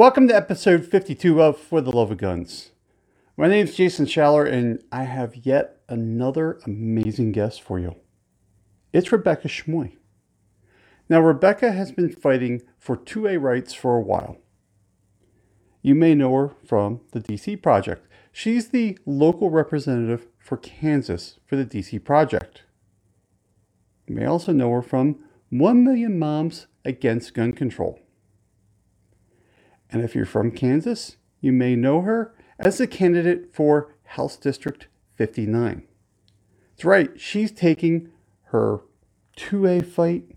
Welcome 0.00 0.28
to 0.28 0.34
episode 0.34 0.86
52 0.86 1.42
of 1.42 1.58
For 1.58 1.82
the 1.82 1.94
Love 1.94 2.10
of 2.10 2.16
Guns. 2.16 2.70
My 3.36 3.48
name 3.48 3.66
is 3.66 3.76
Jason 3.76 4.06
Schaller, 4.06 4.50
and 4.50 4.82
I 4.90 5.02
have 5.02 5.36
yet 5.36 5.82
another 5.90 6.58
amazing 6.64 7.32
guest 7.32 7.60
for 7.60 7.78
you. 7.78 7.96
It's 8.94 9.12
Rebecca 9.12 9.48
Schmoe. 9.48 9.92
Now, 11.10 11.20
Rebecca 11.20 11.72
has 11.72 11.92
been 11.92 12.08
fighting 12.08 12.62
for 12.78 12.96
2A 12.96 13.42
rights 13.42 13.74
for 13.74 13.94
a 13.94 14.00
while. 14.00 14.38
You 15.82 15.94
may 15.94 16.14
know 16.14 16.34
her 16.34 16.52
from 16.64 17.02
the 17.12 17.20
DC 17.20 17.60
Project. 17.60 18.08
She's 18.32 18.70
the 18.70 18.98
local 19.04 19.50
representative 19.50 20.28
for 20.38 20.56
Kansas 20.56 21.38
for 21.44 21.56
the 21.56 21.66
DC 21.66 22.02
Project. 22.02 22.62
You 24.06 24.14
may 24.14 24.24
also 24.24 24.54
know 24.54 24.72
her 24.72 24.80
from 24.80 25.18
1 25.50 25.84
Million 25.84 26.18
Moms 26.18 26.68
Against 26.86 27.34
Gun 27.34 27.52
Control. 27.52 28.00
And 29.92 30.02
if 30.02 30.14
you're 30.14 30.26
from 30.26 30.50
Kansas, 30.50 31.16
you 31.40 31.52
may 31.52 31.74
know 31.76 32.02
her 32.02 32.34
as 32.58 32.78
the 32.78 32.86
candidate 32.86 33.54
for 33.54 33.94
House 34.04 34.36
District 34.36 34.86
59. 35.16 35.82
That's 36.70 36.84
right, 36.84 37.20
she's 37.20 37.50
taking 37.50 38.10
her 38.44 38.80
2A 39.36 39.84
fight 39.86 40.36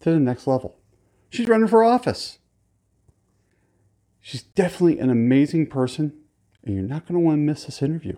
to 0.00 0.10
the 0.10 0.20
next 0.20 0.46
level. 0.46 0.76
She's 1.30 1.48
running 1.48 1.68
for 1.68 1.84
office. 1.84 2.38
She's 4.20 4.42
definitely 4.42 4.98
an 4.98 5.10
amazing 5.10 5.68
person, 5.68 6.12
and 6.62 6.74
you're 6.74 6.84
not 6.84 7.06
going 7.06 7.14
to 7.14 7.24
want 7.24 7.38
to 7.38 7.42
miss 7.42 7.64
this 7.64 7.82
interview. 7.82 8.16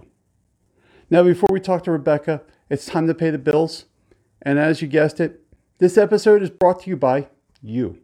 Now, 1.09 1.23
before 1.23 1.49
we 1.51 1.61
talk 1.61 1.85
to 1.85 1.93
Rebecca, 1.93 2.43
it's 2.69 2.87
time 2.87 3.07
to 3.07 3.15
pay 3.15 3.31
the 3.31 3.39
bills. 3.39 3.87
And 4.43 4.59
as 4.59 4.81
you 4.81 4.89
guessed 4.89 5.21
it, 5.21 5.41
this 5.79 5.99
episode 5.99 6.43
is 6.43 6.51
brought 6.51 6.83
to 6.83 6.91
you 6.91 6.97
by 6.97 7.29
you. 7.63 7.99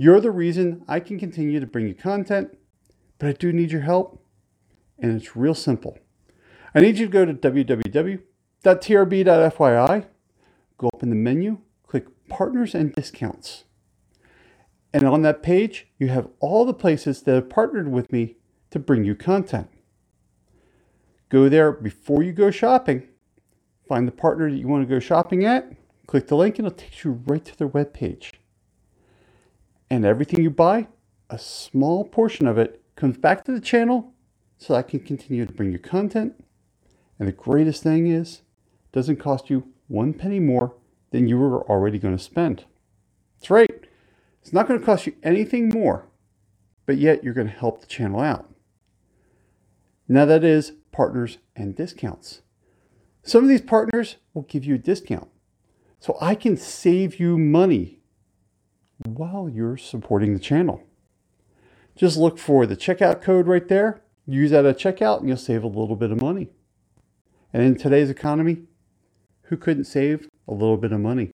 You're 0.00 0.22
the 0.22 0.30
reason 0.30 0.82
I 0.88 0.98
can 0.98 1.18
continue 1.18 1.60
to 1.60 1.66
bring 1.66 1.86
you 1.86 1.92
content, 1.92 2.56
but 3.18 3.28
I 3.28 3.32
do 3.32 3.52
need 3.52 3.70
your 3.70 3.82
help, 3.82 4.24
and 4.98 5.14
it's 5.14 5.36
real 5.36 5.52
simple. 5.52 5.98
I 6.74 6.80
need 6.80 6.96
you 6.96 7.04
to 7.04 7.12
go 7.12 7.26
to 7.26 7.34
www.trb.fyi, 7.34 8.24
go 10.78 10.88
up 10.94 11.02
in 11.02 11.10
the 11.10 11.14
menu, 11.14 11.58
click 11.86 12.06
Partners 12.30 12.74
and 12.74 12.94
Discounts. 12.94 13.64
And 14.94 15.04
on 15.04 15.20
that 15.20 15.42
page, 15.42 15.88
you 15.98 16.08
have 16.08 16.30
all 16.40 16.64
the 16.64 16.72
places 16.72 17.20
that 17.24 17.34
have 17.34 17.50
partnered 17.50 17.92
with 17.92 18.10
me 18.10 18.36
to 18.70 18.78
bring 18.78 19.04
you 19.04 19.14
content. 19.14 19.68
Go 21.28 21.50
there 21.50 21.72
before 21.72 22.22
you 22.22 22.32
go 22.32 22.50
shopping, 22.50 23.06
find 23.86 24.08
the 24.08 24.12
partner 24.12 24.50
that 24.50 24.56
you 24.56 24.66
want 24.66 24.82
to 24.82 24.88
go 24.88 24.98
shopping 24.98 25.44
at, 25.44 25.70
click 26.06 26.28
the 26.28 26.36
link, 26.36 26.58
and 26.58 26.66
it'll 26.66 26.78
take 26.78 27.04
you 27.04 27.20
right 27.26 27.44
to 27.44 27.54
their 27.58 27.68
webpage. 27.68 28.32
And 29.90 30.04
everything 30.04 30.42
you 30.42 30.50
buy, 30.50 30.86
a 31.28 31.38
small 31.38 32.04
portion 32.04 32.46
of 32.46 32.56
it 32.58 32.80
comes 32.94 33.18
back 33.18 33.44
to 33.44 33.52
the 33.52 33.60
channel 33.60 34.14
so 34.56 34.74
I 34.74 34.82
can 34.82 35.00
continue 35.00 35.44
to 35.44 35.52
bring 35.52 35.72
you 35.72 35.78
content. 35.78 36.44
And 37.18 37.26
the 37.26 37.32
greatest 37.32 37.82
thing 37.82 38.06
is, 38.06 38.42
it 38.84 38.92
doesn't 38.92 39.16
cost 39.16 39.50
you 39.50 39.66
one 39.88 40.14
penny 40.14 40.38
more 40.38 40.76
than 41.10 41.26
you 41.26 41.38
were 41.38 41.68
already 41.68 41.98
going 41.98 42.16
to 42.16 42.22
spend. 42.22 42.64
That's 43.36 43.50
right. 43.50 43.86
It's 44.40 44.52
not 44.52 44.68
going 44.68 44.78
to 44.78 44.86
cost 44.86 45.06
you 45.06 45.14
anything 45.22 45.68
more, 45.68 46.06
but 46.86 46.98
yet 46.98 47.24
you're 47.24 47.34
going 47.34 47.48
to 47.48 47.52
help 47.52 47.80
the 47.80 47.86
channel 47.86 48.20
out. 48.20 48.48
Now 50.08 50.24
that 50.24 50.44
is 50.44 50.72
partners 50.92 51.38
and 51.56 51.74
discounts. 51.74 52.42
Some 53.22 53.42
of 53.42 53.48
these 53.48 53.60
partners 53.60 54.16
will 54.34 54.42
give 54.42 54.64
you 54.64 54.76
a 54.76 54.78
discount. 54.78 55.28
So 55.98 56.16
I 56.20 56.34
can 56.34 56.56
save 56.56 57.20
you 57.20 57.36
money 57.36 57.99
while 59.04 59.48
you're 59.48 59.76
supporting 59.76 60.34
the 60.34 60.40
channel. 60.40 60.82
Just 61.96 62.16
look 62.16 62.38
for 62.38 62.66
the 62.66 62.76
checkout 62.76 63.22
code 63.22 63.46
right 63.46 63.66
there. 63.68 64.02
Use 64.26 64.50
that 64.52 64.64
at 64.64 64.78
checkout 64.78 65.20
and 65.20 65.28
you'll 65.28 65.36
save 65.36 65.64
a 65.64 65.68
little 65.68 65.96
bit 65.96 66.10
of 66.10 66.20
money. 66.20 66.48
And 67.52 67.62
in 67.62 67.76
today's 67.76 68.10
economy, 68.10 68.62
who 69.44 69.56
couldn't 69.56 69.84
save 69.84 70.28
a 70.46 70.52
little 70.52 70.76
bit 70.76 70.92
of 70.92 71.00
money? 71.00 71.32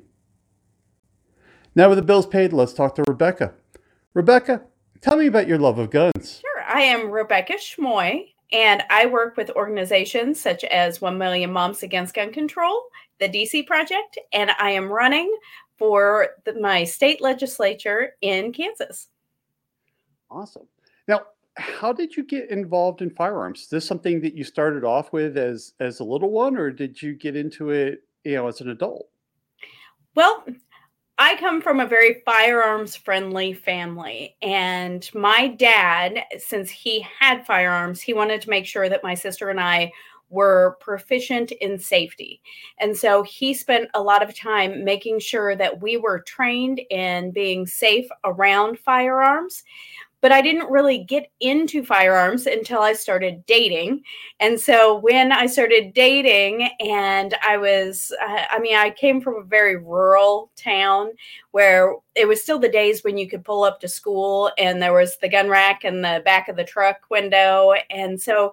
Now, 1.74 1.90
with 1.90 1.98
the 1.98 2.02
bills 2.02 2.26
paid, 2.26 2.54
let's 2.54 2.72
talk 2.72 2.94
to 2.94 3.04
Rebecca. 3.06 3.52
Rebecca, 4.14 4.62
tell 5.02 5.18
me 5.18 5.26
about 5.26 5.46
your 5.46 5.58
love 5.58 5.78
of 5.78 5.90
guns. 5.90 6.40
Sure. 6.40 6.64
I 6.66 6.80
am 6.80 7.10
Rebecca 7.10 7.54
Schmoe, 7.54 8.32
and 8.50 8.82
I 8.88 9.06
work 9.06 9.36
with 9.36 9.50
organizations 9.50 10.40
such 10.40 10.64
as 10.64 11.02
1 11.02 11.18
Million 11.18 11.52
Moms 11.52 11.82
Against 11.82 12.14
Gun 12.14 12.32
Control, 12.32 12.80
the 13.20 13.28
DC 13.28 13.66
Project, 13.66 14.18
and 14.32 14.50
I 14.58 14.70
am 14.70 14.90
running 14.90 15.36
for 15.78 16.28
the, 16.44 16.58
my 16.60 16.84
state 16.84 17.20
legislature 17.20 18.14
in 18.20 18.52
Kansas. 18.52 19.08
Awesome. 20.30 20.66
Now, 21.08 21.22
how 21.56 21.92
did 21.92 22.16
you 22.16 22.24
get 22.24 22.50
involved 22.50 23.02
in 23.02 23.10
firearms? 23.10 23.62
Is 23.62 23.68
this 23.68 23.86
something 23.86 24.20
that 24.20 24.34
you 24.34 24.44
started 24.44 24.84
off 24.84 25.12
with 25.12 25.38
as 25.38 25.72
as 25.80 26.00
a 26.00 26.04
little 26.04 26.30
one, 26.30 26.56
or 26.56 26.70
did 26.70 27.00
you 27.00 27.14
get 27.14 27.36
into 27.36 27.70
it, 27.70 28.02
you 28.24 28.34
know, 28.34 28.48
as 28.48 28.60
an 28.60 28.70
adult? 28.70 29.08
Well, 30.14 30.44
I 31.18 31.36
come 31.36 31.62
from 31.62 31.80
a 31.80 31.86
very 31.86 32.22
firearms 32.26 32.94
friendly 32.94 33.54
family. 33.54 34.36
And 34.42 35.08
my 35.14 35.48
dad, 35.48 36.24
since 36.38 36.70
he 36.70 37.06
had 37.18 37.46
firearms, 37.46 38.02
he 38.02 38.12
wanted 38.12 38.42
to 38.42 38.50
make 38.50 38.66
sure 38.66 38.88
that 38.88 39.02
my 39.02 39.14
sister 39.14 39.48
and 39.48 39.60
I 39.60 39.92
were 40.28 40.76
proficient 40.80 41.52
in 41.52 41.78
safety. 41.78 42.40
And 42.78 42.96
so 42.96 43.22
he 43.22 43.54
spent 43.54 43.88
a 43.94 44.02
lot 44.02 44.22
of 44.22 44.36
time 44.36 44.84
making 44.84 45.20
sure 45.20 45.54
that 45.56 45.80
we 45.80 45.96
were 45.96 46.20
trained 46.20 46.80
in 46.90 47.30
being 47.30 47.66
safe 47.66 48.08
around 48.24 48.78
firearms. 48.78 49.62
But 50.22 50.32
I 50.32 50.40
didn't 50.40 50.70
really 50.70 51.04
get 51.04 51.30
into 51.40 51.84
firearms 51.84 52.46
until 52.46 52.80
I 52.80 52.94
started 52.94 53.44
dating. 53.46 54.02
And 54.40 54.58
so 54.58 54.98
when 54.98 55.30
I 55.30 55.46
started 55.46 55.92
dating, 55.92 56.70
and 56.80 57.36
I 57.46 57.58
was, 57.58 58.12
I 58.20 58.58
mean, 58.58 58.76
I 58.76 58.90
came 58.90 59.20
from 59.20 59.36
a 59.36 59.44
very 59.44 59.76
rural 59.76 60.50
town 60.56 61.10
where 61.52 61.94
it 62.16 62.26
was 62.26 62.42
still 62.42 62.58
the 62.58 62.68
days 62.68 63.04
when 63.04 63.18
you 63.18 63.28
could 63.28 63.44
pull 63.44 63.62
up 63.62 63.78
to 63.80 63.88
school 63.88 64.50
and 64.58 64.82
there 64.82 64.94
was 64.94 65.16
the 65.18 65.28
gun 65.28 65.48
rack 65.48 65.84
in 65.84 66.00
the 66.00 66.22
back 66.24 66.48
of 66.48 66.56
the 66.56 66.64
truck 66.64 67.02
window. 67.10 67.74
And 67.90 68.20
so, 68.20 68.52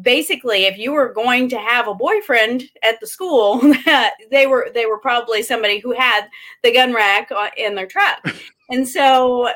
basically 0.00 0.64
if 0.64 0.76
you 0.76 0.92
were 0.92 1.12
going 1.12 1.48
to 1.48 1.58
have 1.58 1.86
a 1.86 1.94
boyfriend 1.94 2.64
at 2.82 2.98
the 3.00 3.06
school 3.06 3.60
they 4.30 4.46
were 4.46 4.70
they 4.74 4.86
were 4.86 4.98
probably 4.98 5.42
somebody 5.42 5.78
who 5.78 5.92
had 5.92 6.26
the 6.62 6.72
gun 6.72 6.92
rack 6.92 7.30
in 7.56 7.74
their 7.74 7.86
truck. 7.86 8.20
And 8.70 8.88
so 8.88 9.50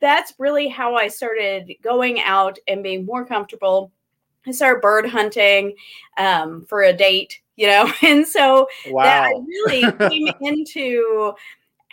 that's 0.00 0.32
really 0.38 0.68
how 0.68 0.94
i 0.94 1.08
started 1.08 1.72
going 1.82 2.20
out 2.20 2.56
and 2.68 2.84
being 2.84 3.04
more 3.04 3.26
comfortable. 3.26 3.90
I 4.46 4.52
started 4.52 4.80
bird 4.80 5.06
hunting 5.06 5.74
um, 6.18 6.64
for 6.68 6.82
a 6.82 6.92
date 6.92 7.40
you 7.58 7.66
know? 7.66 7.92
And 8.02 8.26
so 8.26 8.68
wow. 8.88 9.04
that 9.04 9.26
I 9.26 9.32
really 9.32 10.08
came 10.08 10.34
into 10.40 11.34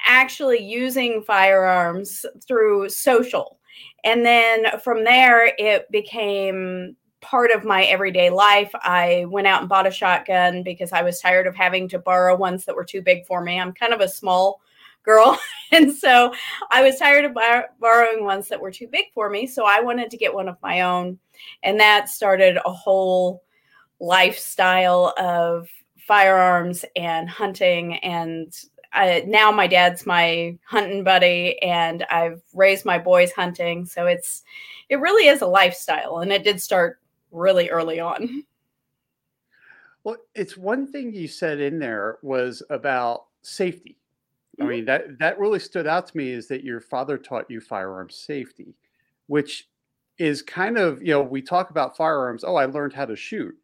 actually 0.07 0.59
using 0.63 1.23
firearms 1.23 2.25
through 2.47 2.89
social. 2.89 3.59
And 4.05 4.25
then 4.25 4.79
from 4.79 5.03
there 5.03 5.53
it 5.57 5.91
became 5.91 6.95
part 7.25 7.51
of 7.51 7.65
my 7.65 7.83
everyday 7.85 8.29
life. 8.29 8.71
I 8.75 9.25
went 9.27 9.47
out 9.47 9.61
and 9.61 9.69
bought 9.69 9.87
a 9.87 9.91
shotgun 9.91 10.61
because 10.61 10.91
I 10.91 11.01
was 11.01 11.19
tired 11.19 11.47
of 11.47 11.55
having 11.55 11.87
to 11.89 11.99
borrow 11.99 12.35
ones 12.35 12.65
that 12.65 12.75
were 12.75 12.85
too 12.85 13.01
big 13.01 13.25
for 13.25 13.41
me. 13.41 13.59
I'm 13.59 13.73
kind 13.73 13.93
of 13.93 13.99
a 13.99 14.07
small 14.07 14.61
girl. 15.03 15.39
and 15.71 15.91
so 15.91 16.33
I 16.69 16.83
was 16.83 16.97
tired 16.97 17.25
of 17.25 17.33
bar- 17.33 17.69
borrowing 17.79 18.23
ones 18.23 18.47
that 18.49 18.61
were 18.61 18.71
too 18.71 18.87
big 18.87 19.05
for 19.13 19.29
me. 19.29 19.47
So 19.47 19.65
I 19.65 19.81
wanted 19.81 20.11
to 20.11 20.17
get 20.17 20.33
one 20.33 20.47
of 20.47 20.61
my 20.61 20.81
own. 20.81 21.17
And 21.63 21.79
that 21.79 22.09
started 22.09 22.57
a 22.63 22.71
whole 22.71 23.43
lifestyle 23.99 25.13
of 25.17 25.67
firearms 25.97 26.85
and 26.95 27.27
hunting 27.29 27.95
and 27.97 28.53
I, 28.93 29.23
now 29.27 29.51
my 29.51 29.67
dad's 29.67 30.05
my 30.05 30.57
hunting 30.65 31.03
buddy 31.03 31.61
and 31.61 32.03
I've 32.09 32.41
raised 32.53 32.85
my 32.85 32.97
boys 32.97 33.31
hunting 33.31 33.85
so 33.85 34.05
it's 34.05 34.43
it 34.89 34.97
really 34.97 35.27
is 35.27 35.41
a 35.41 35.47
lifestyle 35.47 36.19
and 36.19 36.31
it 36.31 36.43
did 36.43 36.61
start 36.61 36.99
really 37.35 37.69
early 37.69 37.99
on. 37.99 38.43
Well, 40.03 40.17
it's 40.35 40.55
one 40.55 40.91
thing 40.91 41.13
you 41.13 41.27
said 41.27 41.59
in 41.59 41.79
there 41.79 42.19
was 42.21 42.61
about 42.69 43.25
safety. 43.41 43.97
Mm-hmm. 44.59 44.63
I 44.63 44.69
mean, 44.69 44.85
that 44.85 45.19
that 45.19 45.39
really 45.39 45.59
stood 45.59 45.87
out 45.87 46.07
to 46.07 46.17
me 46.17 46.29
is 46.31 46.47
that 46.47 46.63
your 46.63 46.79
father 46.79 47.17
taught 47.17 47.49
you 47.49 47.59
firearm 47.59 48.09
safety, 48.09 48.75
which 49.27 49.67
is 50.17 50.41
kind 50.41 50.77
of, 50.77 51.01
you 51.01 51.09
know, 51.09 51.21
we 51.23 51.41
talk 51.41 51.71
about 51.71 51.97
firearms, 51.97 52.43
oh, 52.43 52.55
I 52.55 52.65
learned 52.65 52.93
how 52.93 53.05
to 53.05 53.15
shoot. 53.15 53.55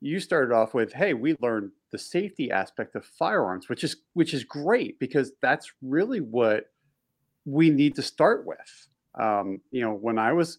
You 0.00 0.20
started 0.20 0.54
off 0.54 0.74
with, 0.74 0.92
hey, 0.92 1.14
we 1.14 1.36
learned 1.40 1.72
the 1.90 1.98
safety 1.98 2.50
aspect 2.50 2.94
of 2.94 3.04
firearms, 3.04 3.68
which 3.68 3.82
is 3.82 3.96
which 4.12 4.34
is 4.34 4.44
great 4.44 4.98
because 4.98 5.32
that's 5.40 5.72
really 5.82 6.20
what 6.20 6.70
we 7.46 7.70
need 7.70 7.94
to 7.96 8.02
start 8.02 8.46
with. 8.46 8.88
Um, 9.18 9.60
you 9.70 9.80
know, 9.80 9.94
when 9.94 10.18
I 10.18 10.32
was 10.32 10.58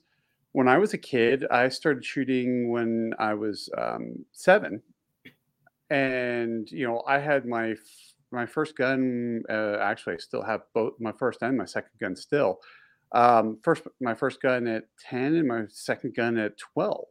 when 0.52 0.68
I 0.68 0.78
was 0.78 0.94
a 0.94 0.98
kid, 0.98 1.46
I 1.52 1.70
started 1.70 2.04
shooting 2.04 2.72
when 2.72 3.14
I 3.20 3.34
was 3.34 3.70
um, 3.78 4.26
seven, 4.32 4.82
and 5.90 6.70
you 6.72 6.88
know, 6.88 7.04
I 7.08 7.20
had 7.20 7.46
my 7.46 7.76
my 8.32 8.46
first 8.46 8.76
gun. 8.76 9.44
Uh, 9.50 9.78
actually, 9.82 10.16
I 10.16 10.18
still 10.18 10.44
have 10.44 10.62
both 10.74 10.94
my 11.00 11.12
first 11.12 11.42
and 11.42 11.58
my 11.58 11.66
second 11.66 11.92
gun 12.00 12.16
still. 12.16 12.60
Um, 13.12 13.58
first, 13.64 13.84
my 14.00 14.14
first 14.14 14.42
gun 14.42 14.68
at 14.68 14.84
10 15.10 15.36
and 15.36 15.48
my 15.48 15.64
second 15.70 16.16
gun 16.16 16.38
at 16.38 16.58
12. 16.58 17.06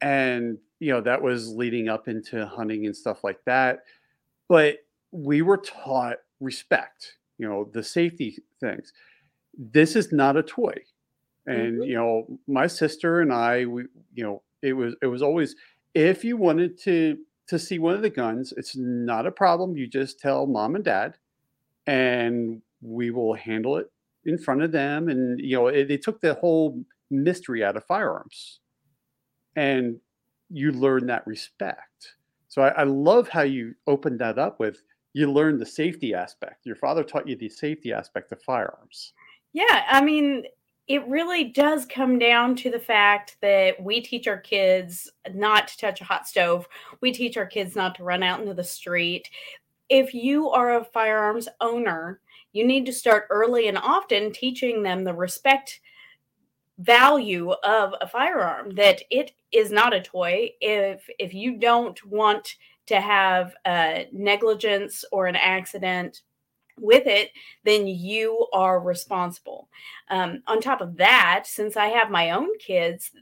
And, 0.00 0.58
you 0.78 0.92
know, 0.92 1.00
that 1.00 1.22
was 1.22 1.48
leading 1.48 1.88
up 1.88 2.08
into 2.08 2.46
hunting 2.46 2.86
and 2.86 2.96
stuff 2.96 3.24
like 3.24 3.40
that. 3.46 3.80
But 4.48 4.78
we 5.10 5.42
were 5.42 5.58
taught 5.58 6.18
respect, 6.40 7.16
you 7.38 7.48
know, 7.48 7.68
the 7.72 7.82
safety 7.82 8.38
things. 8.60 8.92
This 9.56 9.96
is 9.96 10.12
not 10.12 10.36
a 10.36 10.42
toy. 10.42 10.74
And, 11.46 11.82
Mhm. 11.82 11.86
you 11.88 11.94
know, 11.94 12.38
my 12.46 12.66
sister 12.66 13.20
and 13.20 13.32
I, 13.32 13.66
we, 13.66 13.84
you 14.14 14.24
know, 14.24 14.42
it 14.62 14.74
was, 14.74 14.94
it 15.02 15.06
was 15.06 15.22
always, 15.22 15.56
if 15.94 16.24
you 16.24 16.36
wanted 16.36 16.78
to, 16.82 17.18
to 17.48 17.58
see 17.58 17.78
one 17.78 17.94
of 17.94 18.02
the 18.02 18.10
guns, 18.10 18.52
it's 18.56 18.76
not 18.76 19.26
a 19.26 19.32
problem. 19.32 19.76
You 19.76 19.86
just 19.86 20.20
tell 20.20 20.46
mom 20.46 20.76
and 20.76 20.84
dad 20.84 21.18
and 21.86 22.62
we 22.80 23.10
will 23.10 23.34
handle 23.34 23.76
it 23.76 23.90
in 24.24 24.38
front 24.38 24.62
of 24.62 24.72
them. 24.72 25.08
And, 25.08 25.40
you 25.40 25.56
know, 25.56 25.66
it, 25.68 25.90
it 25.90 26.02
took 26.02 26.20
the 26.20 26.34
whole 26.34 26.84
mystery 27.10 27.64
out 27.64 27.76
of 27.76 27.84
firearms 27.86 28.60
and 29.56 30.00
you 30.50 30.72
learn 30.72 31.06
that 31.06 31.26
respect. 31.26 32.16
So 32.48 32.62
I, 32.62 32.68
I 32.68 32.82
love 32.84 33.28
how 33.28 33.42
you 33.42 33.74
opened 33.86 34.20
that 34.20 34.38
up 34.38 34.60
with 34.60 34.82
you 35.14 35.30
learn 35.30 35.58
the 35.58 35.66
safety 35.66 36.14
aspect. 36.14 36.64
Your 36.64 36.76
father 36.76 37.04
taught 37.04 37.28
you 37.28 37.36
the 37.36 37.48
safety 37.48 37.92
aspect 37.92 38.32
of 38.32 38.42
firearms. 38.42 39.14
Yeah, 39.52 39.84
I 39.88 40.02
mean, 40.02 40.44
it 40.88 41.06
really 41.06 41.44
does 41.44 41.86
come 41.86 42.18
down 42.18 42.56
to 42.56 42.70
the 42.70 42.78
fact 42.78 43.36
that 43.40 43.80
we 43.82 44.00
teach 44.00 44.26
our 44.26 44.38
kids 44.38 45.10
not 45.32 45.68
to 45.68 45.78
touch 45.78 46.00
a 46.00 46.04
hot 46.04 46.26
stove. 46.26 46.66
We 47.00 47.12
teach 47.12 47.36
our 47.36 47.46
kids 47.46 47.76
not 47.76 47.94
to 47.96 48.04
run 48.04 48.22
out 48.22 48.40
into 48.40 48.54
the 48.54 48.64
street. 48.64 49.30
If 49.88 50.12
you 50.12 50.50
are 50.50 50.76
a 50.76 50.84
firearms 50.84 51.48
owner, 51.60 52.20
you 52.52 52.66
need 52.66 52.86
to 52.86 52.92
start 52.92 53.26
early 53.30 53.68
and 53.68 53.78
often 53.78 54.32
teaching 54.32 54.82
them 54.82 55.04
the 55.04 55.14
respect 55.14 55.80
value 56.78 57.50
of 57.50 57.94
a 58.00 58.08
firearm 58.08 58.74
that 58.74 59.02
it 59.10 59.32
is 59.52 59.70
not 59.70 59.94
a 59.94 60.00
toy 60.00 60.50
if 60.60 61.08
if 61.18 61.32
you 61.32 61.58
don't 61.58 62.04
want 62.06 62.56
to 62.86 63.00
have 63.00 63.54
uh, 63.64 64.00
negligence 64.10 65.04
or 65.12 65.26
an 65.26 65.36
accident 65.36 66.22
with 66.78 67.06
it 67.06 67.30
then 67.64 67.86
you 67.86 68.46
are 68.52 68.80
responsible 68.80 69.68
um, 70.10 70.42
on 70.46 70.60
top 70.60 70.80
of 70.80 70.96
that 70.96 71.44
since 71.46 71.76
i 71.76 71.86
have 71.86 72.10
my 72.10 72.30
own 72.30 72.48
kids 72.58 73.12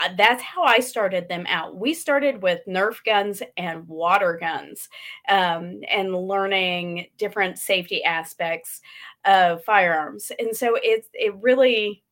uh, 0.00 0.08
that's 0.16 0.42
how 0.42 0.64
I 0.64 0.80
started 0.80 1.28
them 1.28 1.46
out. 1.48 1.76
We 1.76 1.94
started 1.94 2.42
with 2.42 2.60
Nerf 2.66 3.04
guns 3.04 3.42
and 3.56 3.86
water 3.86 4.36
guns 4.40 4.88
um, 5.28 5.80
and 5.88 6.14
learning 6.14 7.06
different 7.16 7.58
safety 7.58 8.02
aspects 8.02 8.80
of 9.24 9.62
firearms. 9.64 10.32
And 10.38 10.54
so 10.54 10.76
it's 10.82 11.08
it 11.14 11.34
really 11.40 12.02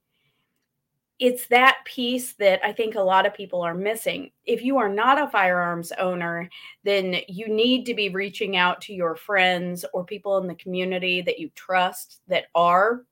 it's 1.23 1.47
that 1.47 1.79
piece 1.85 2.33
that 2.33 2.61
I 2.65 2.73
think 2.73 2.97
a 2.97 3.01
lot 3.01 3.27
of 3.27 3.33
people 3.33 3.63
are 3.63 3.75
missing. 3.75 4.33
If 4.45 4.65
you 4.65 4.77
are 4.79 4.89
not 4.89 5.23
a 5.23 5.31
firearms 5.31 5.93
owner, 5.93 6.51
then 6.83 7.19
you 7.29 7.47
need 7.47 7.87
to 7.87 7.95
be 7.95 8.09
reaching 8.09 8.57
out 8.57 8.81
to 8.81 8.93
your 8.93 9.15
friends 9.15 9.85
or 9.93 10.03
people 10.05 10.39
in 10.39 10.49
the 10.49 10.57
community 10.57 11.23
that 11.23 11.39
you 11.39 11.49
trust 11.55 12.23
that 12.27 12.47
are, 12.57 13.05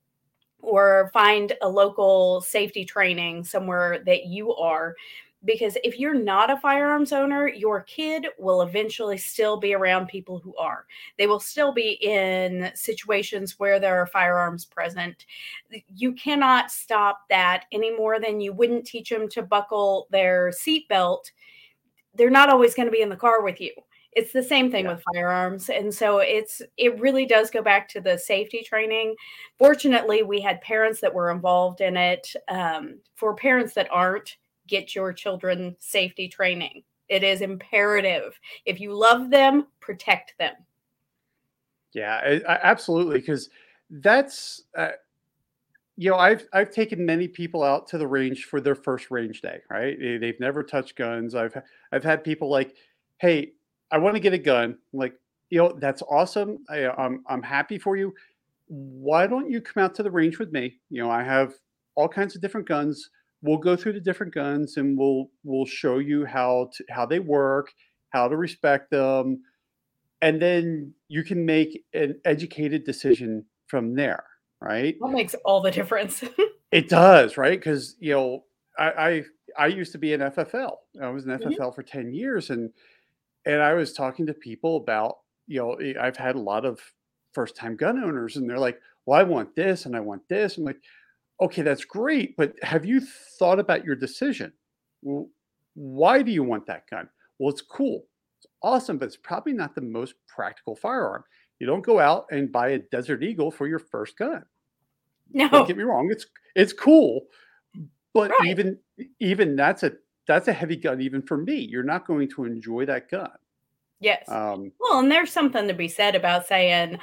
or 0.60 1.08
find 1.12 1.52
a 1.62 1.68
local 1.68 2.40
safety 2.40 2.84
training 2.84 3.44
somewhere 3.44 4.02
that 4.04 4.26
you 4.26 4.56
are. 4.56 4.96
Because 5.44 5.78
if 5.82 5.98
you're 5.98 6.12
not 6.12 6.50
a 6.50 6.58
firearms 6.58 7.12
owner, 7.12 7.48
your 7.48 7.80
kid 7.80 8.26
will 8.38 8.60
eventually 8.60 9.16
still 9.16 9.56
be 9.56 9.72
around 9.72 10.08
people 10.08 10.38
who 10.38 10.54
are. 10.56 10.84
They 11.16 11.26
will 11.26 11.40
still 11.40 11.72
be 11.72 11.92
in 12.02 12.70
situations 12.74 13.58
where 13.58 13.80
there 13.80 13.98
are 14.00 14.06
firearms 14.06 14.66
present. 14.66 15.24
You 15.94 16.12
cannot 16.12 16.70
stop 16.70 17.22
that 17.30 17.64
any 17.72 17.90
more 17.96 18.20
than 18.20 18.40
you 18.40 18.52
wouldn't 18.52 18.86
teach 18.86 19.08
them 19.08 19.30
to 19.30 19.42
buckle 19.42 20.08
their 20.10 20.50
seatbelt. 20.50 21.30
They're 22.14 22.28
not 22.28 22.50
always 22.50 22.74
going 22.74 22.88
to 22.88 22.92
be 22.92 23.00
in 23.00 23.08
the 23.08 23.16
car 23.16 23.42
with 23.42 23.62
you. 23.62 23.72
It's 24.12 24.32
the 24.32 24.42
same 24.42 24.70
thing 24.70 24.86
Yeah. 24.86 24.94
with 24.94 25.04
firearms. 25.14 25.70
And 25.70 25.94
so 25.94 26.18
it's 26.18 26.60
it 26.76 26.98
really 26.98 27.24
does 27.24 27.48
go 27.48 27.62
back 27.62 27.88
to 27.90 28.00
the 28.00 28.18
safety 28.18 28.62
training. 28.62 29.14
Fortunately, 29.56 30.22
we 30.22 30.40
had 30.40 30.60
parents 30.60 31.00
that 31.00 31.14
were 31.14 31.30
involved 31.30 31.80
in 31.80 31.96
it. 31.96 32.30
Um, 32.48 33.00
for 33.14 33.34
parents 33.36 33.72
that 33.74 33.88
aren't, 33.90 34.36
get 34.70 34.94
your 34.94 35.12
children 35.12 35.76
safety 35.80 36.28
training. 36.28 36.82
It 37.08 37.24
is 37.24 37.40
imperative. 37.40 38.38
If 38.64 38.80
you 38.80 38.94
love 38.94 39.30
them, 39.30 39.66
protect 39.80 40.38
them. 40.38 40.54
Yeah, 41.92 42.20
I, 42.24 42.40
I, 42.48 42.60
absolutely. 42.62 43.18
Because 43.18 43.50
that's, 43.90 44.62
uh, 44.78 44.90
you 45.96 46.08
know, 46.08 46.16
I've 46.16 46.46
I've 46.52 46.70
taken 46.70 47.04
many 47.04 47.26
people 47.26 47.64
out 47.64 47.88
to 47.88 47.98
the 47.98 48.06
range 48.06 48.44
for 48.44 48.60
their 48.60 48.76
first 48.76 49.10
range 49.10 49.42
day. 49.42 49.58
Right? 49.68 49.98
They, 49.98 50.16
they've 50.16 50.40
never 50.40 50.62
touched 50.62 50.94
guns. 50.96 51.34
I've 51.34 51.60
I've 51.92 52.04
had 52.04 52.22
people 52.22 52.48
like, 52.48 52.76
hey, 53.18 53.52
I 53.90 53.98
want 53.98 54.14
to 54.14 54.20
get 54.20 54.32
a 54.32 54.38
gun. 54.38 54.78
Like, 54.92 55.14
you 55.50 55.58
know, 55.58 55.76
that's 55.80 56.02
awesome. 56.02 56.64
I, 56.70 56.86
I'm 56.90 57.24
I'm 57.28 57.42
happy 57.42 57.76
for 57.76 57.96
you. 57.96 58.14
Why 58.68 59.26
don't 59.26 59.50
you 59.50 59.60
come 59.60 59.82
out 59.82 59.96
to 59.96 60.04
the 60.04 60.10
range 60.12 60.38
with 60.38 60.52
me? 60.52 60.78
You 60.90 61.02
know, 61.02 61.10
I 61.10 61.24
have 61.24 61.54
all 61.96 62.08
kinds 62.08 62.36
of 62.36 62.40
different 62.40 62.68
guns. 62.68 63.10
We'll 63.42 63.58
go 63.58 63.76
through 63.76 63.94
the 63.94 64.00
different 64.00 64.34
guns 64.34 64.76
and 64.76 64.98
we'll 64.98 65.30
we'll 65.44 65.66
show 65.66 65.98
you 65.98 66.26
how 66.26 66.70
to 66.76 66.84
how 66.90 67.06
they 67.06 67.20
work, 67.20 67.72
how 68.10 68.28
to 68.28 68.36
respect 68.36 68.90
them, 68.90 69.42
and 70.20 70.40
then 70.40 70.94
you 71.08 71.22
can 71.24 71.46
make 71.46 71.84
an 71.94 72.20
educated 72.24 72.84
decision 72.84 73.46
from 73.66 73.94
there. 73.94 74.24
Right? 74.60 74.96
That 75.00 75.12
makes 75.12 75.34
all 75.44 75.62
the 75.62 75.70
difference. 75.70 76.22
It 76.72 76.88
does, 76.88 77.36
right? 77.36 77.58
Because 77.58 77.96
you 77.98 78.12
know, 78.12 78.44
I, 78.78 79.24
I 79.56 79.64
I 79.64 79.66
used 79.66 79.92
to 79.92 79.98
be 79.98 80.14
an 80.14 80.20
FFL. 80.20 80.76
I 81.02 81.08
was 81.08 81.26
an. 81.26 81.36
FFL 81.38 81.74
for 81.74 81.82
ten 81.82 82.12
years, 82.12 82.50
and 82.50 82.70
and 83.44 83.60
I 83.60 83.74
was 83.74 83.92
talking 83.92 84.26
to 84.26 84.34
people 84.34 84.76
about 84.76 85.18
you 85.46 85.60
know 85.60 85.74
eh, 85.74 85.94
I've 86.00 86.16
had 86.16 86.36
a 86.36 86.40
lot 86.40 86.64
of 86.64 86.80
first 87.32 87.56
time 87.56 87.76
gun 87.76 88.02
owners, 88.02 88.36
and 88.36 88.48
they're 88.48 88.58
like, 88.58 88.80
"Well, 89.04 89.18
I 89.18 89.24
want 89.24 89.56
this, 89.56 89.86
and 89.86 89.96
I 89.96 90.00
want 90.00 90.28
this." 90.28 90.58
I'm 90.58 90.64
like, 90.64 90.80
"Okay, 91.40 91.62
that's 91.62 91.84
great, 91.84 92.36
but 92.36 92.54
have 92.62 92.84
you 92.84 93.00
thought 93.00 93.58
about 93.58 93.84
your 93.84 93.96
decision? 93.96 94.52
Well, 95.02 95.30
why 95.74 96.22
do 96.22 96.30
you 96.32 96.42
want 96.44 96.66
that 96.66 96.88
gun? 96.90 97.08
Well, 97.38 97.50
it's 97.50 97.62
cool, 97.62 98.06
it's 98.38 98.46
awesome, 98.62 98.98
but 98.98 99.06
it's 99.06 99.16
probably 99.16 99.52
not 99.54 99.74
the 99.74 99.80
most 99.80 100.14
practical 100.28 100.76
firearm. 100.76 101.24
You 101.58 101.66
don't 101.66 101.82
go 101.84 101.98
out 102.00 102.26
and 102.30 102.50
buy 102.52 102.70
a 102.70 102.78
Desert 102.78 103.22
Eagle 103.22 103.50
for 103.50 103.66
your 103.66 103.78
first 103.78 104.16
gun." 104.18 104.44
No, 105.32 105.48
don't 105.48 105.66
get 105.66 105.76
me 105.76 105.82
wrong 105.82 106.08
it's 106.10 106.26
it's 106.54 106.72
cool 106.72 107.26
but 108.14 108.30
Right. 108.30 108.40
even 108.40 108.78
even 109.20 109.56
that's 109.56 109.82
a 109.82 109.92
that's 110.26 110.48
a 110.48 110.52
heavy 110.52 110.76
gun 110.76 111.00
even 111.00 111.22
for 111.22 111.36
me 111.36 111.56
you're 111.56 111.82
not 111.84 112.06
going 112.06 112.28
to 112.28 112.44
enjoy 112.44 112.84
that 112.86 113.10
gun 113.10 113.30
Yes. 114.00 114.28
um 114.28 114.72
Well, 114.78 114.98
and 115.00 115.10
there's 115.10 115.32
something 115.32 115.68
to 115.68 115.74
be 115.74 115.88
said 115.88 116.14
about 116.14 116.46
saying, 116.46 116.98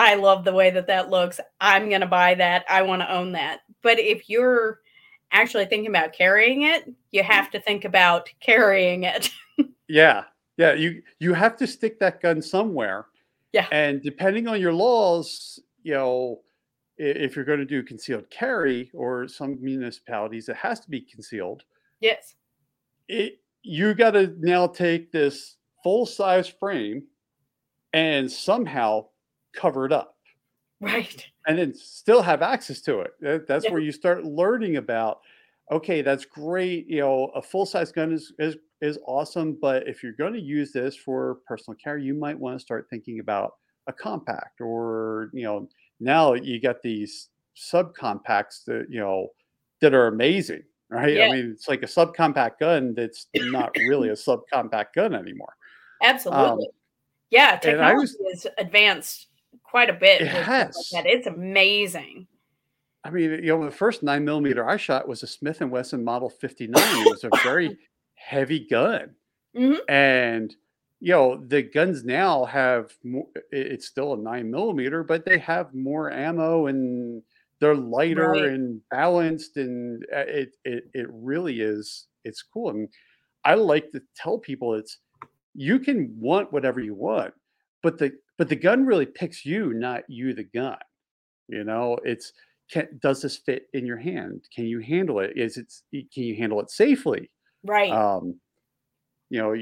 I 0.00 0.14
love 0.14 0.44
the 0.44 0.52
way 0.54 0.70
that 0.70 0.86
that 0.86 1.10
looks. 1.10 1.38
I'm 1.60 1.90
going 1.90 2.00
to 2.00 2.06
buy 2.06 2.34
that. 2.36 2.64
I 2.70 2.80
want 2.80 3.02
to 3.02 3.12
own 3.12 3.32
that. 3.32 3.60
But 3.82 3.98
if 3.98 4.30
you're 4.30 4.80
actually 5.30 5.66
thinking 5.66 5.90
about 5.90 6.14
carrying 6.14 6.62
it, 6.62 6.90
you 7.10 7.22
have 7.22 7.50
to 7.50 7.60
think 7.60 7.84
about 7.84 8.30
carrying 8.40 9.04
it. 9.04 9.30
yeah 9.88 10.24
yeah 10.56 10.72
you 10.72 11.02
you 11.18 11.34
have 11.34 11.54
to 11.56 11.66
stick 11.66 11.98
that 12.00 12.22
gun 12.22 12.40
somewhere 12.40 13.06
Yeah. 13.52 13.66
and 13.72 14.00
depending 14.02 14.48
on 14.48 14.58
your 14.60 14.72
laws 14.72 15.58
you 15.82 15.92
know 15.92 16.40
if 16.96 17.36
you're 17.36 17.44
going 17.44 17.58
to 17.58 17.64
do 17.66 17.82
concealed 17.82 18.30
carry 18.30 18.90
or 18.94 19.28
some 19.28 19.58
municipalities 19.60 20.48
it 20.48 20.56
has 20.56 20.80
to 20.80 20.88
be 20.90 21.00
concealed 21.00 21.64
yes. 22.00 22.34
it 23.08 23.40
you 23.62 23.92
got 23.94 24.12
to 24.12 24.34
now 24.38 24.66
take 24.66 25.12
this 25.12 25.56
full 25.82 26.06
size 26.06 26.48
frame 26.48 27.02
and 27.92 28.30
somehow 28.30 29.04
cover 29.52 29.86
it 29.86 29.92
up 29.92 30.16
Right. 30.80 31.26
and 31.46 31.58
then 31.58 31.74
still 31.74 32.22
have 32.22 32.42
access 32.42 32.80
to 32.82 33.00
it. 33.00 33.46
That's 33.46 33.64
Yeah. 33.66 33.72
where 33.72 33.80
you 33.80 33.92
start 33.92 34.24
learning 34.24 34.76
about. 34.76 35.20
Okay, 35.70 36.02
that's 36.02 36.24
great. 36.24 36.86
You 36.88 37.00
know, 37.00 37.24
a 37.34 37.42
full 37.42 37.66
size 37.66 37.92
gun 37.92 38.12
is 38.12 38.32
is 38.38 38.56
is 38.80 38.98
awesome, 39.06 39.52
but 39.60 39.86
if 39.86 40.02
you're 40.02 40.12
going 40.14 40.32
to 40.32 40.40
use 40.40 40.72
this 40.72 40.96
for 40.96 41.36
personal 41.46 41.76
carry, 41.76 42.02
you 42.02 42.14
might 42.14 42.38
want 42.38 42.56
to 42.58 42.60
start 42.62 42.86
thinking 42.88 43.20
about 43.20 43.56
a 43.86 43.92
compact, 43.92 44.60
or 44.62 45.30
you 45.34 45.42
know, 45.44 45.68
now 46.00 46.32
you 46.32 46.60
got 46.60 46.82
these 46.82 47.28
subcompacts 47.56 48.64
that 48.64 48.86
you 48.88 49.00
know 49.00 49.28
that 49.80 49.94
are 49.94 50.06
amazing, 50.08 50.62
right? 50.88 51.14
Yeah. 51.14 51.26
I 51.26 51.32
mean, 51.32 51.50
it's 51.52 51.68
like 51.68 51.82
a 51.82 51.86
subcompact 51.86 52.58
gun 52.58 52.94
that's 52.94 53.26
not 53.34 53.70
really 53.76 54.08
a 54.08 54.12
subcompact 54.28 54.92
gun 54.94 55.14
anymore. 55.14 55.54
Absolutely. 56.02 56.68
yeah. 57.30 57.50
Um, 57.50 57.54
I 57.54 57.58
Technology 57.58 57.96
was- 58.18 58.44
has 58.44 58.46
advanced 58.58 59.28
quite 59.70 59.88
a 59.90 59.94
bit. 59.94 60.22
It 60.22 60.32
with. 60.32 60.76
Like 60.92 61.04
that. 61.04 61.10
It's 61.10 61.26
amazing. 61.26 62.26
I 63.04 63.10
mean, 63.10 63.30
you 63.30 63.56
know, 63.56 63.64
the 63.64 63.70
first 63.70 64.02
nine 64.02 64.24
millimeter 64.24 64.68
I 64.68 64.76
shot 64.76 65.08
was 65.08 65.22
a 65.22 65.26
Smith 65.26 65.60
and 65.62 65.70
Wesson 65.70 66.04
Model 66.04 66.28
59. 66.28 66.74
It 67.06 67.10
was 67.10 67.24
a 67.24 67.30
very 67.42 67.78
heavy 68.14 68.66
gun, 68.68 69.14
Mhm. 69.56 69.78
and 69.88 70.54
you 71.02 71.12
know, 71.12 71.42
the 71.46 71.62
guns 71.62 72.04
now 72.04 72.44
have 72.44 72.92
more. 73.02 73.26
It's 73.50 73.86
still 73.86 74.12
a 74.12 74.16
nine 74.18 74.50
millimeter, 74.50 75.02
but 75.02 75.24
they 75.24 75.38
have 75.38 75.72
more 75.74 76.10
ammo 76.12 76.66
and 76.66 77.22
they're 77.58 77.74
lighter 77.74 78.32
Right. 78.32 78.44
and 78.44 78.82
balanced, 78.90 79.56
and 79.56 80.04
uh, 80.14 80.18
it 80.28 80.56
it 80.64 80.84
it 80.92 81.06
really 81.10 81.60
is. 81.62 82.06
It's 82.24 82.42
cool, 82.42 82.68
and 82.70 82.86
I 83.46 83.54
like 83.54 83.90
to 83.92 84.02
tell 84.14 84.36
people 84.38 84.74
it's 84.74 84.98
you 85.54 85.78
can 85.78 86.14
want 86.20 86.52
whatever 86.52 86.80
you 86.80 86.94
want, 86.94 87.32
but 87.82 87.96
the 87.96 88.12
but 88.40 88.48
the 88.48 88.56
gun 88.56 88.86
really 88.86 89.04
picks 89.04 89.44
you, 89.44 89.74
not 89.74 90.02
you 90.08 90.32
the 90.32 90.44
gun. 90.44 90.78
You 91.48 91.62
know, 91.62 91.98
it's 92.06 92.32
can 92.72 92.88
does 93.02 93.20
this 93.20 93.36
fit 93.36 93.66
in 93.74 93.84
your 93.84 93.98
hand? 93.98 94.46
Can 94.56 94.64
you 94.64 94.80
handle 94.80 95.20
it? 95.20 95.34
Is 95.36 95.58
it 95.58 95.70
can 95.92 96.22
you 96.22 96.36
handle 96.36 96.58
it 96.60 96.70
safely? 96.70 97.30
Right. 97.66 97.92
Um, 97.92 98.40
you 99.28 99.42
know, 99.42 99.54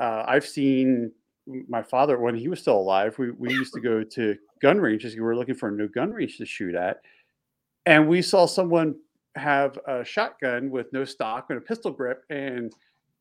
uh, 0.00 0.24
I've 0.24 0.46
seen 0.46 1.10
my 1.68 1.82
father 1.82 2.16
when 2.20 2.36
he 2.36 2.46
was 2.46 2.60
still 2.60 2.78
alive. 2.78 3.18
We 3.18 3.32
we 3.32 3.50
used 3.50 3.74
to 3.74 3.80
go 3.80 4.04
to 4.04 4.36
gun 4.60 4.78
ranges. 4.78 5.16
We 5.16 5.22
were 5.22 5.34
looking 5.34 5.56
for 5.56 5.70
a 5.70 5.72
new 5.72 5.88
gun 5.88 6.12
range 6.12 6.38
to 6.38 6.46
shoot 6.46 6.76
at, 6.76 7.00
and 7.86 8.06
we 8.06 8.22
saw 8.22 8.46
someone 8.46 8.94
have 9.34 9.80
a 9.88 10.04
shotgun 10.04 10.70
with 10.70 10.92
no 10.92 11.04
stock 11.04 11.46
and 11.48 11.58
a 11.58 11.60
pistol 11.60 11.90
grip, 11.90 12.22
and 12.30 12.72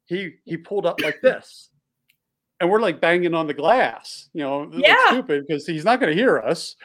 he 0.05 0.35
he 0.45 0.57
pulled 0.57 0.85
up 0.85 1.01
like 1.01 1.21
this, 1.23 1.70
and 2.61 2.69
we're 2.71 2.81
like 2.81 3.01
banging 3.01 3.33
on 3.35 3.47
the 3.47 3.55
glass. 3.55 4.29
You 4.33 4.43
know, 4.43 4.71
Yeah. 4.73 4.95
stupid 5.09 5.45
because 5.47 5.67
he's 5.67 5.85
not 5.85 5.99
going 5.99 6.15
to 6.15 6.17
hear 6.21 6.39
us. 6.39 6.77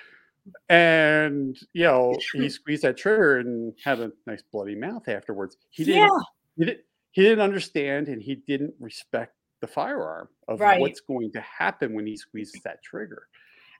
And 0.69 1.57
you 1.73 1.85
know, 1.85 2.19
he 2.35 2.49
squeezed 2.49 2.83
that 2.83 2.97
trigger 2.97 3.39
and 3.39 3.75
had 3.85 4.01
a 4.01 4.13
nice 4.27 4.43
bloody 4.43 4.75
mouth 4.75 5.09
afterwards. 5.09 5.57
He 5.71 5.85
didn't 5.85 6.03
yeah. 6.03 6.19
he 6.57 6.65
didn't 6.67 6.81
he 7.13 7.23
didn't 7.23 7.41
understand 7.41 8.09
and 8.09 8.23
he 8.23 8.37
didn't 8.37 8.75
respect 8.81 9.35
the 9.61 9.67
firearm 9.67 10.29
of 10.49 10.61
Right. 10.61 10.81
what's 10.81 11.01
going 11.01 11.33
to 11.33 11.41
happen 11.41 11.95
when 11.95 12.07
he 12.07 12.17
squeezes 12.17 12.61
that 12.63 12.83
trigger 12.83 13.29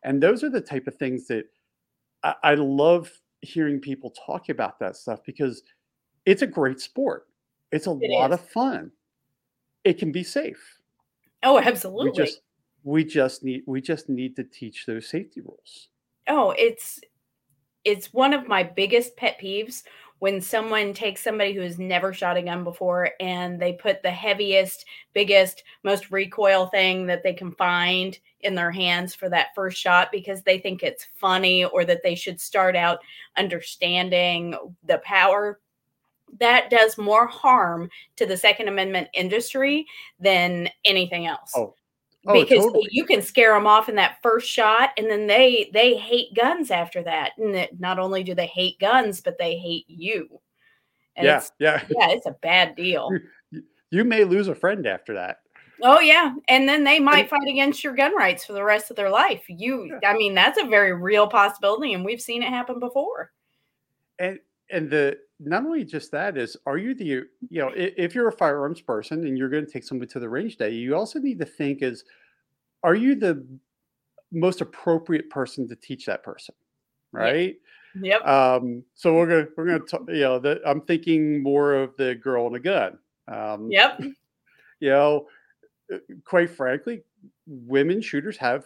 and 0.05 0.23
those 0.23 0.43
are 0.43 0.49
the 0.51 0.61
type 0.61 0.87
of 0.87 0.95
things 0.97 1.27
that 1.29 1.45
I, 2.23 2.35
I 2.43 2.55
love 2.55 3.13
hearing 3.43 3.81
people 3.81 4.11
talk 4.13 4.49
about 4.49 4.79
that 4.81 4.97
stuff 4.97 5.21
because 5.27 5.63
it's 6.25 6.43
a 6.43 6.47
great 6.47 6.81
sport 6.81 7.27
it's 7.73 7.87
a 7.87 7.91
It 8.01 8.11
lot 8.11 8.33
is. 8.33 8.39
of 8.41 8.49
fun 8.49 8.91
it 9.85 9.99
can 9.99 10.13
be 10.13 10.25
safe 10.25 10.76
Oh, 11.47 11.57
we 11.59 11.65
absolutely. 11.65 12.13
just 12.13 12.41
we 12.83 13.05
just 13.05 13.45
need 13.45 13.63
we 13.67 13.81
just 13.81 14.09
need 14.09 14.37
to 14.37 14.45
teach 14.45 14.85
those 14.87 15.09
safety 15.09 15.41
rules 15.41 15.89
Oh, 16.29 16.53
it's 16.59 17.01
it's 17.85 18.13
one 18.13 18.33
of 18.33 18.49
my 18.49 18.65
biggest 18.65 19.17
pet 19.17 19.39
peeves 19.41 19.85
when 20.19 20.41
someone 20.41 20.93
takes 20.93 21.23
somebody 21.23 21.53
who 21.53 21.61
has 21.61 21.79
never 21.79 22.13
shot 22.13 22.37
a 22.37 22.43
gun 22.43 22.65
before 22.65 23.11
and 23.21 23.61
they 23.61 23.75
put 23.75 24.03
the 24.03 24.11
heaviest, 24.11 24.87
biggest, 25.13 25.63
most 25.85 26.11
recoil 26.11 26.67
thing 26.67 27.07
that 27.07 27.23
they 27.23 27.35
can 27.35 27.53
find 27.53 28.19
in 28.41 28.55
their 28.55 28.73
hands 28.73 29.15
for 29.15 29.29
that 29.29 29.55
first 29.55 29.79
shot 29.79 30.09
because 30.11 30.43
they 30.43 30.59
think 30.59 30.83
it's 30.83 31.07
funny 31.15 31.65
or 31.65 31.85
that 31.85 32.03
they 32.03 32.15
should 32.15 32.41
start 32.41 32.75
out 32.75 32.99
understanding 33.37 34.57
the 34.85 34.99
power. 34.99 35.61
That 36.41 36.71
does 36.71 36.99
more 36.99 37.27
harm 37.27 37.89
to 38.17 38.27
the 38.27 38.37
Second 38.37 38.69
Amendment 38.69 39.09
industry 39.15 39.87
than 40.21 40.69
anything 40.85 41.27
else. 41.27 41.53
Oh, 41.57 41.75
oh 42.27 42.33
because 42.33 42.65
totally. 42.65 42.89
you 42.91 43.05
can 43.05 43.23
scare 43.23 43.55
them 43.55 43.67
off 43.67 43.89
in 43.89 43.95
that 43.97 44.19
first 44.23 44.49
shot 44.49 44.91
and 44.99 45.11
then 45.11 45.27
they 45.27 45.71
they 45.73 45.97
hate 45.97 46.35
guns 46.35 46.71
after 46.71 47.03
that. 47.05 47.33
And 47.39 47.55
that 47.55 47.81
not 47.81 47.99
only 47.99 48.23
do 48.23 48.35
they 48.35 48.47
hate 48.47 48.79
guns 48.79 49.21
but 49.21 49.39
they 49.39 49.57
hate 49.57 49.85
you. 49.89 50.41
And 51.17 51.27
yeah 51.27 51.37
it's 51.39 51.53
yeah. 51.59 51.85
yeah 51.89 52.09
it's 52.11 52.27
a 52.27 52.37
bad 52.43 52.77
deal. 52.77 53.11
You 53.91 54.05
may 54.05 54.25
lose 54.25 54.49
a 54.49 54.55
friend 54.55 54.87
after 54.87 55.15
that. 55.15 55.39
Oh 55.83 56.01
yeah. 56.01 56.35
And 56.49 56.69
then 56.69 56.85
they 56.85 56.99
might 56.99 57.31
fight 57.31 57.49
against 57.49 57.85
your 57.85 57.95
gun 57.95 58.15
rights 58.17 58.45
for 58.45 58.53
the 58.53 58.65
rest 58.65 58.91
of 58.91 58.97
their 58.97 59.11
life. 59.11 59.45
You 59.49 59.99
Yeah. 60.03 60.11
i 60.11 60.17
mean 60.17 60.35
that's 60.35 60.61
a 60.61 60.67
very 60.67 60.93
real 60.93 61.29
possibility 61.29 61.95
and 61.95 62.05
we've 62.05 62.21
seen 62.21 62.43
it 62.43 62.49
happen 62.49 62.81
before. 62.81 63.33
And 64.19 64.39
and 64.71 64.91
the 64.91 65.19
not 65.39 65.65
only 65.65 65.85
just 65.85 66.11
that 66.11 66.37
is 66.37 66.57
are 66.67 66.79
you 66.79 66.95
the 66.95 67.05
you 67.05 67.27
know 67.51 67.71
if 67.75 68.15
you're 68.15 68.29
a 68.29 68.33
firearms 68.33 68.81
person 68.81 69.27
and 69.27 69.37
you're 69.37 69.49
going 69.49 69.65
to 69.65 69.71
take 69.71 69.85
somebody 69.85 70.11
to 70.11 70.19
the 70.19 70.29
range 70.29 70.57
day 70.57 70.71
you 70.71 70.97
also 70.97 71.19
need 71.19 71.39
to 71.39 71.45
think 71.45 71.83
is 71.83 72.05
are 72.83 72.95
you 72.95 73.15
the 73.15 73.45
most 74.33 74.61
appropriate 74.61 75.29
person 75.31 75.69
to 75.69 75.77
teach 75.77 76.07
that 76.07 76.23
person 76.23 76.55
right? 77.13 77.57
Yep. 78.01 78.27
Um 78.27 78.83
so 78.95 79.15
we're 79.15 79.27
gonna 79.27 79.47
we're 79.57 79.67
gonna 79.67 79.79
talk 79.81 80.03
you 80.09 80.21
know 80.21 80.39
the, 80.39 80.61
i'm 80.67 80.83
thinking 80.83 81.43
more 81.43 81.75
of 81.75 81.97
the 81.97 82.15
girl 82.15 82.47
and 82.47 82.57
a 82.57 82.61
gun. 82.61 82.99
Um 83.29 83.71
yep. 83.71 84.01
you 84.81 84.91
know 84.91 85.27
uh, 85.93 85.99
quite 86.25 86.51
frankly 86.51 87.03
women 87.47 88.01
shooters 88.01 88.37
have 88.37 88.65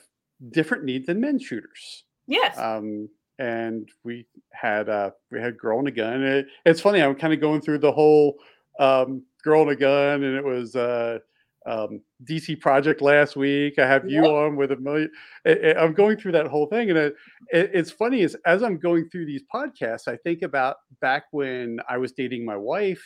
different 0.50 0.84
needs 0.84 1.06
than 1.06 1.20
men 1.20 1.38
shooters. 1.38 2.04
Yes. 2.26 2.58
Um, 2.58 3.08
and 3.40 3.90
we 4.04 4.26
had 4.52 4.88
uh, 4.88 5.10
we 5.32 5.40
had 5.40 5.58
girl 5.58 5.78
and 5.78 5.88
a 5.88 5.90
gun. 5.90 6.22
It, 6.22 6.46
it's 6.66 6.80
funny. 6.80 7.02
I'm 7.02 7.14
kind 7.14 7.32
of 7.32 7.40
going 7.40 7.62
through 7.62 7.78
the 7.78 7.90
whole 7.90 8.36
um, 8.78 9.22
girl 9.42 9.62
and 9.62 9.70
a 9.70 9.76
gun, 9.76 10.22
and 10.22 10.36
it 10.36 10.44
was 10.44 10.76
uh, 10.76 11.18
um, 11.66 12.02
DC 12.24 12.60
Project 12.60 13.00
last 13.00 13.36
week. 13.36 13.78
I 13.78 13.86
have 13.86 14.08
you 14.08 14.22
Yep. 14.22 14.30
on 14.30 14.56
with 14.56 14.72
a 14.72 14.76
million. 14.76 15.10
I, 15.46 15.74
I'm 15.78 15.94
going 15.94 16.18
through 16.18 16.32
that 16.32 16.46
whole 16.48 16.66
thing, 16.66 16.90
and 16.90 16.98
it, 16.98 17.14
it, 17.50 17.70
it's 17.72 17.90
funny 17.90 18.20
is 18.20 18.36
as 18.44 18.62
I'm 18.62 18.76
going 18.78 19.08
through 19.08 19.24
these 19.24 19.42
podcasts, 19.52 20.06
I 20.06 20.16
think 20.18 20.42
about 20.42 20.76
back 21.00 21.24
when 21.30 21.80
I 21.88 21.96
was 21.96 22.12
dating 22.12 22.44
my 22.44 22.56
wife 22.56 23.02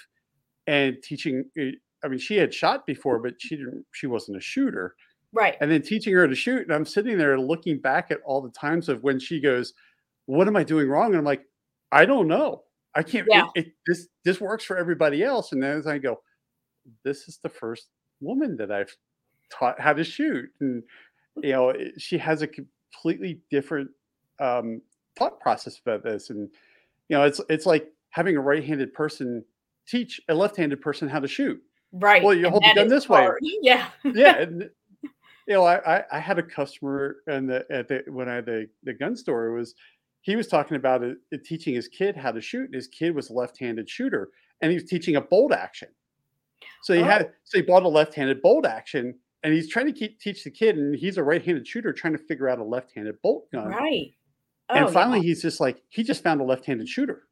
and 0.66 0.96
teaching. 1.02 1.44
uh, 1.58 1.76
I 2.04 2.08
mean, 2.08 2.18
she 2.18 2.36
had 2.36 2.52
shot 2.52 2.86
before, 2.86 3.18
but 3.20 3.34
she 3.38 3.56
didn't. 3.56 3.86
She 3.92 4.06
wasn't 4.08 4.36
a 4.36 4.40
shooter 4.40 4.94
right 5.32 5.56
and 5.60 5.70
then 5.70 5.82
teaching 5.82 6.14
her 6.14 6.28
to 6.28 6.34
shoot. 6.34 6.62
And 6.62 6.72
I'm 6.72 6.84
sitting 6.86 7.18
there 7.18 7.38
looking 7.38 7.78
back 7.80 8.10
at 8.10 8.18
all 8.24 8.40
the 8.40 8.50
times 8.50 8.88
of 8.88 9.02
when 9.02 9.18
she 9.18 9.40
goes, 9.40 9.72
"What 10.26 10.48
am 10.48 10.56
I 10.56 10.64
doing 10.64 10.88
wrong?" 10.88 11.08
And 11.08 11.16
I'm 11.16 11.24
like, 11.24 11.44
"I 11.92 12.04
don't 12.04 12.28
know. 12.28 12.62
I 12.94 13.02
can't. 13.02 13.26
Yeah. 13.30 13.46
It, 13.54 13.66
it, 13.66 13.72
this 13.86 14.08
this 14.24 14.40
works 14.40 14.64
for 14.64 14.76
everybody 14.76 15.22
else." 15.22 15.52
And 15.52 15.62
then 15.62 15.78
as 15.78 15.86
I 15.86 15.98
go, 15.98 16.20
"This 17.04 17.28
is 17.28 17.38
the 17.42 17.48
first 17.48 17.88
woman 18.20 18.56
that 18.56 18.70
I've 18.70 18.94
taught 19.50 19.80
how 19.80 19.92
to 19.92 20.04
shoot," 20.04 20.50
and 20.60 20.82
you 21.42 21.52
know, 21.52 21.74
she 21.98 22.18
has 22.18 22.42
a 22.42 22.46
completely 22.46 23.40
different 23.50 23.90
um, 24.40 24.80
thought 25.16 25.40
process 25.40 25.78
about 25.78 26.02
this. 26.02 26.30
And 26.30 26.48
you 27.08 27.16
know, 27.16 27.24
it's 27.24 27.40
it's 27.48 27.66
like 27.66 27.92
having 28.10 28.36
a 28.36 28.40
right-handed 28.40 28.92
person 28.94 29.44
teach 29.86 30.20
a 30.28 30.34
left-handed 30.34 30.80
person 30.80 31.08
how 31.08 31.20
to 31.20 31.28
shoot. 31.28 31.60
right 31.92 32.22
Well, 32.22 32.34
you 32.34 32.48
hold 32.48 32.62
the 32.62 32.72
gun 32.74 32.86
is 32.86 32.92
this 32.92 33.08
way. 33.08 33.28
yeah 33.40 33.88
yeah 34.04 34.36
and 34.38 34.70
you 35.46 35.54
know 35.54 35.64
I, 35.64 35.98
I 35.98 36.04
i 36.12 36.18
had 36.18 36.38
a 36.38 36.42
customer 36.42 37.16
and 37.26 37.48
the 37.50 37.66
at 37.70 37.88
the 37.88 38.02
when 38.08 38.28
i 38.28 38.36
had 38.36 38.46
the 38.46 38.66
the 38.84 38.94
gun 38.94 39.14
store 39.14 39.46
it 39.48 39.58
was 39.58 39.74
he 40.24 40.36
was 40.36 40.46
talking 40.48 40.76
about 40.76 41.02
it, 41.02 41.18
it 41.30 41.44
teaching 41.44 41.74
his 41.74 41.86
kid 41.88 42.16
how 42.16 42.32
to 42.32 42.40
shoot 42.40 42.64
and 42.66 42.74
his 42.74 42.88
kid 42.88 43.14
was 43.14 43.28
a 43.30 43.32
left-handed 43.32 43.88
shooter 43.88 44.30
and 44.60 44.70
he 44.70 44.76
was 44.76 44.84
teaching 44.88 45.16
a 45.16 45.20
bolt 45.20 45.52
action 45.52 45.88
so 46.82 46.94
he 46.94 47.00
Oh. 47.00 47.04
had 47.04 47.30
so 47.44 47.58
he 47.58 47.62
bought 47.62 47.82
a 47.82 47.88
left-handed 47.88 48.40
bolt 48.42 48.64
action 48.66 49.14
and 49.42 49.52
he's 49.52 49.68
trying 49.68 49.86
to 49.86 49.92
keep, 49.92 50.18
teach 50.18 50.42
the 50.44 50.50
kid 50.50 50.76
and 50.78 50.94
he's 50.96 51.18
a 51.18 51.22
right-handed 51.22 51.66
shooter 51.68 51.92
trying 51.92 52.14
to 52.14 52.18
figure 52.18 52.48
out 52.48 52.58
a 52.58 52.64
left-handed 52.64 53.20
bolt 53.22 53.50
gun 53.52 53.68
right 53.68 54.12
and 54.70 54.86
Oh, 54.86 54.88
finally 54.88 55.18
yeah. 55.18 55.24
he's 55.24 55.42
just 55.42 55.60
like 55.60 55.82
he 55.88 56.02
just 56.02 56.22
found 56.22 56.40
a 56.40 56.44
left-handed 56.44 56.88
shooter 56.88 57.28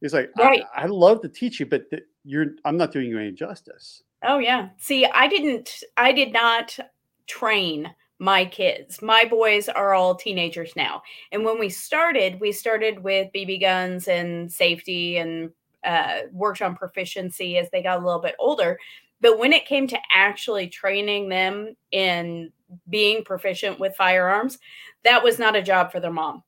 he's 0.00 0.14
like 0.14 0.30
Right. 0.38 0.62
I, 0.76 0.82
I 0.82 0.86
love 0.86 1.20
to 1.22 1.28
teach 1.28 1.58
you 1.60 1.66
but 1.66 1.90
th- 1.90 2.04
you're 2.24 2.46
i'm 2.64 2.76
not 2.76 2.92
doing 2.92 3.08
you 3.08 3.18
any 3.18 3.32
justice 3.32 4.02
Oh 4.24 4.38
yeah. 4.38 4.68
See, 4.78 5.04
I 5.04 5.26
didn't 5.26 5.82
I 5.96 6.12
did 6.12 6.32
not 6.32 6.78
train 7.26 7.92
my 8.22 8.44
kids. 8.44 9.02
My 9.02 9.24
boys 9.28 9.68
are 9.68 9.94
all 9.94 10.14
teenagers 10.14 10.76
now. 10.76 11.02
And 11.32 11.44
when 11.44 11.58
we 11.58 11.68
started, 11.68 12.38
we 12.38 12.52
started 12.52 13.02
with 13.02 13.32
BB 13.34 13.60
guns 13.60 14.06
and 14.06 14.50
safety 14.50 15.16
and 15.16 15.50
uh, 15.82 16.20
worked 16.30 16.62
on 16.62 16.76
proficiency 16.76 17.58
as 17.58 17.68
they 17.70 17.82
got 17.82 18.00
a 18.00 18.04
little 18.04 18.20
bit 18.20 18.36
older. 18.38 18.78
But 19.20 19.40
when 19.40 19.52
it 19.52 19.66
came 19.66 19.88
to 19.88 19.98
actually 20.14 20.68
training 20.68 21.30
them 21.30 21.74
in 21.90 22.52
being 22.88 23.24
proficient 23.24 23.80
with 23.80 23.96
firearms, 23.96 24.60
that 25.02 25.24
was 25.24 25.40
not 25.40 25.56
a 25.56 25.62
job 25.62 25.90
for 25.90 25.98
their 25.98 26.12
mom. 26.12 26.44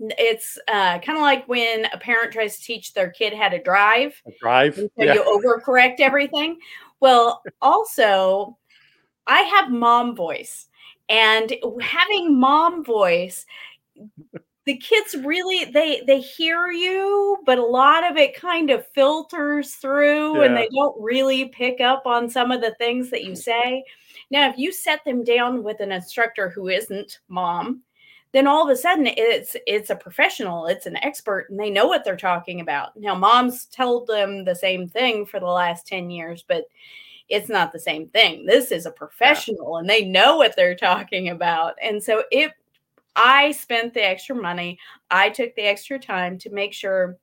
It's 0.00 0.58
uh, 0.66 0.98
kind 1.00 1.18
of 1.18 1.22
like 1.22 1.46
when 1.46 1.84
a 1.92 1.98
parent 1.98 2.32
tries 2.32 2.56
to 2.56 2.64
teach 2.64 2.94
their 2.94 3.10
kid 3.10 3.34
how 3.34 3.50
to 3.50 3.62
drive 3.62 4.14
a 4.26 4.32
drive 4.40 4.76
so 4.76 4.88
you 4.96 5.22
overcorrect 5.24 6.00
everything. 6.00 6.58
Well, 7.00 7.42
also, 7.60 8.56
I 9.26 9.40
have 9.40 9.70
mom 9.70 10.14
voice, 10.14 10.68
and 11.08 11.52
having 11.80 12.38
mom 12.38 12.84
voice, 12.84 13.46
the 14.66 14.76
kids 14.76 15.14
really 15.24 15.64
they 15.66 16.02
they 16.06 16.20
hear 16.20 16.70
you, 16.70 17.38
but 17.46 17.58
a 17.58 17.64
lot 17.64 18.08
of 18.08 18.16
it 18.16 18.34
kind 18.34 18.70
of 18.70 18.86
filters 18.88 19.74
through, 19.74 20.42
and 20.42 20.56
they 20.56 20.68
don't 20.74 21.00
really 21.00 21.46
pick 21.46 21.80
up 21.80 22.04
on 22.04 22.28
some 22.28 22.50
of 22.50 22.60
the 22.60 22.74
things 22.74 23.08
that 23.10 23.24
you 23.24 23.32
mm. 23.32 23.38
say. 23.38 23.84
Now, 24.30 24.50
if 24.50 24.58
you 24.58 24.72
set 24.72 25.04
them 25.04 25.22
down 25.22 25.62
with 25.62 25.80
an 25.80 25.92
instructor 25.92 26.48
who 26.50 26.68
isn't 26.68 27.20
mom, 27.28 27.82
then 28.32 28.48
all 28.48 28.64
of 28.64 28.70
a 28.70 28.76
sudden 28.76 29.06
it's 29.06 29.54
it's 29.68 29.90
a 29.90 29.96
professional, 29.96 30.66
it's 30.66 30.86
an 30.86 30.96
expert, 30.96 31.46
and 31.48 31.60
they 31.60 31.70
know 31.70 31.86
what 31.86 32.04
they're 32.04 32.16
talking 32.16 32.60
about. 32.60 32.96
Now, 32.96 33.14
moms 33.14 33.66
told 33.66 34.08
them 34.08 34.44
the 34.44 34.54
same 34.54 34.88
thing 34.88 35.26
for 35.26 35.38
the 35.38 35.46
last 35.46 35.86
10 35.86 36.10
years, 36.10 36.44
but 36.46 36.64
it's 37.28 37.48
not 37.48 37.72
the 37.72 37.78
same 37.78 38.08
thing. 38.08 38.46
This 38.46 38.70
is 38.70 38.86
a 38.86 38.90
professional 38.90 39.78
and 39.78 39.88
they 39.88 40.04
know 40.04 40.36
what 40.36 40.54
they're 40.56 40.76
talking 40.76 41.28
about. 41.28 41.74
And 41.82 42.02
so 42.02 42.24
it 42.30 42.52
I 43.16 43.52
spent 43.52 43.94
the 43.94 44.06
extra 44.06 44.36
money. 44.36 44.78
I 45.10 45.30
took 45.30 45.54
the 45.54 45.62
extra 45.62 45.98
time 45.98 46.38
to 46.38 46.50
make 46.50 46.74
sure 46.74 47.16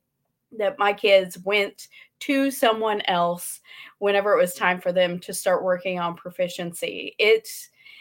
that 0.57 0.79
my 0.79 0.91
kids 0.91 1.37
went 1.39 1.87
to 2.21 2.49
someone 2.49 3.01
else 3.01 3.61
whenever 3.99 4.33
it 4.33 4.41
was 4.41 4.55
time 4.55 4.81
for 4.81 4.91
them 4.91 5.19
to 5.19 5.33
start 5.33 5.63
working 5.63 5.99
on 5.99 6.15
proficiency. 6.15 7.15
It 7.19 7.47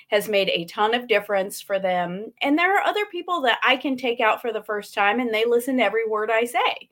has 0.08 0.28
made 0.28 0.48
a 0.48 0.64
ton 0.66 0.94
of 0.94 1.08
difference 1.08 1.60
for 1.60 1.78
them. 1.78 2.32
And 2.40 2.58
there 2.58 2.76
are 2.76 2.86
other 2.86 3.06
people 3.06 3.40
that 3.42 3.58
I 3.64 3.76
can 3.76 3.96
take 3.96 4.20
out 4.20 4.40
for 4.40 4.52
the 4.52 4.62
first 4.62 4.94
time 4.94 5.20
and 5.20 5.32
they 5.32 5.44
listen 5.44 5.76
to 5.78 5.84
every 5.84 6.06
word 6.06 6.30
I 6.30 6.44
say. 6.44 6.88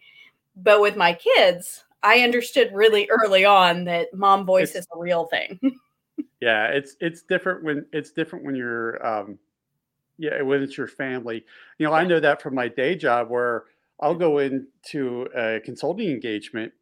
But 0.57 0.81
with 0.81 0.97
my 0.97 1.15
kids, 1.15 1.85
I 2.03 2.21
understood 2.21 2.71
really 2.73 3.09
early 3.11 3.45
on 3.45 3.85
that 3.85 4.09
mom 4.15 4.47
voice 4.47 4.71
it's, 4.71 4.81
is 4.81 4.89
a 4.95 4.99
real 4.99 5.27
thing. 5.27 5.59
yeah, 6.41 6.69
it's 6.69 6.97
it's 7.01 7.23
different 7.23 7.63
when 7.65 7.87
it's 7.93 8.11
different 8.11 8.45
when 8.45 8.55
you're 8.55 9.05
um 9.07 9.39
yeah, 10.19 10.43
when 10.43 10.63
it's 10.63 10.77
your 10.77 10.87
family. 10.87 11.45
You 11.79 11.87
know, 11.87 11.93
I 11.93 12.05
know 12.05 12.21
that 12.21 12.43
from 12.43 12.55
my 12.55 12.69
day 12.69 12.95
job 12.95 13.31
where 13.31 13.65
I'll 14.01 14.15
go 14.15 14.39
into 14.39 15.29
a 15.35 15.61
consulting 15.61 16.11
engagement 16.11 16.73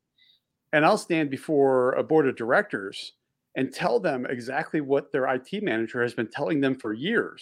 and 0.72 0.84
I'll 0.84 0.98
stand 0.98 1.30
before 1.30 1.92
a 1.92 2.02
board 2.02 2.28
of 2.28 2.36
directors 2.36 3.12
and 3.56 3.72
tell 3.72 3.98
them 3.98 4.26
exactly 4.26 4.80
what 4.80 5.10
their 5.10 5.26
IT 5.26 5.62
manager 5.62 6.02
has 6.02 6.14
been 6.14 6.28
telling 6.28 6.60
them 6.60 6.76
for 6.78 6.92
years. 6.92 7.40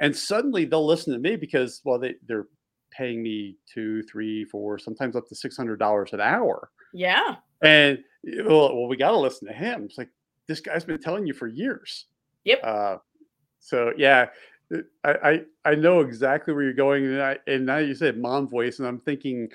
And 0.00 0.16
suddenly 0.16 0.64
they'll 0.64 0.86
listen 0.86 1.12
to 1.12 1.18
me 1.18 1.36
because, 1.36 1.80
well, 1.84 1.98
they, 1.98 2.14
they're 2.26 2.46
paying 2.92 3.22
me 3.22 3.56
two, 3.72 4.02
three, 4.04 4.44
four, 4.44 4.78
sometimes 4.78 5.16
up 5.16 5.26
to 5.28 5.34
six 5.34 5.56
hundred 5.56 5.78
dollars 5.78 6.12
an 6.12 6.20
hour. 6.20 6.70
Yeah. 6.92 7.36
And 7.62 8.02
well, 8.24 8.74
well 8.74 8.88
we 8.88 8.96
got 8.96 9.10
to 9.10 9.18
listen 9.18 9.48
to 9.48 9.54
him. 9.54 9.84
It's 9.84 9.98
like 9.98 10.10
this 10.48 10.60
guy's 10.60 10.84
been 10.84 11.00
telling 11.00 11.26
you 11.26 11.34
for 11.34 11.46
years. 11.46 12.06
Yep. 12.44 12.60
Uh, 12.62 12.96
so 13.60 13.92
yeah, 13.96 14.26
I, 15.04 15.10
I 15.12 15.40
I 15.64 15.74
know 15.74 16.00
exactly 16.00 16.54
where 16.54 16.64
you're 16.64 16.72
going, 16.72 17.04
and 17.04 17.22
I 17.22 17.38
and 17.46 17.66
now 17.66 17.78
you 17.78 17.94
said 17.94 18.18
mom 18.18 18.48
voice, 18.48 18.78
and 18.78 18.88
I'm 18.88 18.98
thinking 18.98 19.48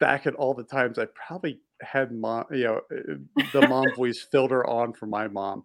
back 0.00 0.26
at 0.26 0.34
all 0.34 0.54
the 0.54 0.64
times 0.64 0.98
I 0.98 1.06
probably 1.06 1.60
had 1.80 2.12
mom, 2.12 2.44
you 2.50 2.64
know, 2.64 2.80
uh, 2.90 3.44
the 3.52 3.66
mom 3.68 3.92
voice 3.96 4.26
filter 4.30 4.66
on 4.66 4.92
for 4.92 5.06
my 5.06 5.28
mom. 5.28 5.64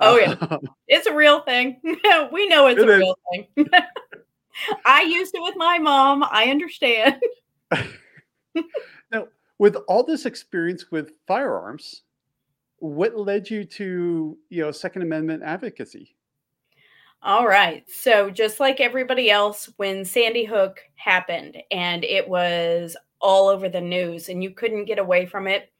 Oh 0.00 0.16
yeah, 0.16 0.36
it's 0.88 1.06
a 1.06 1.14
real 1.14 1.40
thing. 1.40 1.80
we 2.32 2.48
know 2.48 2.66
it's 2.68 2.80
it 2.80 2.88
a 2.88 2.92
is. 2.92 2.98
real 2.98 3.18
thing. 3.30 3.48
I 4.84 5.02
used 5.02 5.34
it 5.34 5.42
with 5.42 5.54
my 5.56 5.78
mom. 5.78 6.24
I 6.24 6.46
understand. 6.46 7.20
now, 9.12 9.28
with 9.58 9.76
all 9.88 10.04
this 10.04 10.26
experience 10.26 10.90
with 10.90 11.12
firearms, 11.26 12.02
what 12.78 13.18
led 13.18 13.50
you 13.50 13.64
to, 13.64 14.38
you 14.50 14.62
know, 14.62 14.70
Second 14.70 15.02
Amendment 15.02 15.42
advocacy? 15.42 16.16
All 17.22 17.48
right. 17.48 17.84
So, 17.90 18.30
just 18.30 18.60
like 18.60 18.80
everybody 18.80 19.30
else, 19.30 19.68
when 19.76 20.04
Sandy 20.04 20.44
Hook 20.44 20.80
happened 20.94 21.58
and 21.72 22.04
it 22.04 22.28
was 22.28 22.96
all 23.20 23.48
over 23.48 23.68
the 23.68 23.80
news 23.80 24.28
and 24.28 24.42
you 24.42 24.52
couldn't 24.52 24.84
get 24.84 25.00
away 25.00 25.26
from 25.26 25.48
it, 25.48 25.72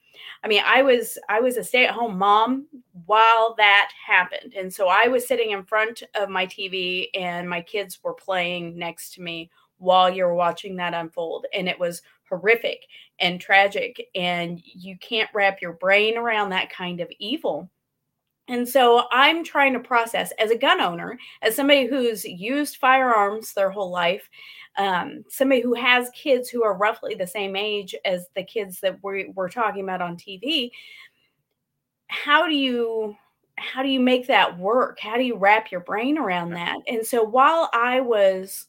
I 0.43 0.49
mean, 0.49 0.63
I 0.67 0.83
was 0.83 1.17
I 1.29 1.41
was 1.41 1.57
a 1.57 1.63
stay-at-home 1.63 2.19
mom 2.19 2.67
while 3.07 3.55
that 3.57 3.91
happened. 4.05 4.55
And 4.57 4.73
so 4.73 4.89
I 4.89 5.07
was 5.07 5.29
sitting 5.29 5.53
in 5.53 5.65
front 5.65 6.03
of 6.17 6.29
my 6.29 6.47
TV 6.47 7.09
and 7.15 7.49
my 7.49 7.61
kids 7.61 8.01
were 8.03 8.15
playing 8.15 8.77
next 8.77 9.15
to 9.15 9.23
me 9.23 9.51
while 9.79 10.11
you're 10.11 10.35
watching 10.35 10.77
that 10.77 10.95
unfold 10.95 11.47
and 11.55 11.69
it 11.69 11.79
was 11.79 12.03
horrific 12.29 12.85
and 13.21 13.41
tragic 13.41 14.09
and 14.15 14.61
you 14.65 14.97
can't 14.99 15.31
wrap 15.33 15.63
your 15.63 15.73
brain 15.75 16.17
around 16.17 16.51
that 16.51 16.71
kind 16.71 17.01
of 17.01 17.11
evil. 17.19 17.71
And 18.49 18.67
so 18.67 19.05
I'm 19.13 19.45
trying 19.45 19.75
to 19.75 19.81
process 19.81 20.33
as 20.39 20.51
a 20.51 20.59
gun 20.59 20.81
owner, 20.81 21.19
as 21.43 21.55
somebody 21.55 21.87
who's 21.87 22.25
used 22.25 22.77
firearms 22.77 23.53
their 23.53 23.71
whole 23.71 23.91
life, 23.91 24.29
um, 24.79 25.25
somebody 25.29 25.61
who 25.61 25.75
has 25.75 26.09
kids 26.11 26.49
who 26.49 26.65
are 26.65 26.77
roughly 26.77 27.15
the 27.15 27.27
same 27.27 27.57
age 27.57 27.95
as 28.05 28.27
the 28.35 28.45
kids 28.45 28.81
that 28.81 28.99
we, 29.03 29.33
we're 29.35 29.51
talking 29.51 29.85
about 29.85 30.01
on 30.01 30.17
TV. 30.17 30.71
How 32.09 32.47
do 32.47 32.55
you 32.55 33.17
how 33.59 33.83
do 33.83 33.89
you 33.89 33.99
make 33.99 34.29
that 34.29 34.57
work? 34.57 35.01
How 35.01 35.17
do 35.17 35.25
you 35.25 35.37
wrap 35.37 35.73
your 35.73 35.81
brain 35.81 36.17
around 36.17 36.51
that? 36.51 36.79
And 36.87 37.05
so 37.05 37.25
while 37.25 37.69
I 37.73 38.01
was 38.01 38.68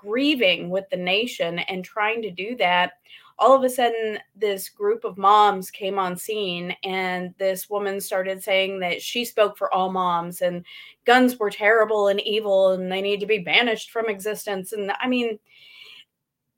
grieving 0.00 0.70
with 0.70 0.88
the 0.90 0.96
nation 0.96 1.58
and 1.60 1.84
trying 1.84 2.22
to 2.22 2.30
do 2.30 2.56
that, 2.56 2.92
all 3.40 3.56
of 3.56 3.64
a 3.64 3.70
sudden 3.70 4.18
this 4.36 4.68
group 4.68 5.04
of 5.04 5.16
moms 5.16 5.70
came 5.70 5.98
on 5.98 6.16
scene 6.16 6.76
and 6.84 7.34
this 7.38 7.70
woman 7.70 8.00
started 8.00 8.42
saying 8.42 8.78
that 8.80 9.00
she 9.00 9.24
spoke 9.24 9.56
for 9.56 9.72
all 9.72 9.90
moms 9.90 10.42
and 10.42 10.64
guns 11.06 11.38
were 11.38 11.50
terrible 11.50 12.08
and 12.08 12.20
evil 12.20 12.72
and 12.72 12.92
they 12.92 13.00
need 13.00 13.18
to 13.20 13.26
be 13.26 13.38
banished 13.38 13.90
from 13.90 14.08
existence. 14.08 14.72
And 14.72 14.92
i 15.00 15.08
mean 15.08 15.38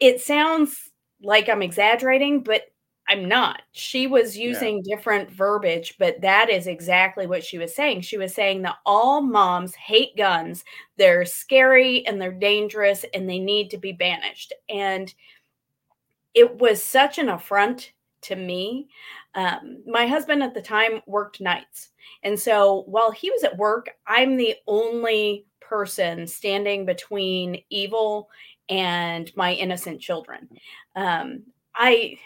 it 0.00 0.20
sounds 0.20 0.90
like 1.22 1.48
i'm 1.48 1.62
exaggerating 1.62 2.42
but 2.42 2.62
i'm 3.12 3.28
not 3.28 3.62
she 3.72 4.06
was 4.06 4.36
using 4.36 4.82
yeah. 4.84 4.96
different 4.96 5.30
verbiage 5.30 5.94
but 5.98 6.20
that 6.20 6.50
is 6.50 6.66
exactly 6.66 7.26
what 7.26 7.44
she 7.44 7.58
was 7.58 7.74
saying 7.74 8.00
she 8.00 8.18
was 8.18 8.34
saying 8.34 8.62
that 8.62 8.76
all 8.86 9.20
moms 9.20 9.74
hate 9.74 10.16
guns 10.16 10.64
they're 10.96 11.24
scary 11.24 12.04
and 12.06 12.20
they're 12.20 12.32
dangerous 12.32 13.04
and 13.14 13.28
they 13.28 13.38
need 13.38 13.70
to 13.70 13.78
be 13.78 13.92
banished 13.92 14.52
and 14.68 15.14
it 16.34 16.58
was 16.58 16.82
such 16.82 17.18
an 17.18 17.28
affront 17.28 17.92
to 18.22 18.36
me. 18.36 18.88
Um, 19.34 19.82
my 19.86 20.06
husband 20.06 20.42
at 20.42 20.54
the 20.54 20.62
time 20.62 21.00
worked 21.06 21.40
nights. 21.40 21.90
And 22.22 22.38
so 22.38 22.84
while 22.86 23.10
he 23.10 23.30
was 23.30 23.44
at 23.44 23.56
work, 23.56 23.90
I'm 24.06 24.36
the 24.36 24.54
only 24.66 25.46
person 25.60 26.26
standing 26.26 26.84
between 26.86 27.62
evil 27.70 28.30
and 28.68 29.30
my 29.36 29.52
innocent 29.52 30.00
children. 30.00 30.48
Um, 30.96 31.42
I 31.74 32.16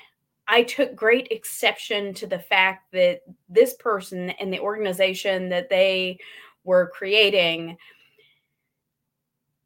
I 0.48 0.62
took 0.62 0.94
great 0.94 1.28
exception 1.30 2.14
to 2.14 2.26
the 2.26 2.38
fact 2.38 2.92
that 2.92 3.22
this 3.48 3.74
person 3.74 4.30
and 4.30 4.52
the 4.52 4.60
organization 4.60 5.48
that 5.48 5.68
they 5.68 6.18
were 6.64 6.90
creating 6.94 7.76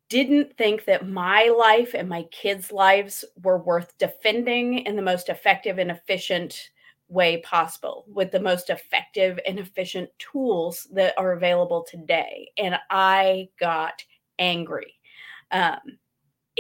didn't 0.09 0.57
think 0.57 0.85
that 0.87 1.09
my 1.09 1.45
life 1.57 1.95
and 1.95 2.09
my 2.09 2.25
kids' 2.25 2.73
lives 2.73 3.25
were 3.43 3.59
worth 3.59 3.97
defending 3.99 4.81
in 4.81 4.97
the 4.97 5.03
most 5.03 5.29
effective 5.29 5.79
and 5.79 5.91
efficient 5.91 6.71
way 7.09 7.39
possible 7.39 8.05
with 8.09 8.31
the 8.31 8.41
most 8.41 8.71
effective 8.71 9.39
and 9.47 9.59
efficient 9.59 10.09
tools 10.19 10.87
that 10.93 11.15
are 11.19 11.33
available 11.33 11.85
today. 11.89 12.51
And 12.57 12.77
I 12.89 13.49
got 13.59 14.03
angry. 14.39 14.95
Um, 15.53 15.79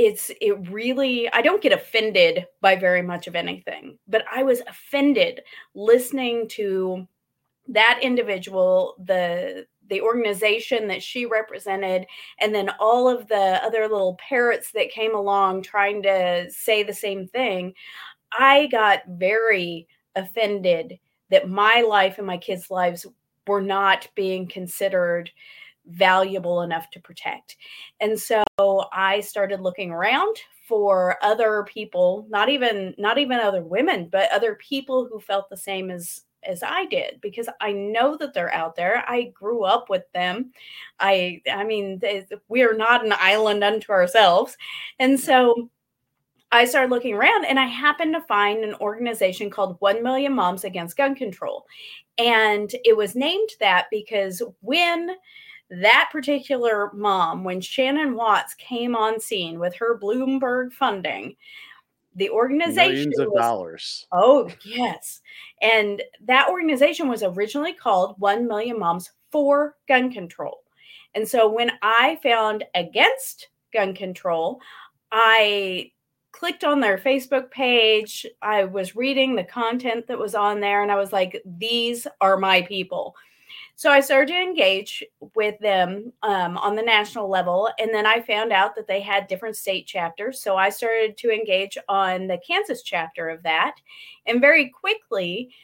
it's 0.00 0.30
it 0.40 0.52
really 0.70 1.30
i 1.32 1.42
don't 1.42 1.62
get 1.62 1.72
offended 1.72 2.46
by 2.60 2.74
very 2.74 3.02
much 3.02 3.26
of 3.26 3.34
anything 3.34 3.98
but 4.08 4.24
i 4.32 4.42
was 4.42 4.62
offended 4.66 5.40
listening 5.74 6.48
to 6.48 7.06
that 7.68 8.00
individual 8.02 8.94
the 9.06 9.66
the 9.90 10.00
organization 10.00 10.86
that 10.88 11.02
she 11.02 11.26
represented, 11.26 12.06
and 12.38 12.54
then 12.54 12.70
all 12.78 13.08
of 13.08 13.28
the 13.28 13.60
other 13.62 13.82
little 13.82 14.16
parrots 14.26 14.70
that 14.72 14.90
came 14.90 15.14
along 15.14 15.62
trying 15.62 16.02
to 16.04 16.48
say 16.48 16.82
the 16.82 16.94
same 16.94 17.26
thing, 17.26 17.74
I 18.32 18.68
got 18.68 19.02
very 19.08 19.86
offended 20.14 20.98
that 21.28 21.48
my 21.48 21.84
life 21.86 22.18
and 22.18 22.26
my 22.26 22.38
kids' 22.38 22.70
lives 22.70 23.04
were 23.46 23.60
not 23.60 24.08
being 24.14 24.46
considered 24.46 25.30
valuable 25.86 26.62
enough 26.62 26.90
to 26.90 27.00
protect. 27.00 27.56
And 28.00 28.18
so 28.18 28.44
I 28.58 29.20
started 29.20 29.60
looking 29.60 29.90
around 29.90 30.36
for 30.66 31.16
other 31.22 31.64
people, 31.64 32.26
not 32.28 32.48
even 32.48 32.94
not 32.96 33.18
even 33.18 33.38
other 33.38 33.62
women, 33.62 34.08
but 34.10 34.30
other 34.30 34.54
people 34.56 35.06
who 35.06 35.18
felt 35.18 35.48
the 35.50 35.56
same 35.56 35.90
as 35.90 36.22
as 36.42 36.62
I 36.62 36.86
did 36.86 37.20
because 37.20 37.48
I 37.60 37.72
know 37.72 38.16
that 38.16 38.32
they're 38.32 38.54
out 38.54 38.76
there. 38.76 39.04
I 39.06 39.24
grew 39.34 39.64
up 39.64 39.90
with 39.90 40.04
them. 40.12 40.52
I 40.98 41.42
I 41.50 41.64
mean 41.64 42.00
we 42.48 42.62
are 42.62 42.74
not 42.74 43.04
an 43.04 43.14
island 43.16 43.64
unto 43.64 43.92
ourselves. 43.92 44.56
And 44.98 45.18
so 45.18 45.70
I 46.52 46.64
started 46.64 46.90
looking 46.90 47.14
around 47.14 47.44
and 47.44 47.60
I 47.60 47.66
happened 47.66 48.14
to 48.14 48.20
find 48.22 48.64
an 48.64 48.74
organization 48.74 49.50
called 49.50 49.76
1 49.78 50.02
Million 50.02 50.34
Moms 50.34 50.64
Against 50.64 50.96
Gun 50.96 51.14
Control. 51.14 51.64
And 52.18 52.74
it 52.84 52.96
was 52.96 53.14
named 53.14 53.50
that 53.60 53.86
because 53.90 54.42
when 54.60 55.10
that 55.70 56.08
particular 56.10 56.90
mom, 56.92 57.44
when 57.44 57.60
Shannon 57.60 58.14
Watts 58.14 58.54
came 58.54 58.96
on 58.96 59.20
scene 59.20 59.58
with 59.58 59.74
her 59.76 59.98
Bloomberg 59.98 60.72
funding, 60.72 61.36
the 62.16 62.30
organization 62.30 63.10
millions 63.10 63.18
of 63.20 63.28
was, 63.28 63.40
dollars. 63.40 64.06
Oh 64.12 64.50
yes, 64.64 65.20
and 65.62 66.02
that 66.24 66.48
organization 66.48 67.08
was 67.08 67.22
originally 67.22 67.72
called 67.72 68.16
One 68.18 68.48
Million 68.48 68.78
Moms 68.78 69.12
for 69.30 69.76
Gun 69.86 70.12
Control. 70.12 70.58
And 71.14 71.26
so 71.26 71.48
when 71.48 71.72
I 71.82 72.18
found 72.22 72.64
against 72.74 73.48
gun 73.72 73.94
control, 73.94 74.60
I 75.12 75.92
clicked 76.32 76.64
on 76.64 76.80
their 76.80 76.98
Facebook 76.98 77.50
page. 77.50 78.26
I 78.42 78.64
was 78.64 78.96
reading 78.96 79.34
the 79.34 79.44
content 79.44 80.06
that 80.08 80.18
was 80.18 80.34
on 80.34 80.60
there, 80.60 80.82
and 80.82 80.90
I 80.90 80.96
was 80.96 81.12
like, 81.12 81.40
"These 81.44 82.06
are 82.20 82.36
my 82.36 82.62
people." 82.62 83.14
So 83.80 83.90
I 83.90 84.00
started 84.00 84.28
to 84.34 84.38
engage 84.38 85.02
with 85.34 85.58
them 85.60 86.12
um, 86.22 86.58
on 86.58 86.76
the 86.76 86.82
national 86.82 87.30
level. 87.30 87.70
And 87.78 87.94
then 87.94 88.04
I 88.04 88.20
found 88.20 88.52
out 88.52 88.76
that 88.76 88.86
they 88.86 89.00
had 89.00 89.26
different 89.26 89.56
state 89.56 89.86
chapters. 89.86 90.42
So 90.42 90.54
I 90.54 90.68
started 90.68 91.16
to 91.16 91.30
engage 91.30 91.78
on 91.88 92.26
the 92.26 92.38
Kansas 92.46 92.82
chapter 92.82 93.30
of 93.30 93.42
that. 93.44 93.76
And 94.26 94.38
very 94.38 94.68
quickly, 94.68 95.54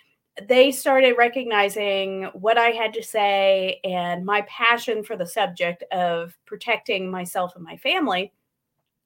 they 0.48 0.72
started 0.72 1.18
recognizing 1.18 2.31
what 2.33 2.57
I 2.57 2.68
had 2.70 2.94
to 2.94 3.02
say 3.02 3.81
and 3.85 4.24
my 4.24 4.46
passion 4.48 5.05
for 5.05 5.18
the 5.18 5.26
subject 5.26 5.85
of 5.92 6.35
protecting 6.46 7.11
myself 7.11 7.55
and 7.55 7.64
my 7.64 7.76
family. 7.76 8.33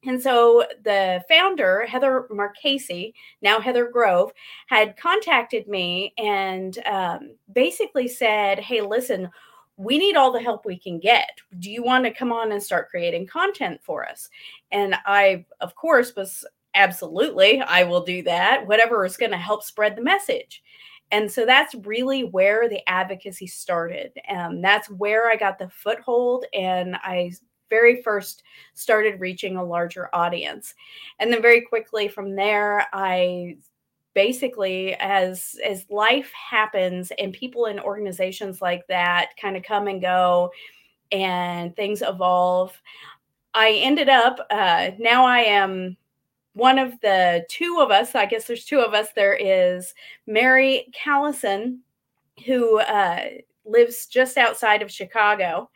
And 0.05 0.21
so 0.21 0.65
the 0.83 1.23
founder, 1.29 1.85
Heather 1.85 2.27
Marchese, 2.31 3.13
now 3.41 3.59
Heather 3.59 3.89
Grove, 3.89 4.31
had 4.67 4.97
contacted 4.97 5.67
me 5.67 6.13
and 6.17 6.77
um, 6.87 7.35
basically 7.53 8.07
said, 8.07 8.59
Hey, 8.59 8.81
listen, 8.81 9.29
we 9.77 9.97
need 9.97 10.15
all 10.15 10.31
the 10.31 10.41
help 10.41 10.65
we 10.65 10.77
can 10.77 10.99
get. 10.99 11.29
Do 11.59 11.71
you 11.71 11.83
want 11.83 12.05
to 12.05 12.13
come 12.13 12.31
on 12.31 12.51
and 12.51 12.61
start 12.61 12.89
creating 12.89 13.27
content 13.27 13.79
for 13.83 14.07
us? 14.07 14.29
And 14.71 14.95
I, 15.05 15.45
of 15.59 15.75
course, 15.75 16.15
was 16.15 16.45
absolutely, 16.75 17.61
I 17.61 17.83
will 17.83 18.03
do 18.03 18.23
that, 18.23 18.65
whatever 18.67 19.05
is 19.05 19.17
going 19.17 19.31
to 19.31 19.37
help 19.37 19.63
spread 19.63 19.95
the 19.95 20.03
message. 20.03 20.63
And 21.11 21.29
so 21.29 21.45
that's 21.45 21.75
really 21.75 22.23
where 22.23 22.69
the 22.69 22.87
advocacy 22.87 23.47
started. 23.47 24.13
Um, 24.29 24.61
that's 24.61 24.89
where 24.89 25.29
I 25.29 25.35
got 25.35 25.59
the 25.59 25.69
foothold 25.69 26.45
and 26.53 26.95
I 26.95 27.31
very 27.71 28.03
first 28.03 28.43
started 28.75 29.19
reaching 29.19 29.57
a 29.57 29.63
larger 29.63 30.13
audience. 30.13 30.75
And 31.17 31.33
then 31.33 31.41
very 31.41 31.61
quickly 31.61 32.07
from 32.07 32.35
there, 32.35 32.85
I 32.93 33.57
basically 34.13 34.93
as 34.95 35.55
as 35.65 35.89
life 35.89 36.31
happens 36.33 37.11
and 37.17 37.33
people 37.33 37.65
in 37.65 37.79
organizations 37.79 38.61
like 38.61 38.85
that 38.87 39.29
kind 39.41 39.55
of 39.55 39.63
come 39.63 39.87
and 39.87 40.01
go 40.01 40.51
and 41.11 41.75
things 41.75 42.01
evolve 42.01 42.79
i 43.53 43.71
ended 43.71 44.09
up 44.09 44.37
uh, 44.49 44.91
now 44.99 45.25
i 45.25 45.39
am 45.39 45.95
one 46.53 46.77
of 46.77 46.99
the 46.99 47.45
two 47.49 47.79
of 47.79 47.89
us 47.89 48.13
i 48.15 48.25
guess 48.25 48.45
there's 48.45 48.65
two 48.65 48.79
of 48.79 48.93
us 48.93 49.07
there 49.15 49.35
is 49.35 49.93
mary 50.27 50.91
callison 50.93 51.79
who 52.45 52.79
uh, 52.79 53.25
lives 53.65 54.07
just 54.07 54.37
outside 54.37 54.81
of 54.81 54.91
chicago 54.91 55.69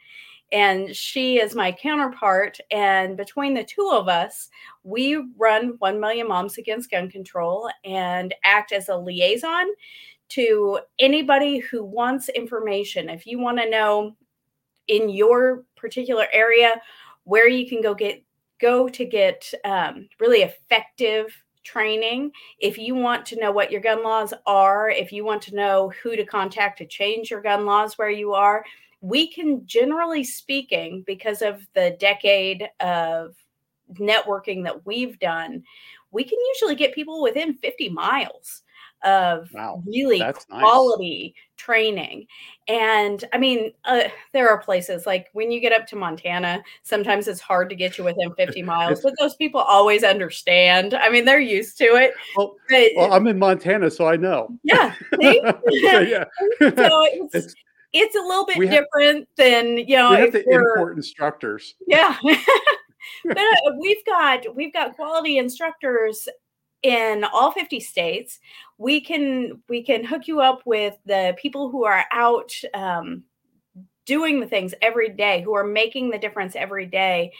and 0.51 0.95
she 0.95 1.39
is 1.39 1.55
my 1.55 1.71
counterpart. 1.71 2.57
And 2.71 3.17
between 3.17 3.53
the 3.53 3.63
two 3.63 3.89
of 3.91 4.07
us, 4.07 4.49
we 4.83 5.23
run 5.37 5.75
1 5.79 5.99
Million 5.99 6.27
Moms 6.27 6.57
Against 6.57 6.91
Gun 6.91 7.09
Control 7.09 7.69
and 7.83 8.33
act 8.43 8.71
as 8.71 8.89
a 8.89 8.97
liaison 8.97 9.67
to 10.29 10.79
anybody 10.99 11.59
who 11.59 11.83
wants 11.83 12.29
information. 12.29 13.09
If 13.09 13.25
you 13.25 13.39
want 13.39 13.59
to 13.59 13.69
know 13.69 14.15
in 14.87 15.09
your 15.09 15.63
particular 15.75 16.27
area 16.31 16.79
where 17.23 17.47
you 17.47 17.67
can 17.67 17.81
go 17.81 17.93
get 17.93 18.23
go 18.61 18.87
to 18.87 19.05
get 19.05 19.51
um, 19.65 20.07
really 20.19 20.41
effective 20.41 21.27
training. 21.63 22.31
If 22.59 22.77
you 22.77 22.95
want 22.95 23.25
to 23.27 23.39
know 23.39 23.51
what 23.51 23.71
your 23.71 23.81
gun 23.81 24.03
laws 24.03 24.33
are, 24.45 24.89
if 24.89 25.11
you 25.11 25.25
want 25.25 25.41
to 25.43 25.55
know 25.55 25.91
who 26.01 26.15
to 26.15 26.23
contact 26.23 26.77
to 26.77 26.85
change 26.85 27.29
your 27.29 27.41
gun 27.41 27.65
laws 27.65 27.97
where 27.97 28.09
you 28.09 28.33
are, 28.33 28.63
we 29.05 29.27
can 29.27 29.65
generally 29.67 30.23
speaking 30.23 31.03
because 31.05 31.43
of 31.43 31.67
the 31.75 31.95
decade 31.99 32.67
of 32.79 33.35
networking 33.99 34.63
that 34.63 34.83
we've 34.85 35.19
done 35.19 35.63
we 36.11 36.23
can 36.23 36.39
usually 36.53 36.75
get 36.75 36.95
people 36.95 37.21
within 37.21 37.53
50 37.53 37.89
miles 37.89 38.63
of 39.03 39.49
wow, 39.53 39.83
really 39.85 40.23
quality 40.49 41.35
nice. 41.35 41.43
training. 41.57 42.25
And 42.67 43.23
i 43.33 43.37
mean 43.37 43.73
uh, 43.83 44.05
there 44.33 44.49
are 44.49 44.57
places 44.57 45.05
like 45.05 45.27
when 45.33 45.51
you 45.51 45.59
get 45.59 45.71
up 45.71 45.85
to 45.87 45.95
montana 45.95 46.63
sometimes 46.81 47.27
it's 47.27 47.41
hard 47.41 47.69
to 47.69 47.75
get 47.75 47.99
you 47.99 48.03
within 48.03 48.33
50 48.33 48.63
miles 48.73 49.01
but 49.01 49.13
those 49.19 49.35
people 49.35 49.61
always 49.61 50.03
understand. 50.03 50.95
I 50.95 51.11
mean 51.11 51.25
they're 51.25 51.39
used 51.39 51.77
to 51.77 51.83
it 51.83 52.13
well, 52.35 52.55
but, 52.69 52.91
well 52.95 53.13
i'm 53.13 53.27
in 53.27 53.37
montana 53.37 53.91
so 53.91 54.07
i 54.07 54.15
know. 54.15 54.47
Yeah 54.63 54.95
so, 55.21 55.99
yeah. 55.99 56.23
So 56.59 56.71
it's, 56.71 57.35
it's 57.35 57.55
a 58.03 58.19
little 58.19 58.45
bit 58.45 58.59
different 58.69 59.27
than 59.37 59.77
you 59.77 59.95
know. 59.95 60.11
We 60.11 60.17
have 60.17 60.31
to 60.31 60.49
import 60.49 60.97
instructors. 60.97 61.75
Yeah, 61.87 62.17
but 63.25 63.37
uh, 63.37 63.71
we've 63.79 64.03
got 64.05 64.55
we've 64.55 64.73
got 64.73 64.95
quality 64.95 65.37
instructors 65.37 66.27
in 66.83 67.23
all 67.23 67.51
50 67.51 67.79
states. 67.79 68.39
We 68.77 69.01
can 69.01 69.61
we 69.69 69.83
can 69.83 70.03
hook 70.03 70.27
you 70.27 70.41
up 70.41 70.61
with 70.65 70.95
the 71.05 71.35
people 71.37 71.69
who 71.69 71.85
are 71.85 72.05
out 72.11 72.51
um, 72.73 73.23
doing 74.05 74.39
the 74.39 74.47
things 74.47 74.73
every 74.81 75.09
day, 75.09 75.41
who 75.41 75.55
are 75.55 75.63
making 75.63 76.09
the 76.09 76.17
difference 76.17 76.55
every 76.55 76.85
day 76.85 77.31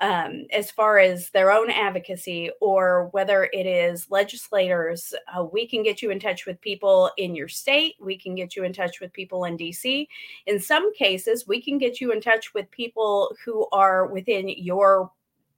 um, 0.00 0.46
as 0.52 0.70
far 0.70 0.98
as 0.98 1.30
their 1.30 1.52
own 1.52 1.70
advocacy 1.70 2.50
or 2.60 3.08
whether 3.12 3.48
it 3.52 3.66
is 3.66 4.10
legislators. 4.10 5.14
Uh, 5.34 5.44
we 5.44 5.66
can 5.66 5.82
get 5.82 6.02
you 6.02 6.10
in 6.10 6.18
touch 6.18 6.46
with 6.46 6.60
people 6.60 7.10
in 7.16 7.34
your 7.34 7.48
state. 7.48 7.94
We 8.00 8.18
can 8.18 8.34
get 8.34 8.56
you 8.56 8.64
in 8.64 8.72
touch 8.72 9.00
with 9.00 9.12
people 9.12 9.44
in 9.44 9.56
DC. 9.56 10.08
In 10.46 10.58
some 10.58 10.92
cases, 10.94 11.46
we 11.46 11.62
can 11.62 11.78
get 11.78 12.00
you 12.00 12.12
in 12.12 12.20
touch 12.20 12.54
with 12.54 12.70
people 12.70 13.34
who 13.44 13.68
are 13.72 14.06
within 14.06 14.48
your 14.48 15.12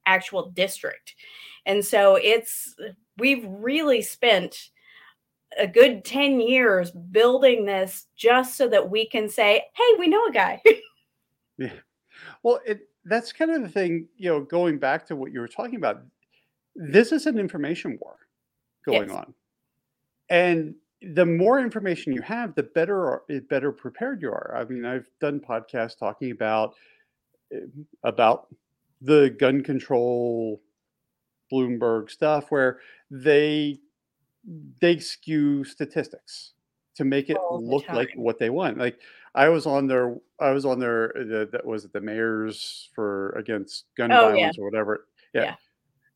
actual 0.05 0.51
district. 0.51 1.15
And 1.65 1.83
so 1.83 2.15
it's, 2.15 2.75
we've 3.17 3.45
really 3.47 4.01
spent 4.01 4.69
a 5.57 5.67
good 5.67 6.05
10 6.05 6.39
years 6.39 6.91
building 6.91 7.65
this 7.65 8.07
just 8.15 8.55
so 8.55 8.67
that 8.69 8.89
we 8.89 9.07
can 9.07 9.29
say, 9.29 9.63
hey, 9.75 9.95
we 9.99 10.07
know 10.07 10.25
a 10.25 10.31
guy. 10.31 10.61
yeah. 11.57 11.71
Well, 12.43 12.59
it 12.65 12.87
that's 13.05 13.31
kind 13.31 13.51
of 13.51 13.61
the 13.61 13.69
thing, 13.69 14.07
you 14.17 14.29
know, 14.29 14.41
going 14.41 14.77
back 14.77 15.05
to 15.07 15.15
what 15.15 15.31
you 15.31 15.39
were 15.39 15.47
talking 15.47 15.75
about. 15.77 16.01
This 16.75 17.11
is 17.11 17.25
an 17.25 17.39
information 17.39 17.97
war 18.01 18.17
going 18.85 19.09
yes. 19.09 19.17
on. 19.17 19.33
And 20.29 20.75
the 21.01 21.25
more 21.25 21.59
information 21.59 22.13
you 22.13 22.21
have, 22.21 22.53
the 22.55 22.63
better 22.63 23.21
better 23.49 23.71
prepared 23.71 24.21
you 24.21 24.29
are. 24.29 24.55
I 24.57 24.65
mean, 24.65 24.85
I've 24.85 25.09
done 25.21 25.39
podcasts 25.39 25.97
talking 25.97 26.31
about 26.31 26.75
eh, 27.53 27.59
about 28.03 28.47
the 29.01 29.35
gun 29.39 29.61
control 29.61 30.61
Bloomberg 31.51 32.09
stuff 32.09 32.51
where 32.51 32.79
they 33.09 33.79
they 34.79 34.99
skew 34.99 35.63
statistics 35.63 36.53
to 36.95 37.05
make 37.05 37.29
it 37.29 37.37
look 37.51 37.87
like 37.89 38.11
what 38.15 38.39
they 38.39 38.49
want. 38.49 38.77
Like 38.77 38.99
I 39.35 39.49
was 39.49 39.67
on 39.67 39.87
their, 39.87 40.15
I 40.39 40.51
was 40.51 40.65
on 40.65 40.79
their, 40.79 41.11
the, 41.15 41.47
that 41.51 41.65
was 41.65 41.83
the 41.83 42.01
mayors 42.01 42.89
for 42.95 43.31
against 43.31 43.85
gun 43.95 44.11
oh, 44.11 44.31
violence 44.31 44.57
yeah. 44.57 44.61
or 44.61 44.65
whatever. 44.65 45.07
Yeah. 45.33 45.43
yeah. 45.43 45.55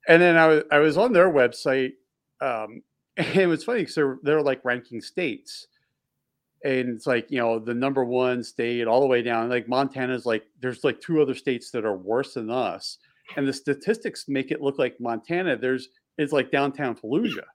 And 0.07 0.21
then 0.21 0.37
I 0.37 0.47
was, 0.47 0.63
I 0.71 0.79
was 0.79 0.97
on 0.97 1.13
their 1.13 1.31
website. 1.31 1.93
Um, 2.41 2.81
and 3.17 3.35
it 3.35 3.47
was 3.47 3.63
funny 3.63 3.81
because 3.81 3.95
they're, 3.95 4.17
they're 4.23 4.41
like 4.41 4.65
ranking 4.65 5.01
states. 5.01 5.67
And 6.63 6.89
it's 6.89 7.07
like, 7.07 7.29
you 7.29 7.39
know, 7.39 7.59
the 7.59 7.73
number 7.73 8.03
one 8.03 8.43
state 8.43 8.87
all 8.87 9.01
the 9.01 9.07
way 9.07 9.21
down. 9.21 9.49
Like 9.49 9.67
Montana's 9.67 10.25
like, 10.25 10.43
there's 10.61 10.83
like 10.83 11.01
two 11.01 11.21
other 11.21 11.35
states 11.35 11.71
that 11.71 11.85
are 11.85 11.97
worse 11.97 12.35
than 12.35 12.49
us. 12.49 12.97
And 13.35 13.47
the 13.47 13.53
statistics 13.53 14.25
make 14.27 14.51
it 14.51 14.61
look 14.61 14.79
like 14.79 14.99
Montana, 14.99 15.57
there's, 15.57 15.89
it's 16.17 16.33
like 16.33 16.51
downtown 16.51 16.95
Fallujah. 16.95 17.45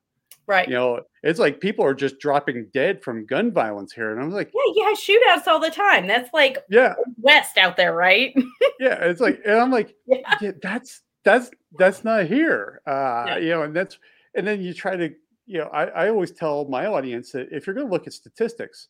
Right. 0.47 0.69
You 0.69 0.75
know, 0.75 1.01
it's 1.23 1.41
like 1.41 1.61
people 1.61 1.85
are 1.85 1.95
just 1.95 2.21
dropping 2.21 2.69
dead 2.73 3.03
from 3.03 3.27
gun 3.27 3.53
violence 3.53 3.93
here. 3.93 4.13
And 4.13 4.21
I'm 4.21 4.31
like, 4.31 4.53
yeah, 4.55 4.73
yeah, 4.75 4.93
shootouts 4.95 5.49
all 5.49 5.59
the 5.59 5.71
time. 5.71 6.07
That's 6.07 6.33
like 6.33 6.59
yeah, 6.69 6.95
West 7.19 7.59
out 7.59 7.77
there, 7.77 7.95
right? 7.95 8.33
yeah. 8.79 8.95
It's 9.05 9.21
like, 9.21 9.41
and 9.45 9.59
I'm 9.59 9.71
like, 9.71 9.95
yeah. 10.07 10.37
yeah 10.41 10.53
that's 10.63 11.03
that's 11.25 11.51
that's 11.79 12.05
not 12.05 12.27
here. 12.27 12.81
Uh, 12.87 13.25
yeah. 13.27 13.39
you 13.39 13.51
know, 13.51 13.63
and 13.63 13.75
that's 13.75 13.99
and 14.37 14.47
then 14.47 14.61
you 14.61 14.73
try 14.73 14.97
to, 14.97 15.11
you 15.47 15.59
know, 15.59 15.67
I, 15.73 15.85
I 15.87 16.09
always 16.09 16.31
tell 16.31 16.67
my 16.67 16.87
audience 16.87 17.33
that 17.33 17.49
if 17.51 17.67
you're 17.67 17.75
gonna 17.75 17.91
look 17.91 18.07
at 18.07 18.13
statistics, 18.13 18.89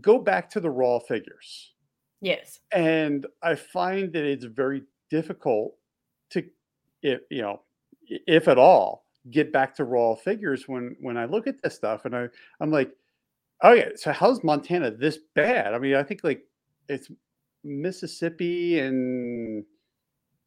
go 0.00 0.18
back 0.18 0.48
to 0.50 0.60
the 0.60 0.70
raw 0.70 1.00
figures. 1.00 1.72
Yes. 2.20 2.60
And 2.72 3.26
I 3.42 3.54
find 3.54 4.12
that 4.12 4.24
it's 4.24 4.44
very 4.44 4.82
difficult 5.10 5.74
to 6.30 6.44
if 7.02 7.20
you 7.30 7.42
know, 7.42 7.62
if 8.08 8.48
at 8.48 8.58
all, 8.58 9.07
get 9.30 9.52
back 9.52 9.74
to 9.76 9.84
raw 9.84 10.14
figures 10.14 10.68
when 10.68 10.96
when 11.00 11.16
I 11.16 11.24
look 11.24 11.46
at 11.46 11.62
this 11.62 11.74
stuff 11.74 12.04
and 12.04 12.14
I 12.16 12.28
I'm 12.60 12.70
like, 12.70 12.92
oh 13.62 13.72
yeah, 13.72 13.90
so 13.96 14.12
how's 14.12 14.44
Montana 14.44 14.90
this 14.90 15.18
bad? 15.34 15.74
I 15.74 15.78
mean, 15.78 15.94
I 15.94 16.02
think 16.02 16.22
like 16.24 16.44
it's 16.88 17.10
Mississippi 17.64 18.78
and 18.80 19.64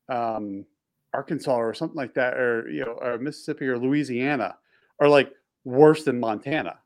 um, 0.10 0.66
Arkansas 1.14 1.56
or 1.56 1.74
something 1.74 1.98
like 1.98 2.14
that, 2.16 2.36
or 2.36 2.70
you 2.70 2.86
know, 2.86 2.98
or 3.02 3.18
Mississippi 3.18 3.68
or 3.68 3.78
Louisiana 3.78 4.58
are 5.00 5.10
like 5.10 5.32
worse 5.64 6.04
than 6.04 6.20
Montana. 6.20 6.80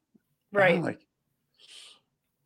Right. 0.51 0.81
like, 0.81 1.05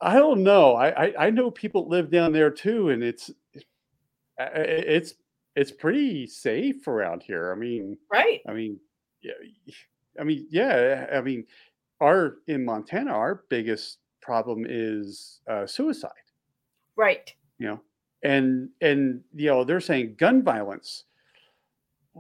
I 0.02 0.16
don't 0.16 0.44
know. 0.44 0.76
I, 0.76 1.06
I 1.06 1.14
I 1.28 1.30
know 1.30 1.52
people 1.52 1.88
live 1.88 2.10
down 2.10 2.32
there 2.32 2.50
too, 2.50 2.90
and 2.90 3.04
it's 3.04 3.32
it's 4.38 5.14
it's 5.56 5.72
pretty 5.72 6.26
safe 6.28 6.88
around 6.88 7.22
here. 7.24 7.52
I 7.52 7.60
mean, 7.60 7.98
right. 8.12 8.42
I 8.48 8.54
mean, 8.54 8.80
I 10.20 10.24
mean, 10.24 10.48
yeah, 10.50 11.08
I 11.14 11.22
mean, 11.22 11.46
our 12.02 12.38
in 12.48 12.66
Montana, 12.66 13.12
our 13.12 13.44
biggest 13.50 14.00
problem 14.22 14.66
is 14.68 15.42
uh, 15.50 15.66
suicide. 15.66 16.12
Right. 16.96 17.34
You 17.58 17.68
know, 17.68 17.82
and 18.24 18.70
and 18.82 19.22
you 19.36 19.50
know 19.50 19.64
they're 19.64 19.80
saying 19.82 20.16
gun 20.18 20.44
violence. 20.44 21.06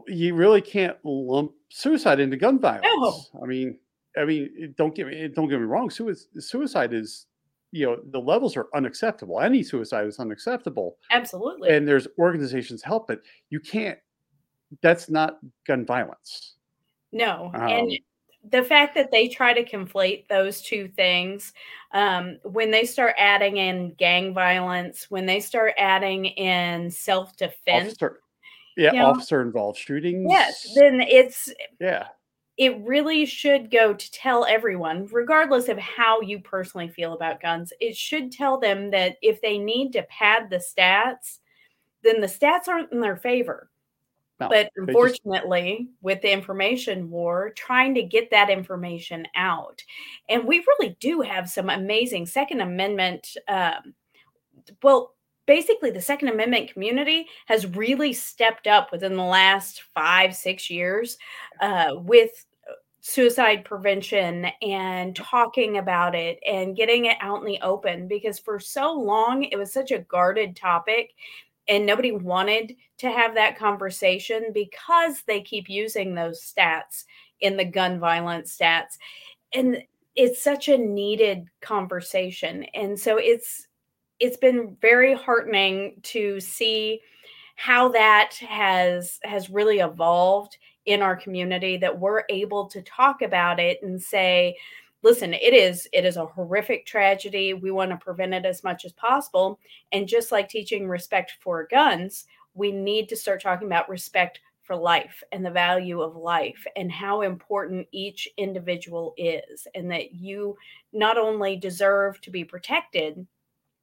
You 0.07 0.35
really 0.35 0.61
can't 0.61 0.97
lump 1.03 1.51
suicide 1.69 2.19
into 2.19 2.37
gun 2.37 2.59
violence. 2.59 2.85
No. 3.33 3.41
I 3.43 3.45
mean, 3.45 3.77
I 4.17 4.25
mean, 4.25 4.73
don't 4.77 4.95
get 4.95 5.07
me 5.07 5.27
don't 5.27 5.49
get 5.49 5.59
me 5.59 5.65
wrong. 5.65 5.89
Suicide, 5.89 6.41
suicide 6.41 6.93
is, 6.93 7.27
you 7.71 7.85
know, 7.85 7.97
the 8.11 8.19
levels 8.19 8.55
are 8.55 8.67
unacceptable. 8.73 9.39
Any 9.39 9.63
suicide 9.63 10.07
is 10.07 10.19
unacceptable, 10.19 10.97
Absolutely. 11.11 11.69
and 11.69 11.87
there's 11.87 12.07
organizations 12.17 12.81
help 12.81 13.09
it. 13.11 13.21
You 13.49 13.59
can't. 13.59 13.99
That's 14.81 15.09
not 15.09 15.39
gun 15.65 15.85
violence. 15.85 16.55
No. 17.11 17.51
Um, 17.53 17.61
and 17.61 17.99
the 18.49 18.63
fact 18.63 18.95
that 18.95 19.11
they 19.11 19.27
try 19.27 19.53
to 19.53 19.65
conflate 19.65 20.27
those 20.27 20.61
two 20.61 20.87
things, 20.87 21.53
um, 21.93 22.37
when 22.43 22.71
they 22.71 22.85
start 22.85 23.15
adding 23.17 23.57
in 23.57 23.93
gang 23.93 24.33
violence, 24.33 25.07
when 25.09 25.25
they 25.25 25.39
start 25.39 25.73
adding 25.77 26.25
in 26.25 26.89
self 26.89 27.35
defense, 27.35 27.89
officer, 27.89 28.19
yeah, 28.77 28.93
you 28.93 28.99
know? 28.99 29.07
officer 29.07 29.41
involved 29.41 29.77
shootings. 29.77 30.25
yes, 30.29 30.73
then 30.75 31.01
it's 31.01 31.51
yeah, 31.79 32.07
it 32.57 32.77
really 32.81 33.25
should 33.25 33.71
go 33.71 33.93
to 33.93 34.11
tell 34.11 34.45
everyone, 34.45 35.07
regardless 35.11 35.69
of 35.69 35.77
how 35.77 36.19
you 36.21 36.39
personally 36.39 36.89
feel 36.89 37.13
about 37.13 37.41
guns, 37.41 37.71
it 37.79 37.95
should 37.95 38.31
tell 38.31 38.59
them 38.59 38.91
that 38.91 39.15
if 39.21 39.41
they 39.41 39.57
need 39.57 39.91
to 39.93 40.03
pad 40.03 40.49
the 40.49 40.57
stats, 40.57 41.39
then 42.03 42.19
the 42.19 42.27
stats 42.27 42.67
aren't 42.67 42.91
in 42.91 42.99
their 42.99 43.15
favor. 43.15 43.68
No, 44.39 44.47
but 44.47 44.69
they 44.85 44.93
just- 44.93 45.21
unfortunately, 45.23 45.89
with 46.01 46.21
the 46.21 46.31
information 46.31 47.09
war, 47.09 47.51
trying 47.55 47.93
to 47.95 48.03
get 48.03 48.31
that 48.31 48.49
information 48.49 49.27
out. 49.35 49.83
And 50.29 50.45
we 50.45 50.59
really 50.59 50.95
do 50.99 51.21
have 51.21 51.49
some 51.49 51.69
amazing 51.69 52.25
Second 52.25 52.61
Amendment. 52.61 53.35
Um, 53.47 53.93
well, 54.83 55.15
basically, 55.45 55.91
the 55.91 56.01
Second 56.01 56.29
Amendment 56.29 56.71
community 56.71 57.27
has 57.47 57.65
really 57.67 58.13
stepped 58.13 58.67
up 58.67 58.91
within 58.91 59.15
the 59.15 59.23
last 59.23 59.83
five, 59.93 60.35
six 60.35 60.69
years 60.69 61.17
uh, 61.61 61.95
with 61.95 62.45
suicide 63.01 63.63
prevention 63.63 64.45
and 64.61 65.15
talking 65.15 65.77
about 65.77 66.15
it 66.15 66.37
and 66.45 66.75
getting 66.75 67.05
it 67.05 67.17
out 67.21 67.39
in 67.39 67.45
the 67.45 67.59
open 67.61 68.07
because 68.07 68.37
for 68.37 68.59
so 68.59 68.93
long 68.93 69.43
it 69.43 69.57
was 69.57 69.71
such 69.71 69.91
a 69.91 69.99
guarded 69.99 70.55
topic 70.55 71.13
and 71.69 71.85
nobody 71.85 72.11
wanted 72.11 72.75
to 72.97 73.11
have 73.11 73.35
that 73.35 73.57
conversation 73.57 74.47
because 74.53 75.21
they 75.27 75.39
keep 75.39 75.69
using 75.69 76.15
those 76.15 76.41
stats 76.41 77.05
in 77.39 77.55
the 77.55 77.63
gun 77.63 77.99
violence 77.99 78.57
stats. 78.57 78.97
And 79.53 79.83
it's 80.15 80.41
such 80.41 80.67
a 80.67 80.77
needed 80.77 81.47
conversation. 81.61 82.65
And 82.73 82.99
so 82.99 83.17
it's 83.17 83.67
it's 84.19 84.35
been 84.35 84.75
very 84.81 85.13
heartening 85.13 85.95
to 86.03 86.41
see 86.41 86.99
how 87.55 87.89
that 87.89 88.33
has 88.35 89.19
has 89.23 89.49
really 89.49 89.79
evolved 89.79 90.57
in 90.85 91.01
our 91.01 91.15
community 91.15 91.77
that 91.77 91.99
we're 91.99 92.23
able 92.29 92.65
to 92.67 92.81
talk 92.81 93.21
about 93.21 93.59
it 93.59 93.79
and 93.83 94.01
say 94.01 94.57
listen 95.01 95.33
it 95.33 95.53
is 95.53 95.87
it 95.93 96.05
is 96.05 96.17
a 96.17 96.25
horrific 96.25 96.85
tragedy. 96.85 97.53
We 97.53 97.71
want 97.71 97.91
to 97.91 97.97
prevent 97.97 98.33
it 98.33 98.45
as 98.45 98.63
much 98.63 98.85
as 98.85 98.93
possible. 98.93 99.59
And 99.91 100.07
just 100.07 100.31
like 100.31 100.49
teaching 100.49 100.87
respect 100.87 101.33
for 101.41 101.67
guns 101.69 102.25
we 102.53 102.71
need 102.71 103.07
to 103.09 103.15
start 103.15 103.41
talking 103.41 103.67
about 103.67 103.89
respect 103.89 104.39
for 104.63 104.75
life 104.75 105.23
and 105.31 105.43
the 105.43 105.49
value 105.49 106.01
of 106.01 106.15
life 106.15 106.63
and 106.75 106.91
how 106.91 107.21
important 107.21 107.87
each 107.91 108.27
individual 108.37 109.13
is 109.17 109.67
and 109.73 109.89
that 109.89 110.13
you 110.13 110.55
not 110.93 111.17
only 111.17 111.55
deserve 111.55 112.21
to 112.21 112.29
be 112.29 112.43
protected 112.43 113.25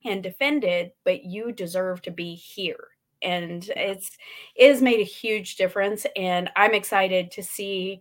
and 0.04 0.22
defended 0.22 0.92
but 1.04 1.24
you 1.24 1.50
deserve 1.50 2.02
to 2.02 2.10
be 2.10 2.34
here. 2.34 2.88
And 3.22 3.68
it's 3.74 4.16
it 4.54 4.68
has 4.68 4.82
made 4.82 5.00
a 5.00 5.04
huge 5.04 5.56
difference 5.56 6.06
and 6.14 6.50
i'm 6.54 6.74
excited 6.74 7.30
to 7.32 7.42
see 7.42 8.00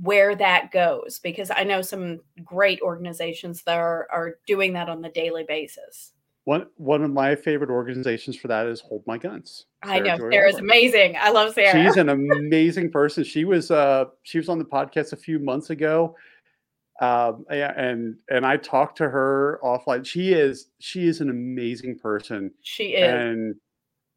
where 0.00 0.34
that 0.34 0.70
goes 0.72 1.18
because 1.22 1.50
i 1.54 1.62
know 1.62 1.82
some 1.82 2.20
great 2.44 2.80
organizations 2.80 3.62
that 3.64 3.78
are, 3.78 4.06
are 4.10 4.38
doing 4.46 4.72
that 4.72 4.88
on 4.88 5.02
the 5.02 5.08
daily 5.10 5.44
basis 5.46 6.12
One 6.44 6.66
one 6.76 7.02
of 7.04 7.10
my 7.10 7.36
favorite 7.36 7.70
organizations 7.70 8.36
for 8.36 8.48
that 8.48 8.66
is 8.66 8.80
Hold 8.80 9.02
My 9.06 9.18
Guns. 9.18 9.66
i 9.82 9.98
know 10.00 10.16
Sarah 10.16 10.18
Joy 10.18 10.30
sarah's 10.30 10.56
amazing 10.56 11.16
i 11.20 11.30
love 11.30 11.54
sarah 11.54 11.72
She's 11.84 11.96
an 11.96 12.08
amazing 12.40 12.90
person. 12.90 13.22
She 13.24 13.44
was 13.44 13.70
uh 13.70 14.06
she 14.22 14.38
was 14.38 14.48
on 14.48 14.58
the 14.58 14.64
podcast 14.64 15.12
a 15.12 15.16
few 15.16 15.38
months 15.38 15.70
ago. 15.70 16.16
Um 17.00 17.44
yeah, 17.50 17.72
and 17.76 18.16
and 18.28 18.44
I 18.46 18.56
talked 18.58 18.98
to 18.98 19.08
her 19.08 19.60
offline. 19.62 20.04
She 20.04 20.32
is 20.32 20.68
she 20.80 21.06
is 21.06 21.20
an 21.20 21.30
amazing 21.30 21.98
person. 21.98 22.52
she 22.62 22.94
is 22.94 23.08
And 23.08 23.54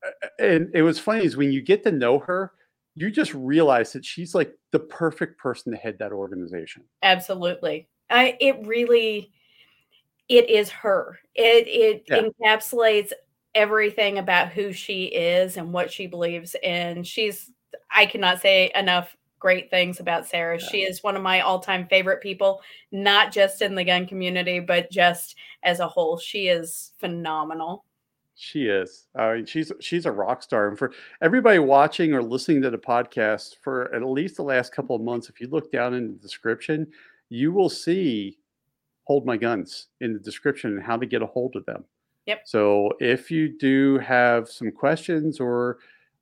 uh, 0.05 0.27
and 0.39 0.69
it 0.73 0.81
was 0.83 0.99
funny 0.99 1.25
is 1.25 1.37
when 1.37 1.51
you 1.51 1.61
get 1.61 1.83
to 1.83 1.91
know 1.91 2.19
her, 2.19 2.51
you 2.95 3.11
just 3.11 3.33
realize 3.33 3.93
that 3.93 4.05
she's 4.05 4.33
like 4.33 4.53
the 4.71 4.79
perfect 4.79 5.37
person 5.37 5.71
to 5.71 5.77
head 5.77 5.97
that 5.99 6.11
organization. 6.11 6.83
absolutely. 7.03 7.87
I 8.09 8.37
it 8.39 8.65
really 8.65 9.31
it 10.29 10.49
is 10.49 10.69
her. 10.69 11.19
It 11.35 11.67
it 11.67 12.05
Yeah. 12.09 12.23
encapsulates 12.23 13.11
everything 13.53 14.17
about 14.17 14.49
who 14.49 14.73
she 14.73 15.05
is 15.05 15.57
and 15.57 15.71
what 15.71 15.91
she 15.91 16.07
believes 16.07 16.55
and 16.61 17.07
she's 17.07 17.49
i 17.89 18.05
cannot 18.05 18.41
say 18.41 18.69
enough 18.75 19.15
great 19.39 19.69
things 19.69 19.99
about 20.01 20.25
sarah. 20.27 20.59
She 20.59 20.79
is 20.81 21.01
one 21.03 21.15
of 21.15 21.21
my 21.23 21.39
all-time 21.41 21.87
favorite 21.87 22.21
people 22.21 22.61
not 22.91 23.31
just 23.31 23.61
in 23.61 23.75
the 23.75 23.85
gun 23.85 24.07
community 24.07 24.59
but 24.59 24.91
just 24.91 25.35
as 25.63 25.79
a 25.79 25.87
whole. 25.87 26.17
She 26.17 26.47
is 26.49 26.91
phenomenal 26.99 27.85
She 28.37 28.65
is. 28.65 29.07
She's 29.45 29.71
she's 29.79 30.05
a 30.05 30.11
rock 30.11 30.43
star. 30.43 30.67
And 30.67 30.77
for 30.77 30.91
everybody 31.21 31.57
watching 31.57 32.13
or 32.13 32.21
listening 32.21 32.61
to 32.63 32.69
the 32.69 32.77
podcast 32.77 33.55
for 33.61 33.93
at 33.95 34.03
least 34.03 34.35
the 34.35 34.43
last 34.43 34.73
couple 34.73 34.95
of 34.95 35.01
months, 35.01 35.29
if 35.29 35.39
you 35.39 35.47
look 35.47 35.71
down 35.71 35.93
in 35.93 36.07
the 36.07 36.19
description, 36.19 36.85
you 37.29 37.53
will 37.53 37.69
see 37.69 38.37
"Hold 39.05 39.25
My 39.25 39.37
Guns" 39.37 39.87
in 40.01 40.11
the 40.11 40.19
description 40.19 40.71
and 40.71 40.83
how 40.83 40.97
to 40.97 41.05
get 41.05 41.21
a 41.21 41.25
hold 41.25 41.55
of 41.55 41.65
them. 41.65 41.85
Yep. 42.25 42.41
So 42.45 42.91
if 42.99 43.31
you 43.31 43.57
do 43.57 43.99
have 43.99 44.49
some 44.49 44.69
questions 44.69 45.39
or 45.39 45.77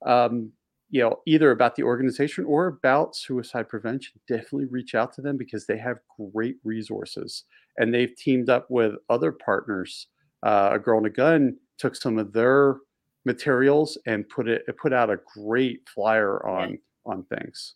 um, 0.06 0.52
you 0.92 1.02
know 1.02 1.20
either 1.26 1.50
about 1.50 1.76
the 1.76 1.84
organization 1.84 2.46
or 2.46 2.68
about 2.68 3.16
suicide 3.16 3.70
prevention, 3.70 4.20
definitely 4.28 4.66
reach 4.66 4.94
out 4.94 5.14
to 5.14 5.22
them 5.24 5.36
because 5.36 5.66
they 5.66 5.80
have 5.80 5.98
great 6.32 6.58
resources 6.64 7.46
and 7.78 7.92
they've 7.92 8.16
teamed 8.16 8.50
up 8.52 8.70
with 8.70 8.94
other 9.10 9.32
partners. 9.32 10.08
Uh, 10.44 10.72
a 10.74 10.80
girl 10.80 10.98
and 10.98 11.08
a 11.08 11.10
gun 11.10 11.56
took 11.78 11.96
some 11.96 12.18
of 12.18 12.34
their 12.34 12.78
materials 13.26 13.98
and 14.06 14.28
put 14.28 14.48
it 14.48 14.66
put 14.78 14.94
out 14.94 15.10
a 15.10 15.20
great 15.34 15.88
flyer 15.88 16.46
on 16.46 16.78
on 17.06 17.24
things. 17.24 17.76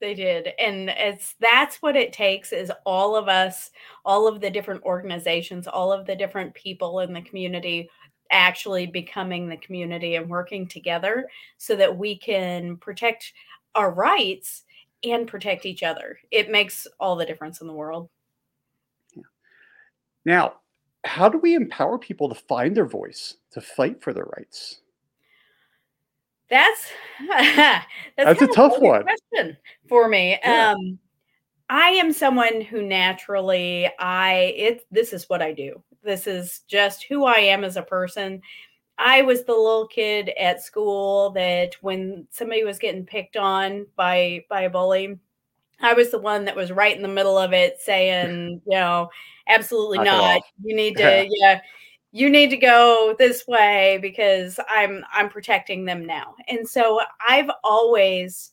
They 0.00 0.14
did. 0.14 0.48
And 0.58 0.88
it's 0.88 1.34
that's 1.40 1.82
what 1.82 1.94
it 1.94 2.12
takes 2.12 2.52
is 2.52 2.72
all 2.86 3.14
of 3.16 3.28
us, 3.28 3.70
all 4.04 4.26
of 4.26 4.40
the 4.40 4.50
different 4.50 4.82
organizations, 4.84 5.66
all 5.66 5.92
of 5.92 6.06
the 6.06 6.16
different 6.16 6.54
people 6.54 7.00
in 7.00 7.12
the 7.12 7.20
community 7.22 7.90
actually 8.30 8.86
becoming 8.86 9.48
the 9.48 9.56
community 9.58 10.14
and 10.14 10.30
working 10.30 10.66
together 10.66 11.28
so 11.58 11.76
that 11.76 11.96
we 11.96 12.16
can 12.16 12.76
protect 12.76 13.32
our 13.74 13.90
rights 13.90 14.64
and 15.04 15.26
protect 15.26 15.66
each 15.66 15.82
other. 15.82 16.18
It 16.30 16.50
makes 16.50 16.86
all 16.98 17.16
the 17.16 17.26
difference 17.26 17.60
in 17.60 17.66
the 17.66 17.72
world. 17.72 18.08
yeah. 19.14 19.22
Now, 20.24 20.54
how 21.04 21.28
do 21.28 21.38
we 21.38 21.54
empower 21.54 21.98
people 21.98 22.28
to 22.28 22.34
find 22.34 22.76
their 22.76 22.86
voice, 22.86 23.36
to 23.52 23.60
fight 23.60 24.02
for 24.02 24.12
their 24.12 24.26
rights? 24.36 24.80
That's 26.48 26.90
that's, 27.28 27.86
That's 28.16 28.42
a 28.42 28.46
tough 28.48 28.78
one. 28.80 29.04
question 29.04 29.56
for 29.88 30.08
me. 30.08 30.38
Yeah. 30.42 30.72
Um 30.72 30.98
I 31.68 31.90
am 31.90 32.12
someone 32.12 32.60
who 32.60 32.82
naturally 32.82 33.88
I 33.98 34.54
it 34.56 34.86
this 34.90 35.12
is 35.12 35.28
what 35.28 35.42
I 35.42 35.52
do. 35.52 35.82
This 36.02 36.26
is 36.26 36.60
just 36.66 37.04
who 37.04 37.24
I 37.24 37.36
am 37.36 37.62
as 37.62 37.76
a 37.76 37.82
person. 37.82 38.42
I 38.98 39.22
was 39.22 39.44
the 39.44 39.52
little 39.52 39.86
kid 39.86 40.30
at 40.38 40.62
school 40.62 41.30
that 41.30 41.76
when 41.80 42.26
somebody 42.30 42.64
was 42.64 42.78
getting 42.78 43.06
picked 43.06 43.36
on 43.36 43.86
by 43.96 44.44
by 44.50 44.62
a 44.62 44.70
bully, 44.70 45.18
I 45.80 45.94
was 45.94 46.10
the 46.10 46.18
one 46.18 46.44
that 46.44 46.56
was 46.56 46.72
right 46.72 46.94
in 46.94 47.02
the 47.02 47.08
middle 47.08 47.38
of 47.38 47.52
it 47.52 47.80
saying, 47.80 48.60
you 48.66 48.72
know, 48.72 49.08
absolutely 49.50 49.98
it 49.98 50.04
not. 50.04 50.42
You 50.62 50.74
need 50.76 50.96
to 50.96 51.26
yeah, 51.40 51.60
you 52.12 52.30
need 52.30 52.50
to 52.50 52.56
go 52.56 53.14
this 53.18 53.46
way 53.46 53.98
because 54.02 54.58
I'm 54.68 55.04
I'm 55.12 55.28
protecting 55.28 55.84
them 55.84 56.06
now. 56.06 56.34
And 56.48 56.68
so 56.68 57.00
I've 57.26 57.50
always 57.62 58.52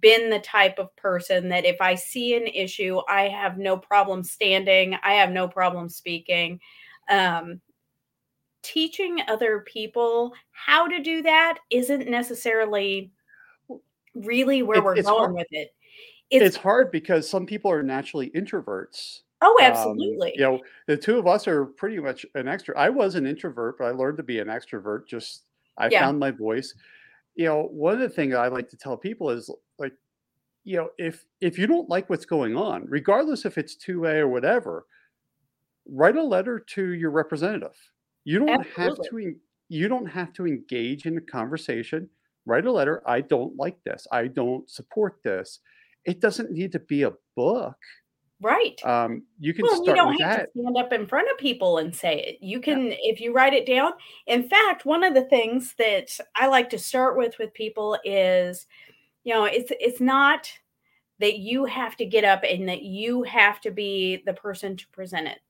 been 0.00 0.30
the 0.30 0.40
type 0.40 0.78
of 0.78 0.94
person 0.96 1.48
that 1.50 1.64
if 1.64 1.80
I 1.80 1.94
see 1.94 2.34
an 2.36 2.46
issue, 2.46 3.00
I 3.08 3.28
have 3.28 3.58
no 3.58 3.76
problem 3.76 4.22
standing, 4.22 4.96
I 5.02 5.14
have 5.14 5.30
no 5.30 5.46
problem 5.48 5.88
speaking. 5.88 6.60
Um, 7.08 7.60
teaching 8.62 9.20
other 9.28 9.60
people 9.66 10.32
how 10.52 10.88
to 10.88 11.00
do 11.02 11.22
that 11.22 11.58
isn't 11.70 12.08
necessarily 12.08 13.10
really 14.14 14.62
where 14.62 14.78
It- 14.78 14.84
we're 14.84 15.02
going 15.02 15.06
hard- 15.06 15.34
with 15.34 15.46
it. 15.50 15.74
It's, 16.30 16.44
It's, 16.46 16.56
hard 16.56 16.90
because 16.90 17.28
some 17.28 17.44
people 17.44 17.70
are 17.70 17.82
naturally 17.82 18.30
introverts 18.30 19.20
Oh, 19.44 19.60
Um, 19.60 20.20
absolutely. 20.20 20.34
you 20.34 20.42
know, 20.44 20.60
the 20.86 20.96
two 20.96 21.18
of 21.18 21.26
us 21.26 21.46
are 21.48 21.66
pretty 21.66 21.98
much 22.00 22.26
an 22.34 22.48
extra. 22.48 22.76
I 22.78 22.90
was 22.90 23.14
an 23.14 23.26
introvert, 23.26 23.78
but 23.78 23.84
I 23.86 23.90
learned 23.92 24.16
to 24.18 24.22
be 24.24 24.38
an 24.40 24.48
extrovert. 24.48 25.06
Just 25.08 25.44
I 25.78 25.88
Yeah, 25.88 25.90
found 25.90 26.18
my 26.18 26.30
voice. 26.32 26.74
You 27.36 27.46
know, 27.46 27.64
one 27.64 27.94
of 27.94 28.00
the 28.00 28.08
things 28.10 28.34
I 28.34 28.48
like 28.48 28.68
to 28.70 28.76
tell 28.76 28.96
people 28.98 29.30
is 29.30 29.50
like, 29.78 29.94
you 30.64 30.76
know, 30.78 30.90
if 30.98 31.26
if 31.40 31.58
you 31.58 31.66
don't 31.66 31.88
like 31.90 32.10
what's 32.10 32.26
going 32.26 32.56
on, 32.56 32.86
regardless 32.88 33.44
if 33.46 33.58
it's 33.58 33.76
2A 33.76 34.18
or 34.18 34.28
whatever, 34.28 34.86
write 35.86 36.16
a 36.16 36.22
letter 36.22 36.58
to 36.58 36.92
your 36.94 37.10
representative. 37.10 37.76
You 38.24 38.38
don't 38.38 38.64
have 38.64 39.00
to 39.10 39.34
you 39.68 39.88
don't 39.88 40.06
have 40.06 40.32
to 40.34 40.46
engage 40.46 41.06
in 41.06 41.16
a 41.18 41.20
conversation. 41.20 42.10
Write 42.46 42.66
a 42.66 42.72
letter. 42.72 43.02
I 43.08 43.22
don't 43.22 43.56
like 43.56 43.82
this. 43.84 44.06
I 44.12 44.28
don't 44.28 44.68
support 44.68 45.20
this. 45.24 45.60
It 46.04 46.20
doesn't 46.20 46.50
need 46.50 46.72
to 46.72 46.78
be 46.78 47.02
a 47.02 47.12
book. 47.34 47.76
Right. 48.40 48.80
Um, 48.82 49.26
you 49.38 49.54
can 49.54 49.68
Well, 49.68 49.84
you 49.86 49.92
start 49.92 50.04
with 50.04 50.16
don't 50.16 50.20
have 50.20 50.30
to 50.32 50.40
stand 50.52 50.76
up 50.78 50.92
in 50.92 51.06
front 51.06 51.30
of 51.30 51.38
people 51.38 51.78
and 51.78 51.94
say 51.94 52.20
it. 52.22 52.38
You 52.42 52.60
Yeah. 52.66 52.78
can 52.78 52.92
if 52.92 53.20
you 53.20 53.32
write 53.34 53.54
it 53.54 53.66
down 53.66 53.92
in 54.26 54.48
fact, 54.48 54.86
one 54.86 55.04
of 55.04 55.14
the 55.14 55.24
things 55.26 55.74
that 55.78 56.18
I 56.36 56.48
like 56.48 56.70
to 56.70 56.78
start 56.78 57.16
with 57.18 57.38
with 57.38 57.54
people 57.54 57.98
is, 58.04 58.66
you 59.24 59.34
know, 59.34 59.44
it's 59.46 59.72
it's 59.80 60.00
not 60.00 60.50
that 61.20 61.38
you 61.38 61.64
have 61.66 61.96
to 61.98 62.06
get 62.06 62.24
up 62.24 62.42
and 62.44 62.68
that 62.68 62.82
you 62.82 63.22
have 63.24 63.60
to 63.62 63.70
be 63.72 64.22
the 64.26 64.34
person 64.34 64.76
to 64.76 64.88
present 64.90 65.28
it. 65.28 65.40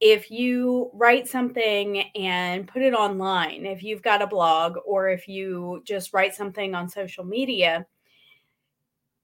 If 0.00 0.30
you 0.30 0.90
write 0.94 1.28
something 1.28 2.02
and 2.16 2.68
put 2.68 2.82
it 2.82 2.94
online, 2.94 3.66
if 3.66 3.82
you've 3.82 4.02
got 4.02 4.22
a 4.22 4.26
blog 4.28 4.76
or 4.86 5.08
if 5.10 5.28
you 5.28 5.82
just 5.86 6.12
write 6.14 6.34
something 6.34 6.74
on 6.74 6.88
social 6.90 7.24
media, 7.24 7.86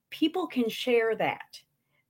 people 0.09 0.47
can 0.47 0.69
share 0.69 1.15
that. 1.15 1.61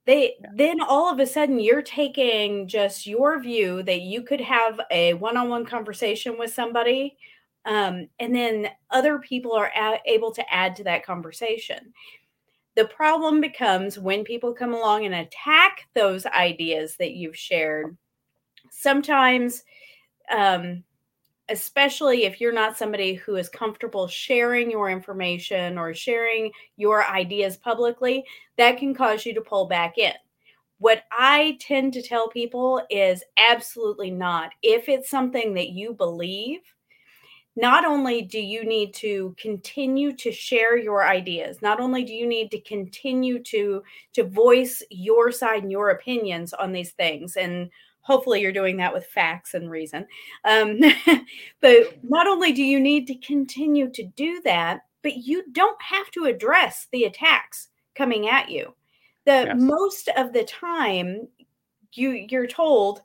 They 0.06 0.36
Yeah. 0.40 0.50
then 0.56 0.82
all 0.82 1.12
of 1.12 1.20
a 1.20 1.26
sudden 1.26 1.60
you're 1.60 1.82
taking 1.82 2.68
just 2.68 3.08
your 3.08 3.40
view 3.40 3.84
that 3.84 4.02
you 4.02 4.22
could 4.24 4.42
have 4.42 4.80
a 4.92 5.14
one-on-one 5.16 5.66
conversation 5.66 6.38
with 6.38 6.54
somebody, 6.54 7.18
um, 7.66 8.08
and 8.20 8.36
then 8.36 8.70
other 8.92 9.18
people 9.20 9.54
are 9.54 9.72
a- 9.76 10.02
able 10.06 10.32
to 10.34 10.54
add 10.54 10.76
to 10.76 10.84
that 10.84 11.04
conversation. 11.06 11.94
The 12.76 12.88
problem 12.88 13.42
becomes 13.42 13.98
when 13.98 14.24
people 14.24 14.54
come 14.54 14.74
along 14.74 15.06
and 15.06 15.16
attack 15.16 15.88
those 15.94 16.26
ideas 16.26 16.98
that 16.98 17.14
you've 17.14 17.38
shared. 17.38 17.98
Sometimes, 18.70 19.64
um, 20.30 20.84
especially 21.50 22.24
if 22.24 22.42
you're 22.42 22.52
not 22.52 22.78
somebody 22.78 23.14
who 23.14 23.36
is 23.36 23.50
comfortable 23.50 24.08
sharing 24.08 24.72
your 24.72 24.90
information 24.90 25.78
or 25.78 25.94
sharing 25.94 26.52
your 26.78 27.06
ideas 27.06 27.58
publicly, 27.58 28.24
that 28.58 28.78
can 28.78 28.94
cause 28.94 29.26
you 29.26 29.34
to 29.34 29.42
pull 29.42 29.68
back 29.68 29.98
in. 29.98 30.14
What 30.80 31.04
I 31.12 31.58
tend 31.62 31.94
to 31.94 32.02
tell 32.02 32.28
people 32.28 32.82
is 32.90 33.24
absolutely 33.38 34.12
not. 34.12 34.52
If 34.62 34.90
it's 34.90 35.10
something 35.10 35.54
that 35.54 35.70
you 35.70 35.94
believe, 35.94 36.60
not 37.56 37.86
only 37.86 38.22
do 38.22 38.40
you 38.40 38.66
need 38.66 38.94
to 38.96 39.34
continue 39.40 40.14
to 40.18 40.32
share 40.32 40.78
your 40.78 41.08
ideas, 41.08 41.62
not 41.62 41.80
only 41.80 42.04
do 42.04 42.14
you 42.14 42.28
need 42.28 42.52
to 42.52 42.60
continue 42.62 43.42
to 43.44 43.82
to 44.14 44.24
voice 44.26 44.84
your 44.90 45.32
side 45.32 45.64
and 45.64 45.72
your 45.72 45.92
opinions 45.92 46.52
on 46.54 46.74
these 46.74 46.92
things 46.92 47.38
and 47.38 47.70
hopefully 48.06 48.40
you're 48.40 48.52
doing 48.52 48.78
that 48.78 48.94
with 48.94 49.06
facts 49.08 49.56
and 49.56 49.70
reason. 49.70 50.06
Um, 50.44 50.80
but 51.60 51.98
not 52.04 52.28
only 52.28 52.52
do 52.52 52.64
you 52.64 52.80
need 52.80 53.08
to 53.08 53.16
continue 53.16 53.90
to 53.90 54.04
do 54.16 54.42
that, 54.44 54.82
but 55.02 55.18
you 55.18 55.44
don't 55.52 55.82
have 55.82 56.10
to 56.12 56.26
address 56.26 56.88
the 56.92 57.06
attacks 57.06 57.70
coming 57.96 58.30
at 58.30 58.50
you. 58.50 58.74
The 59.26 59.46
Yes. 59.48 59.56
most 59.58 60.10
of 60.16 60.34
the 60.34 60.44
time 60.44 61.28
you 61.94 62.12
you're 62.30 62.46
told 62.48 63.02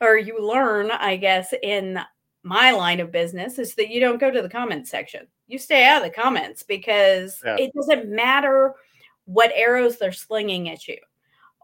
or 0.00 0.16
you 0.16 0.38
learn, 0.40 0.92
I 0.92 1.16
guess, 1.16 1.52
in 1.62 1.98
my 2.44 2.70
line 2.70 3.00
of 3.00 3.10
business 3.10 3.58
is 3.58 3.74
that 3.74 3.88
you 3.88 3.98
don't 3.98 4.20
go 4.20 4.30
to 4.30 4.42
the 4.42 4.48
comments 4.48 4.90
section. 4.90 5.26
You 5.48 5.58
stay 5.58 5.84
out 5.86 6.04
of 6.04 6.08
the 6.08 6.14
comments 6.14 6.62
because 6.62 7.42
Yeah. 7.44 7.56
it 7.58 7.72
doesn't 7.74 8.08
matter 8.08 8.74
what 9.24 9.50
arrows 9.54 9.98
they're 9.98 10.12
slinging 10.12 10.68
at 10.68 10.86
you. 10.86 10.98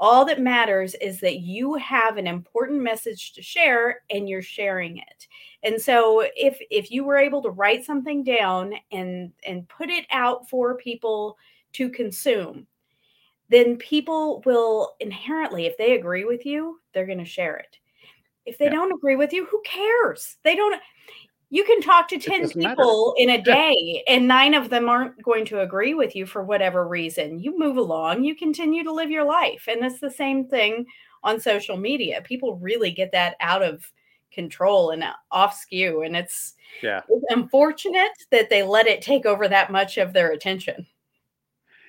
All 0.02 0.24
that 0.24 0.40
matters 0.40 0.96
is 0.96 1.20
that 1.20 1.38
you 1.38 1.74
have 1.76 2.16
an 2.16 2.26
important 2.26 2.82
message 2.82 3.34
to 3.34 3.42
share 3.42 4.00
and 4.10 4.28
you're 4.28 4.42
sharing 4.42 4.98
it. 4.98 5.28
And 5.62 5.80
so 5.80 6.28
if 6.36 6.58
if 6.72 6.90
you 6.90 7.04
were 7.04 7.16
able 7.18 7.40
to 7.42 7.50
write 7.50 7.84
something 7.84 8.24
down 8.24 8.74
and 8.90 9.32
and 9.46 9.68
put 9.68 9.90
it 9.90 10.04
out 10.10 10.50
for 10.50 10.76
people 10.76 11.38
to 11.74 11.88
consume, 11.88 12.66
then 13.48 13.76
people 13.76 14.42
will 14.44 14.96
inherently 14.98 15.66
if 15.66 15.76
they 15.78 15.92
agree 15.94 16.24
with 16.24 16.44
you, 16.44 16.80
they're 16.92 17.06
going 17.06 17.18
to 17.18 17.24
share 17.24 17.56
it. 17.58 17.78
If 18.44 18.58
they 18.58 18.64
Yeah. 18.64 18.72
don't 18.72 18.92
agree 18.92 19.14
with 19.14 19.32
you, 19.32 19.44
who 19.46 19.62
cares? 19.64 20.36
They 20.42 20.56
don't 20.56 20.82
you 21.54 21.64
can 21.64 21.82
talk 21.82 22.08
to 22.08 22.18
10 22.18 22.40
doesn't 22.40 22.62
matter. 22.62 22.74
people 22.76 23.14
in 23.18 23.28
a 23.28 23.42
day 23.42 24.02
and 24.08 24.26
9 24.26 24.54
of 24.54 24.70
them 24.70 24.88
aren't 24.88 25.22
going 25.22 25.44
to 25.44 25.60
agree 25.60 25.92
with 25.92 26.16
you 26.16 26.24
for 26.24 26.42
whatever 26.42 26.88
reason. 26.88 27.38
You 27.38 27.58
move 27.58 27.76
along, 27.76 28.24
you 28.24 28.34
continue 28.34 28.82
to 28.82 28.90
live 28.90 29.10
your 29.10 29.24
life. 29.24 29.66
And 29.68 29.84
it's 29.84 30.00
the 30.00 30.10
same 30.10 30.46
thing 30.48 30.86
on 31.22 31.38
social 31.38 31.76
media. 31.76 32.22
People 32.22 32.56
really 32.56 32.90
get 32.90 33.12
that 33.12 33.36
out 33.40 33.62
of 33.62 33.84
control 34.32 34.92
and 34.92 35.02
uh, 35.04 35.12
off 35.30 35.54
skew. 35.54 36.04
And 36.04 36.16
it's, 36.16 36.54
Yeah. 36.82 37.02
it's 37.06 37.24
unfortunate 37.28 38.12
that 38.30 38.48
they 38.48 38.62
let 38.62 38.86
it 38.86 39.02
take 39.02 39.26
over 39.26 39.46
that 39.46 39.70
much 39.70 39.98
of 39.98 40.14
their 40.14 40.32
attention. 40.32 40.86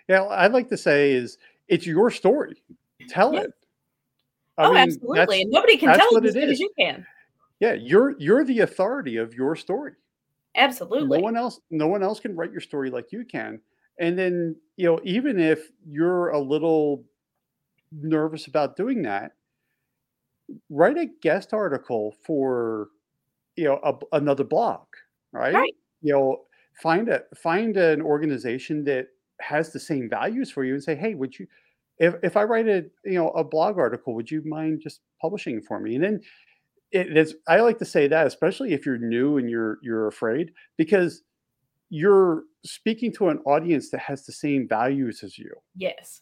Yeah. 0.09 0.25
I'd 0.25 0.51
like 0.51 0.67
to 0.69 0.77
say 0.77 1.13
is 1.13 1.37
it's 1.69 1.87
your 1.87 2.11
story. 2.11 2.61
Tell 3.07 3.33
Yeah. 3.33 3.43
it. 3.43 3.51
I 4.57 4.65
Oh, 4.65 4.73
mean, 4.73 4.77
absolutely. 4.89 5.43
And 5.43 5.51
nobody 5.51 5.77
can 5.77 5.97
tell 5.97 6.17
it 6.17 6.25
as 6.25 6.33
good 6.33 6.49
as 6.49 6.59
you 6.59 6.69
can. 6.77 7.07
Yeah, 7.63 7.73
you're 7.73 8.15
you're 8.19 8.43
the 8.43 8.59
authority 8.59 9.17
of 9.17 9.33
your 9.33 9.55
story. 9.55 9.93
absolutely 10.55 11.07
No 11.07 11.19
one 11.19 11.35
else 11.35 11.59
no 11.69 11.87
one 11.87 12.03
else 12.03 12.19
can 12.19 12.35
write 12.35 12.51
your 12.51 12.61
story 12.61 12.89
like 12.89 13.11
you 13.11 13.25
can. 13.25 13.61
And 13.99 14.17
then, 14.17 14.55
you 14.77 14.85
know, 14.85 14.99
even 15.03 15.39
if 15.39 15.71
you're 15.85 16.29
a 16.29 16.39
little 16.39 17.05
nervous 17.91 18.47
about 18.47 18.75
doing 18.77 19.03
that, 19.03 19.33
write 20.69 20.97
a 20.97 21.05
guest 21.05 21.53
article 21.53 22.15
for, 22.25 22.89
you 23.57 23.65
know, 23.65 23.79
a 23.83 23.95
another 24.17 24.43
blog, 24.45 24.87
right? 25.33 25.61
Right. 25.61 25.75
You 26.01 26.13
know, 26.13 26.45
find 26.81 27.09
a 27.09 27.23
find 27.35 27.77
an 27.77 28.01
organization 28.01 28.85
that 28.85 29.09
has 29.41 29.73
the 29.73 29.79
same 29.81 30.09
values 30.09 30.51
for 30.51 30.65
you 30.65 30.73
and 30.75 30.83
say, 30.83 30.95
"Hey, 30.95 31.15
would 31.15 31.39
you 31.39 31.47
if 31.99 32.15
if 32.23 32.37
I 32.37 32.43
write 32.43 32.67
a, 32.69 32.85
you 33.05 33.15
know, 33.15 33.29
a 33.31 33.43
blog 33.43 33.77
article, 33.79 34.15
would 34.15 34.31
you 34.31 34.43
mind 34.45 34.81
just 34.81 35.01
publishing 35.21 35.57
it 35.59 35.65
for 35.65 35.79
me?" 35.79 35.95
And 35.95 36.03
then 36.03 36.21
it 36.93 37.17
is 37.17 37.35
I 37.47 37.59
like 37.61 37.79
to 37.79 37.85
say 37.85 38.07
that, 38.07 38.27
especially 38.27 38.73
if 38.73 38.85
you're 38.85 38.97
new 38.97 39.37
and 39.37 39.49
you're 39.49 39.79
you're 39.83 40.07
afraid, 40.07 40.53
because 40.77 41.23
you're 41.89 42.43
speaking 42.65 43.13
to 43.13 43.29
an 43.29 43.39
audience 43.45 43.91
that 43.91 43.99
has 44.01 44.25
the 44.25 44.33
same 44.33 44.67
values 44.67 45.23
as 45.23 45.37
you. 45.39 45.51
Yes. 45.75 46.21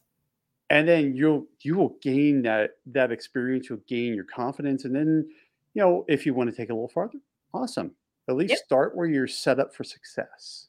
And 0.69 0.87
then 0.87 1.15
you'll 1.15 1.47
you 1.61 1.75
will 1.75 1.97
gain 2.01 2.41
that 2.43 2.71
that 2.87 3.11
experience, 3.11 3.69
you'll 3.69 3.79
gain 3.87 4.13
your 4.15 4.25
confidence, 4.25 4.85
and 4.85 4.95
then, 4.95 5.27
you 5.73 5.81
know, 5.81 6.05
if 6.07 6.25
you 6.25 6.33
wanna 6.33 6.51
take 6.51 6.69
it 6.69 6.71
a 6.71 6.75
little 6.75 6.89
farther, 6.89 7.19
awesome. 7.53 7.95
At 8.29 8.35
Yep. 8.47 8.59
least 8.59 8.63
start 8.65 8.95
where 8.95 9.07
you're 9.07 9.27
set 9.27 9.59
up 9.59 9.75
for 9.75 9.83
success. 9.83 10.67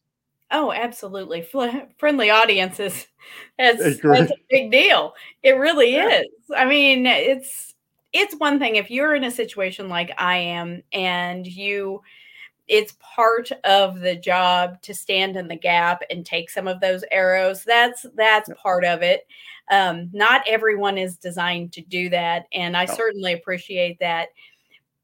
Oh, 0.50 0.72
absolutely. 0.72 1.42
Fl 1.42 1.66
friendly 1.98 2.30
audiences, 2.30 3.06
that's 3.58 4.00
that's 4.10 4.30
a 4.30 4.34
big 4.50 4.70
deal. 4.70 5.14
It 5.42 5.52
really 5.52 5.94
Yeah. 5.94 6.08
is. 6.20 6.26
I 6.54 6.64
mean, 6.66 7.06
it's 7.06 7.74
it's 8.12 8.34
one 8.36 8.58
thing 8.58 8.76
if 8.76 8.90
you're 8.90 9.14
in 9.14 9.24
a 9.24 9.30
situation 9.30 9.88
like 9.88 10.12
I 10.18 10.36
am 10.38 10.82
and 10.92 11.46
you 11.46 12.02
it's 12.68 12.96
part 13.00 13.50
of 13.64 14.00
the 14.00 14.16
job 14.16 14.80
to 14.82 14.94
stand 14.94 15.36
in 15.36 15.48
the 15.48 15.56
gap 15.56 16.02
and 16.10 16.24
take 16.24 16.50
some 16.50 16.68
of 16.68 16.80
those 16.80 17.04
arrows. 17.10 17.64
That's 17.64 18.06
that's 18.16 18.48
Yep. 18.48 18.58
part 18.62 18.84
of 18.84 19.02
it. 19.02 19.26
Um, 19.70 20.10
not 20.12 20.42
everyone 20.48 20.98
is 20.98 21.16
designed 21.18 21.72
to 21.74 21.82
do 21.82 22.08
that, 22.10 22.46
and 22.52 22.76
I 22.76 22.86
No. 22.86 22.96
certainly 22.96 23.32
appreciate 23.34 23.98
that. 24.00 24.30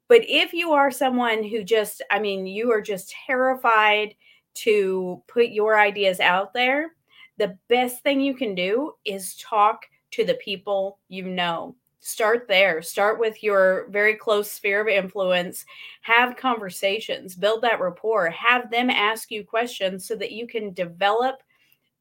But 0.07 0.21
if 0.27 0.53
you 0.53 0.71
are 0.73 0.91
someone 0.91 1.43
who 1.43 1.63
just, 1.63 2.01
I 2.11 2.19
mean, 2.19 2.45
you 2.47 2.71
are 2.71 2.81
just 2.81 3.13
terrified 3.27 4.15
to 4.55 5.23
put 5.27 5.47
your 5.49 5.79
ideas 5.79 6.19
out 6.19 6.53
there, 6.53 6.95
the 7.37 7.57
best 7.69 8.03
thing 8.03 8.19
you 8.21 8.35
can 8.35 8.55
do 8.55 8.93
is 9.05 9.35
talk 9.37 9.85
to 10.11 10.25
the 10.25 10.33
people 10.35 10.99
you 11.09 11.23
know. 11.23 11.75
Start 12.01 12.47
there. 12.47 12.81
Start 12.81 13.19
with 13.19 13.43
your 13.43 13.87
very 13.89 14.15
close 14.15 14.49
sphere 14.49 14.81
of 14.81 14.87
influence. 14.87 15.65
Have 16.01 16.37
conversations, 16.37 17.35
build 17.35 17.61
that 17.63 17.81
rapport, 17.81 18.29
have 18.29 18.71
them 18.71 18.89
ask 18.89 19.31
you 19.31 19.43
questions 19.43 20.07
so 20.07 20.15
that 20.15 20.31
you 20.31 20.47
can 20.47 20.73
develop 20.73 21.41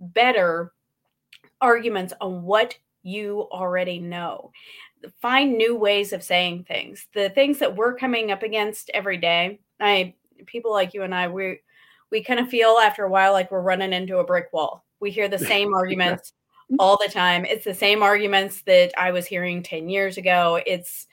better 0.01 0.73
arguments 1.61 2.13
on 2.21 2.45
what 2.45 2.77
you 3.03 3.49
already 3.51 3.99
know. 3.99 4.53
Find 5.21 5.57
new 5.57 5.77
ways 5.77 6.13
of 6.13 6.23
saying 6.23 6.65
things. 6.65 7.09
The 7.13 7.31
things 7.31 7.59
that 7.59 7.75
we're 7.75 7.95
coming 7.95 8.31
up 8.31 8.43
against 8.43 8.91
every 8.95 9.17
day. 9.17 9.59
I 9.81 10.15
people 10.47 10.71
like 10.71 10.95
you 10.95 11.03
and 11.03 11.15
I 11.15 11.29
we 11.29 11.61
we 12.11 12.23
kind 12.23 12.41
of 12.41 12.49
feel 12.49 12.79
after 12.81 13.05
a 13.05 13.11
while 13.11 13.33
like 13.33 13.51
we're 13.51 13.61
running 13.61 13.93
into 13.93 14.19
a 14.19 14.25
brick 14.25 14.53
wall. 14.53 14.85
We 15.01 15.11
hear 15.11 15.29
the 15.29 15.39
same 15.53 15.75
arguments 15.75 16.33
all 16.79 16.99
the 17.05 17.13
time. 17.13 17.45
It's 17.45 17.65
the 17.65 17.75
same 17.75 18.03
arguments 18.03 18.63
that 18.63 18.93
I 18.99 19.13
was 19.13 19.27
hearing 19.27 19.63
10 19.63 19.89
years 19.89 20.17
ago. 20.17 20.61
It's 20.67 21.07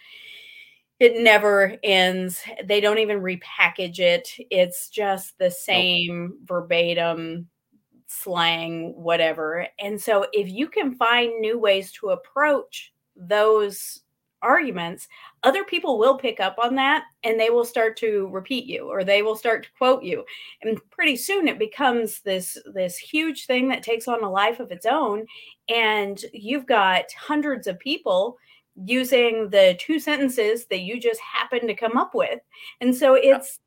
it 0.99 1.21
never 1.21 1.75
ends. 1.83 2.41
They 2.63 2.79
don't 2.79 2.99
even 2.99 3.19
repackage 3.19 3.99
it. 3.99 4.29
It's 4.49 4.89
just 4.89 5.37
the 5.37 5.51
same 5.51 6.29
nope. 6.29 6.37
verbatim 6.45 7.47
slang, 8.07 8.93
whatever. 8.95 9.67
And 9.79 9.99
so 9.99 10.25
if 10.31 10.49
you 10.49 10.67
can 10.67 10.95
find 10.95 11.39
new 11.39 11.59
ways 11.59 11.91
to 11.93 12.09
approach 12.09 12.93
those 13.15 14.01
arguments, 14.41 15.07
other 15.43 15.63
people 15.63 15.97
will 15.97 16.17
pick 16.17 16.39
up 16.39 16.57
on 16.61 16.75
that 16.75 17.05
and 17.23 17.39
they 17.39 17.49
will 17.49 17.65
start 17.65 17.97
to 17.97 18.27
repeat 18.31 18.65
you 18.65 18.89
or 18.89 19.03
they 19.03 19.21
will 19.21 19.35
start 19.35 19.63
to 19.63 19.69
quote 19.77 20.03
you. 20.03 20.23
And 20.61 20.79
pretty 20.91 21.15
soon 21.15 21.47
it 21.47 21.59
becomes 21.59 22.21
this 22.21 22.57
this 22.73 22.97
huge 22.97 23.45
thing 23.45 23.69
that 23.69 23.83
takes 23.83 24.07
on 24.07 24.23
a 24.23 24.29
life 24.29 24.59
of 24.59 24.71
its 24.71 24.85
own 24.85 25.25
and 25.69 26.19
you've 26.33 26.65
got 26.65 27.05
hundreds 27.13 27.67
of 27.67 27.79
people 27.79 28.37
using 28.83 29.49
the 29.49 29.75
two 29.79 29.99
sentences 29.99 30.65
that 30.65 30.81
you 30.81 30.99
just 30.99 31.21
happen 31.21 31.65
to 31.65 31.73
come 31.73 31.97
up 31.97 32.13
with. 32.13 32.39
And 32.81 32.93
so 32.95 33.15
it's 33.15 33.59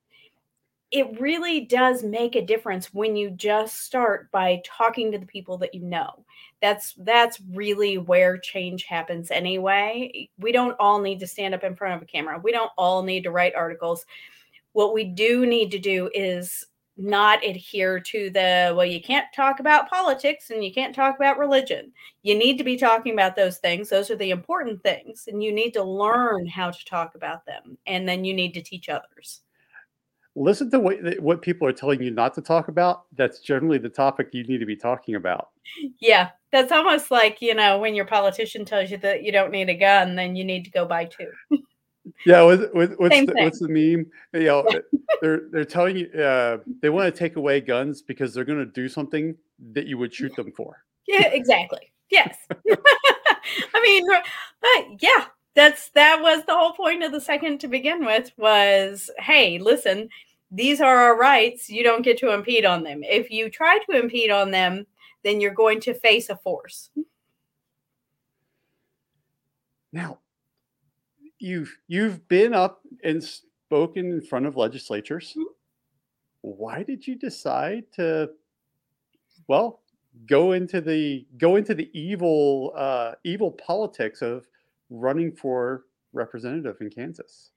it 0.91 1.20
really 1.20 1.61
does 1.61 2.03
make 2.03 2.34
a 2.34 2.45
difference 2.45 2.95
when 2.95 3.14
you 3.14 3.30
just 3.30 3.84
start 3.84 4.30
by 4.30 4.62
talking 4.64 5.12
to 5.12 5.18
the 5.18 5.26
people 5.26 5.59
that 5.59 5.74
you 5.74 5.82
know. 5.82 6.24
That's 6.62 6.95
that's 6.99 7.41
really 7.53 7.99
where 7.99 8.39
change 8.39 8.84
happens 8.84 9.30
anyway. 9.30 10.28
We 10.39 10.51
don't 10.51 10.76
all 10.80 11.01
need 11.01 11.20
to 11.20 11.26
stand 11.26 11.55
up 11.55 11.62
in 11.62 11.76
front 11.76 11.97
of 11.97 12.03
a 12.03 12.07
camera. 12.07 12.41
We 12.43 12.53
don't 12.53 12.72
all 12.78 13.03
need 13.03 13.24
to 13.24 13.30
write 13.30 13.55
articles. 13.55 14.07
What 14.72 14.95
we 14.95 15.05
do 15.05 15.47
need 15.47 15.70
to 15.72 15.78
do 15.78 16.11
is 16.14 16.66
not 16.97 17.45
adhere 17.45 18.01
to 18.01 18.28
the 18.30 18.72
well 18.76 18.84
you 18.84 19.01
can't 19.01 19.26
talk 19.36 19.61
about 19.61 19.89
politics 19.89 20.51
and 20.51 20.64
you 20.64 20.72
can't 20.72 20.95
talk 20.95 21.16
about 21.16 21.39
religion. 21.39 21.93
You 22.22 22.36
need 22.36 22.57
to 22.59 22.64
be 22.64 22.76
talking 22.76 23.12
about 23.12 23.36
those 23.36 23.59
things. 23.59 23.91
Those 23.91 24.11
are 24.11 24.16
the 24.16 24.30
important 24.30 24.82
things 24.82 25.28
and 25.28 25.43
you 25.43 25.53
need 25.53 25.72
to 25.72 25.82
learn 25.84 26.47
how 26.47 26.70
to 26.70 26.84
talk 26.86 27.14
about 27.14 27.45
them 27.45 27.76
and 27.86 28.09
then 28.09 28.24
you 28.24 28.32
need 28.32 28.55
to 28.55 28.62
teach 28.62 28.89
others 28.89 29.43
listen 30.39 30.70
to 30.70 30.78
what 30.78 30.99
what 31.20 31.43
people 31.43 31.66
are 31.66 31.72
telling 31.72 32.03
you 32.03 32.11
not 32.11 32.34
to 32.34 32.43
talk 32.43 32.68
about. 32.68 33.05
That's 33.16 33.41
generally 33.41 33.78
the 33.78 33.89
topic 33.89 34.28
you 34.32 34.45
need 34.45 34.59
to 34.59 34.66
be 34.66 34.76
talking 34.76 35.14
about. 35.14 35.51
Yeah, 36.01 36.30
that's 36.53 36.72
almost 36.72 37.11
like 37.11 37.43
you 37.43 37.55
know 37.55 37.78
when 37.78 37.95
your 37.95 38.07
politician 38.07 38.64
tells 38.64 38.91
you 38.91 38.99
that 38.99 39.22
you 39.22 39.32
don't 39.32 39.51
need 39.51 39.68
a 39.68 39.74
gun, 39.74 40.14
then 40.14 40.36
you 40.36 40.45
need 40.45 40.64
to 40.64 40.70
go 40.70 40.86
buy 40.86 41.07
two. 41.07 41.30
yeah, 42.24 42.43
with, 42.43 42.72
with, 42.72 42.95
what's 42.97 43.26
the, 43.26 43.34
what's 43.36 43.59
the 43.59 43.68
meme? 43.68 44.07
You 44.32 44.49
know, 44.49 44.68
they're 45.20 45.43
they're 45.51 45.64
telling 45.64 45.97
you 45.97 46.07
uh, 46.12 46.59
they 46.80 46.91
want 46.91 47.12
to 47.12 47.18
take 47.18 47.36
away 47.36 47.61
guns 47.61 48.03
because 48.03 48.32
they're 48.32 48.45
going 48.45 48.59
to 48.59 48.66
do 48.66 48.89
something 48.89 49.36
that 49.72 49.86
you 49.86 49.99
would 49.99 50.14
shoot 50.14 50.34
them 50.36 50.53
for. 50.53 50.84
Yeah, 51.07 51.28
exactly. 51.28 51.93
Yes. 52.11 52.36
I 52.51 53.82
mean, 53.82 54.07
but 54.61 55.03
yeah, 55.03 55.26
that's 55.59 55.91
that 55.91 56.22
was 56.22 56.45
the 56.45 56.55
whole 56.55 56.72
point 56.72 57.03
of 57.03 57.11
the 57.11 57.20
second 57.20 57.59
to 57.59 57.68
begin 57.68 58.05
with 58.05 58.30
was 58.36 59.11
hey 59.18 59.59
listen 59.59 60.09
these 60.51 60.80
are 60.80 60.96
our 60.96 61.18
rights. 61.18 61.68
You 61.68 61.82
don't 61.82 62.03
get 62.03 62.18
to 62.18 62.32
impede 62.32 62.64
on 62.64 62.82
them. 62.82 63.03
If 63.03 63.30
you 63.30 63.51
try 63.51 63.78
to 63.78 63.99
impede 63.99 64.30
on 64.30 64.51
them, 64.51 64.86
then 65.24 65.40
you're 65.40 65.55
going 65.55 65.80
to 65.80 65.94
face 65.94 66.30
a 66.30 66.36
force. 66.36 66.90
Now, 69.92 70.18
you've 71.38 71.76
you've 71.86 72.26
been 72.28 72.55
up 72.55 72.80
and 73.05 73.22
spoken 73.22 74.12
in 74.12 74.20
front 74.22 74.46
of 74.46 74.57
legislatures. 74.57 75.30
Mm-hmm. 75.30 75.44
Why 76.42 76.82
did 76.82 77.07
you 77.07 77.16
decide 77.16 77.84
to 77.94 78.30
well, 79.49 79.80
go 80.26 80.53
into 80.53 80.80
the 80.80 81.26
go 81.38 81.57
into 81.57 81.74
the 81.74 81.90
evil 81.99 82.72
uh 82.76 83.14
evil 83.24 83.51
politics 83.53 84.22
of 84.22 84.46
running 84.90 85.32
for 85.32 85.84
representative 86.12 86.76
in 86.80 86.90
Kansas? 86.90 87.51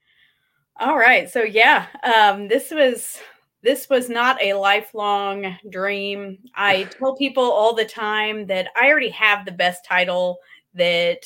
All 0.80 0.98
right. 0.98 1.30
So 1.30 1.44
yeah, 1.44 1.88
um, 2.04 2.48
this 2.48 2.72
was 2.72 3.20
this 3.64 3.88
was 3.90 4.10
not 4.10 4.42
a 4.42 4.54
lifelong 4.54 5.58
dream. 5.70 6.40
I 6.56 6.84
tell 7.00 7.16
people 7.16 7.44
all 7.44 7.76
the 7.76 7.86
time 7.86 8.48
that 8.48 8.68
I 8.80 8.88
already 8.90 9.10
have 9.10 9.46
the 9.46 9.52
best 9.52 9.86
title 9.86 10.40
that 10.74 11.24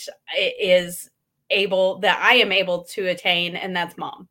is 0.60 1.10
able 1.52 2.00
that 2.00 2.20
I 2.22 2.36
am 2.36 2.52
able 2.52 2.84
to 2.86 3.08
attain, 3.08 3.56
and 3.56 3.76
that's 3.76 3.98
mom. 3.98 4.28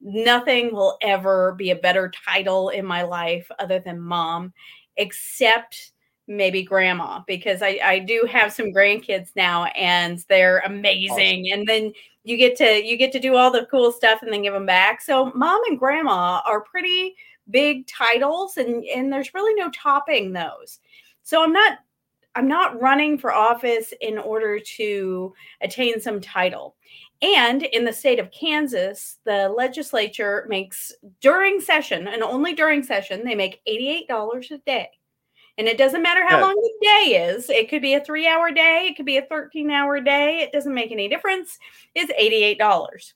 Nothing 0.00 0.74
will 0.74 0.98
ever 1.02 1.54
be 1.56 1.70
a 1.70 1.76
better 1.76 2.12
title 2.26 2.68
in 2.68 2.84
my 2.84 3.02
life 3.02 3.50
other 3.58 3.78
than 3.78 4.00
mom, 4.00 4.52
except 4.96 5.92
maybe 6.28 6.62
grandma, 6.62 7.20
because 7.26 7.62
I, 7.62 7.78
I 7.82 7.98
do 8.00 8.26
have 8.30 8.52
some 8.52 8.72
grandkids 8.72 9.30
now 9.36 9.64
and 9.66 10.18
they're 10.28 10.58
amazing. 10.60 11.50
And 11.52 11.66
then 11.66 11.92
you 12.26 12.36
get 12.36 12.56
to 12.56 12.84
you 12.84 12.96
get 12.96 13.12
to 13.12 13.20
do 13.20 13.36
all 13.36 13.52
the 13.52 13.68
cool 13.70 13.92
stuff 13.92 14.20
and 14.20 14.32
then 14.32 14.42
give 14.42 14.52
them 14.52 14.66
back. 14.66 15.00
So 15.00 15.30
mom 15.36 15.62
and 15.68 15.78
grandma 15.78 16.42
are 16.44 16.60
pretty 16.60 17.14
big 17.50 17.86
titles 17.86 18.56
and 18.56 18.84
and 18.84 19.12
there's 19.12 19.32
really 19.32 19.54
no 19.54 19.70
topping 19.70 20.32
those. 20.32 20.80
So 21.22 21.44
I'm 21.44 21.52
not 21.52 21.78
I'm 22.34 22.48
not 22.48 22.82
running 22.82 23.16
for 23.16 23.32
office 23.32 23.94
in 24.00 24.18
order 24.18 24.58
to 24.58 25.32
attain 25.60 26.00
some 26.00 26.20
title. 26.20 26.74
And 27.22 27.62
in 27.62 27.84
the 27.84 27.92
state 27.92 28.18
of 28.18 28.32
Kansas, 28.32 29.18
the 29.24 29.48
legislature 29.48 30.46
makes 30.48 30.92
during 31.20 31.60
session 31.60 32.08
and 32.08 32.24
only 32.24 32.54
during 32.54 32.82
session, 32.82 33.24
they 33.24 33.36
make 33.36 33.62
$88 33.66 34.50
a 34.50 34.58
day. 34.58 34.90
And 35.58 35.66
it 35.66 35.78
doesn't 35.78 36.02
matter 36.02 36.22
how 36.26 36.38
yeah. 36.38 36.44
long 36.44 36.54
the 36.54 36.74
day 36.82 37.28
is. 37.30 37.48
It 37.48 37.70
could 37.70 37.80
be 37.82 37.94
a 37.94 38.04
three 38.04 38.26
hour 38.26 38.50
day, 38.50 38.88
it 38.90 38.96
could 38.96 39.06
be 39.06 39.16
a 39.16 39.22
13 39.22 39.70
hour 39.70 40.00
day. 40.00 40.40
It 40.40 40.52
doesn't 40.52 40.74
make 40.74 40.92
any 40.92 41.08
difference. 41.08 41.58
It's 41.94 42.12
$88. 42.12 43.12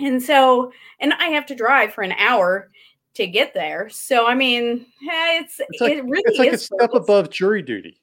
And 0.00 0.22
so, 0.22 0.72
and 1.00 1.12
I 1.14 1.28
have 1.28 1.46
to 1.46 1.54
drive 1.54 1.94
for 1.94 2.02
an 2.02 2.12
hour 2.12 2.70
to 3.14 3.26
get 3.26 3.54
there. 3.54 3.88
So, 3.88 4.26
I 4.26 4.34
mean, 4.34 4.86
it's, 5.00 5.58
it's 5.58 5.80
like, 5.80 5.92
it 5.94 6.04
really 6.04 6.22
it's 6.26 6.38
like 6.38 6.52
a 6.52 6.58
step 6.58 6.92
above 6.92 7.30
jury 7.30 7.62
duty. 7.62 8.00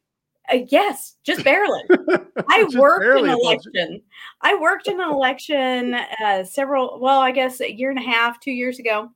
Uh, 0.52 0.60
yes, 0.68 1.16
just 1.24 1.44
barely. 1.44 1.82
I 2.50 2.64
just 2.64 2.78
worked 2.78 3.02
barely 3.02 3.30
an 3.30 3.38
election. 3.40 4.02
I 4.42 4.56
worked 4.56 4.88
in 4.88 5.00
an 5.00 5.10
election 5.14 5.96
uh, 6.24 6.44
several, 6.44 7.00
well, 7.00 7.20
I 7.20 7.32
guess 7.32 7.62
a 7.62 7.72
year 7.72 7.90
and 7.90 8.00
a 8.00 8.04
half, 8.04 8.40
two 8.40 8.52
years 8.52 8.80
ago. 8.80 9.10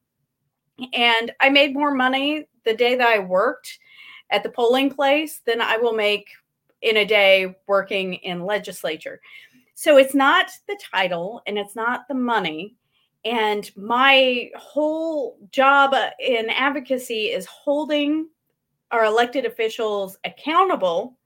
And 0.93 1.32
I 1.39 1.49
made 1.49 1.74
more 1.74 1.93
money 1.93 2.47
the 2.63 2.76
day 2.76 2.95
that 2.95 3.07
I 3.07 3.20
worked 3.20 3.80
at 4.30 4.43
the 4.43 4.49
polling 4.49 4.89
place 4.89 5.41
than 5.45 5.61
I 5.61 5.78
will 5.78 5.93
make 5.93 6.30
in 6.82 6.97
a 6.97 7.05
day 7.05 7.55
working 7.67 8.15
in 8.15 8.45
legislature. 8.45 9.19
So 9.73 9.97
it's 9.97 10.15
not 10.15 10.49
the 10.67 10.80
title 10.91 11.41
and 11.47 11.57
it's 11.57 11.75
not 11.75 12.07
the 12.07 12.15
money. 12.15 12.75
And 13.25 13.69
my 13.75 14.49
whole 14.55 15.38
job 15.51 15.93
in 16.19 16.49
advocacy 16.49 17.25
is 17.25 17.45
holding 17.45 18.30
our 18.91 19.05
elected 19.05 19.45
officials 19.45 20.17
accountable 20.23 21.17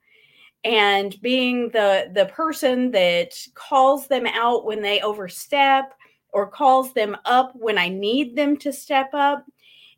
and 0.64 1.20
being 1.22 1.70
the 1.70 2.12
the 2.14 2.26
person 2.28 2.92
that 2.92 3.34
calls 3.54 4.08
them 4.08 4.26
out 4.28 4.66
when 4.66 4.82
they 4.82 5.02
overstep 5.02 5.94
or 6.34 6.48
calls 6.48 6.94
them 6.94 7.18
up 7.26 7.52
when 7.56 7.78
I 7.78 7.90
need 7.90 8.36
them 8.36 8.58
to 8.58 8.72
step 8.72 9.10
up 9.14 9.46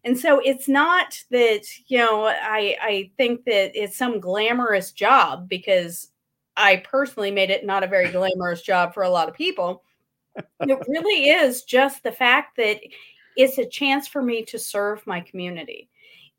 and 0.05 0.17
so 0.17 0.39
it's 0.39 0.67
not 0.67 1.17
that, 1.31 1.61
you 1.87 1.97
know, 1.97 2.25
I, 2.25 2.75
I 2.81 3.11
think 3.17 3.45
that 3.45 3.71
it's 3.73 3.97
some 3.97 4.19
glamorous 4.19 4.91
job 4.91 5.47
because 5.47 6.09
I 6.57 6.77
personally 6.77 7.31
made 7.31 7.49
it 7.49 7.65
not 7.65 7.83
a 7.83 7.87
very 7.87 8.09
glamorous 8.11 8.61
job 8.61 8.93
for 8.93 9.03
a 9.03 9.09
lot 9.09 9.29
of 9.29 9.35
people. 9.35 9.83
it 10.35 10.79
really 10.87 11.29
is 11.29 11.63
just 11.63 12.03
the 12.03 12.11
fact 12.11 12.57
that 12.57 12.81
it's 13.37 13.57
a 13.57 13.67
chance 13.67 14.07
for 14.07 14.21
me 14.21 14.43
to 14.45 14.59
serve 14.59 15.05
my 15.07 15.21
community. 15.21 15.89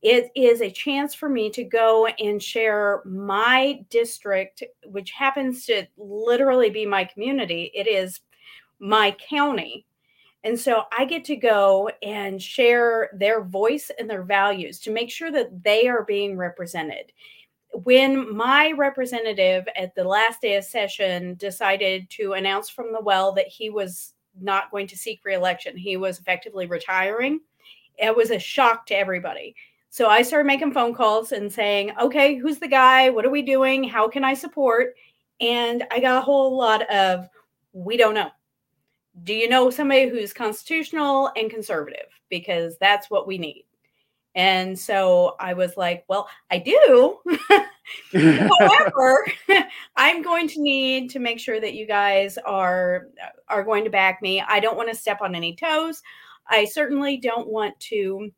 It 0.02 0.30
is 0.36 0.60
a 0.60 0.70
chance 0.70 1.14
for 1.14 1.30
me 1.30 1.48
to 1.50 1.64
go 1.64 2.06
and 2.06 2.42
share 2.42 3.00
my 3.06 3.80
district, 3.88 4.62
which 4.84 5.10
happens 5.12 5.64
to 5.66 5.86
literally 5.96 6.68
be 6.68 6.84
my 6.84 7.04
community. 7.04 7.72
It 7.74 7.88
is 7.88 8.20
my 8.78 9.12
county 9.12 9.86
and 10.44 10.60
so 10.60 10.82
I 10.96 11.06
get 11.06 11.24
to 11.24 11.36
go 11.36 11.90
and 12.02 12.40
share 12.40 13.10
their 13.14 13.42
voice 13.42 13.90
and 13.98 14.08
their 14.08 14.22
values 14.22 14.78
to 14.80 14.92
make 14.92 15.10
sure 15.10 15.32
that 15.32 15.64
they 15.64 15.88
are 15.88 16.04
being 16.04 16.36
represented. 16.36 17.12
When 17.72 18.36
my 18.36 18.72
representative 18.72 19.66
at 19.74 19.94
the 19.94 20.04
last 20.04 20.42
day 20.42 20.56
of 20.56 20.64
session 20.64 21.34
decided 21.36 22.08
to 22.10 22.34
announce 22.34 22.68
from 22.68 22.92
the 22.92 23.00
well 23.00 23.32
that 23.32 23.48
he 23.48 23.70
was 23.70 24.12
not 24.38 24.70
going 24.70 24.86
to 24.88 24.98
seek 24.98 25.24
reelection, 25.24 25.78
he 25.78 25.96
was 25.96 26.18
effectively 26.18 26.66
retiring, 26.66 27.40
it 27.98 28.14
was 28.14 28.30
a 28.30 28.38
shock 28.38 28.84
to 28.86 28.96
everybody. 28.96 29.56
So 29.88 30.08
I 30.08 30.22
started 30.22 30.46
making 30.46 30.72
phone 30.72 30.92
calls 30.92 31.32
and 31.32 31.50
saying, 31.50 31.92
okay, 31.98 32.34
who's 32.34 32.58
the 32.58 32.68
guy? 32.68 33.08
What 33.08 33.24
are 33.24 33.30
we 33.30 33.42
doing? 33.42 33.82
How 33.82 34.08
can 34.08 34.24
I 34.24 34.34
support? 34.34 34.94
And 35.40 35.84
I 35.90 36.00
got 36.00 36.18
a 36.18 36.20
whole 36.20 36.56
lot 36.56 36.82
of, 36.90 37.28
we 37.72 37.96
don't 37.96 38.14
know 38.14 38.30
do 39.22 39.32
you 39.32 39.48
know 39.48 39.70
somebody 39.70 40.08
who's 40.08 40.32
constitutional 40.32 41.30
and 41.36 41.50
conservative? 41.50 42.06
Because 42.28 42.76
that's 42.78 43.10
what 43.10 43.26
we 43.26 43.38
need. 43.38 43.64
And 44.34 44.76
so 44.76 45.36
I 45.38 45.54
was 45.54 45.76
like, 45.76 46.04
well, 46.08 46.28
I 46.50 46.58
do. 46.58 47.18
However, 48.58 49.26
I'm 49.96 50.22
going 50.22 50.48
to 50.48 50.60
need 50.60 51.10
to 51.10 51.20
make 51.20 51.38
sure 51.38 51.60
that 51.60 51.74
you 51.74 51.86
guys 51.86 52.36
are 52.38 53.08
uh, 53.22 53.28
are 53.48 53.62
going 53.62 53.84
to 53.84 53.90
back 53.90 54.20
me. 54.22 54.40
I 54.40 54.58
don't 54.58 54.76
want 54.76 54.88
to 54.88 54.96
step 54.96 55.18
on 55.20 55.36
any 55.36 55.54
toes. 55.54 56.02
I 56.48 56.64
certainly 56.64 57.16
don't 57.16 57.48
want 57.48 57.78
to 57.80 58.30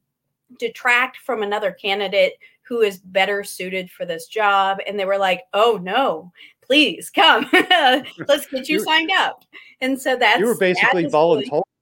detract 0.58 1.18
from 1.18 1.42
another 1.42 1.72
candidate 1.72 2.34
who 2.62 2.80
is 2.80 2.98
better 2.98 3.44
suited 3.44 3.90
for 3.90 4.04
this 4.04 4.26
job. 4.26 4.78
And 4.86 4.98
they 4.98 5.04
were 5.04 5.18
like, 5.18 5.42
"Oh 5.52 5.78
no, 5.82 6.32
please 6.62 7.10
come, 7.10 7.48
let's 7.52 8.46
get 8.46 8.68
you, 8.68 8.78
you 8.78 8.84
signed 8.84 9.10
up." 9.16 9.44
And 9.80 10.00
so 10.00 10.16
that's 10.16 10.40
you 10.40 10.46
were 10.46 10.56
basically 10.56 11.06
volunteering. 11.06 11.62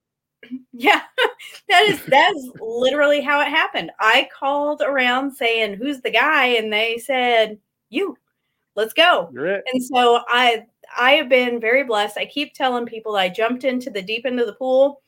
Yeah, 0.77 1.01
that 1.71 1.85
is 1.89 2.05
that's 2.05 2.51
literally 2.61 3.23
how 3.23 3.41
it 3.41 3.49
happened. 3.49 3.91
I 3.99 4.29
called 4.39 4.83
around 4.83 5.33
saying, 5.33 5.75
"Who's 5.75 6.03
the 6.03 6.11
guy?" 6.11 6.47
and 6.47 6.71
they 6.71 6.99
said, 6.99 7.59
"You. 7.89 8.19
Let's 8.77 8.93
go." 8.93 9.31
And 9.73 9.83
so 9.83 10.21
I 10.29 10.67
I 10.99 11.13
have 11.13 11.31
been 11.31 11.61
very 11.61 11.85
blessed. 11.85 12.19
I 12.19 12.27
keep 12.27 12.53
telling 12.53 12.85
people 12.85 13.17
I 13.17 13.31
jumped 13.31 13.65
into 13.65 13.89
the 13.89 14.03
deep 14.03 14.27
end 14.27 14.39
of 14.39 14.47
the 14.47 14.53
pool 14.53 15.01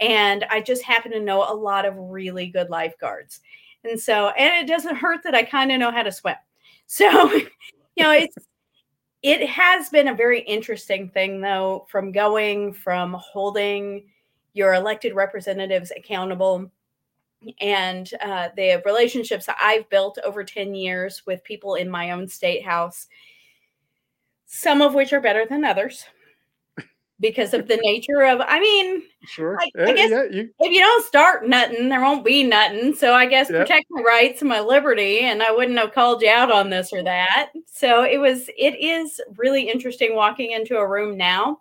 and 0.00 0.44
I 0.50 0.60
just 0.60 0.82
happen 0.82 1.12
to 1.12 1.20
know 1.20 1.44
a 1.44 1.54
lot 1.54 1.84
of 1.84 1.94
really 1.96 2.46
good 2.46 2.70
lifeguards. 2.70 3.40
And 3.84 4.00
so 4.00 4.30
and 4.30 4.62
it 4.62 4.70
doesn't 4.70 4.96
hurt 4.96 5.22
that 5.24 5.34
I 5.34 5.42
kind 5.42 5.70
of 5.70 5.78
know 5.78 5.90
how 5.90 6.02
to 6.02 6.12
swim. 6.12 6.36
So, 6.92 7.30
you 7.32 8.02
know, 8.02 8.10
it's 8.10 8.34
it 9.22 9.48
has 9.48 9.90
been 9.90 10.08
a 10.08 10.14
very 10.14 10.40
interesting 10.40 11.08
thing 11.08 11.40
though 11.40 11.86
from 11.88 12.10
going 12.10 12.72
from 12.72 13.14
holding 13.16 14.06
your 14.54 14.74
elected 14.74 15.14
representatives 15.14 15.92
accountable 15.96 16.68
and 17.60 18.10
uh, 18.20 18.48
the 18.56 18.82
relationships 18.84 19.46
that 19.46 19.56
I've 19.62 19.88
built 19.88 20.18
over 20.24 20.42
10 20.42 20.74
years 20.74 21.22
with 21.26 21.44
people 21.44 21.76
in 21.76 21.88
my 21.88 22.10
own 22.10 22.26
state 22.26 22.64
house, 22.64 23.06
some 24.46 24.82
of 24.82 24.94
which 24.94 25.12
are 25.12 25.20
better 25.20 25.46
than 25.48 25.64
others 25.64 26.06
because 27.20 27.52
of 27.52 27.68
the 27.68 27.76
nature 27.76 28.22
of, 28.22 28.40
I 28.40 28.58
mean, 28.58 29.02
sure. 29.26 29.58
I, 29.60 29.70
yeah, 29.74 29.84
I 29.84 29.92
guess 29.92 30.10
yeah, 30.10 30.24
you... 30.30 30.50
if 30.58 30.72
you 30.72 30.80
don't 30.80 31.04
start 31.04 31.46
nothing, 31.46 31.90
there 31.90 32.00
won't 32.00 32.24
be 32.24 32.42
nothing. 32.42 32.94
So 32.94 33.12
I 33.12 33.26
guess 33.26 33.50
yeah. 33.50 33.58
protect 33.58 33.86
my 33.90 34.02
rights 34.02 34.40
and 34.40 34.48
my 34.48 34.60
liberty, 34.60 35.20
and 35.20 35.42
I 35.42 35.52
wouldn't 35.52 35.78
have 35.78 35.92
called 35.92 36.22
you 36.22 36.30
out 36.30 36.50
on 36.50 36.70
this 36.70 36.92
or 36.92 37.02
that. 37.02 37.50
So 37.66 38.04
it 38.04 38.18
was, 38.18 38.48
it 38.56 38.80
is 38.80 39.20
really 39.36 39.68
interesting 39.68 40.14
walking 40.14 40.52
into 40.52 40.78
a 40.78 40.88
room 40.88 41.18
now 41.18 41.60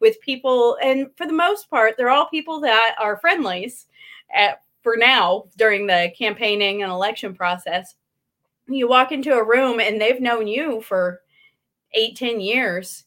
with 0.00 0.20
people, 0.20 0.76
and 0.82 1.08
for 1.16 1.26
the 1.26 1.32
most 1.32 1.70
part, 1.70 1.96
they're 1.96 2.10
all 2.10 2.28
people 2.28 2.60
that 2.60 2.94
are 2.98 3.18
friendlies 3.18 3.86
at, 4.34 4.62
for 4.82 4.96
now 4.96 5.44
during 5.56 5.86
the 5.86 6.12
campaigning 6.18 6.82
and 6.82 6.90
election 6.90 7.34
process. 7.34 7.94
You 8.66 8.88
walk 8.88 9.12
into 9.12 9.34
a 9.34 9.46
room 9.46 9.80
and 9.80 10.00
they've 10.00 10.20
known 10.20 10.46
you 10.46 10.80
for 10.80 11.20
eight, 11.92 12.16
ten 12.16 12.40
years 12.40 13.04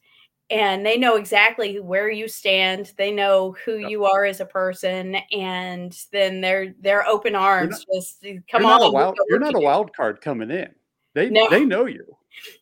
and 0.50 0.86
they 0.86 0.98
know 0.98 1.16
exactly 1.16 1.80
where 1.80 2.10
you 2.10 2.28
stand 2.28 2.94
they 2.98 3.12
know 3.12 3.56
who 3.66 3.78
you 3.78 4.06
are 4.06 4.24
as 4.26 4.40
a 4.40 4.46
person 4.46 5.16
and 5.32 6.06
then 6.12 6.42
they're 6.42 6.74
they're 6.80 7.06
open 7.06 7.36
arms 7.36 7.86
not, 7.92 7.96
just 7.96 8.22
come 8.50 8.62
you're 8.62 8.72
on 8.72 8.80
not 8.80 8.94
wild, 8.94 9.18
you're 9.28 9.40
not 9.40 9.56
a 9.56 9.60
wild 9.60 9.94
card 9.96 10.22
coming 10.22 10.52
in. 10.52 10.70
They 11.14 11.30
no. 11.30 11.50
they 11.50 11.66
know 11.66 11.86
you. 11.86 12.06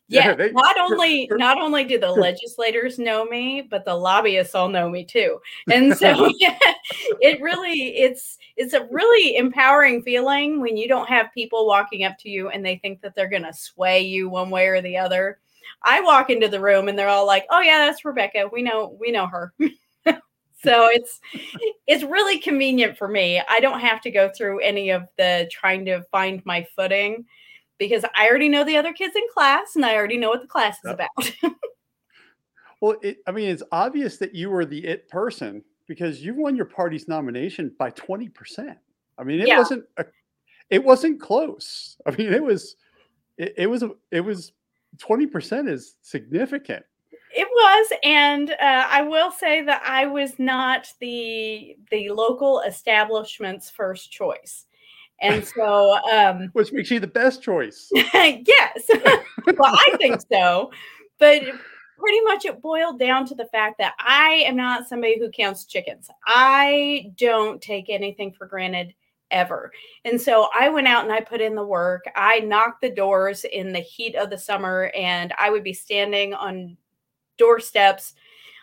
Yeah, 0.08 0.28
yeah 0.28 0.34
they, 0.34 0.52
not 0.52 0.78
only 0.78 1.28
not 1.32 1.60
only 1.60 1.84
do 1.84 1.98
the 1.98 2.10
legislators 2.10 2.98
know 2.98 3.26
me 3.26 3.60
but 3.60 3.84
the 3.84 3.94
lobbyists 3.94 4.54
all 4.54 4.70
know 4.70 4.88
me 4.88 5.04
too. 5.04 5.38
And 5.70 5.94
so 5.94 6.30
yeah, 6.38 6.56
it 7.20 7.42
really 7.42 7.98
it's 7.98 8.38
it's 8.56 8.72
a 8.72 8.86
really 8.90 9.36
empowering 9.36 10.00
feeling 10.00 10.62
when 10.62 10.78
you 10.78 10.88
don't 10.88 11.10
have 11.10 11.26
people 11.34 11.66
walking 11.66 12.04
up 12.04 12.16
to 12.20 12.30
you 12.30 12.48
and 12.48 12.64
they 12.64 12.76
think 12.76 13.02
that 13.02 13.14
they're 13.14 13.28
going 13.28 13.42
to 13.42 13.52
sway 13.52 14.00
you 14.00 14.30
one 14.30 14.48
way 14.48 14.68
or 14.68 14.80
the 14.80 14.96
other 14.96 15.40
i 15.82 16.00
walk 16.00 16.30
into 16.30 16.48
the 16.48 16.60
room 16.60 16.88
and 16.88 16.98
they're 16.98 17.08
all 17.08 17.26
like 17.26 17.46
oh 17.50 17.60
yeah 17.60 17.78
that's 17.78 18.04
rebecca 18.04 18.48
we 18.52 18.62
know 18.62 18.96
we 19.00 19.10
know 19.10 19.26
her 19.26 19.52
so 20.06 20.88
it's 20.88 21.20
it's 21.86 22.04
really 22.04 22.38
convenient 22.38 22.96
for 22.96 23.08
me 23.08 23.42
i 23.48 23.60
don't 23.60 23.80
have 23.80 24.00
to 24.00 24.10
go 24.10 24.30
through 24.36 24.60
any 24.60 24.90
of 24.90 25.02
the 25.18 25.48
trying 25.52 25.84
to 25.84 26.02
find 26.10 26.44
my 26.44 26.66
footing 26.74 27.24
because 27.78 28.04
I 28.14 28.28
already 28.28 28.48
know 28.48 28.64
the 28.64 28.76
other 28.76 28.92
kids 28.92 29.14
in 29.16 29.22
class 29.32 29.76
and 29.76 29.84
I 29.84 29.94
already 29.94 30.18
know 30.18 30.30
what 30.30 30.42
the 30.42 30.48
class 30.48 30.76
is 30.84 30.94
yep. 30.98 31.08
about. 31.16 31.54
well, 32.80 32.96
it, 33.02 33.18
I 33.26 33.32
mean, 33.32 33.48
it's 33.48 33.62
obvious 33.72 34.18
that 34.18 34.34
you 34.34 34.50
were 34.50 34.64
the 34.64 34.84
it 34.84 35.08
person 35.08 35.62
because 35.86 36.22
you 36.22 36.34
won 36.34 36.56
your 36.56 36.66
party's 36.66 37.08
nomination 37.08 37.72
by 37.78 37.90
20%. 37.90 38.76
I 39.18 39.24
mean, 39.24 39.40
it 39.40 39.48
yeah. 39.48 39.58
wasn't 39.58 39.84
a, 39.96 40.06
it 40.70 40.82
wasn't 40.82 41.20
close. 41.20 41.96
I 42.06 42.10
mean, 42.12 42.32
it 42.32 42.42
was 42.42 42.76
it, 43.38 43.54
it 43.56 43.66
was 43.66 43.84
it 44.10 44.20
was 44.20 44.52
20% 44.98 45.68
is 45.68 45.96
significant. 46.02 46.84
It 47.32 47.48
was, 47.50 47.92
and 48.02 48.50
uh, 48.52 48.86
I 48.88 49.02
will 49.02 49.30
say 49.30 49.62
that 49.62 49.82
I 49.84 50.06
was 50.06 50.38
not 50.38 50.88
the 51.00 51.76
the 51.90 52.08
local 52.10 52.60
establishment's 52.60 53.68
first 53.68 54.10
choice. 54.10 54.66
And 55.20 55.44
so, 55.44 55.98
um, 56.10 56.48
which 56.52 56.72
makes 56.72 56.90
you 56.90 57.00
the 57.00 57.06
best 57.06 57.42
choice. 57.42 57.90
yes. 57.94 58.86
well, 59.46 59.74
I 59.74 59.96
think 59.98 60.22
so. 60.30 60.70
But 61.18 61.42
pretty 61.98 62.20
much 62.22 62.44
it 62.44 62.60
boiled 62.60 62.98
down 62.98 63.26
to 63.26 63.34
the 63.34 63.46
fact 63.46 63.78
that 63.78 63.94
I 63.98 64.44
am 64.46 64.56
not 64.56 64.88
somebody 64.88 65.18
who 65.18 65.30
counts 65.30 65.64
chickens. 65.64 66.08
I 66.26 67.12
don't 67.16 67.60
take 67.60 67.88
anything 67.88 68.32
for 68.32 68.46
granted 68.46 68.94
ever. 69.30 69.72
And 70.04 70.20
so 70.20 70.48
I 70.58 70.68
went 70.68 70.86
out 70.86 71.04
and 71.04 71.12
I 71.12 71.20
put 71.20 71.40
in 71.40 71.54
the 71.54 71.64
work. 71.64 72.04
I 72.14 72.40
knocked 72.40 72.80
the 72.80 72.90
doors 72.90 73.44
in 73.44 73.72
the 73.72 73.80
heat 73.80 74.14
of 74.14 74.30
the 74.30 74.38
summer 74.38 74.90
and 74.96 75.32
I 75.38 75.50
would 75.50 75.64
be 75.64 75.72
standing 75.72 76.34
on 76.34 76.76
doorsteps 77.36 78.14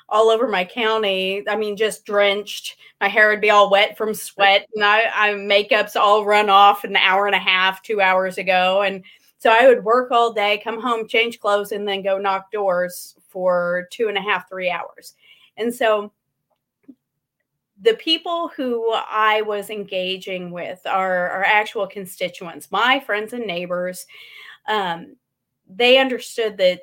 all 0.09 0.29
over 0.29 0.47
my 0.47 0.63
county. 0.63 1.43
I 1.47 1.55
mean, 1.55 1.75
just 1.75 2.05
drenched. 2.05 2.77
My 3.01 3.07
hair 3.07 3.29
would 3.29 3.41
be 3.41 3.49
all 3.49 3.69
wet 3.69 3.97
from 3.97 4.13
sweat, 4.13 4.67
and 4.75 4.83
I, 4.83 5.05
I 5.13 5.33
makeup's 5.33 5.95
all 5.95 6.25
run 6.25 6.49
off 6.49 6.83
an 6.83 6.95
hour 6.95 7.25
and 7.25 7.35
a 7.35 7.39
half, 7.39 7.81
two 7.81 7.99
hours 8.01 8.37
ago, 8.37 8.83
and 8.83 9.03
so 9.39 9.51
I 9.51 9.67
would 9.67 9.83
work 9.83 10.11
all 10.11 10.31
day, 10.31 10.61
come 10.63 10.79
home, 10.79 11.07
change 11.07 11.39
clothes, 11.39 11.73
and 11.73 11.85
then 11.85 12.01
go 12.01 12.17
knock 12.17 12.51
doors 12.51 13.15
for 13.27 13.87
two 13.91 14.07
and 14.07 14.17
a 14.17 14.21
half, 14.21 14.47
three 14.47 14.69
hours. 14.69 15.15
And 15.57 15.73
so 15.73 16.13
the 17.83 17.93
people 17.95 18.49
who 18.55 18.91
I 18.93 19.41
was 19.41 19.69
engaging 19.69 20.51
with 20.51 20.79
are, 20.85 21.29
are 21.29 21.43
actual 21.43 21.85
constituents, 21.85 22.71
my 22.71 22.99
friends 23.01 23.33
and 23.33 23.45
neighbors. 23.45 24.05
Um, 24.67 25.17
they 25.69 25.97
understood 25.97 26.57
that 26.57 26.81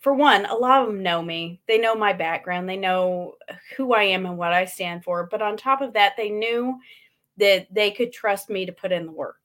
for 0.00 0.14
one, 0.14 0.46
a 0.46 0.54
lot 0.54 0.80
of 0.80 0.86
them 0.86 1.02
know 1.02 1.22
me. 1.22 1.60
They 1.66 1.78
know 1.78 1.94
my 1.94 2.12
background. 2.12 2.68
They 2.68 2.76
know 2.76 3.34
who 3.76 3.92
I 3.92 4.04
am 4.04 4.24
and 4.24 4.38
what 4.38 4.52
I 4.52 4.64
stand 4.64 5.04
for. 5.04 5.28
But 5.30 5.42
on 5.42 5.56
top 5.56 5.80
of 5.80 5.92
that, 5.94 6.12
they 6.16 6.30
knew 6.30 6.78
that 7.38 7.66
they 7.72 7.90
could 7.90 8.12
trust 8.12 8.48
me 8.48 8.64
to 8.64 8.72
put 8.72 8.92
in 8.92 9.06
the 9.06 9.12
work. 9.12 9.38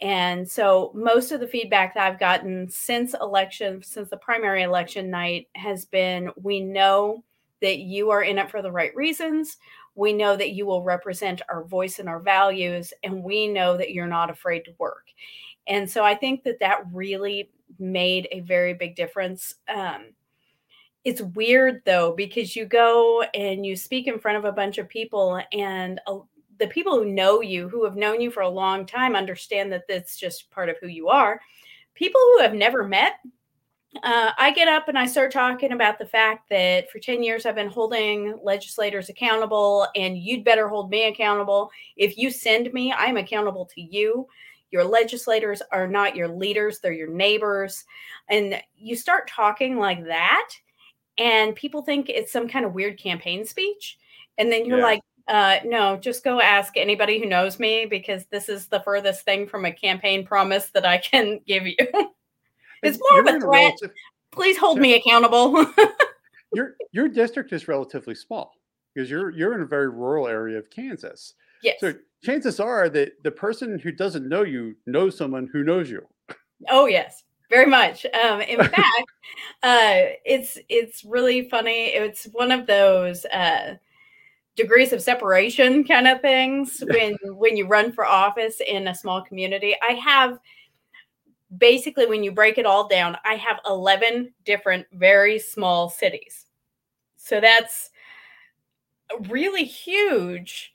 And 0.00 0.50
so 0.50 0.92
most 0.94 1.30
of 1.30 1.40
the 1.40 1.46
feedback 1.46 1.94
that 1.94 2.10
I've 2.10 2.18
gotten 2.18 2.68
since 2.68 3.14
election, 3.14 3.82
since 3.82 4.10
the 4.10 4.16
primary 4.16 4.62
election 4.62 5.10
night, 5.10 5.48
has 5.54 5.84
been 5.84 6.30
we 6.36 6.60
know 6.60 7.22
that 7.60 7.78
you 7.78 8.10
are 8.10 8.22
in 8.22 8.38
it 8.38 8.50
for 8.50 8.62
the 8.62 8.72
right 8.72 8.94
reasons. 8.96 9.58
We 9.94 10.12
know 10.12 10.36
that 10.36 10.52
you 10.52 10.66
will 10.66 10.82
represent 10.82 11.42
our 11.48 11.64
voice 11.64 11.98
and 11.98 12.08
our 12.08 12.20
values, 12.20 12.92
and 13.02 13.22
we 13.22 13.48
know 13.48 13.76
that 13.76 13.92
you're 13.92 14.06
not 14.06 14.30
afraid 14.30 14.64
to 14.64 14.74
work. 14.78 15.06
And 15.66 15.88
so 15.90 16.04
I 16.04 16.14
think 16.14 16.42
that 16.44 16.60
that 16.60 16.84
really 16.92 17.50
made 17.78 18.28
a 18.32 18.40
very 18.40 18.74
big 18.74 18.96
difference. 18.96 19.54
Um, 19.68 20.12
it's 21.04 21.22
weird 21.22 21.82
though, 21.84 22.12
because 22.12 22.56
you 22.56 22.66
go 22.66 23.22
and 23.34 23.64
you 23.64 23.76
speak 23.76 24.06
in 24.06 24.18
front 24.18 24.38
of 24.38 24.44
a 24.44 24.52
bunch 24.52 24.78
of 24.78 24.88
people, 24.88 25.40
and 25.52 26.00
uh, 26.06 26.18
the 26.58 26.66
people 26.66 26.94
who 26.94 27.06
know 27.10 27.40
you, 27.40 27.68
who 27.68 27.84
have 27.84 27.96
known 27.96 28.20
you 28.20 28.30
for 28.30 28.42
a 28.42 28.48
long 28.48 28.84
time, 28.84 29.16
understand 29.16 29.72
that 29.72 29.84
that's 29.88 30.16
just 30.16 30.50
part 30.50 30.68
of 30.68 30.76
who 30.80 30.88
you 30.88 31.08
are. 31.08 31.40
People 31.94 32.20
who 32.20 32.42
have 32.42 32.54
never 32.54 32.86
met, 32.86 33.14
uh, 34.02 34.30
I 34.38 34.52
get 34.52 34.68
up 34.68 34.88
and 34.88 34.96
I 34.96 35.06
start 35.06 35.32
talking 35.32 35.72
about 35.72 35.98
the 35.98 36.06
fact 36.06 36.48
that 36.50 36.90
for 36.90 37.00
10 37.00 37.24
years 37.24 37.44
I've 37.44 37.56
been 37.56 37.68
holding 37.68 38.38
legislators 38.42 39.08
accountable, 39.08 39.88
and 39.96 40.16
you'd 40.16 40.44
better 40.44 40.68
hold 40.68 40.90
me 40.90 41.08
accountable. 41.08 41.70
If 41.96 42.16
you 42.16 42.30
send 42.30 42.72
me, 42.72 42.92
I'm 42.92 43.16
accountable 43.16 43.66
to 43.74 43.80
you. 43.80 44.28
Your 44.70 44.84
legislators 44.84 45.60
are 45.72 45.88
not 45.88 46.14
your 46.14 46.28
leaders, 46.28 46.78
they're 46.78 46.92
your 46.92 47.10
neighbors. 47.10 47.84
And 48.28 48.62
you 48.76 48.94
start 48.94 49.28
talking 49.28 49.76
like 49.76 50.04
that, 50.04 50.50
and 51.18 51.56
people 51.56 51.82
think 51.82 52.08
it's 52.08 52.32
some 52.32 52.48
kind 52.48 52.64
of 52.64 52.74
weird 52.74 52.96
campaign 52.96 53.44
speech. 53.44 53.98
And 54.38 54.52
then 54.52 54.64
you're 54.66 54.78
yeah. 54.78 54.84
like, 54.84 55.00
uh, 55.26 55.56
no, 55.64 55.96
just 55.96 56.22
go 56.22 56.40
ask 56.40 56.76
anybody 56.76 57.18
who 57.18 57.26
knows 57.26 57.58
me 57.58 57.86
because 57.86 58.26
this 58.26 58.48
is 58.48 58.68
the 58.68 58.80
furthest 58.80 59.24
thing 59.24 59.48
from 59.48 59.64
a 59.64 59.72
campaign 59.72 60.24
promise 60.24 60.70
that 60.70 60.86
I 60.86 60.98
can 60.98 61.40
give 61.46 61.66
you. 61.66 61.76
It's 62.82 62.98
more 63.10 63.20
of 63.20 63.26
a 63.26 63.40
threat. 63.40 63.44
Relative- 63.44 63.92
Please 64.32 64.56
hold 64.56 64.78
me 64.78 64.94
accountable. 64.94 65.66
your 66.52 66.74
your 66.92 67.08
district 67.08 67.52
is 67.52 67.68
relatively 67.68 68.14
small 68.14 68.54
because 68.94 69.10
you're 69.10 69.30
you're 69.30 69.54
in 69.54 69.62
a 69.62 69.66
very 69.66 69.88
rural 69.88 70.28
area 70.28 70.58
of 70.58 70.70
Kansas. 70.70 71.34
Yes. 71.62 71.76
So 71.80 71.94
chances 72.22 72.60
are 72.60 72.88
that 72.90 73.22
the 73.22 73.30
person 73.30 73.78
who 73.78 73.92
doesn't 73.92 74.28
know 74.28 74.42
you 74.42 74.76
knows 74.86 75.16
someone 75.16 75.48
who 75.52 75.64
knows 75.64 75.90
you. 75.90 76.06
Oh 76.68 76.86
yes, 76.86 77.24
very 77.50 77.66
much. 77.66 78.06
Um, 78.06 78.40
in 78.40 78.58
fact, 78.64 79.12
uh, 79.62 80.14
it's 80.24 80.58
it's 80.68 81.04
really 81.04 81.48
funny. 81.48 81.86
It's 81.86 82.24
one 82.32 82.52
of 82.52 82.66
those 82.66 83.24
uh, 83.26 83.74
degrees 84.56 84.92
of 84.92 85.02
separation 85.02 85.84
kind 85.84 86.06
of 86.06 86.20
things 86.20 86.82
when 86.88 87.16
when 87.36 87.56
you 87.56 87.66
run 87.66 87.92
for 87.92 88.06
office 88.06 88.60
in 88.66 88.88
a 88.88 88.94
small 88.94 89.22
community. 89.22 89.74
I 89.82 89.94
have 89.94 90.38
basically 91.58 92.06
when 92.06 92.22
you 92.22 92.32
break 92.32 92.58
it 92.58 92.66
all 92.66 92.88
down, 92.88 93.16
I 93.24 93.34
have 93.34 93.60
11 93.66 94.32
different 94.44 94.86
very 94.92 95.38
small 95.38 95.88
cities. 95.88 96.46
So 97.16 97.40
that's 97.40 97.90
really 99.28 99.64
huge 99.64 100.72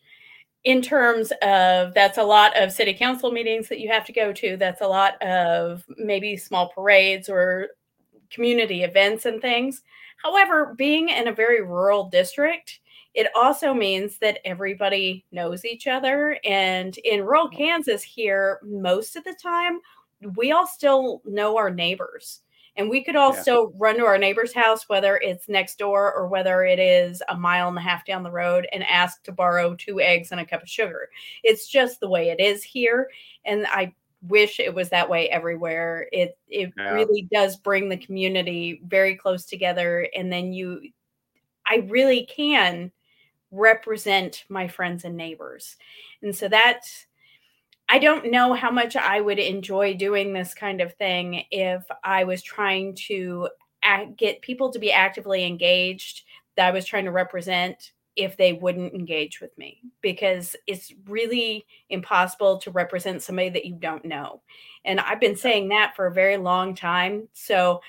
in 0.64 0.82
terms 0.82 1.32
of 1.42 1.94
that's 1.94 2.18
a 2.18 2.24
lot 2.24 2.58
of 2.58 2.72
city 2.72 2.94
council 2.94 3.32
meetings 3.32 3.70
that 3.70 3.80
you 3.80 3.90
have 3.90 4.06
to 4.06 4.14
go 4.14 4.34
to. 4.34 4.58
That's 4.58 4.82
a 4.82 4.88
lot 4.88 5.22
of 5.22 5.86
maybe 5.98 6.36
small 6.38 6.70
parades 6.70 7.30
or 7.30 7.70
community 8.30 8.84
events 8.84 9.26
and 9.26 9.42
things. 9.42 9.84
However, 10.22 10.74
being 10.76 11.10
in 11.10 11.28
a 11.28 11.34
very 11.34 11.62
rural 11.62 12.10
district, 12.10 12.80
it 13.14 13.28
also 13.36 13.74
means 13.74 14.18
that 14.18 14.40
everybody 14.44 15.24
knows 15.32 15.66
each 15.66 15.88
other. 15.88 16.38
And 16.44 16.98
in 16.98 17.22
rural 17.22 17.48
mm. 17.48 17.56
Kansas, 17.56 18.04
here, 18.04 18.60
most 18.64 19.16
of 19.16 19.24
the 19.24 19.36
time, 19.42 19.80
we 20.36 20.52
all 20.52 20.68
still 20.68 21.22
know 21.26 21.58
our 21.58 21.70
neighbors 21.70 22.42
and 22.78 22.90
we 22.90 23.04
could 23.04 23.16
also 23.16 23.70
yeah. 23.70 23.76
run 23.78 23.98
to 23.98 24.06
our 24.06 24.18
neighbor's 24.18 24.54
house 24.54 24.88
whether 24.90 25.18
it's 25.18 25.50
next 25.50 25.78
door 25.78 26.14
or 26.14 26.28
whether 26.28 26.64
it 26.64 26.80
is 26.80 27.22
a 27.30 27.36
mile 27.36 27.68
and 27.68 27.78
a 27.78 27.82
half 27.82 28.06
down 28.06 28.24
the 28.24 28.32
road 28.32 28.68
and 28.72 28.84
ask 28.84 29.24
to 29.24 29.32
borrow 29.32 29.76
two 29.76 30.00
eggs 30.00 30.32
and 30.32 30.40
a 30.40 30.46
cup 30.46 30.62
of 30.62 30.70
sugar 30.70 31.10
it's 31.44 31.68
just 31.68 32.00
the 32.00 32.10
way 32.10 32.30
it 32.30 32.40
is 32.40 32.64
here 32.64 33.10
and 33.46 33.66
i 33.68 33.94
wish 34.28 34.60
it 34.60 34.74
was 34.74 34.90
that 34.90 35.10
way 35.10 35.30
everywhere 35.30 36.08
it 36.12 36.38
it 36.48 36.74
yeah. 36.78 36.92
really 36.92 37.28
does 37.32 37.58
bring 37.58 37.90
the 37.90 37.98
community 37.98 38.82
very 38.86 39.16
close 39.16 39.46
together 39.46 40.08
and 40.16 40.32
then 40.32 40.52
you 40.52 40.82
i 41.68 41.78
really 41.90 42.26
can 42.26 42.92
represent 43.52 44.44
my 44.50 44.68
friends 44.68 45.06
and 45.06 45.16
neighbors 45.16 45.78
and 46.24 46.36
so 46.36 46.48
that's 46.48 47.06
I 47.88 48.00
don't 48.00 48.32
know 48.32 48.54
how 48.54 48.72
much 48.72 48.96
I 48.96 49.22
would 49.22 49.40
enjoy 49.40 49.94
doing 49.94 50.34
this 50.34 50.54
kind 50.54 50.82
of 50.82 50.94
thing 50.96 51.44
if 51.52 51.84
I 52.04 52.24
was 52.24 52.42
trying 52.42 52.96
to 53.08 53.50
act, 53.84 54.18
get 54.18 54.42
people 54.42 54.72
to 54.72 54.80
be 54.80 54.92
actively 54.92 55.46
engaged 55.46 56.24
that 56.58 56.68
I 56.68 56.72
was 56.72 56.86
trying 56.86 57.06
to 57.06 57.12
represent 57.12 57.92
if 58.16 58.38
they 58.38 58.54
wouldn't 58.54 58.94
engage 58.94 59.42
with 59.42 59.56
me 59.58 59.82
because 60.02 60.56
it's 60.68 60.94
really 61.08 61.66
impossible 61.90 62.58
to 62.60 62.72
represent 62.72 63.22
somebody 63.22 63.50
that 63.50 63.66
you 63.66 63.76
don't 63.76 64.06
know. 64.06 64.42
And 64.86 65.00
I've 65.00 65.20
been 65.20 65.36
saying 65.36 65.70
that 65.70 65.96
for 65.96 66.08
a 66.08 66.14
very 66.14 66.38
long 66.38 66.76
time. 66.76 67.28
So 67.34 67.82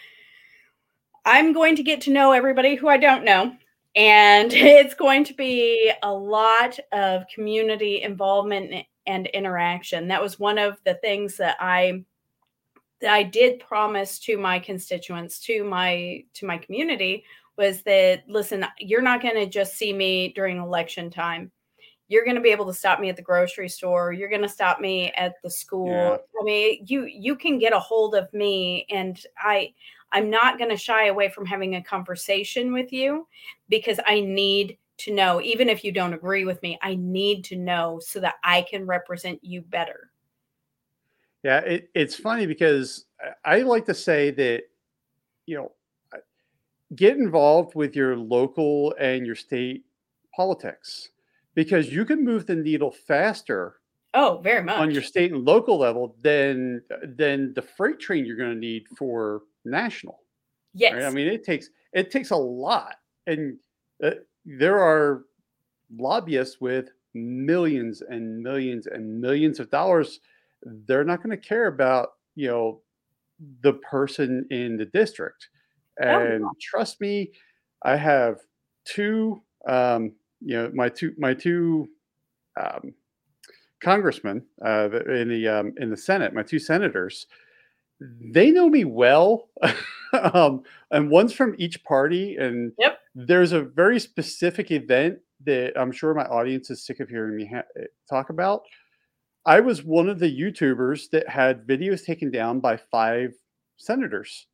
I'm 1.25 1.53
going 1.53 1.77
to 1.77 1.83
get 1.83 2.01
to 2.03 2.13
know 2.13 2.33
everybody 2.33 2.75
who 2.75 2.89
I 2.89 2.97
don't 2.97 3.25
know. 3.25 3.53
And 3.95 4.53
it's 4.53 4.95
going 4.95 5.25
to 5.25 5.35
be 5.35 5.93
a 6.03 6.13
lot 6.13 6.79
of 6.93 7.23
community 7.33 8.03
involvement 8.03 8.85
and 9.07 9.27
interaction. 9.29 10.09
That 10.09 10.23
was 10.23 10.39
one 10.39 10.59
of 10.59 10.79
the 10.85 10.95
things 10.95 11.37
that 11.37 11.57
I 11.61 12.05
that 13.01 13.13
I 13.13 13.23
did 13.23 13.61
promise 13.61 14.19
to 14.21 14.39
my 14.39 14.59
constituents, 14.59 15.39
to 15.41 15.65
my 15.65 16.25
to 16.35 16.47
my 16.47 16.59
community 16.59 17.25
was 17.57 17.83
that 17.83 18.25
listen, 18.29 18.65
you're 18.79 19.03
not 19.03 19.23
going 19.23 19.35
to 19.35 19.47
just 19.47 19.75
see 19.75 19.93
me 19.93 20.33
during 20.35 20.59
election 20.59 21.11
time. 21.11 21.51
You're 22.09 22.25
going 22.25 22.37
to 22.37 22.43
be 22.43 22.51
able 22.51 22.67
to 22.67 22.75
stop 22.75 23.01
me 23.01 23.09
at 23.09 23.17
the 23.17 23.23
grocery 23.23 23.69
store. 23.69 24.13
You're 24.13 24.29
going 24.29 24.43
to 24.43 24.49
stop 24.49 24.81
me 24.81 25.11
at 25.13 25.35
the 25.43 25.51
school. 25.51 25.89
Yeah. 25.89 26.17
I 26.41 26.45
mean, 26.45 26.85
you 26.87 27.05
you 27.05 27.37
can 27.37 27.59
get 27.59 27.73
a 27.73 27.79
hold 27.79 28.15
of 28.15 28.33
me 28.33 28.87
and 28.91 29.21
I 29.39 29.73
I'm 30.13 30.31
not 30.31 30.59
going 30.59 30.71
to 30.71 30.77
shy 30.77 31.07
away 31.07 31.29
from 31.29 31.47
having 31.47 31.75
a 31.75 31.83
conversation 31.83 32.73
with 32.73 32.93
you 32.93 33.27
because 33.69 33.99
I 34.07 34.21
need 34.21 34.79
to 34.99 35.15
know, 35.15 35.41
even 35.43 35.69
if 35.69 35.85
you 35.85 35.93
don't 35.93 36.15
agree 36.15 36.45
with 36.45 36.63
me, 36.63 36.79
I 36.83 36.95
need 36.95 37.45
to 37.45 37.57
know 37.57 38.01
so 38.03 38.21
that 38.21 38.37
I 38.43 38.63
can 38.63 38.87
represent 38.87 39.43
you 39.43 39.63
better. 39.63 40.11
Yeah, 41.43 41.61
it, 41.61 41.91
it's 41.95 42.17
funny 42.17 42.47
because 42.47 43.05
I 43.45 43.59
like 43.59 43.87
to 43.87 43.95
say 43.95 44.31
that, 44.33 44.65
you 45.47 45.57
know, 45.57 45.73
get 46.95 47.17
involved 47.17 47.75
with 47.75 47.97
your 47.97 48.17
local 48.17 48.95
and 48.99 49.27
your 49.27 49.35
state 49.35 49.85
politics 50.35 51.11
because 51.55 51.91
you 51.93 52.05
can 52.05 52.25
move 52.25 52.47
the 52.47 52.55
needle 52.55 52.91
faster 52.93 53.77
oh 54.15 54.39
very 54.43 54.63
much 54.63 54.79
on 54.79 54.91
your 54.91 55.03
state 55.03 55.33
and 55.33 55.45
local 55.45 55.79
level 55.79 56.15
than 56.23 56.83
than 57.17 57.53
the 57.55 57.63
freight 57.63 57.99
train 57.99 58.25
you're 58.25 58.37
going 58.37 58.53
to 58.53 58.59
need 58.59 58.85
for 58.97 59.43
national 59.65 60.21
yes 60.75 60.93
right? 60.93 61.05
i 61.05 61.11
mean 61.11 61.27
it 61.27 61.43
takes 61.43 61.71
it 61.93 62.11
takes 62.11 62.31
a 62.31 62.37
lot 62.37 62.97
and 63.27 63.57
uh, 64.05 64.11
there 64.47 64.79
are 64.79 65.25
lobbyists 65.99 66.61
with 66.61 66.89
millions 67.15 68.03
and 68.09 68.39
millions 68.39 68.87
and 68.87 69.21
millions 69.21 69.59
of 69.59 69.71
dollars. 69.71 70.21
They're 70.63 71.05
not 71.05 71.23
going 71.23 71.31
to 71.31 71.49
care 71.49 71.67
about, 71.67 72.11
you 72.37 72.49
know, 72.49 72.81
the 73.63 73.75
person 73.75 74.47
in 74.51 74.77
the 74.77 74.87
district. 74.87 75.49
Oh, 76.03 76.07
and 76.07 76.45
oh. 76.45 76.53
trust 76.61 77.01
me, 77.01 77.33
I 77.83 77.97
have 77.97 78.39
two, 78.85 79.43
um, 79.69 80.13
you 80.41 80.57
know, 80.57 80.71
my 80.75 80.89
two, 80.89 81.13
my 81.19 81.35
two 81.35 81.89
um, 82.61 82.95
congressmen 83.83 84.45
uh, 84.65 84.89
in 85.09 85.29
the 85.29 85.49
um, 85.49 85.73
in 85.79 85.91
the 85.91 85.97
Senate, 85.97 86.35
my 86.35 86.43
two 86.43 86.59
senators, 86.59 87.27
they 88.01 88.51
know 88.51 88.69
me 88.69 88.85
well, 88.85 89.49
um, 90.13 90.63
and 90.91 91.11
one's 91.11 91.33
from 91.33 91.55
each 91.59 91.83
party, 91.85 92.37
and 92.37 92.73
yep 92.79 92.99
there's 93.17 93.53
a 93.53 93.63
very 93.63 93.99
specific 93.99 94.71
event 94.71 95.19
that 95.47 95.73
I'm 95.75 95.91
sure 95.91 96.13
my 96.13 96.27
audience 96.27 96.69
is 96.71 96.85
sick 96.85 97.01
of 97.01 97.09
hearing 97.09 97.37
me 97.37 97.47
ha- 97.47 97.63
eh, 97.81 97.87
talk 98.09 98.29
about. 98.29 98.63
I 99.47 99.61
was 99.61 99.83
one 99.83 100.11
of 100.11 100.19
the 100.19 100.31
YouTubers 100.31 101.09
that 101.11 101.27
had 101.27 101.67
videos 101.67 102.05
taken 102.05 102.31
down 102.31 102.61
by 102.61 102.77
five 102.77 103.33
senators. 103.79 104.49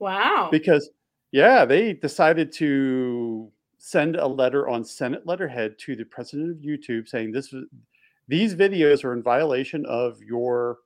Wow. 0.00 0.48
Because, 0.52 0.90
yeah, 1.32 1.64
they 1.64 1.94
decided 1.94 2.52
to 2.54 3.50
send 3.78 4.16
a 4.16 4.26
letter 4.26 4.68
on 4.68 4.84
Senate 4.84 5.22
letterhead 5.24 5.78
to 5.78 5.96
the 5.96 6.04
president 6.04 6.50
of 6.50 6.56
YouTube 6.58 7.08
saying 7.08 7.32
this 7.32 7.54
these 8.26 8.54
videos 8.54 9.02
are 9.02 9.14
in 9.14 9.22
violation 9.22 9.86
of 9.86 10.20
your 10.20 10.78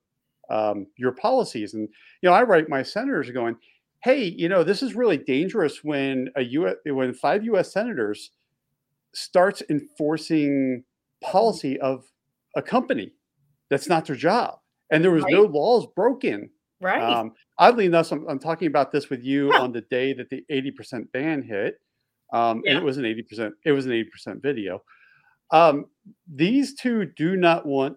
um, 0.50 0.86
your 0.96 1.12
policies. 1.12 1.74
And 1.74 1.88
you 2.20 2.28
know, 2.28 2.34
I 2.34 2.42
write 2.42 2.68
my 2.68 2.82
senators 2.82 3.30
going, 3.30 3.56
hey, 4.02 4.24
you 4.24 4.48
know, 4.48 4.64
this 4.64 4.82
is 4.82 4.94
really 4.94 5.16
dangerous 5.16 5.82
when 5.82 6.28
a 6.36 6.42
U.S. 6.42 6.74
when 6.86 7.14
five 7.14 7.44
U.S. 7.44 7.72
senators 7.72 8.30
starts 9.14 9.62
enforcing 9.70 10.84
policy 11.22 11.78
of 11.80 12.04
a 12.56 12.62
company 12.62 13.12
that's 13.70 13.88
not 13.88 14.06
their 14.06 14.16
job, 14.16 14.58
and 14.90 15.02
there 15.02 15.10
was 15.10 15.24
right. 15.24 15.32
no 15.32 15.42
laws 15.42 15.86
broken. 15.94 16.50
Right. 16.80 17.00
Um, 17.00 17.32
oddly 17.58 17.86
enough, 17.86 18.10
I'm, 18.10 18.26
I'm, 18.28 18.40
talking 18.40 18.66
about 18.66 18.90
this 18.90 19.08
with 19.08 19.22
you 19.22 19.52
huh. 19.52 19.62
on 19.62 19.72
the 19.72 19.82
day 19.82 20.12
that 20.14 20.28
the 20.30 20.44
80% 20.50 21.12
ban 21.12 21.40
hit, 21.40 21.80
um, 22.32 22.60
yeah. 22.64 22.72
and 22.72 22.78
it 22.80 22.84
was 22.84 22.98
an 22.98 23.04
80%. 23.04 23.52
It 23.64 23.70
was 23.70 23.86
an 23.86 23.92
80% 23.92 24.42
video. 24.42 24.82
Um, 25.52 25.86
these 26.26 26.74
two 26.74 27.06
do 27.16 27.36
not 27.36 27.66
want 27.66 27.96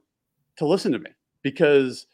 to 0.58 0.68
listen 0.68 0.92
to 0.92 1.00
me 1.00 1.10
because 1.42 2.06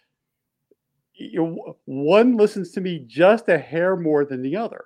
you 1.31 1.75
one 1.85 2.37
listens 2.37 2.71
to 2.71 2.81
me 2.81 3.03
just 3.07 3.49
a 3.49 3.57
hair 3.57 3.95
more 3.95 4.25
than 4.25 4.41
the 4.41 4.55
other. 4.55 4.85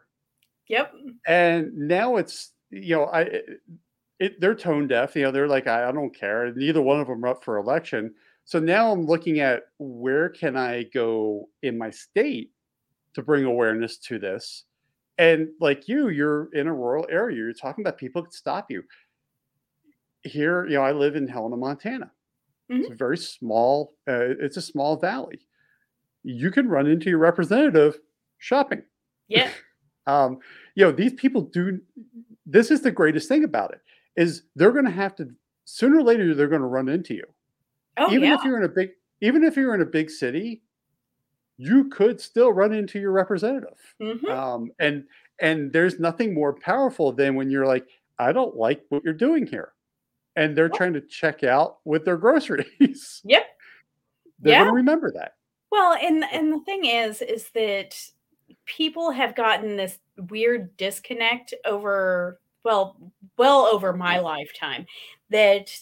Yep. 0.67 0.93
And 1.27 1.73
now 1.75 2.17
it's 2.17 2.51
you 2.69 2.95
know 2.95 3.05
I 3.05 3.41
it, 4.19 4.39
they're 4.39 4.55
tone 4.55 4.87
deaf. 4.87 5.15
You 5.15 5.23
know 5.23 5.31
they're 5.31 5.47
like 5.47 5.67
I, 5.67 5.89
I 5.89 5.91
don't 5.91 6.15
care. 6.15 6.53
Neither 6.53 6.81
one 6.81 6.99
of 6.99 7.07
them 7.07 7.23
are 7.25 7.29
up 7.29 7.43
for 7.43 7.57
election. 7.57 8.13
So 8.45 8.59
now 8.59 8.91
I'm 8.91 9.05
looking 9.05 9.39
at 9.39 9.63
where 9.79 10.29
can 10.29 10.55
I 10.55 10.83
go 10.83 11.49
in 11.63 11.77
my 11.77 11.89
state 11.89 12.51
to 13.15 13.23
bring 13.23 13.45
awareness 13.45 13.97
to 13.97 14.19
this. 14.19 14.65
And 15.17 15.47
like 15.59 15.87
you, 15.87 16.09
you're 16.09 16.49
in 16.53 16.67
a 16.67 16.73
rural 16.73 17.07
area. 17.09 17.37
You're 17.37 17.53
talking 17.53 17.83
about 17.83 17.97
people 17.97 18.21
could 18.21 18.33
stop 18.33 18.69
you. 18.69 18.83
Here, 20.23 20.67
you 20.67 20.75
know, 20.75 20.81
I 20.81 20.91
live 20.91 21.15
in 21.15 21.27
Helena, 21.27 21.57
Montana. 21.57 22.11
Mm-hmm. 22.71 22.81
It's 22.81 22.91
a 22.91 22.95
very 22.95 23.17
small. 23.17 23.93
Uh, 24.07 24.35
it's 24.39 24.57
a 24.57 24.61
small 24.61 24.97
valley 24.97 25.39
you 26.25 26.51
can 26.51 26.67
run 26.67 26.87
into 26.87 27.09
your 27.09 27.19
representative 27.19 27.99
shopping. 28.39 28.81
Yeah. 29.27 29.49
um, 30.07 30.39
you 30.75 30.83
know, 30.83 30.91
these 30.91 31.13
people 31.13 31.41
do 31.41 31.79
this 32.45 32.71
is 32.71 32.81
the 32.81 32.91
greatest 32.91 33.27
thing 33.27 33.43
about 33.43 33.73
it 33.73 33.81
is 34.15 34.43
they're 34.55 34.71
going 34.71 34.85
to 34.85 34.91
have 34.91 35.15
to 35.15 35.29
sooner 35.65 35.99
or 35.99 36.03
later 36.03 36.33
they're 36.33 36.47
going 36.47 36.61
to 36.61 36.67
run 36.67 36.89
into 36.89 37.13
you. 37.13 37.23
Oh, 37.97 38.11
even 38.11 38.29
yeah. 38.29 38.35
if 38.35 38.43
you're 38.43 38.57
in 38.57 38.63
a 38.63 38.69
big 38.69 38.91
even 39.21 39.43
if 39.43 39.55
you're 39.55 39.73
in 39.73 39.81
a 39.81 39.85
big 39.85 40.09
city, 40.09 40.61
you 41.57 41.89
could 41.89 42.19
still 42.19 42.51
run 42.51 42.73
into 42.73 42.99
your 42.99 43.11
representative. 43.11 43.77
Mm-hmm. 44.01 44.29
Um, 44.29 44.71
and 44.79 45.05
and 45.39 45.71
there's 45.71 45.99
nothing 45.99 46.33
more 46.33 46.53
powerful 46.53 47.11
than 47.11 47.35
when 47.35 47.49
you're 47.49 47.65
like, 47.65 47.87
I 48.19 48.31
don't 48.31 48.55
like 48.55 48.83
what 48.89 49.03
you're 49.03 49.13
doing 49.13 49.45
here. 49.45 49.73
And 50.35 50.55
they're 50.55 50.69
trying 50.69 50.93
to 50.93 51.01
check 51.01 51.43
out 51.43 51.77
with 51.85 52.03
their 52.03 52.17
groceries. 52.17 53.21
Yep. 53.25 53.45
They're 54.39 54.53
yeah. 54.53 54.59
going 54.59 54.71
to 54.71 54.75
remember 54.75 55.11
that. 55.13 55.35
Well, 55.71 55.97
and 56.01 56.23
and 56.31 56.53
the 56.53 56.59
thing 56.59 56.85
is, 56.85 57.21
is 57.21 57.49
that 57.53 57.95
people 58.65 59.11
have 59.11 59.35
gotten 59.35 59.77
this 59.77 59.99
weird 60.29 60.75
disconnect 60.77 61.53
over 61.65 62.39
well, 62.63 62.97
well 63.37 63.65
over 63.65 63.93
my 63.93 64.19
lifetime 64.19 64.85
that 65.29 65.77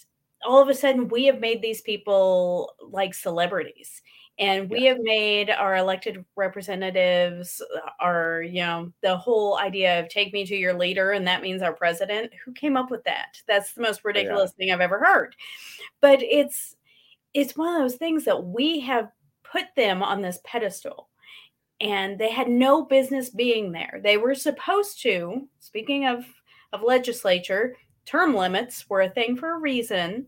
all 0.46 0.62
of 0.62 0.68
a 0.68 0.74
sudden 0.74 1.08
we 1.08 1.26
have 1.26 1.40
made 1.40 1.62
these 1.62 1.82
people 1.82 2.74
like 2.92 3.14
celebrities 3.14 4.02
and 4.40 4.70
we 4.70 4.84
have 4.86 4.98
made 5.00 5.50
our 5.50 5.78
elected 5.78 6.26
representatives 6.36 7.62
uh, 7.76 7.90
our 8.00 8.42
you 8.42 8.62
know 8.62 8.92
the 9.02 9.16
whole 9.16 9.58
idea 9.60 10.00
of 10.00 10.10
take 10.10 10.34
me 10.34 10.46
to 10.46 10.56
your 10.56 10.74
leader 10.74 11.12
and 11.12 11.28
that 11.28 11.42
means 11.42 11.62
our 11.62 11.74
president. 11.74 12.32
Who 12.44 12.52
came 12.52 12.76
up 12.76 12.90
with 12.90 13.04
that? 13.04 13.38
That's 13.48 13.74
the 13.74 13.82
most 13.82 14.04
ridiculous 14.04 14.54
yeah. 14.58 14.66
thing 14.66 14.74
i've 14.74 14.82
ever 14.82 15.00
heard. 15.00 15.36
But 16.02 16.22
it's 16.24 16.76
it's 17.34 17.56
one 17.56 17.76
of 17.76 17.82
those 17.82 17.96
things 17.96 18.26
that 18.26 18.44
we 18.44 18.80
have 18.82 19.10
put 19.54 19.66
them 19.76 20.02
on 20.04 20.22
this 20.22 20.40
pedestal. 20.44 21.10
And 21.80 22.20
they 22.20 22.32
had 22.32 22.50
no 22.50 22.86
business 22.86 23.30
being 23.30 23.72
there. 23.72 24.02
They 24.04 24.18
were 24.18 24.36
supposed 24.36 25.02
to 25.04 25.48
speaking 25.60 26.08
of 26.08 26.26
of 26.72 26.82
legislature 26.82 27.76
term 28.06 28.36
limits 28.36 28.90
were 28.90 29.02
a 29.02 29.10
thing 29.10 29.38
for 29.38 29.56
a 29.56 29.60
reason. 29.60 30.26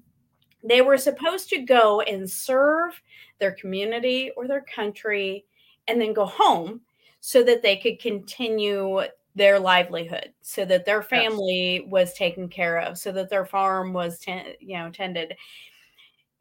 They 0.64 0.82
were 0.82 0.98
supposed 0.98 1.50
to 1.50 1.60
go 1.60 2.02
and 2.02 2.30
serve 2.30 3.02
their 3.40 3.52
community 3.52 4.32
or 4.38 4.48
their 4.48 4.64
country 4.74 5.46
and 5.88 6.00
then 6.00 6.14
go 6.14 6.26
home 6.26 6.82
so 7.20 7.44
that 7.44 7.62
they 7.62 7.78
could 7.78 8.00
continue 8.00 9.02
their 9.36 9.60
livelihood 9.60 10.32
so 10.42 10.64
that 10.64 10.86
their 10.86 11.02
family 11.02 11.82
yes. 11.82 11.84
was 11.88 12.14
taken 12.14 12.48
care 12.48 12.80
of 12.80 12.98
so 12.98 13.12
that 13.12 13.30
their 13.30 13.46
farm 13.46 13.92
was 13.92 14.20
ten, 14.20 14.54
you 14.60 14.78
know 14.78 14.90
tended 14.90 15.36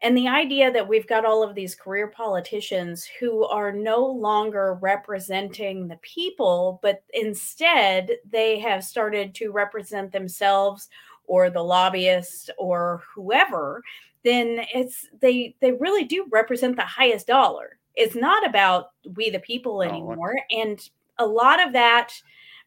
and 0.01 0.15
the 0.15 0.27
idea 0.27 0.71
that 0.71 0.87
we've 0.87 1.07
got 1.07 1.25
all 1.25 1.41
of 1.41 1.55
these 1.55 1.73
career 1.73 2.07
politicians 2.07 3.07
who 3.19 3.45
are 3.45 3.71
no 3.71 4.05
longer 4.05 4.77
representing 4.81 5.87
the 5.87 5.97
people 5.97 6.79
but 6.81 7.03
instead 7.13 8.11
they 8.29 8.59
have 8.59 8.83
started 8.83 9.33
to 9.33 9.51
represent 9.51 10.11
themselves 10.11 10.89
or 11.27 11.49
the 11.49 11.61
lobbyist 11.61 12.51
or 12.57 13.01
whoever 13.15 13.81
then 14.25 14.65
it's 14.73 15.07
they 15.21 15.55
they 15.61 15.71
really 15.71 16.03
do 16.03 16.25
represent 16.31 16.75
the 16.75 16.81
highest 16.81 17.27
dollar. 17.27 17.77
It's 17.93 18.15
not 18.15 18.45
about 18.45 18.89
we 19.15 19.29
the 19.29 19.39
people 19.39 19.77
oh, 19.77 19.81
anymore. 19.81 20.35
Oh, 20.37 20.61
and 20.61 20.89
a 21.19 21.25
lot 21.25 21.65
of 21.65 21.71
that 21.73 22.11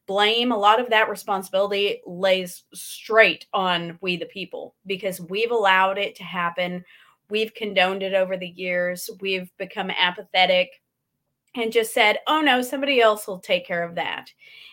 blame, 0.06 0.52
a 0.52 0.56
lot 0.56 0.80
of 0.80 0.88
that 0.88 1.10
responsibility 1.10 2.00
lays 2.06 2.62
straight 2.72 3.46
on 3.52 3.98
we 4.00 4.16
the 4.16 4.24
people 4.26 4.74
because 4.86 5.20
we've 5.20 5.50
allowed 5.50 5.98
it 5.98 6.14
to 6.14 6.24
happen. 6.24 6.82
We've 7.30 7.54
condoned 7.54 8.02
it 8.02 8.14
over 8.14 8.36
the 8.36 8.48
years. 8.48 9.10
We've 9.20 9.50
become 9.58 9.90
apathetic 9.90 10.70
and 11.54 11.72
just 11.72 11.92
said, 11.92 12.18
oh 12.26 12.40
no, 12.40 12.62
somebody 12.62 13.00
else 13.00 13.26
will 13.26 13.38
take 13.38 13.66
care 13.66 13.82
of 13.82 13.94
that. 13.96 14.30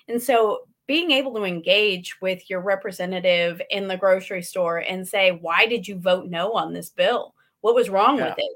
And 0.07 0.21
so 0.21 0.61
being 0.87 1.11
able 1.11 1.33
to 1.35 1.43
engage 1.43 2.19
with 2.21 2.49
your 2.49 2.61
representative 2.61 3.61
in 3.69 3.87
the 3.87 3.97
grocery 3.97 4.43
store 4.43 4.77
and 4.77 5.07
say, 5.07 5.31
why 5.31 5.65
did 5.65 5.87
you 5.87 5.97
vote 5.97 6.27
no 6.27 6.53
on 6.53 6.73
this 6.73 6.89
bill? 6.89 7.33
What 7.61 7.75
was 7.75 7.89
wrong 7.89 8.17
yeah. 8.17 8.29
with 8.29 8.35
it? 8.37 8.51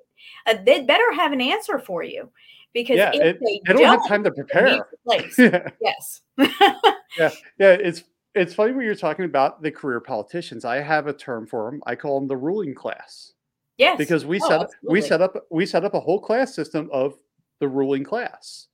Uh, 0.46 0.64
they'd 0.64 0.88
better 0.88 1.12
have 1.14 1.32
an 1.32 1.42
answer 1.42 1.80
for 1.80 2.04
you 2.04 2.30
because 2.74 2.98
yeah, 2.98 3.12
if 3.14 3.22
it, 3.22 3.40
they, 3.44 3.62
they 3.66 3.74
don't, 3.74 3.82
don't, 3.82 4.00
have 4.00 4.08
time 4.08 4.24
to 4.24 4.32
prepare. 4.32 4.88
yes. 5.82 6.22
yeah. 6.38 7.32
Yeah. 7.58 7.72
It's, 7.72 8.04
it's 8.36 8.54
funny 8.54 8.74
when 8.74 8.86
you're 8.86 8.94
talking 8.94 9.26
about 9.26 9.64
the 9.64 9.72
career 9.72 10.00
politicians. 10.00 10.66
I 10.66 10.82
have 10.82 11.08
a 11.08 11.14
term 11.14 11.48
for 11.48 11.72
them. 11.72 11.82
I 11.88 11.96
call 11.96 12.20
them 12.20 12.28
the 12.28 12.38
ruling 12.38 12.76
class. 12.76 13.34
Yes. 13.80 13.98
Because 13.98 14.26
we 14.26 14.42
oh, 14.44 14.48
set 14.48 14.60
up, 14.60 14.70
we 14.84 15.02
set 15.02 15.22
up 15.22 15.46
we 15.50 15.66
set 15.66 15.86
up 15.86 15.94
a 15.94 16.00
whole 16.00 16.20
class 16.20 16.54
system 16.54 16.90
of 16.92 17.18
the 17.60 17.68
ruling 17.68 18.04
class. 18.04 18.68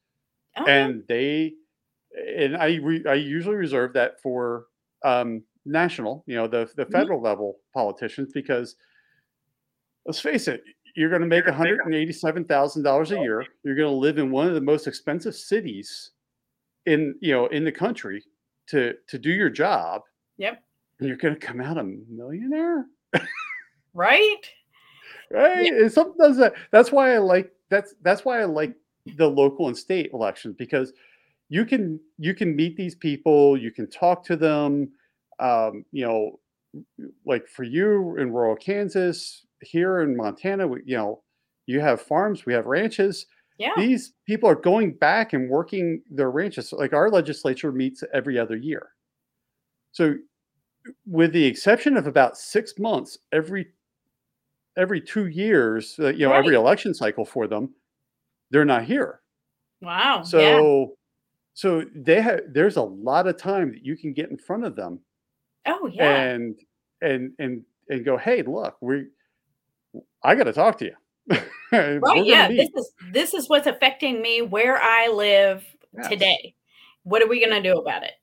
Oh. 0.57 0.65
And 0.65 1.03
they 1.07 1.53
and 2.37 2.57
I 2.57 2.79
re, 2.81 3.03
I 3.07 3.13
usually 3.13 3.55
reserve 3.55 3.93
that 3.93 4.19
for 4.19 4.65
um, 5.03 5.43
national, 5.63 6.23
you 6.25 6.35
know, 6.35 6.47
the 6.47 6.69
the 6.75 6.83
mm-hmm. 6.83 6.91
federal 6.91 7.19
mm-hmm. 7.19 7.27
level 7.27 7.59
politicians 7.71 8.31
because 8.33 8.77
let's 10.07 10.19
face 10.19 10.47
it, 10.47 10.63
you're 10.95 11.09
going 11.09 11.21
to 11.21 11.27
make 11.27 11.45
one 11.45 11.53
hundred 11.53 11.81
and 11.85 11.93
eighty 11.93 12.13
seven 12.13 12.43
thousand 12.43 12.81
dollars 12.81 13.11
a 13.11 13.19
year. 13.19 13.45
You're 13.63 13.75
going 13.75 13.87
to 13.87 13.95
live 13.95 14.17
in 14.17 14.31
one 14.31 14.47
of 14.47 14.55
the 14.55 14.61
most 14.61 14.87
expensive 14.87 15.35
cities 15.35 16.11
in 16.87 17.13
you 17.19 17.31
know 17.31 17.45
in 17.47 17.63
the 17.63 17.71
country 17.71 18.23
to 18.69 18.95
to 19.07 19.19
do 19.19 19.29
your 19.29 19.51
job. 19.51 20.01
Yep. 20.37 20.63
And 20.99 21.07
you're 21.07 21.17
going 21.17 21.35
to 21.35 21.39
come 21.39 21.61
out 21.61 21.77
a 21.77 21.83
millionaire. 21.83 22.85
right. 23.93 24.49
Right. 25.31 25.65
Yeah. 25.65 25.81
And 25.81 25.91
sometimes 25.91 26.37
that 26.37 26.53
that's 26.71 26.91
why 26.91 27.15
I 27.15 27.17
like 27.17 27.51
that's 27.69 27.95
that's 28.01 28.23
why 28.23 28.41
I 28.41 28.45
like 28.45 28.75
the 29.17 29.27
local 29.27 29.67
and 29.67 29.77
state 29.77 30.11
elections 30.13 30.55
because 30.57 30.93
you 31.49 31.65
can 31.65 31.99
you 32.17 32.33
can 32.33 32.55
meet 32.55 32.75
these 32.75 32.95
people 32.95 33.57
you 33.57 33.71
can 33.71 33.89
talk 33.89 34.23
to 34.23 34.35
them 34.35 34.91
um, 35.39 35.85
you 35.91 36.05
know 36.05 36.39
like 37.25 37.47
for 37.47 37.63
you 37.63 38.17
in 38.17 38.33
rural 38.33 38.55
kansas 38.55 39.45
here 39.61 40.01
in 40.01 40.15
montana 40.15 40.67
we, 40.67 40.81
you 40.85 40.97
know 40.97 41.21
you 41.67 41.79
have 41.79 42.01
farms 42.01 42.45
we 42.45 42.53
have 42.53 42.65
ranches 42.65 43.27
yeah. 43.57 43.71
these 43.77 44.13
people 44.27 44.49
are 44.49 44.55
going 44.55 44.91
back 44.93 45.31
and 45.31 45.49
working 45.49 46.01
their 46.09 46.31
ranches 46.31 46.73
like 46.73 46.93
our 46.93 47.09
legislature 47.09 47.71
meets 47.71 48.03
every 48.13 48.37
other 48.37 48.57
year 48.57 48.89
so 49.91 50.15
with 51.07 51.31
the 51.31 51.45
exception 51.45 51.95
of 51.95 52.07
about 52.07 52.37
six 52.37 52.73
months 52.77 53.17
every 53.31 53.67
every 54.77 55.01
two 55.01 55.27
years 55.27 55.95
uh, 55.99 56.07
you 56.07 56.25
know 56.25 56.31
right. 56.31 56.39
every 56.39 56.55
election 56.55 56.93
cycle 56.93 57.25
for 57.25 57.47
them 57.47 57.73
they're 58.51 58.65
not 58.65 58.83
here. 58.83 59.21
Wow 59.81 60.23
so 60.23 60.39
yeah. 60.39 60.85
So 61.53 61.85
they 61.95 62.21
have 62.21 62.41
there's 62.49 62.75
a 62.75 62.81
lot 62.81 63.27
of 63.27 63.37
time 63.37 63.71
that 63.71 63.85
you 63.85 63.95
can 63.95 64.13
get 64.13 64.29
in 64.29 64.37
front 64.37 64.65
of 64.65 64.75
them 64.75 64.99
oh 65.65 65.89
yeah. 65.91 66.21
and 66.21 66.59
and 67.01 67.31
and 67.39 67.63
and 67.89 68.03
go 68.03 68.17
hey 68.17 68.41
look 68.41 68.75
we 68.81 69.05
i 70.23 70.35
got 70.35 70.43
to 70.45 70.53
talk 70.53 70.77
to 70.79 70.85
you. 70.85 70.95
Right 71.71 72.25
yeah 72.25 72.47
this 72.47 72.69
is 72.75 72.91
this 73.11 73.33
is 73.33 73.49
what's 73.49 73.67
affecting 73.67 74.21
me 74.21 74.41
where 74.41 74.81
i 74.81 75.07
live 75.07 75.65
yes. 75.97 76.07
today. 76.07 76.55
What 77.03 77.21
are 77.21 77.27
we 77.27 77.39
going 77.39 77.61
to 77.61 77.69
do 77.69 77.77
about 77.77 78.03
it? 78.03 78.13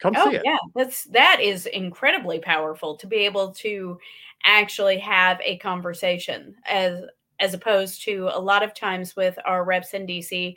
Come 0.00 0.14
oh, 0.16 0.30
see 0.30 0.36
it. 0.36 0.42
yeah 0.44 0.56
that's 0.74 1.04
that 1.04 1.40
is 1.40 1.66
incredibly 1.66 2.38
powerful 2.38 2.96
to 2.96 3.06
be 3.06 3.16
able 3.16 3.52
to 3.54 3.98
actually 4.44 4.98
have 4.98 5.40
a 5.44 5.58
conversation 5.58 6.54
as 6.66 7.02
as 7.40 7.54
opposed 7.54 8.02
to 8.02 8.28
a 8.32 8.40
lot 8.40 8.62
of 8.62 8.74
times 8.74 9.14
with 9.16 9.38
our 9.44 9.64
reps 9.64 9.94
in 9.94 10.06
dc 10.06 10.54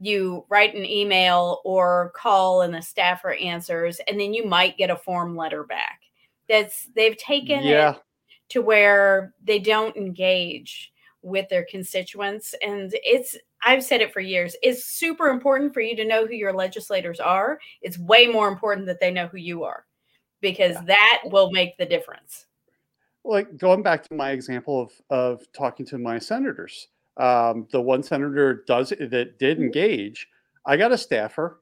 you 0.00 0.44
write 0.48 0.74
an 0.74 0.84
email 0.84 1.60
or 1.64 2.12
call 2.14 2.62
and 2.62 2.72
the 2.72 2.82
staffer 2.82 3.32
answers 3.34 4.00
and 4.06 4.18
then 4.18 4.32
you 4.32 4.46
might 4.46 4.78
get 4.78 4.90
a 4.90 4.96
form 4.96 5.36
letter 5.36 5.64
back 5.64 6.00
that's 6.48 6.88
they've 6.94 7.16
taken 7.16 7.62
yeah. 7.64 7.92
it 7.92 8.02
to 8.48 8.62
where 8.62 9.34
they 9.44 9.58
don't 9.58 9.96
engage 9.96 10.92
with 11.22 11.48
their 11.48 11.66
constituents 11.68 12.54
and 12.62 12.92
it's 12.94 13.36
I've 13.62 13.82
said 13.82 14.00
it 14.00 14.12
for 14.12 14.20
years. 14.20 14.56
It's 14.62 14.84
super 14.84 15.28
important 15.28 15.74
for 15.74 15.80
you 15.80 15.96
to 15.96 16.04
know 16.04 16.26
who 16.26 16.34
your 16.34 16.52
legislators 16.52 17.20
are. 17.20 17.58
It's 17.82 17.98
way 17.98 18.26
more 18.26 18.48
important 18.48 18.86
that 18.86 19.00
they 19.00 19.10
know 19.10 19.26
who 19.26 19.38
you 19.38 19.64
are 19.64 19.84
because 20.40 20.74
yeah. 20.74 20.84
that 20.86 21.22
will 21.24 21.50
make 21.50 21.76
the 21.76 21.86
difference. 21.86 22.46
Like 23.28 23.56
going 23.58 23.82
back 23.82 24.02
to 24.08 24.14
my 24.14 24.30
example 24.30 24.80
of 24.80 24.92
of 25.10 25.52
talking 25.52 25.86
to 25.86 25.98
my 25.98 26.18
senators 26.18 26.88
um, 27.18 27.66
the 27.72 27.80
one 27.80 28.02
senator 28.02 28.62
does 28.66 28.90
that 28.90 29.38
did 29.38 29.56
mm-hmm. 29.56 29.64
engage. 29.64 30.28
I 30.66 30.76
got 30.76 30.92
a 30.92 30.98
staffer, 30.98 31.60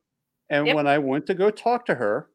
and 0.50 0.66
yep. 0.66 0.76
when 0.76 0.86
I 0.86 0.98
went 0.98 1.26
to 1.26 1.34
go 1.34 1.50
talk 1.50 1.86
to 1.86 1.94
her, 1.94 2.28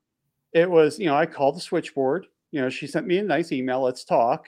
it 0.53 0.69
was 0.69 0.99
you 0.99 1.05
know 1.05 1.15
I 1.15 1.25
called 1.27 1.55
the 1.55 1.61
switchboard. 1.61 2.25
You 2.51 2.61
know 2.61 2.69
she 2.69 2.87
sent 2.87 3.07
me 3.07 3.19
a 3.19 3.23
nice 3.23 3.51
email. 3.51 3.81
Let's 3.81 4.03
talk 4.03 4.47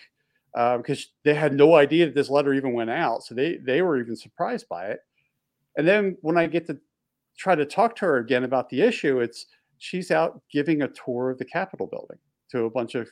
because 0.54 1.00
um, 1.00 1.12
they 1.24 1.34
had 1.34 1.54
no 1.54 1.76
idea 1.76 2.06
that 2.06 2.16
this 2.16 2.30
letter 2.30 2.54
even 2.54 2.74
went 2.74 2.90
out, 2.90 3.24
so 3.24 3.36
they 3.36 3.58
they 3.58 3.82
were 3.82 4.00
even 4.00 4.16
surprised 4.16 4.68
by 4.70 4.88
it. 4.88 5.00
And 5.78 5.88
then 5.88 6.18
when 6.22 6.38
I 6.38 6.48
get 6.48 6.66
to 6.68 6.78
try 7.38 7.56
to 7.56 7.66
talk 7.66 7.96
to 7.98 8.06
her 8.06 8.18
again 8.18 8.44
about 8.44 8.70
the 8.70 8.82
issue, 8.82 9.20
it's 9.20 9.46
she's 9.78 10.10
out 10.10 10.42
giving 10.52 10.82
a 10.82 10.88
tour 10.88 11.30
of 11.30 11.38
the 11.38 11.46
Capitol 11.46 11.88
building 11.88 12.18
to 12.52 12.66
a 12.66 12.70
bunch 12.72 12.96
of 12.96 13.08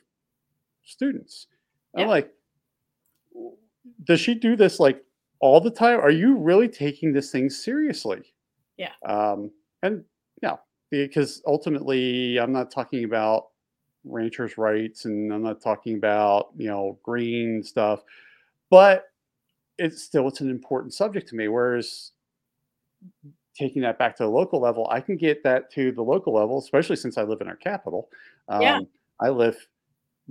students. 0.83 1.47
Yep. 1.95 2.03
I'm 2.03 2.09
like, 2.09 2.31
does 4.05 4.19
she 4.19 4.33
do 4.33 4.55
this 4.55 4.79
like 4.79 5.03
all 5.39 5.59
the 5.59 5.71
time? 5.71 5.99
Are 5.99 6.11
you 6.11 6.37
really 6.37 6.67
taking 6.67 7.13
this 7.13 7.31
thing 7.31 7.49
seriously? 7.49 8.21
Yeah. 8.77 8.93
Um, 9.05 9.51
and 9.83 10.03
yeah, 10.41 10.57
because 10.89 11.41
ultimately, 11.45 12.37
I'm 12.37 12.51
not 12.51 12.71
talking 12.71 13.03
about 13.03 13.47
ranchers' 14.03 14.57
rights, 14.57 15.05
and 15.05 15.33
I'm 15.33 15.43
not 15.43 15.61
talking 15.61 15.95
about 15.95 16.49
you 16.57 16.67
know 16.67 16.97
green 17.03 17.63
stuff, 17.63 18.01
but 18.69 19.05
it's 19.77 20.01
still 20.01 20.27
it's 20.27 20.41
an 20.41 20.49
important 20.49 20.93
subject 20.93 21.27
to 21.29 21.35
me. 21.35 21.47
Whereas 21.47 22.11
taking 23.57 23.81
that 23.81 23.99
back 23.99 24.15
to 24.15 24.23
the 24.23 24.29
local 24.29 24.61
level, 24.61 24.87
I 24.89 25.01
can 25.01 25.17
get 25.17 25.43
that 25.43 25.71
to 25.73 25.91
the 25.91 26.01
local 26.01 26.33
level, 26.33 26.59
especially 26.59 26.95
since 26.95 27.17
I 27.17 27.23
live 27.23 27.41
in 27.41 27.47
our 27.47 27.55
capital. 27.55 28.09
Um, 28.47 28.61
yeah. 28.61 28.79
I 29.19 29.29
live 29.29 29.67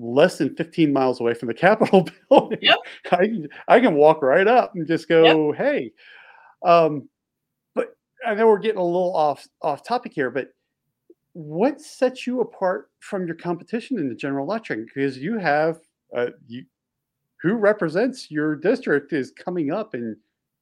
less 0.01 0.39
than 0.39 0.55
15 0.57 0.93
miles 0.93 1.21
away 1.21 1.35
from 1.35 1.49
the 1.49 1.55
Capitol 1.69 2.09
building. 2.29 2.59
Yep. 2.63 2.79
I, 3.13 3.29
I 3.69 3.81
can 3.81 3.95
walk 3.95 4.23
right 4.23 4.49
up 4.49 4.75
and 4.75 4.87
just 4.87 5.09
go, 5.09 5.53
yep. 5.53 5.59
hey, 5.59 5.93
Um, 6.63 7.09
but 7.75 7.97
I 8.27 8.35
know 8.35 8.47
we're 8.47 8.59
getting 8.59 8.81
a 8.81 8.85
little 8.85 9.15
off 9.15 9.47
off 9.63 9.83
topic 9.83 10.13
here, 10.15 10.31
but 10.31 10.49
what 11.33 11.81
sets 11.81 12.27
you 12.27 12.41
apart 12.41 12.91
from 13.01 13.27
your 13.27 13.37
competition 13.37 13.99
in 13.99 14.09
the 14.09 14.15
general 14.15 14.45
election? 14.45 14.85
Because 14.85 15.17
you 15.19 15.39
have 15.39 15.79
uh, 16.17 16.31
you, 16.49 16.65
who 17.43 17.55
represents 17.55 18.31
your 18.31 18.57
district 18.57 19.13
is 19.13 19.33
coming 19.33 19.73
up 19.73 19.95
in 19.95 20.17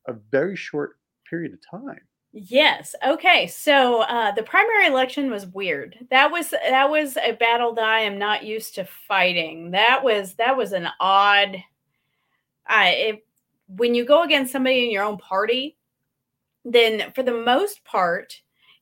a 0.06 0.12
very 0.30 0.56
short 0.56 0.98
period 1.28 1.52
of 1.52 1.80
time. 1.80 2.00
Yes. 2.32 2.94
Okay. 3.06 3.46
So 3.46 4.02
uh, 4.02 4.32
the 4.32 4.42
primary 4.42 4.86
election 4.86 5.30
was 5.30 5.46
weird. 5.46 5.96
That 6.10 6.30
was 6.30 6.50
that 6.50 6.90
was 6.90 7.16
a 7.16 7.32
battle 7.32 7.74
that 7.74 7.84
I 7.84 8.00
am 8.00 8.18
not 8.18 8.44
used 8.44 8.74
to 8.74 8.84
fighting. 8.84 9.70
That 9.70 10.04
was 10.04 10.34
that 10.34 10.56
was 10.56 10.72
an 10.72 10.88
odd. 11.00 11.56
I 12.66 13.22
when 13.68 13.94
you 13.94 14.04
go 14.04 14.22
against 14.22 14.52
somebody 14.52 14.84
in 14.84 14.90
your 14.90 15.04
own 15.04 15.18
party, 15.18 15.76
then 16.64 17.12
for 17.14 17.22
the 17.22 17.32
most 17.34 17.84
part, 17.84 18.40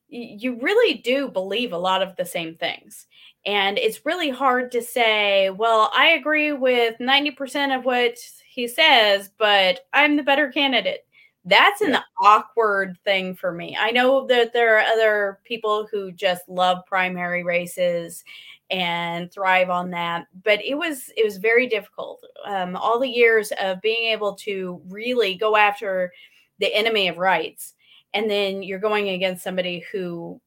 you 0.08 0.58
really 0.60 0.94
do 0.98 1.28
believe 1.28 1.72
a 1.72 1.78
lot 1.78 2.02
of 2.02 2.16
the 2.16 2.24
same 2.24 2.54
things. 2.54 3.06
And 3.46 3.78
it's 3.78 4.06
really 4.06 4.30
hard 4.30 4.72
to 4.72 4.82
say, 4.82 5.50
well, 5.50 5.90
I 5.94 6.08
agree 6.10 6.52
with 6.52 6.96
90% 7.00 7.76
of 7.76 7.84
what 7.84 8.18
he 8.48 8.68
says, 8.68 9.30
but 9.38 9.80
I'm 9.92 10.16
the 10.16 10.22
better 10.24 10.50
candidate. 10.50 11.05
That's 11.46 11.80
an 11.80 11.92
yeah. 11.92 12.02
awkward 12.20 12.98
thing 13.04 13.36
for 13.36 13.52
me. 13.52 13.76
I 13.78 13.92
know 13.92 14.26
that 14.26 14.52
there 14.52 14.76
are 14.76 14.80
other 14.80 15.38
people 15.44 15.86
who 15.90 16.10
just 16.10 16.48
love 16.48 16.84
primary 16.86 17.44
races 17.44 18.24
and 18.70 19.30
thrive 19.30 19.70
on 19.70 19.90
that 19.90 20.26
but 20.44 20.62
it 20.64 20.74
was 20.74 21.10
it 21.16 21.24
was 21.24 21.36
very 21.36 21.68
difficult 21.68 22.24
um, 22.46 22.74
all 22.74 22.98
the 22.98 23.08
years 23.08 23.52
of 23.60 23.80
being 23.80 24.10
able 24.10 24.34
to 24.34 24.80
really 24.88 25.36
go 25.36 25.56
after 25.56 26.12
the 26.58 26.74
enemy 26.74 27.06
of 27.06 27.16
rights 27.16 27.74
and 28.12 28.28
then 28.28 28.62
you're 28.62 28.80
going 28.80 29.10
against 29.10 29.44
somebody 29.44 29.84
who 29.92 30.40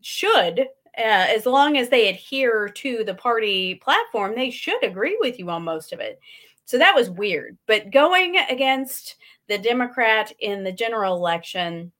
should 0.00 0.60
uh, 0.60 0.64
as 0.96 1.44
long 1.44 1.76
as 1.76 1.90
they 1.90 2.08
adhere 2.08 2.68
to 2.68 3.04
the 3.04 3.14
party 3.14 3.74
platform 3.74 4.34
they 4.34 4.50
should 4.50 4.82
agree 4.82 5.18
with 5.20 5.38
you 5.38 5.50
on 5.50 5.62
most 5.62 5.92
of 5.92 6.00
it 6.00 6.18
so 6.64 6.78
that 6.78 6.94
was 6.94 7.10
weird 7.10 7.58
but 7.66 7.90
going 7.90 8.38
against 8.48 9.16
the 9.48 9.58
democrat 9.58 10.32
in 10.40 10.62
the 10.64 10.72
general 10.72 11.16
election 11.16 11.92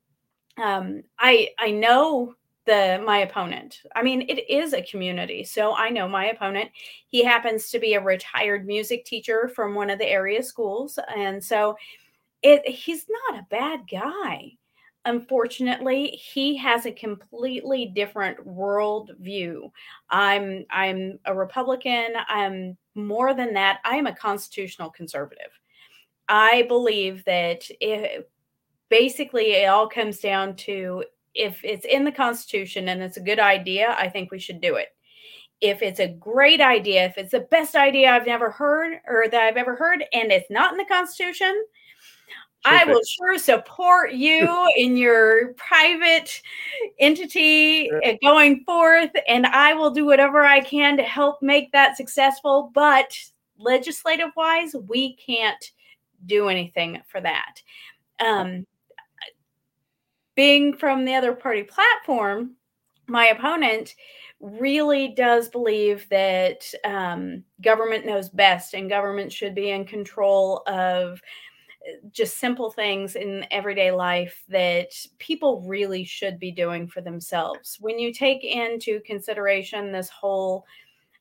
um, 0.63 1.03
i 1.19 1.49
i 1.59 1.71
know 1.71 2.35
the 2.69 3.03
my 3.05 3.21
opponent. 3.21 3.81
I 3.97 4.03
mean 4.03 4.23
it 4.29 4.49
is 4.49 4.75
a 4.75 4.83
community 4.83 5.43
so 5.43 5.75
i 5.75 5.89
know 5.89 6.07
my 6.07 6.27
opponent. 6.27 6.71
He 7.09 7.25
happens 7.25 7.71
to 7.71 7.79
be 7.79 7.95
a 7.95 8.01
retired 8.01 8.67
music 8.67 9.07
teacher 9.07 9.49
from 9.49 9.75
one 9.75 9.89
of 9.91 9.99
the 9.99 10.07
area 10.07 10.43
schools 10.43 10.99
and 11.17 11.43
so 11.43 11.77
it 12.43 12.69
he's 12.69 13.07
not 13.09 13.41
a 13.41 13.47
bad 13.49 13.81
guy. 13.91 14.53
Unfortunately 15.07 16.09
he 16.09 16.57
has 16.59 16.85
a 16.85 16.93
completely 16.93 17.87
different 17.87 18.45
world 18.45 19.13
view 19.19 19.73
i'm 20.11 20.67
i'm 20.71 21.19
a 21.25 21.35
republican. 21.35 22.09
I'm 22.29 22.77
more 22.95 23.33
than 23.33 23.55
that. 23.55 23.79
I 23.85 23.97
am 23.97 24.07
a 24.07 24.15
constitutional 24.15 24.91
conservative 24.91 25.58
i 26.29 26.63
believe 26.69 27.25
that 27.25 27.63
if 27.81 28.25
basically 28.89 29.53
it 29.53 29.67
all 29.67 29.89
comes 29.89 30.19
down 30.19 30.55
to 30.57 31.05
if 31.35 31.61
it's 31.65 31.85
in 31.85 32.05
the 32.05 32.13
constitution 32.13 32.89
and 32.89 33.03
it's 33.03 33.17
a 33.17 33.23
good 33.23 33.39
idea 33.39 33.95
i 33.99 34.09
think 34.09 34.31
we 34.31 34.39
should 34.39 34.61
do 34.61 34.77
it 34.77 34.89
if 35.61 35.83
it's 35.83 36.01
a 36.01 36.09
great 36.09 36.61
idea 36.61 37.05
if 37.05 37.19
it's 37.19 37.33
the 37.33 37.41
best 37.51 37.75
idea 37.75 38.11
i've 38.11 38.27
never 38.27 38.51
heard 38.51 39.01
or 39.07 39.27
that 39.29 39.43
i've 39.43 39.57
ever 39.57 39.77
heard 39.77 40.05
and 40.13 40.33
it's 40.33 40.51
not 40.51 40.73
in 40.73 40.79
the 40.79 40.85
constitution 40.85 41.65
I 42.65 42.85
will 42.85 43.03
sure 43.05 43.39
support 43.39 44.13
you 44.13 44.69
in 44.77 44.97
your 44.97 45.55
private 45.55 46.43
entity 46.99 47.91
uh, 47.91 48.15
going 48.23 48.65
forth, 48.65 49.11
and 49.27 49.47
I 49.47 49.75
will 49.75 49.91
do 49.91 50.05
whatever 50.05 50.45
I 50.45 50.61
can 50.61 50.97
to 50.97 51.03
help 51.03 51.41
make 51.43 51.73
that 51.73 51.97
successful. 51.97 52.71
But 52.75 53.17
legislative 53.59 54.31
wise, 54.37 54.75
we 54.89 55.17
can't 55.17 55.73
do 56.27 56.49
anything 56.49 57.01
for 57.07 57.21
that. 57.21 57.63
Um, 58.21 58.67
being 60.35 60.77
from 60.77 61.05
the 61.05 61.15
other 61.15 61.33
party 61.33 61.63
platform, 61.63 62.55
my 63.07 63.27
opponent 63.27 63.95
really 64.41 65.09
does 65.09 65.49
believe 65.49 66.09
that 66.11 66.73
um, 66.85 67.43
government 67.61 68.07
knows 68.07 68.29
best 68.29 68.75
and 68.75 68.89
government 68.89 69.33
should 69.33 69.55
be 69.55 69.71
in 69.71 69.85
control 69.85 70.63
of 70.67 71.21
just 72.13 72.39
simple 72.39 72.71
things 72.71 73.17
in 73.17 73.47
everyday 73.51 73.91
life 73.91 74.45
that 74.49 74.93
people 75.19 75.63
really 75.63 76.05
should 76.05 76.39
be 76.39 76.51
doing 76.51 76.87
for 76.87 77.01
themselves. 77.01 77.79
When 77.81 77.99
you 77.99 78.13
take 78.13 78.45
into 78.45 79.01
consideration 79.01 79.91
this 79.93 80.09
whole 80.09 80.65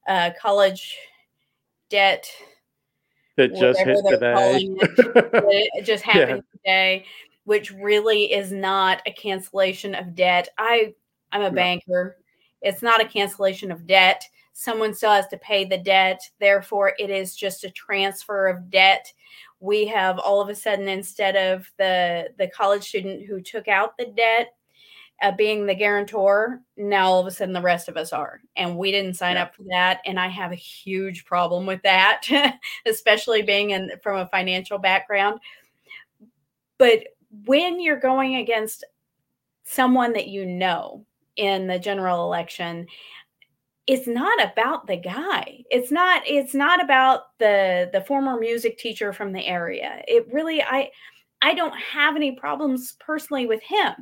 uh, 0.08 0.32
college 0.40 0.96
debt 1.90 2.30
that 3.38 3.56
just 3.56 3.80
hit 3.80 3.98
today, 4.08 4.58
it, 4.58 5.70
it 5.76 5.86
just 5.86 6.04
happened 6.04 6.44
yeah. 6.64 6.74
today, 6.74 7.06
which 7.46 7.72
really 7.72 8.34
is 8.34 8.52
not 8.52 9.02
a 9.06 9.12
cancellation 9.12 9.96
of 9.96 10.16
debt. 10.16 10.50
I 10.58 10.94
I'm 11.32 11.44
a 11.44 11.52
banker. 11.52 12.18
It's 12.62 12.82
not 12.82 13.02
a 13.02 13.08
cancellation 13.08 13.72
of 13.72 13.88
debt. 13.88 14.24
Someone 14.54 14.94
still 14.94 15.12
has 15.12 15.28
to 15.28 15.38
pay 15.38 15.66
the 15.66 15.78
debt. 15.78 16.20
Therefore, 16.40 16.94
it 16.98 17.10
is 17.10 17.36
just 17.36 17.64
a 17.64 17.70
transfer 17.70 18.48
of 18.48 18.70
debt 18.70 19.14
we 19.60 19.88
have 19.88 20.20
all 20.20 20.42
of 20.42 20.50
a 20.50 20.56
sudden 20.56 20.88
instead 20.88 21.36
of 21.36 21.72
the 21.78 22.30
the 22.38 22.48
college 22.48 22.84
student 22.84 23.26
who 23.26 23.42
took 23.42 23.68
out 23.68 23.98
the 23.98 24.06
debt 24.06 24.54
uh, 25.22 25.32
being 25.32 25.66
the 25.66 25.76
guarantor 25.76 26.62
now 26.76 27.08
all 27.08 27.20
of 27.20 27.28
a 27.28 27.32
sudden 27.32 27.54
the 27.54 27.62
rest 27.62 27.88
of 27.88 27.98
us 27.98 28.14
are. 28.14 28.42
And 28.56 28.78
we 28.78 28.92
didn't 28.92 29.16
sign 29.16 29.36
yeah. 29.36 29.44
up 29.44 29.56
for 29.56 29.64
that 29.70 30.02
and 30.06 30.20
i 30.20 30.28
have 30.28 30.52
a 30.52 30.56
huge 30.56 31.26
problem 31.26 31.66
with 31.66 31.82
that 31.84 32.22
especially 32.86 33.42
being 33.42 33.72
in 33.72 33.92
from 34.02 34.18
a 34.18 34.28
financial 34.28 34.78
background. 34.78 35.40
But 36.78 37.06
when 37.46 37.80
you're 37.80 38.00
going 38.00 38.36
against 38.36 38.84
someone 39.64 40.14
that 40.14 40.28
you 40.28 40.46
know 40.46 41.06
in 41.36 41.68
the 41.68 41.80
general 41.80 42.24
election 42.24 42.88
it's 43.88 44.06
not 44.06 44.38
about 44.44 44.86
the 44.86 44.98
guy. 44.98 45.64
It's 45.72 45.92
not 45.92 46.22
it's 46.26 46.54
not 46.54 46.84
about 46.84 47.38
the 47.40 47.90
the 47.94 48.02
former 48.02 48.38
music 48.38 48.78
teacher 48.78 49.14
from 49.14 49.32
the 49.32 49.46
area. 49.46 50.04
It 50.08 50.28
really 50.32 50.62
i 50.62 50.92
i 51.42 51.54
don't 51.54 51.76
have 51.78 52.16
any 52.16 52.34
problems 52.34 52.98
personally 53.00 53.46
with 53.46 53.62
him 53.64 53.94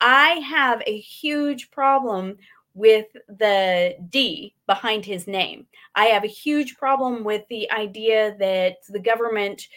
i 0.00 0.30
have 0.46 0.82
a 0.86 0.98
huge 0.98 1.70
problem 1.70 2.36
with 2.74 3.06
the 3.28 3.96
d 4.10 4.52
behind 4.66 5.04
his 5.04 5.26
name. 5.26 5.66
I 5.94 6.06
have 6.06 6.24
a 6.24 6.28
huge 6.28 6.76
problem 6.76 7.22
with 7.22 7.46
the 7.48 7.70
idea 7.70 8.36
that 8.38 8.78
the 8.88 8.98
government 8.98 9.68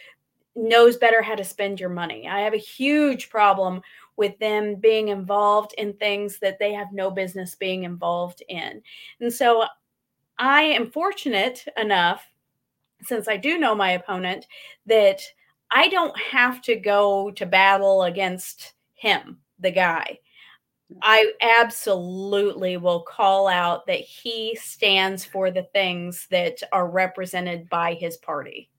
knows 0.55 0.97
better 0.97 1.22
how 1.22 1.36
to 1.36 1.43
spend 1.43 1.80
your 1.80 1.91
money. 1.91 2.28
I 2.28 2.39
have 2.39 2.55
a 2.55 2.57
huge 2.57 3.30
problem 3.30 3.82
with 4.15 4.38
them 4.39 4.76
being 4.76 5.09
involved 5.09 5.74
in 5.78 5.93
things 5.93 6.39
that 6.39 6.57
they 6.57 6.74
have 6.74 6.91
no 6.91 7.11
business 7.11 7.53
being 7.53 7.84
involved 7.84 8.41
in. 8.49 8.82
And 9.22 9.32
so 9.32 9.65
I 10.39 10.63
am 10.63 10.89
fortunate 10.89 11.63
enough, 11.78 12.26
since 13.03 13.28
I 13.28 13.38
do 13.38 13.59
know 13.59 13.76
my 13.76 13.91
opponent, 13.91 14.47
that 14.88 15.22
I 15.70 15.89
don't 15.89 16.18
have 16.20 16.63
to 16.63 16.76
go 16.76 17.30
to 17.32 17.45
battle 17.45 18.03
against 18.03 18.74
him, 18.95 19.38
the 19.60 19.72
guy. 19.72 20.20
I 21.01 21.34
absolutely 21.41 22.78
will 22.78 23.01
call 23.01 23.47
out 23.47 23.88
that 23.88 23.99
he 23.99 24.55
stands 24.55 25.26
for 25.26 25.51
the 25.51 25.64
things 25.74 26.28
that 26.32 26.62
are 26.72 26.89
represented 26.89 27.68
by 27.70 27.93
his 27.93 28.16
party 28.18 28.70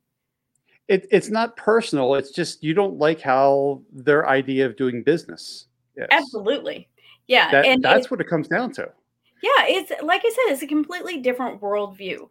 it, 0.88 1.06
it's 1.10 1.28
not 1.28 1.56
personal. 1.56 2.14
It's 2.14 2.30
just 2.30 2.64
you 2.64 2.74
don't 2.74 2.98
like 2.98 3.20
how 3.20 3.82
their 3.92 4.26
idea 4.28 4.66
of 4.66 4.76
doing 4.76 5.02
business. 5.02 5.66
Yes. 5.96 6.08
Absolutely. 6.10 6.88
Yeah. 7.26 7.50
That, 7.50 7.66
and 7.66 7.82
that's 7.82 8.10
what 8.10 8.20
it 8.20 8.28
comes 8.28 8.48
down 8.48 8.72
to. 8.72 8.90
Yeah. 9.42 9.66
It's 9.66 9.92
like 10.02 10.22
I 10.24 10.30
said, 10.30 10.52
it's 10.52 10.62
a 10.62 10.66
completely 10.66 11.18
different 11.20 11.60
worldview. 11.60 12.28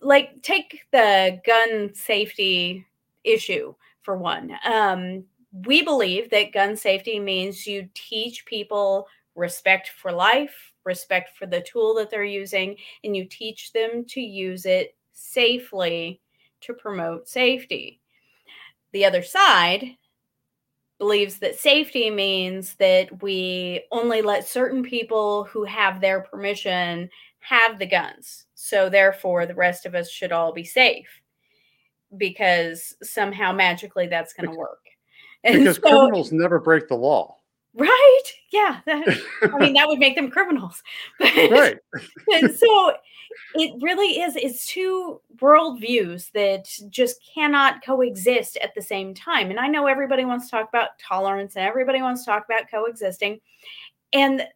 Like, 0.00 0.42
take 0.42 0.80
the 0.90 1.40
gun 1.46 1.94
safety 1.94 2.84
issue 3.24 3.74
for 4.02 4.16
one. 4.16 4.52
Um, 4.64 5.24
we 5.52 5.82
believe 5.82 6.30
that 6.30 6.52
gun 6.52 6.76
safety 6.76 7.18
means 7.18 7.66
you 7.66 7.88
teach 7.94 8.46
people 8.46 9.06
respect 9.34 9.88
for 9.88 10.12
life, 10.12 10.72
respect 10.84 11.36
for 11.36 11.46
the 11.46 11.60
tool 11.60 11.94
that 11.94 12.10
they're 12.10 12.24
using, 12.24 12.76
and 13.04 13.16
you 13.16 13.26
teach 13.26 13.72
them 13.72 14.04
to 14.06 14.20
use 14.20 14.66
it 14.66 14.96
safely 15.12 16.20
to 16.62 16.72
promote 16.72 17.28
safety. 17.28 18.00
The 18.92 19.04
other 19.04 19.22
side 19.22 19.96
believes 20.98 21.38
that 21.38 21.58
safety 21.58 22.10
means 22.10 22.74
that 22.74 23.22
we 23.22 23.84
only 23.90 24.22
let 24.22 24.46
certain 24.46 24.82
people 24.82 25.44
who 25.44 25.64
have 25.64 26.00
their 26.00 26.20
permission 26.20 27.10
have 27.40 27.78
the 27.78 27.86
guns. 27.86 28.46
So, 28.54 28.88
therefore, 28.88 29.46
the 29.46 29.54
rest 29.54 29.84
of 29.84 29.94
us 29.94 30.08
should 30.08 30.30
all 30.30 30.52
be 30.52 30.64
safe 30.64 31.08
because 32.16 32.94
somehow 33.02 33.52
magically 33.52 34.06
that's 34.06 34.32
going 34.32 34.48
to 34.48 34.56
work. 34.56 34.78
And 35.44 35.58
because 35.60 35.76
so- 35.76 35.82
criminals 35.82 36.32
never 36.32 36.58
break 36.60 36.88
the 36.88 36.96
law. 36.96 37.36
right? 37.74 38.22
Yeah. 38.52 38.80
that- 38.86 39.18
I 39.54 39.58
mean, 39.58 39.74
that 39.74 39.88
would 39.88 39.98
make 39.98 40.16
them 40.16 40.30
criminals. 40.30 40.82
But- 41.18 41.50
right. 41.50 41.78
and 42.32 42.54
so 42.54 42.92
it 43.54 43.82
really 43.82 44.20
is 44.20 44.36
it's 44.36 44.66
two 44.66 45.20
worldviews 45.38 46.30
that 46.32 46.68
just 46.90 47.16
cannot 47.34 47.82
coexist 47.84 48.58
at 48.58 48.74
the 48.74 48.82
same 48.82 49.14
time 49.14 49.48
and 49.50 49.58
i 49.58 49.66
know 49.66 49.86
everybody 49.86 50.26
wants 50.26 50.44
to 50.46 50.50
talk 50.50 50.68
about 50.68 50.98
tolerance 50.98 51.56
and 51.56 51.64
everybody 51.64 52.02
wants 52.02 52.22
to 52.22 52.30
talk 52.30 52.44
about 52.44 52.70
coexisting 52.70 53.40
and 54.12 54.46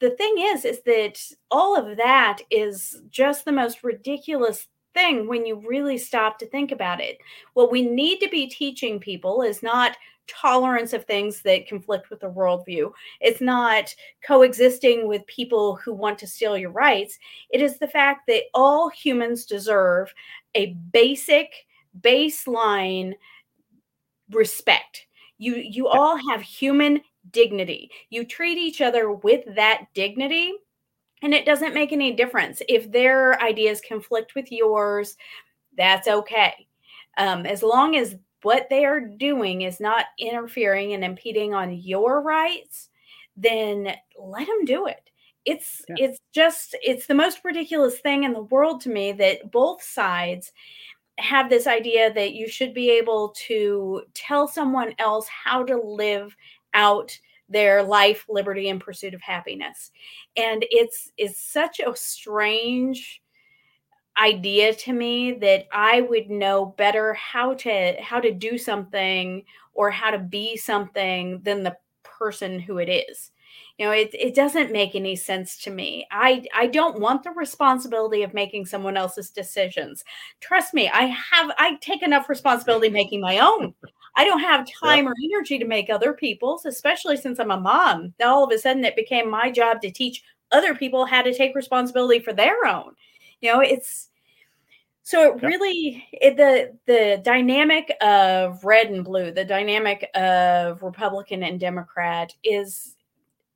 the 0.00 0.10
thing 0.10 0.34
is 0.38 0.64
is 0.64 0.80
that 0.86 1.20
all 1.50 1.76
of 1.76 1.96
that 1.98 2.38
is 2.50 3.02
just 3.10 3.44
the 3.44 3.52
most 3.52 3.84
ridiculous 3.84 4.66
thing 4.94 5.28
when 5.28 5.44
you 5.44 5.62
really 5.68 5.98
stop 5.98 6.38
to 6.38 6.46
think 6.46 6.72
about 6.72 7.00
it 7.00 7.18
what 7.52 7.70
we 7.70 7.82
need 7.82 8.18
to 8.18 8.28
be 8.30 8.46
teaching 8.46 8.98
people 8.98 9.42
is 9.42 9.62
not 9.62 9.94
tolerance 10.28 10.92
of 10.92 11.04
things 11.04 11.42
that 11.42 11.68
conflict 11.68 12.10
with 12.10 12.20
the 12.20 12.30
worldview 12.30 12.90
it's 13.20 13.40
not 13.40 13.94
coexisting 14.24 15.06
with 15.06 15.26
people 15.26 15.76
who 15.76 15.92
want 15.92 16.18
to 16.18 16.26
steal 16.26 16.56
your 16.56 16.70
rights. 16.70 17.18
It 17.50 17.60
is 17.60 17.78
the 17.78 17.88
fact 17.88 18.26
that 18.28 18.44
all 18.54 18.88
humans 18.88 19.46
deserve 19.46 20.12
a 20.54 20.74
basic 20.92 21.52
baseline 22.00 23.14
respect. 24.30 25.06
You 25.38 25.56
you 25.56 25.88
all 25.88 26.18
have 26.30 26.40
human 26.42 27.00
dignity. 27.30 27.90
You 28.10 28.24
treat 28.24 28.58
each 28.58 28.80
other 28.80 29.12
with 29.12 29.44
that 29.54 29.86
dignity 29.94 30.52
and 31.22 31.34
it 31.34 31.46
doesn't 31.46 31.74
make 31.74 31.92
any 31.92 32.12
difference 32.12 32.62
if 32.68 32.90
their 32.90 33.40
ideas 33.42 33.80
conflict 33.86 34.34
with 34.34 34.52
yours. 34.52 35.16
That's 35.76 36.08
okay. 36.08 36.66
Um, 37.18 37.46
as 37.46 37.62
long 37.62 37.96
as 37.96 38.16
what 38.42 38.68
they 38.70 38.84
are 38.84 39.00
doing 39.00 39.62
is 39.62 39.80
not 39.80 40.06
interfering 40.18 40.92
and 40.92 41.04
impeding 41.04 41.54
on 41.54 41.72
your 41.72 42.22
rights, 42.22 42.90
then 43.36 43.94
let 44.18 44.46
them 44.46 44.64
do 44.64 44.86
it. 44.86 45.10
It's 45.44 45.82
Yeah. 45.88 45.96
it's 45.98 46.18
just 46.32 46.76
it's 46.82 47.06
the 47.06 47.14
most 47.14 47.44
ridiculous 47.44 47.98
thing 48.00 48.24
in 48.24 48.32
the 48.32 48.42
world 48.42 48.80
to 48.82 48.88
me 48.88 49.12
that 49.12 49.50
both 49.50 49.82
sides 49.82 50.52
have 51.18 51.48
this 51.48 51.66
idea 51.66 52.12
that 52.12 52.34
you 52.34 52.48
should 52.48 52.74
be 52.74 52.90
able 52.90 53.30
to 53.46 54.02
tell 54.14 54.46
someone 54.48 54.94
else 54.98 55.26
how 55.28 55.64
to 55.64 55.76
live 55.76 56.36
out 56.74 57.18
their 57.48 57.82
life, 57.82 58.26
liberty, 58.28 58.68
and 58.68 58.80
pursuit 58.80 59.14
of 59.14 59.22
happiness. 59.22 59.92
And 60.36 60.66
it's 60.70 61.12
it's 61.16 61.40
such 61.40 61.80
a 61.80 61.94
strange 61.94 63.22
idea 64.18 64.74
to 64.74 64.92
me 64.92 65.32
that 65.32 65.66
I 65.72 66.02
would 66.02 66.30
know 66.30 66.66
better 66.66 67.14
how 67.14 67.54
to 67.54 67.96
how 68.00 68.20
to 68.20 68.32
do 68.32 68.58
something 68.58 69.44
or 69.74 69.90
how 69.90 70.10
to 70.10 70.18
be 70.18 70.56
something 70.56 71.40
than 71.42 71.62
the 71.62 71.76
person 72.02 72.58
who 72.58 72.78
it 72.78 72.88
is. 72.88 73.30
You 73.78 73.86
know, 73.86 73.92
it, 73.92 74.10
it 74.14 74.34
doesn't 74.34 74.72
make 74.72 74.94
any 74.94 75.16
sense 75.16 75.58
to 75.64 75.70
me. 75.70 76.06
I 76.10 76.44
I 76.54 76.66
don't 76.66 77.00
want 77.00 77.22
the 77.22 77.30
responsibility 77.32 78.22
of 78.22 78.32
making 78.32 78.66
someone 78.66 78.96
else's 78.96 79.30
decisions. 79.30 80.02
Trust 80.40 80.72
me, 80.72 80.88
I 80.88 81.02
have 81.04 81.50
I 81.58 81.76
take 81.80 82.02
enough 82.02 82.28
responsibility 82.28 82.88
making 82.88 83.20
my 83.20 83.38
own. 83.38 83.74
I 84.16 84.24
don't 84.24 84.40
have 84.40 84.66
time 84.82 85.06
or 85.06 85.14
energy 85.30 85.58
to 85.58 85.66
make 85.66 85.90
other 85.90 86.14
people's, 86.14 86.64
especially 86.64 87.18
since 87.18 87.38
I'm 87.38 87.50
a 87.50 87.60
mom. 87.60 88.14
Now 88.18 88.34
all 88.34 88.44
of 88.44 88.52
a 88.52 88.58
sudden 88.58 88.84
it 88.84 88.96
became 88.96 89.28
my 89.28 89.50
job 89.50 89.82
to 89.82 89.90
teach 89.90 90.22
other 90.52 90.74
people 90.74 91.04
how 91.04 91.22
to 91.22 91.34
take 91.34 91.54
responsibility 91.54 92.20
for 92.20 92.32
their 92.32 92.64
own. 92.66 92.94
You 93.46 93.52
know, 93.52 93.60
it's 93.60 94.08
so 95.04 95.36
it 95.36 95.42
really 95.44 96.04
it, 96.10 96.36
the 96.36 96.76
the 96.86 97.20
dynamic 97.22 97.96
of 98.00 98.64
red 98.64 98.88
and 98.88 99.04
blue, 99.04 99.30
the 99.30 99.44
dynamic 99.44 100.10
of 100.16 100.82
Republican 100.82 101.44
and 101.44 101.60
Democrat 101.60 102.34
is 102.42 102.96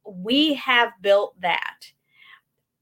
we 0.04 0.54
have 0.54 0.92
built 1.00 1.34
that. 1.40 1.90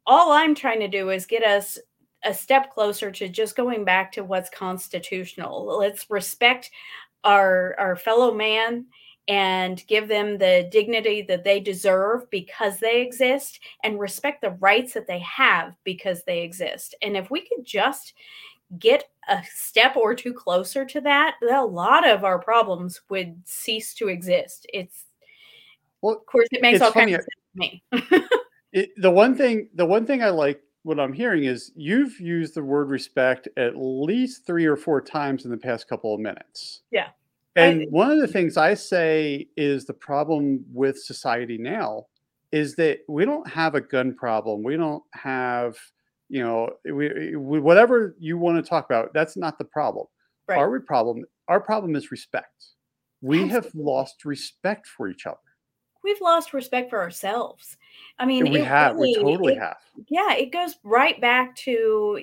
All 0.06 0.32
I'm 0.32 0.54
trying 0.54 0.80
to 0.80 0.88
do 0.88 1.08
is 1.08 1.24
get 1.24 1.42
us 1.42 1.78
a 2.24 2.34
step 2.34 2.74
closer 2.74 3.10
to 3.10 3.26
just 3.26 3.56
going 3.56 3.86
back 3.86 4.12
to 4.12 4.22
what's 4.22 4.50
constitutional. 4.50 5.78
Let's 5.78 6.10
respect 6.10 6.70
our 7.24 7.74
our 7.78 7.96
fellow 7.96 8.34
man 8.34 8.84
and 9.28 9.86
give 9.86 10.08
them 10.08 10.38
the 10.38 10.68
dignity 10.72 11.22
that 11.22 11.44
they 11.44 11.60
deserve 11.60 12.28
because 12.30 12.78
they 12.78 13.02
exist 13.02 13.60
and 13.84 14.00
respect 14.00 14.40
the 14.40 14.50
rights 14.52 14.94
that 14.94 15.06
they 15.06 15.18
have 15.18 15.74
because 15.84 16.24
they 16.24 16.40
exist. 16.40 16.94
And 17.02 17.16
if 17.16 17.30
we 17.30 17.40
could 17.40 17.64
just 17.64 18.14
get 18.78 19.04
a 19.28 19.42
step 19.54 19.96
or 19.96 20.14
two 20.14 20.32
closer 20.32 20.86
to 20.86 21.00
that, 21.02 21.36
a 21.48 21.64
lot 21.64 22.08
of 22.08 22.24
our 22.24 22.38
problems 22.38 23.02
would 23.10 23.36
cease 23.44 23.92
to 23.94 24.08
exist. 24.08 24.66
It's 24.72 25.04
Well, 26.00 26.16
of 26.16 26.26
course 26.26 26.48
it 26.50 26.62
makes 26.62 26.80
all 26.80 26.92
kinds 26.92 27.12
of 27.12 27.20
sense 27.20 27.28
to 27.54 27.60
me. 27.60 27.82
It, 28.70 28.90
the 28.98 29.10
one 29.10 29.34
thing, 29.34 29.70
the 29.74 29.86
one 29.86 30.04
thing 30.04 30.22
I 30.22 30.28
like 30.28 30.60
what 30.82 31.00
I'm 31.00 31.12
hearing 31.12 31.44
is 31.44 31.72
you've 31.74 32.20
used 32.20 32.54
the 32.54 32.62
word 32.62 32.90
respect 32.90 33.48
at 33.56 33.72
least 33.76 34.46
three 34.46 34.66
or 34.66 34.76
four 34.76 35.00
times 35.00 35.46
in 35.46 35.50
the 35.50 35.56
past 35.56 35.88
couple 35.88 36.14
of 36.14 36.20
minutes. 36.20 36.82
Yeah. 36.90 37.08
And 37.56 37.82
I- 37.82 37.86
one 37.90 38.10
of 38.10 38.18
the 38.20 38.28
things 38.28 38.56
I 38.56 38.74
say 38.74 39.48
is 39.56 39.84
the 39.84 39.94
problem 39.94 40.64
with 40.72 40.98
society 40.98 41.58
now 41.58 42.06
is 42.52 42.76
that 42.76 43.00
we 43.08 43.24
don't 43.24 43.48
have 43.48 43.74
a 43.74 43.80
gun 43.80 44.14
problem. 44.14 44.62
We 44.62 44.76
don't 44.76 45.02
have, 45.12 45.76
you 46.28 46.42
know, 46.42 46.70
we, 46.84 47.36
we, 47.36 47.60
whatever 47.60 48.16
you 48.18 48.38
want 48.38 48.62
to 48.62 48.68
talk 48.68 48.86
about, 48.86 49.12
that's 49.12 49.36
not 49.36 49.58
the 49.58 49.64
problem. 49.64 50.06
Right. 50.46 50.58
Our 50.58 50.80
problem, 50.80 51.24
our 51.48 51.60
problem 51.60 51.94
is 51.96 52.10
respect. 52.10 52.64
We 53.20 53.48
have 53.48 53.68
lost 53.74 54.24
respect 54.24 54.86
for 54.86 55.08
each 55.08 55.26
other. 55.26 55.36
We've 56.04 56.20
lost 56.20 56.54
respect 56.54 56.88
for 56.88 57.00
ourselves. 57.00 57.76
I 58.18 58.24
mean, 58.24 58.50
we 58.50 58.60
have, 58.60 58.96
we 58.96 59.14
totally 59.16 59.54
it- 59.54 59.58
have. 59.58 59.76
yeah, 60.08 60.32
it 60.34 60.52
goes 60.52 60.76
right 60.84 61.20
back 61.20 61.54
to 61.56 62.18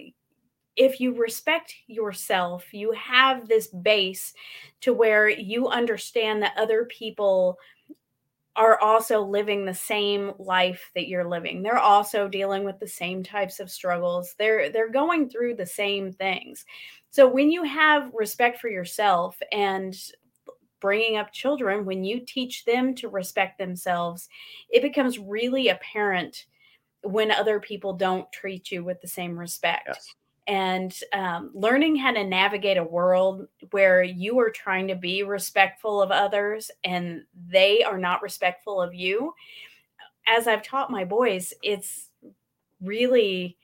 if 0.75 0.99
you 0.99 1.13
respect 1.13 1.73
yourself, 1.87 2.73
you 2.73 2.91
have 2.91 3.47
this 3.47 3.67
base 3.67 4.33
to 4.81 4.93
where 4.93 5.29
you 5.29 5.67
understand 5.67 6.41
that 6.41 6.57
other 6.57 6.85
people 6.85 7.57
are 8.55 8.79
also 8.79 9.21
living 9.21 9.65
the 9.65 9.73
same 9.73 10.31
life 10.39 10.89
that 10.95 11.07
you're 11.07 11.27
living. 11.27 11.61
They're 11.61 11.77
also 11.77 12.27
dealing 12.27 12.63
with 12.63 12.79
the 12.79 12.87
same 12.87 13.21
types 13.21 13.59
of 13.59 13.69
struggles. 13.69 14.33
They're 14.37 14.69
they're 14.69 14.91
going 14.91 15.29
through 15.29 15.55
the 15.55 15.65
same 15.65 16.13
things. 16.13 16.65
So 17.09 17.27
when 17.27 17.51
you 17.51 17.63
have 17.63 18.13
respect 18.13 18.59
for 18.59 18.69
yourself 18.69 19.37
and 19.51 19.95
bringing 20.79 21.17
up 21.17 21.33
children 21.33 21.85
when 21.85 22.03
you 22.03 22.21
teach 22.25 22.63
them 22.65 22.95
to 22.95 23.09
respect 23.09 23.57
themselves, 23.57 24.29
it 24.69 24.81
becomes 24.81 25.19
really 25.19 25.69
apparent 25.69 26.45
when 27.01 27.31
other 27.31 27.59
people 27.59 27.93
don't 27.93 28.31
treat 28.31 28.71
you 28.71 28.83
with 28.83 29.01
the 29.01 29.07
same 29.07 29.37
respect 29.37 29.87
Yes. 29.87 30.15
And 30.47 30.99
um, 31.13 31.51
learning 31.53 31.95
how 31.95 32.11
to 32.11 32.23
navigate 32.23 32.77
a 32.77 32.83
world 32.83 33.47
where 33.71 34.03
you 34.03 34.39
are 34.39 34.51
trying 34.51 34.87
to 34.87 34.95
be 34.95 35.23
respectful 35.23 36.01
of 36.01 36.11
others 36.11 36.69
and 36.83 37.23
they 37.49 37.83
are 37.83 37.97
not 37.97 38.21
respectful 38.21 38.81
of 38.81 38.93
you 38.93 39.33
as 40.27 40.47
i've 40.47 40.63
taught 40.63 40.91
my 40.91 41.03
boys 41.03 41.53
it's 41.63 42.09
really 42.81 43.57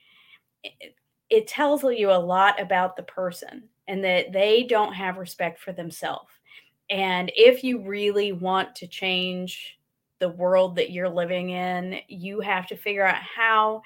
it, 0.64 0.94
it 1.30 1.46
tells 1.46 1.82
you 1.82 2.10
a 2.10 2.14
lot 2.14 2.60
about 2.60 2.96
the 2.96 3.02
person 3.02 3.68
and 3.88 4.04
that 4.04 4.32
they 4.32 4.64
don't 4.64 4.92
have 4.92 5.16
respect 5.16 5.58
for 5.58 5.72
themselves. 5.72 6.30
And 6.90 7.32
if 7.34 7.64
you 7.64 7.80
really 7.80 8.32
want 8.32 8.74
to 8.76 8.86
change 8.86 9.78
the 10.18 10.28
world 10.28 10.76
that 10.76 10.92
you're 10.92 11.08
living 11.08 11.50
in 11.50 11.98
you 12.06 12.38
have 12.38 12.68
to 12.68 12.76
figure 12.76 13.04
out 13.04 13.20
how 13.20 13.82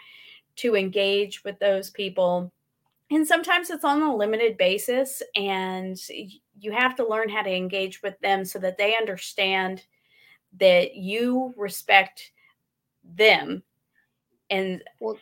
to 0.56 0.76
engage 0.76 1.42
with 1.44 1.58
those 1.58 1.88
people 1.88 2.52
and 3.10 3.26
sometimes 3.26 3.70
it's 3.70 3.84
on 3.84 4.02
a 4.02 4.14
limited 4.14 4.56
basis 4.56 5.22
and 5.34 5.96
you 6.58 6.72
have 6.72 6.96
to 6.96 7.06
learn 7.06 7.28
how 7.28 7.42
to 7.42 7.54
engage 7.54 8.02
with 8.02 8.18
them 8.20 8.44
so 8.44 8.58
that 8.58 8.78
they 8.78 8.96
understand 8.96 9.84
that 10.58 10.96
you 10.96 11.52
respect 11.56 12.32
them 13.04 13.62
and 14.50 14.82
Well- 15.00 15.18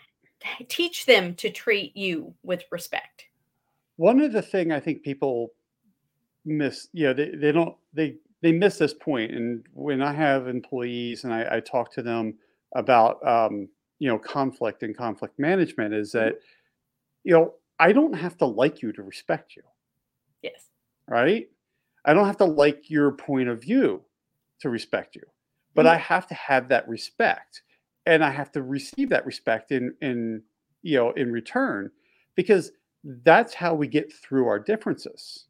teach 0.69 1.07
them 1.07 1.35
to 1.37 1.51
treat 1.51 1.97
you 1.97 2.35
with 2.43 2.65
respect 2.71 3.27
one 3.97 4.21
of 4.21 4.33
the 4.33 4.43
thing 4.43 4.73
I 4.73 4.81
think 4.81 5.03
people 5.03 5.53
miss, 6.45 6.89
you 6.93 7.05
know, 7.07 7.15
they, 7.15 7.31
they 7.31 7.53
don't 7.53 7.77
they 7.93 8.17
they 8.43 8.53
miss 8.53 8.79
this 8.79 8.95
point. 8.95 9.33
And 9.33 9.65
when 9.73 10.03
I 10.03 10.13
have 10.13 10.49
employees 10.49 11.25
and 11.25 11.33
I, 11.33 11.57
I 11.57 11.61
talk 11.61 11.93
to 11.95 12.03
them 12.03 12.35
about 12.75 13.27
um, 13.27 13.69
you 13.99 14.09
know 14.09 14.19
conflict 14.19 14.83
and 14.83 14.97
conflict 14.97 15.39
management, 15.39 15.95
is 15.95 16.13
that 16.13 16.35
you 17.23 17.35
know 17.35 17.55
I 17.79 17.93
don't 17.93 18.15
have 18.15 18.37
to 18.39 18.47
like 18.47 18.83
you 18.83 18.93
to 18.93 19.03
respect 19.03 19.57
you, 19.57 19.63
yes 20.43 20.69
right? 21.09 21.49
I 22.05 22.13
don't 22.13 22.27
have 22.27 22.37
to 22.39 22.45
like 22.45 22.91
your 22.91 23.13
point 23.13 23.49
of 23.49 23.63
view 23.63 24.03
to 24.61 24.69
respect 24.69 25.17
you, 25.17 25.23
but 25.75 25.87
I 25.87 25.97
mm-hmm. 25.97 26.05
have 26.05 26.27
to 26.29 26.35
have 26.35 26.69
that 26.69 26.89
respect, 26.89 27.63
and 28.07 28.25
I 28.25 28.31
have 28.31 28.53
to 28.53 28.63
receive 28.63 29.09
that 29.11 29.27
respect 29.27 29.73
in 29.73 29.95
in 30.01 30.43
you 30.83 30.99
know 30.99 31.11
in 31.13 31.33
return, 31.33 31.91
because 32.35 32.73
that's 33.25 33.55
how 33.55 33.75
we 33.75 33.87
get 33.87 34.13
through 34.13 34.47
our 34.47 34.59
differences 34.59 35.45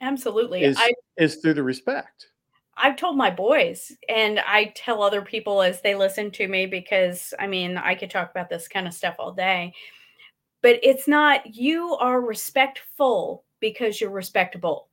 absolutely 0.00 0.62
is 0.62 0.76
i 0.78 0.92
is 1.16 1.36
through 1.36 1.54
the 1.54 1.62
respect. 1.62 2.28
I've 2.76 2.96
told 2.96 3.16
my 3.16 3.30
boys, 3.30 3.92
and 4.08 4.40
I 4.40 4.72
tell 4.74 5.00
other 5.00 5.22
people 5.22 5.62
as 5.62 5.80
they 5.80 5.94
listen 5.94 6.32
to 6.32 6.48
me 6.48 6.66
because 6.66 7.32
I 7.38 7.46
mean, 7.46 7.76
I 7.76 7.94
could 7.94 8.10
talk 8.10 8.32
about 8.32 8.50
this 8.50 8.66
kind 8.66 8.88
of 8.88 8.94
stuff 8.94 9.14
all 9.20 9.32
day. 9.32 9.72
But 10.64 10.80
it's 10.82 11.06
not, 11.06 11.54
you 11.54 11.94
are 12.00 12.20
respectful 12.20 13.44
because 13.60 14.00
you're 14.00 14.10
respectable. 14.10 14.88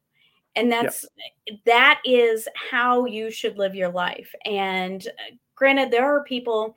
And 0.55 0.69
that's 0.69 1.05
yep. 1.47 1.59
that 1.65 2.01
is 2.03 2.45
how 2.69 3.05
you 3.05 3.31
should 3.31 3.57
live 3.57 3.73
your 3.73 3.89
life. 3.89 4.35
And 4.45 5.07
uh, 5.07 5.35
granted, 5.55 5.89
there 5.89 6.05
are 6.05 6.25
people 6.25 6.75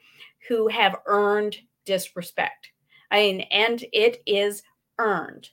who 0.49 0.69
have 0.69 0.95
earned 1.07 1.59
disrespect. 1.85 2.71
I 3.11 3.17
mean, 3.17 3.41
and 3.51 3.85
it 3.93 4.23
is 4.27 4.63
earned. 4.99 5.51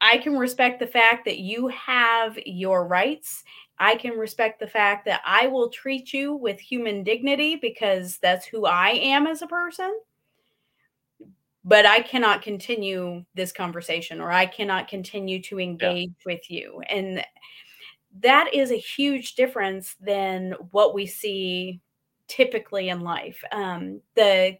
I 0.00 0.18
can 0.18 0.36
respect 0.36 0.80
the 0.80 0.86
fact 0.88 1.24
that 1.26 1.38
you 1.38 1.68
have 1.68 2.36
your 2.44 2.86
rights 2.88 3.44
I 3.78 3.96
can 3.96 4.12
respect 4.12 4.58
the 4.58 4.66
fact 4.66 5.04
that 5.04 5.20
I 5.24 5.48
will 5.48 5.68
treat 5.68 6.12
you 6.12 6.34
with 6.34 6.58
human 6.58 7.02
dignity 7.02 7.56
because 7.56 8.18
that's 8.18 8.46
who 8.46 8.64
I 8.64 8.90
am 8.90 9.26
as 9.26 9.42
a 9.42 9.46
person. 9.46 9.98
But 11.68 11.84
I 11.84 12.00
cannot 12.00 12.42
continue 12.42 13.24
this 13.34 13.50
conversation 13.50 14.20
or 14.20 14.30
I 14.30 14.46
cannot 14.46 14.86
continue 14.86 15.42
to 15.42 15.58
engage 15.58 16.08
yeah. 16.08 16.24
with 16.24 16.48
you. 16.48 16.80
And 16.88 17.24
that 18.20 18.54
is 18.54 18.70
a 18.70 18.76
huge 18.76 19.34
difference 19.34 19.96
than 20.00 20.54
what 20.70 20.94
we 20.94 21.06
see 21.06 21.80
typically 22.28 22.88
in 22.88 23.00
life. 23.00 23.42
Um, 23.50 24.00
the 24.14 24.58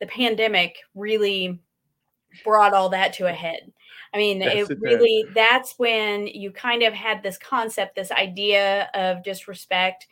the 0.00 0.06
pandemic 0.06 0.78
really 0.94 1.60
brought 2.44 2.74
all 2.74 2.88
that 2.88 3.12
to 3.14 3.26
a 3.26 3.32
head. 3.32 3.70
I 4.14 4.16
mean, 4.16 4.40
yes, 4.40 4.68
it, 4.68 4.72
it 4.72 4.80
really, 4.80 5.24
that's 5.34 5.78
when 5.78 6.26
you 6.26 6.50
kind 6.50 6.82
of 6.82 6.92
had 6.92 7.22
this 7.22 7.38
concept, 7.38 7.94
this 7.94 8.10
idea 8.10 8.90
of 8.94 9.22
disrespect. 9.22 10.06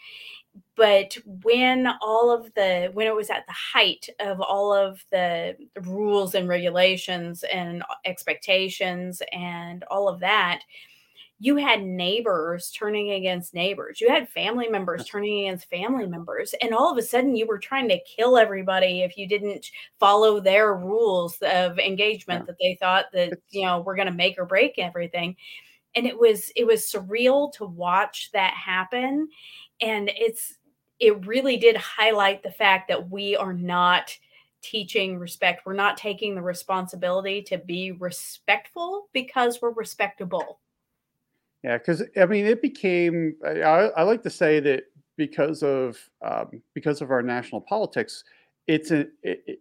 But 0.81 1.19
when 1.43 1.87
all 2.01 2.31
of 2.31 2.55
the, 2.55 2.89
when 2.95 3.07
it 3.07 3.15
was 3.15 3.29
at 3.29 3.45
the 3.47 3.53
height 3.53 4.09
of 4.19 4.41
all 4.41 4.73
of 4.73 5.05
the 5.13 5.55
rules 5.83 6.35
and 6.35 6.49
regulations 6.49 7.45
and 7.53 7.83
expectations 8.07 9.21
and 9.31 9.85
all 9.91 10.09
of 10.09 10.21
that, 10.21 10.63
you 11.39 11.57
had 11.57 11.83
neighbors 11.83 12.71
turning 12.71 13.11
against 13.11 13.53
neighbors. 13.53 14.01
You 14.01 14.09
had 14.09 14.31
family 14.31 14.69
members 14.69 15.05
turning 15.05 15.41
against 15.41 15.69
family 15.69 16.07
members. 16.07 16.55
And 16.63 16.73
all 16.73 16.91
of 16.91 16.97
a 16.97 17.03
sudden, 17.03 17.37
you 17.37 17.47
were 17.47 17.59
trying 17.59 17.91
to 17.91 18.01
kill 18.17 18.39
everybody 18.39 19.03
if 19.03 19.19
you 19.19 19.29
didn't 19.29 19.67
follow 19.99 20.41
their 20.41 20.75
rules 20.75 21.37
of 21.43 21.79
engagement 21.79 22.45
yeah. 22.45 22.47
that 22.47 22.57
they 22.59 22.79
thought 22.81 23.05
that, 23.13 23.39
you 23.51 23.67
know, 23.67 23.81
we're 23.81 23.97
going 23.97 24.09
to 24.09 24.15
make 24.15 24.39
or 24.39 24.47
break 24.47 24.79
everything. 24.79 25.37
And 25.95 26.07
it 26.07 26.19
was, 26.19 26.51
it 26.57 26.67
was 26.67 26.91
surreal 26.91 27.53
to 27.55 27.67
watch 27.67 28.31
that 28.33 28.55
happen. 28.55 29.29
And 29.83 30.11
it's, 30.15 30.57
it 31.01 31.27
really 31.27 31.57
did 31.57 31.77
highlight 31.77 32.43
the 32.43 32.51
fact 32.51 32.89
that 32.89 33.11
we 33.11 33.37
are 33.37 33.53
not 33.53 34.17
teaching 34.63 35.19
respect. 35.19 35.65
We're 35.65 35.73
not 35.73 35.97
taking 35.97 36.35
the 36.35 36.43
responsibility 36.43 37.43
to 37.43 37.59
be 37.59 37.93
respectful 37.93 39.09
because 39.13 39.61
we're 39.63 39.73
respectable 39.73 40.61
yeah, 41.63 41.79
because 41.79 42.03
I 42.21 42.27
mean, 42.27 42.47
it 42.47 42.63
became. 42.63 43.37
I, 43.45 43.61
I, 43.61 44.03
like 44.03 44.23
to 44.23 44.31
say 44.31 44.61
that 44.61 44.85
because 45.17 45.63
of 45.63 45.99
um, 46.23 46.63
because 46.75 47.03
of 47.03 47.11
our 47.11 47.23
national 47.23 47.61
politics, 47.61 48.25
it's 48.67 48.91
a 48.91 49.01
it, 49.23 49.45
it, 49.47 49.61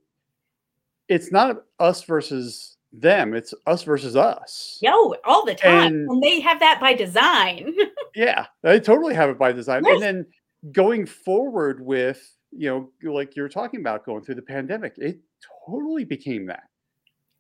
it's 1.10 1.32
not 1.32 1.64
us 1.80 2.04
versus 2.04 2.78
them; 2.94 3.34
it's 3.34 3.54
us 3.68 3.84
versus 3.84 4.16
us. 4.16 4.80
Yo, 4.82 5.16
all 5.26 5.46
the 5.46 5.56
time, 5.56 5.88
and, 5.88 6.10
and 6.10 6.24
they 6.24 6.40
have 6.40 6.62
that 6.62 6.80
by 6.80 6.94
design. 6.94 7.76
yeah, 8.16 8.46
they 8.64 8.80
totally 8.80 9.14
have 9.14 9.30
it 9.30 9.38
by 9.38 9.52
design, 9.52 9.84
yes. 9.84 9.96
and 9.96 10.02
then 10.02 10.26
going 10.72 11.06
forward 11.06 11.86
with 11.86 12.36
you 12.52 12.90
know, 13.04 13.12
like 13.12 13.36
you're 13.36 13.50
talking 13.50 13.80
about 13.80 14.06
going 14.06 14.24
through 14.24 14.36
the 14.36 14.42
pandemic, 14.42 14.94
it 14.98 15.20
totally 15.68 16.04
became 16.04 16.48
that. 16.48 16.64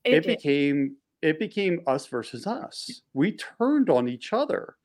It, 0.04 0.26
it 0.26 0.26
became 0.26 0.96
it 1.22 1.40
became 1.40 1.82
us 1.88 2.08
versus 2.08 2.48
us. 2.48 3.02
We 3.14 3.38
turned 3.58 3.90
on 3.90 4.08
each 4.08 4.32
other. 4.32 4.76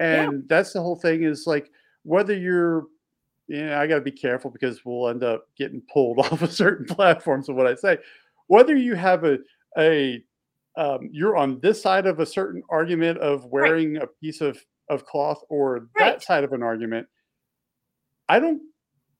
And 0.00 0.32
yeah. 0.32 0.38
that's 0.46 0.72
the 0.72 0.80
whole 0.80 0.96
thing 0.96 1.24
is 1.24 1.46
like 1.46 1.70
whether 2.04 2.36
you're 2.36 2.86
you 3.48 3.64
know, 3.64 3.78
I 3.78 3.86
got 3.86 3.96
to 3.96 4.00
be 4.02 4.12
careful 4.12 4.50
because 4.50 4.84
we'll 4.84 5.08
end 5.08 5.24
up 5.24 5.48
getting 5.56 5.82
pulled 5.92 6.18
off 6.24 6.42
of 6.42 6.52
certain 6.52 6.86
platforms 6.86 7.48
of 7.48 7.56
what 7.56 7.66
I 7.66 7.74
say. 7.74 7.98
Whether 8.46 8.76
you 8.76 8.94
have 8.94 9.24
a 9.24 9.38
a 9.76 10.22
um, 10.76 11.08
you're 11.10 11.36
on 11.36 11.58
this 11.60 11.82
side 11.82 12.06
of 12.06 12.20
a 12.20 12.26
certain 12.26 12.62
argument 12.70 13.18
of 13.18 13.44
wearing 13.46 13.94
right. 13.94 14.04
a 14.04 14.06
piece 14.22 14.40
of 14.40 14.58
of 14.88 15.04
cloth 15.04 15.42
or 15.50 15.88
right. 15.98 16.12
that 16.12 16.22
side 16.22 16.44
of 16.44 16.52
an 16.52 16.62
argument, 16.62 17.06
I 18.28 18.40
don't, 18.40 18.62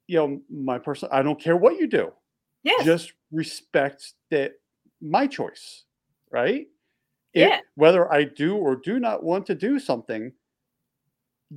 you 0.06 0.18
know, 0.18 0.40
my 0.50 0.78
person, 0.78 1.08
I 1.12 1.22
don't 1.22 1.40
care 1.40 1.56
what 1.56 1.78
you 1.78 1.86
do. 1.86 2.12
Yeah. 2.62 2.82
Just 2.82 3.12
respect 3.30 4.14
that 4.30 4.54
my 5.00 5.26
choice 5.26 5.84
right? 6.30 6.66
Yeah. 7.34 7.60
whether 7.76 8.12
I 8.12 8.24
do 8.24 8.56
or 8.56 8.74
do 8.74 8.98
not 8.98 9.22
want 9.22 9.46
to 9.46 9.54
do 9.54 9.78
something, 9.78 10.32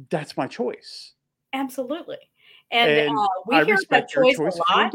that's 0.10 0.38
my 0.38 0.47
choice. 0.47 1.14
Absolutely. 1.54 2.18
And, 2.72 2.89
and 2.89 3.18
uh, 3.18 3.28
we 3.47 3.56
I 3.56 3.66
hear 3.66 3.78
about 3.89 4.08
choice, 4.08 4.38
choice 4.38 4.60
a 4.70 4.78
lot. 4.78 4.93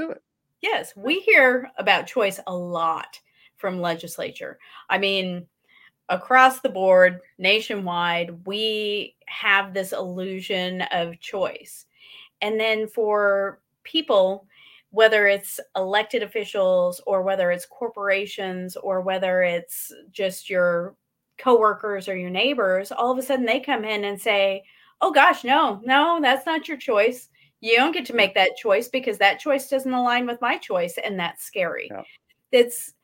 Yes, 0.62 0.92
we 0.96 1.20
hear 1.20 1.70
about 1.76 2.06
choice 2.06 2.40
a 2.46 2.54
lot 2.54 3.20
from 3.56 3.80
legislature. 3.80 4.58
I 4.88 4.98
mean, 4.98 5.46
across 6.08 6.60
the 6.60 6.68
board, 6.68 7.20
nationwide, 7.38 8.46
we 8.46 9.16
have 9.26 9.74
this 9.74 9.92
illusion 9.92 10.82
of 10.92 11.18
choice. 11.20 11.86
And 12.40 12.58
then 12.58 12.88
for 12.88 13.60
people 13.82 14.46
whether 14.90 15.26
it's 15.26 15.60
elected 15.76 16.22
officials 16.22 17.02
or 17.06 17.20
whether 17.20 17.50
it's 17.50 17.66
corporations 17.66 18.76
or 18.76 19.02
whether 19.02 19.42
it's 19.42 19.92
just 20.10 20.48
your 20.48 20.96
coworkers 21.36 22.08
or 22.08 22.16
your 22.16 22.30
neighbors, 22.30 22.90
all 22.90 23.10
of 23.10 23.18
a 23.18 23.22
sudden 23.22 23.44
they 23.44 23.60
come 23.60 23.84
in 23.84 24.04
and 24.04 24.18
say, 24.18 24.64
"Oh 25.02 25.12
gosh, 25.12 25.44
no, 25.44 25.82
no, 25.84 26.18
that's 26.22 26.46
not 26.46 26.66
your 26.66 26.78
choice. 26.78 27.28
You 27.60 27.76
don't 27.76 27.92
get 27.92 28.06
to 28.06 28.14
make 28.14 28.34
that 28.34 28.56
choice 28.56 28.88
because 28.88 29.18
that 29.18 29.38
choice 29.38 29.68
doesn't 29.68 29.92
align 29.92 30.26
with 30.26 30.40
my 30.40 30.56
choice, 30.56 30.96
and 30.96 31.18
that's 31.18 31.44
scary." 31.44 31.88
Yeah. 31.90 32.02
It's 32.52 32.94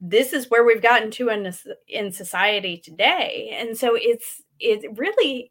this 0.00 0.32
is 0.32 0.50
where 0.50 0.64
we've 0.64 0.82
gotten 0.82 1.10
to 1.12 1.30
in 1.30 1.52
in 1.88 2.12
society 2.12 2.78
today, 2.78 3.56
and 3.58 3.76
so 3.76 3.96
it's 3.96 4.42
it 4.60 4.86
really 4.96 5.50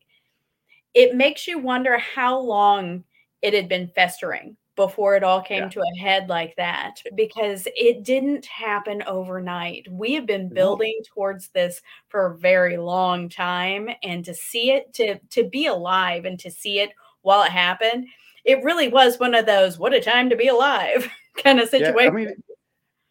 it 0.93 1.15
makes 1.15 1.47
you 1.47 1.59
wonder 1.59 1.97
how 1.97 2.39
long 2.39 3.03
it 3.41 3.53
had 3.53 3.69
been 3.69 3.87
festering 3.89 4.57
before 4.79 5.13
it 5.17 5.23
all 5.25 5.41
came 5.41 5.63
yeah. 5.63 5.69
to 5.69 5.81
a 5.81 5.99
head 5.99 6.29
like 6.29 6.55
that 6.55 7.01
because 7.13 7.67
it 7.75 8.03
didn't 8.03 8.45
happen 8.45 9.03
overnight. 9.05 9.85
We 9.91 10.13
have 10.13 10.25
been 10.25 10.47
building 10.47 10.97
towards 11.13 11.49
this 11.49 11.81
for 12.07 12.27
a 12.27 12.37
very 12.37 12.77
long 12.77 13.27
time 13.27 13.89
and 14.03 14.23
to 14.23 14.33
see 14.33 14.71
it 14.71 14.93
to 14.93 15.19
to 15.31 15.49
be 15.49 15.65
alive 15.65 16.23
and 16.23 16.39
to 16.39 16.49
see 16.49 16.79
it 16.79 16.91
while 17.23 17.43
it 17.43 17.51
happened, 17.51 18.07
it 18.45 18.63
really 18.63 18.87
was 18.87 19.19
one 19.19 19.35
of 19.35 19.45
those 19.45 19.77
what 19.77 19.93
a 19.93 19.99
time 19.99 20.29
to 20.29 20.37
be 20.37 20.47
alive 20.47 21.09
kind 21.43 21.59
of 21.59 21.67
situation. 21.67 21.97
Yeah, 21.97 22.07
I 22.07 22.11
mean 22.11 22.43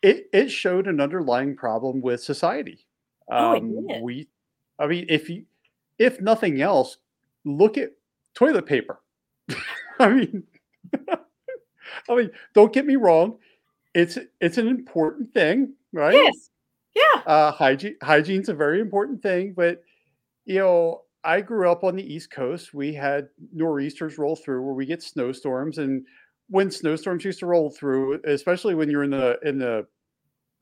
it 0.01 0.27
it 0.33 0.49
showed 0.49 0.87
an 0.87 1.03
underlying 1.03 1.55
problem 1.55 2.01
with 2.01 2.23
society. 2.23 2.87
Oh, 3.31 3.57
um, 3.57 3.57
it 3.57 3.93
did. 3.93 4.03
we 4.03 4.29
I 4.79 4.87
mean 4.87 5.05
if 5.11 5.29
you 5.29 5.45
if 5.99 6.19
nothing 6.23 6.63
else 6.63 6.97
look 7.45 7.77
at 7.77 7.91
toilet 8.35 8.65
paper. 8.65 9.01
I 10.01 10.09
mean 10.09 10.45
I 12.09 12.15
mean, 12.15 12.31
don't 12.55 12.73
get 12.73 12.87
me 12.87 12.97
wrong. 12.97 13.39
It's 13.95 14.19
it's 14.41 14.59
an 14.59 14.69
important 14.69 15.33
thing, 15.33 15.75
right? 15.93 16.15
Yes. 16.15 16.51
Yeah. 16.95 17.23
Uh, 17.27 17.53
hygiene 17.53 17.97
hygiene's 18.03 18.49
a 18.49 18.55
very 18.55 18.81
important 18.81 19.23
thing, 19.23 19.55
but 19.57 19.83
you 20.45 20.59
know, 20.59 21.03
I 21.25 21.41
grew 21.41 21.71
up 21.71 21.85
on 21.85 21.97
the 21.97 22.15
East 22.15 22.31
Coast. 22.31 22.75
We 22.75 22.93
had 22.95 23.29
nor'easters 23.53 24.19
roll 24.19 24.37
through 24.37 24.63
where 24.63 24.75
we 24.75 24.87
get 24.87 25.03
snowstorms, 25.03 25.79
and 25.79 26.05
when 26.49 26.71
snowstorms 26.71 27.25
used 27.25 27.41
to 27.41 27.47
roll 27.47 27.71
through, 27.71 28.21
especially 28.25 28.75
when 28.75 28.91
you're 28.91 29.05
in 29.05 29.11
the 29.11 29.39
in 29.43 29.59
the 29.59 29.87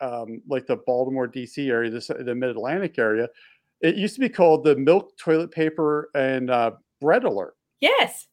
um, 0.01 0.43
like 0.49 0.67
the 0.67 0.77
Baltimore 0.87 1.27
D.C. 1.27 1.69
area, 1.69 1.91
the, 1.91 2.23
the 2.25 2.35
Mid 2.35 2.51
Atlantic 2.51 2.99
area, 2.99 3.29
it 3.81 3.97
used 3.97 4.15
to 4.15 4.21
be 4.21 4.29
called 4.29 4.65
the 4.65 4.77
milk, 4.77 5.17
toilet 5.17 5.51
paper, 5.51 6.11
and 6.15 6.51
uh, 6.51 6.73
bread 7.01 7.25
alert. 7.25 7.55
Yes, 7.81 8.27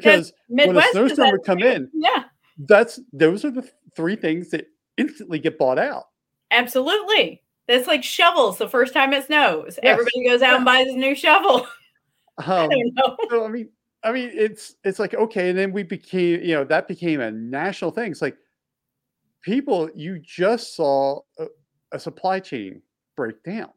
because 0.00 0.32
when 0.48 0.76
a 0.76 0.82
snowstorm 0.92 1.30
would 1.30 1.44
come 1.44 1.60
in, 1.60 1.90
yeah, 1.94 2.24
that's 2.58 3.00
those 3.12 3.44
are 3.44 3.50
the 3.50 3.68
three 3.94 4.16
things 4.16 4.50
that 4.50 4.66
instantly 4.96 5.38
get 5.38 5.58
bought 5.58 5.78
out. 5.78 6.04
Absolutely. 6.50 7.42
That's 7.68 7.86
like 7.86 8.04
shovels 8.04 8.58
the 8.58 8.68
first 8.68 8.94
time 8.94 9.12
it 9.12 9.26
snows. 9.26 9.78
Yes. 9.82 9.92
Everybody 9.92 10.24
goes 10.24 10.42
out 10.42 10.50
yeah. 10.50 10.56
and 10.56 10.64
buys 10.64 10.86
a 10.88 10.92
new 10.92 11.14
shovel. 11.14 11.66
Um, 12.44 12.68
I 12.70 12.90
so 13.30 13.46
I 13.46 13.48
mean, 13.48 13.70
I 14.04 14.12
mean, 14.12 14.30
it's 14.34 14.74
it's 14.84 14.98
like 14.98 15.14
okay, 15.14 15.48
and 15.48 15.58
then 15.58 15.72
we 15.72 15.82
became, 15.82 16.42
you 16.42 16.54
know, 16.54 16.64
that 16.64 16.86
became 16.86 17.22
a 17.22 17.30
national 17.30 17.92
thing. 17.92 18.10
It's 18.10 18.20
like 18.20 18.36
people, 19.40 19.88
you 19.94 20.18
just 20.18 20.76
saw 20.76 21.20
a, 21.38 21.46
a 21.92 21.98
supply 21.98 22.40
chain 22.40 22.82
break 23.16 23.42
down. 23.42 23.70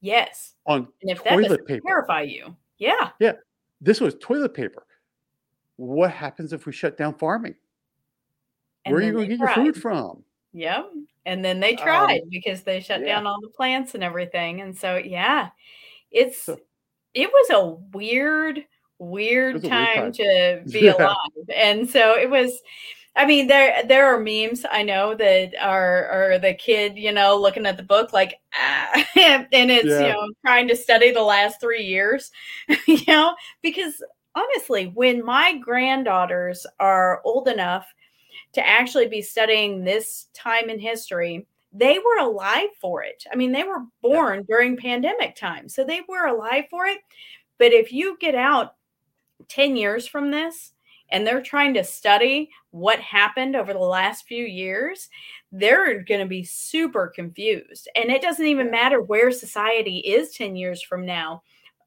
Yes. 0.00 0.54
On 0.66 0.86
and 1.02 1.10
if 1.10 1.24
toilet 1.24 1.48
that 1.48 1.66
paper. 1.66 1.82
terrify 1.88 2.22
you, 2.22 2.54
yeah, 2.78 3.10
yeah. 3.18 3.32
this 3.80 4.00
was 4.00 4.14
toilet 4.20 4.54
paper. 4.54 4.86
What 5.76 6.10
happens 6.10 6.52
if 6.52 6.66
we 6.66 6.72
shut 6.72 6.96
down 6.96 7.14
farming? 7.14 7.56
And 8.84 8.92
Where 8.92 9.02
are 9.02 9.06
you 9.06 9.12
going 9.12 9.28
to 9.30 9.36
get 9.36 9.38
your 9.40 9.48
food 9.48 9.76
from? 9.80 10.24
Yep. 10.52 10.90
And 11.26 11.44
then 11.44 11.60
they 11.60 11.76
Um, 11.76 11.76
tried 11.76 12.20
because 12.30 12.62
they 12.62 12.80
shut 12.80 13.00
yeah. 13.00 13.06
down 13.06 13.26
all 13.26 13.40
the 13.40 13.48
plants 13.48 13.94
and 13.94 14.04
everything. 14.04 14.60
And 14.60 14.76
so, 14.76 14.96
yeah, 14.96 15.50
it's 16.10 16.42
So 16.42 16.60
it 17.14 17.30
was 17.32 17.50
a 17.50 17.66
weird, 17.96 18.64
weird 18.98 19.56
a 19.56 19.58
weird 19.58 19.62
time 19.62 19.94
time. 19.94 20.12
to 20.12 20.62
be 20.70 20.80
Yeah. 20.80 20.92
alive. 20.92 21.48
And 21.54 21.88
so 21.88 22.16
it 22.18 22.30
was. 22.30 22.60
I 23.16 23.26
mean, 23.26 23.46
there 23.46 23.82
there 23.86 24.06
are 24.14 24.18
memes 24.20 24.64
I 24.70 24.82
know 24.82 25.14
that 25.14 25.54
are 25.60 26.06
are 26.34 26.38
the 26.40 26.52
kid, 26.54 26.96
you 26.98 27.12
know, 27.12 27.36
looking 27.40 27.64
at 27.66 27.76
the 27.76 27.82
book 27.84 28.12
like, 28.12 28.40
ah, 28.54 28.92
and 29.16 29.70
it's 29.70 29.98
you 30.00 30.08
know 30.08 30.32
trying 30.44 30.66
to 30.68 30.76
study 30.76 31.12
the 31.12 31.22
last 31.22 31.60
three 31.60 31.84
years, 31.84 32.32
you 32.88 32.98
know, 33.06 33.36
because 33.62 34.02
honestly, 34.34 34.86
when 34.94 35.24
my 35.24 35.58
granddaughters 35.58 36.66
are 36.80 37.20
old 37.24 37.48
enough 37.48 37.86
to 38.52 38.66
actually 38.66 39.08
be 39.08 39.22
studying 39.22 39.84
this 39.84 40.26
time 40.34 40.70
in 40.70 40.78
history, 40.78 41.46
they 41.72 41.98
were 41.98 42.24
alive 42.24 42.68
for 42.80 43.02
it. 43.02 43.24
I 43.32 43.36
mean, 43.36 43.52
they 43.52 43.64
were 43.64 43.84
born 44.00 44.44
during 44.44 44.76
pandemic 44.76 45.34
time, 45.34 45.68
so 45.68 45.84
they 45.84 46.02
were 46.08 46.26
alive 46.26 46.64
for 46.70 46.86
it. 46.86 47.00
But 47.58 47.72
if 47.72 47.92
you 47.92 48.16
get 48.20 48.34
out 48.34 48.74
10 49.48 49.76
years 49.76 50.06
from 50.06 50.30
this 50.30 50.72
and 51.10 51.26
they're 51.26 51.42
trying 51.42 51.74
to 51.74 51.84
study 51.84 52.50
what 52.70 52.98
happened 53.00 53.56
over 53.56 53.72
the 53.72 53.78
last 53.78 54.26
few 54.26 54.44
years, 54.44 55.08
they're 55.52 56.02
going 56.02 56.20
to 56.20 56.26
be 56.26 56.44
super 56.44 57.12
confused. 57.14 57.88
And 57.96 58.10
it 58.10 58.22
doesn't 58.22 58.46
even 58.46 58.70
matter 58.70 59.00
where 59.02 59.30
society 59.30 59.98
is 59.98 60.32
10 60.32 60.56
years 60.56 60.82
from 60.82 61.04
now. 61.04 61.42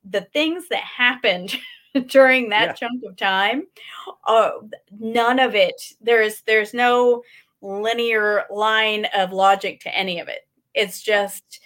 The 0.10 0.28
things 0.34 0.68
that 0.70 0.84
happened 0.84 1.58
during 2.08 2.50
that 2.50 2.68
Yeah. 2.70 2.74
chunk 2.74 3.04
of 3.06 3.16
time, 3.18 3.68
uh, 4.26 4.52
none 5.00 5.40
of 5.40 5.56
it, 5.56 5.82
there's 6.02 6.42
there's 6.42 6.74
no 6.74 7.24
linear 7.62 8.46
line 8.52 9.06
of 9.16 9.34
logic 9.34 9.80
to 9.82 9.96
any 9.96 10.20
of 10.20 10.28
it. 10.28 10.48
It's 10.74 11.02
just 11.02 11.60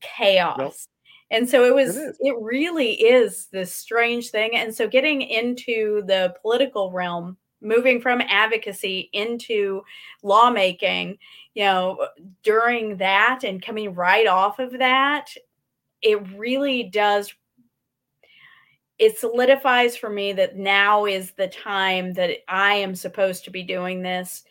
chaos. 0.00 0.88
And 1.30 1.48
so 1.48 1.64
it 1.64 1.74
was, 1.74 1.96
is. 1.96 2.16
it 2.20 2.36
really 2.40 2.92
is 2.92 3.46
this 3.52 3.72
strange 3.74 4.30
thing. 4.30 4.54
And 4.56 4.74
so 4.74 4.86
getting 4.88 5.22
into 5.22 6.02
the 6.06 6.34
political 6.40 6.92
realm, 6.92 7.36
moving 7.60 8.00
from 8.00 8.20
advocacy 8.20 9.08
into 9.12 9.82
lawmaking, 10.22 11.18
you 11.54 11.64
know, 11.64 12.08
during 12.42 12.96
that 12.98 13.40
and 13.44 13.62
coming 13.62 13.94
right 13.94 14.26
off 14.26 14.58
of 14.60 14.78
that, 14.78 15.30
it 16.02 16.20
really 16.36 16.84
does. 16.84 17.32
It 18.98 19.18
solidifies 19.18 19.96
for 19.96 20.08
me 20.08 20.32
that 20.32 20.56
now 20.56 21.04
is 21.04 21.32
the 21.32 21.48
time 21.48 22.14
that 22.14 22.38
I 22.48 22.74
am 22.74 22.94
supposed 22.94 23.44
to 23.44 23.50
be 23.50 23.62
doing 23.62 24.02
this 24.02 24.44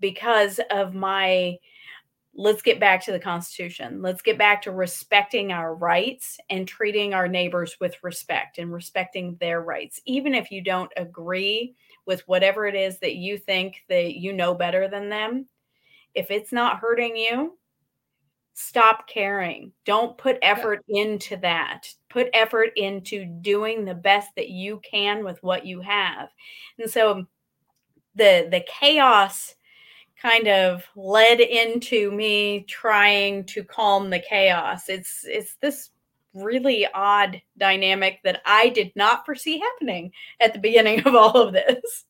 because 0.00 0.60
of 0.70 0.94
my 0.94 1.58
let's 2.34 2.62
get 2.62 2.80
back 2.80 3.04
to 3.04 3.12
the 3.12 3.18
Constitution. 3.18 4.00
Let's 4.00 4.22
get 4.22 4.38
back 4.38 4.62
to 4.62 4.70
respecting 4.70 5.52
our 5.52 5.74
rights 5.74 6.38
and 6.48 6.66
treating 6.66 7.12
our 7.12 7.28
neighbors 7.28 7.76
with 7.78 7.94
respect 8.02 8.58
and 8.58 8.72
respecting 8.72 9.36
their 9.38 9.60
rights. 9.60 10.00
Even 10.06 10.34
if 10.34 10.50
you 10.50 10.62
don't 10.62 10.90
agree 10.96 11.74
with 12.06 12.26
whatever 12.26 12.66
it 12.66 12.74
is 12.74 12.98
that 13.00 13.16
you 13.16 13.36
think 13.36 13.84
that 13.88 14.14
you 14.14 14.32
know 14.32 14.54
better 14.54 14.88
than 14.88 15.08
them, 15.10 15.46
if 16.14 16.30
it's 16.30 16.52
not 16.52 16.78
hurting 16.78 17.16
you, 17.16 17.58
stop 18.54 19.08
caring. 19.08 19.72
Don't 19.84 20.16
put 20.18 20.38
effort 20.42 20.84
into 20.88 21.36
that. 21.38 21.88
Put 22.08 22.28
effort 22.34 22.70
into 22.76 23.24
doing 23.24 23.84
the 23.84 23.94
best 23.94 24.30
that 24.36 24.50
you 24.50 24.80
can 24.88 25.24
with 25.24 25.42
what 25.42 25.66
you 25.66 25.80
have. 25.80 26.28
And 26.78 26.90
so 26.90 27.12
um, 27.12 27.28
the 28.14 28.48
the 28.50 28.64
chaos 28.66 29.54
kind 30.20 30.46
of 30.46 30.86
led 30.94 31.40
into 31.40 32.12
me 32.12 32.64
trying 32.68 33.44
to 33.44 33.64
calm 33.64 34.10
the 34.10 34.20
chaos. 34.20 34.88
It's 34.88 35.24
it's 35.26 35.56
this 35.60 35.90
really 36.34 36.86
odd 36.94 37.40
dynamic 37.58 38.20
that 38.24 38.40
I 38.46 38.68
did 38.70 38.92
not 38.94 39.26
foresee 39.26 39.58
happening 39.58 40.12
at 40.40 40.54
the 40.54 40.60
beginning 40.60 41.06
of 41.06 41.14
all 41.14 41.36
of 41.36 41.52
this. 41.52 42.04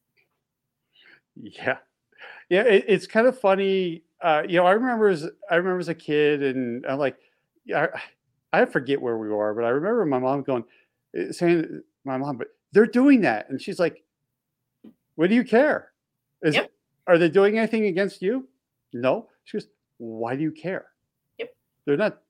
Yeah, 1.34 1.78
yeah. 2.48 2.62
It, 2.62 2.84
it's 2.88 3.06
kind 3.06 3.26
of 3.26 3.38
funny. 3.38 4.04
Uh, 4.22 4.42
you 4.48 4.56
know, 4.56 4.66
I 4.66 4.72
remember 4.72 5.08
as 5.08 5.28
I 5.50 5.56
remember 5.56 5.80
as 5.80 5.88
a 5.88 5.94
kid, 5.94 6.42
and 6.42 6.86
I'm 6.86 6.98
like, 6.98 7.16
yeah, 7.64 7.88
I, 8.52 8.60
I 8.60 8.64
forget 8.66 9.00
where 9.00 9.18
we 9.18 9.28
were, 9.28 9.52
but 9.54 9.64
I 9.64 9.70
remember 9.70 10.04
my 10.06 10.18
mom 10.18 10.42
going, 10.42 10.64
eh, 11.16 11.32
saying, 11.32 11.82
my 12.04 12.16
mom, 12.16 12.36
but 12.36 12.48
they're 12.72 12.86
doing 12.86 13.20
that, 13.22 13.48
and 13.50 13.60
she's 13.60 13.78
like, 13.80 14.02
"What 15.16 15.28
do 15.28 15.34
you 15.34 15.44
care? 15.44 15.92
Is 16.42 16.54
Yep. 16.54 16.70
are 17.06 17.18
they 17.18 17.28
doing 17.28 17.58
anything 17.58 17.86
against 17.86 18.22
you? 18.22 18.48
No." 18.92 19.28
She 19.44 19.58
goes, 19.58 19.68
"Why 19.98 20.36
do 20.36 20.42
you 20.42 20.52
care? 20.52 20.86
Yep. 21.38 21.54
They're 21.84 21.96
not. 21.96 22.20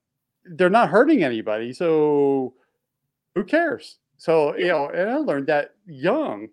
They're 0.45 0.69
not 0.69 0.89
hurting 0.89 1.23
anybody, 1.23 1.73
so 1.73 2.53
who 3.35 3.43
cares?" 3.43 3.99
So 4.17 4.55
you 4.57 4.67
know, 4.67 4.89
and 4.89 5.09
I 5.09 5.17
learned 5.17 5.47
that 5.47 5.75
young 5.85 6.49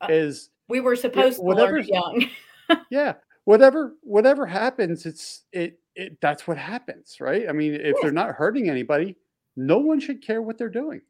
Uh, 0.00 0.06
is 0.10 0.50
We 0.68 0.80
were 0.80 0.96
supposed 0.96 1.36
to 1.36 1.42
learn 1.42 1.84
young. 1.84 2.26
yeah 2.90 3.14
whatever 3.50 3.96
whatever 4.02 4.46
happens 4.46 5.06
it's 5.06 5.42
it, 5.52 5.80
it 5.96 6.20
that's 6.20 6.46
what 6.46 6.56
happens 6.56 7.16
right? 7.18 7.48
I 7.48 7.52
mean 7.52 7.74
if 7.74 7.96
they're 8.00 8.12
not 8.12 8.36
hurting 8.36 8.70
anybody 8.70 9.16
no 9.56 9.78
one 9.78 9.98
should 9.98 10.22
care 10.22 10.40
what 10.40 10.56
they're 10.56 10.68
doing 10.68 11.00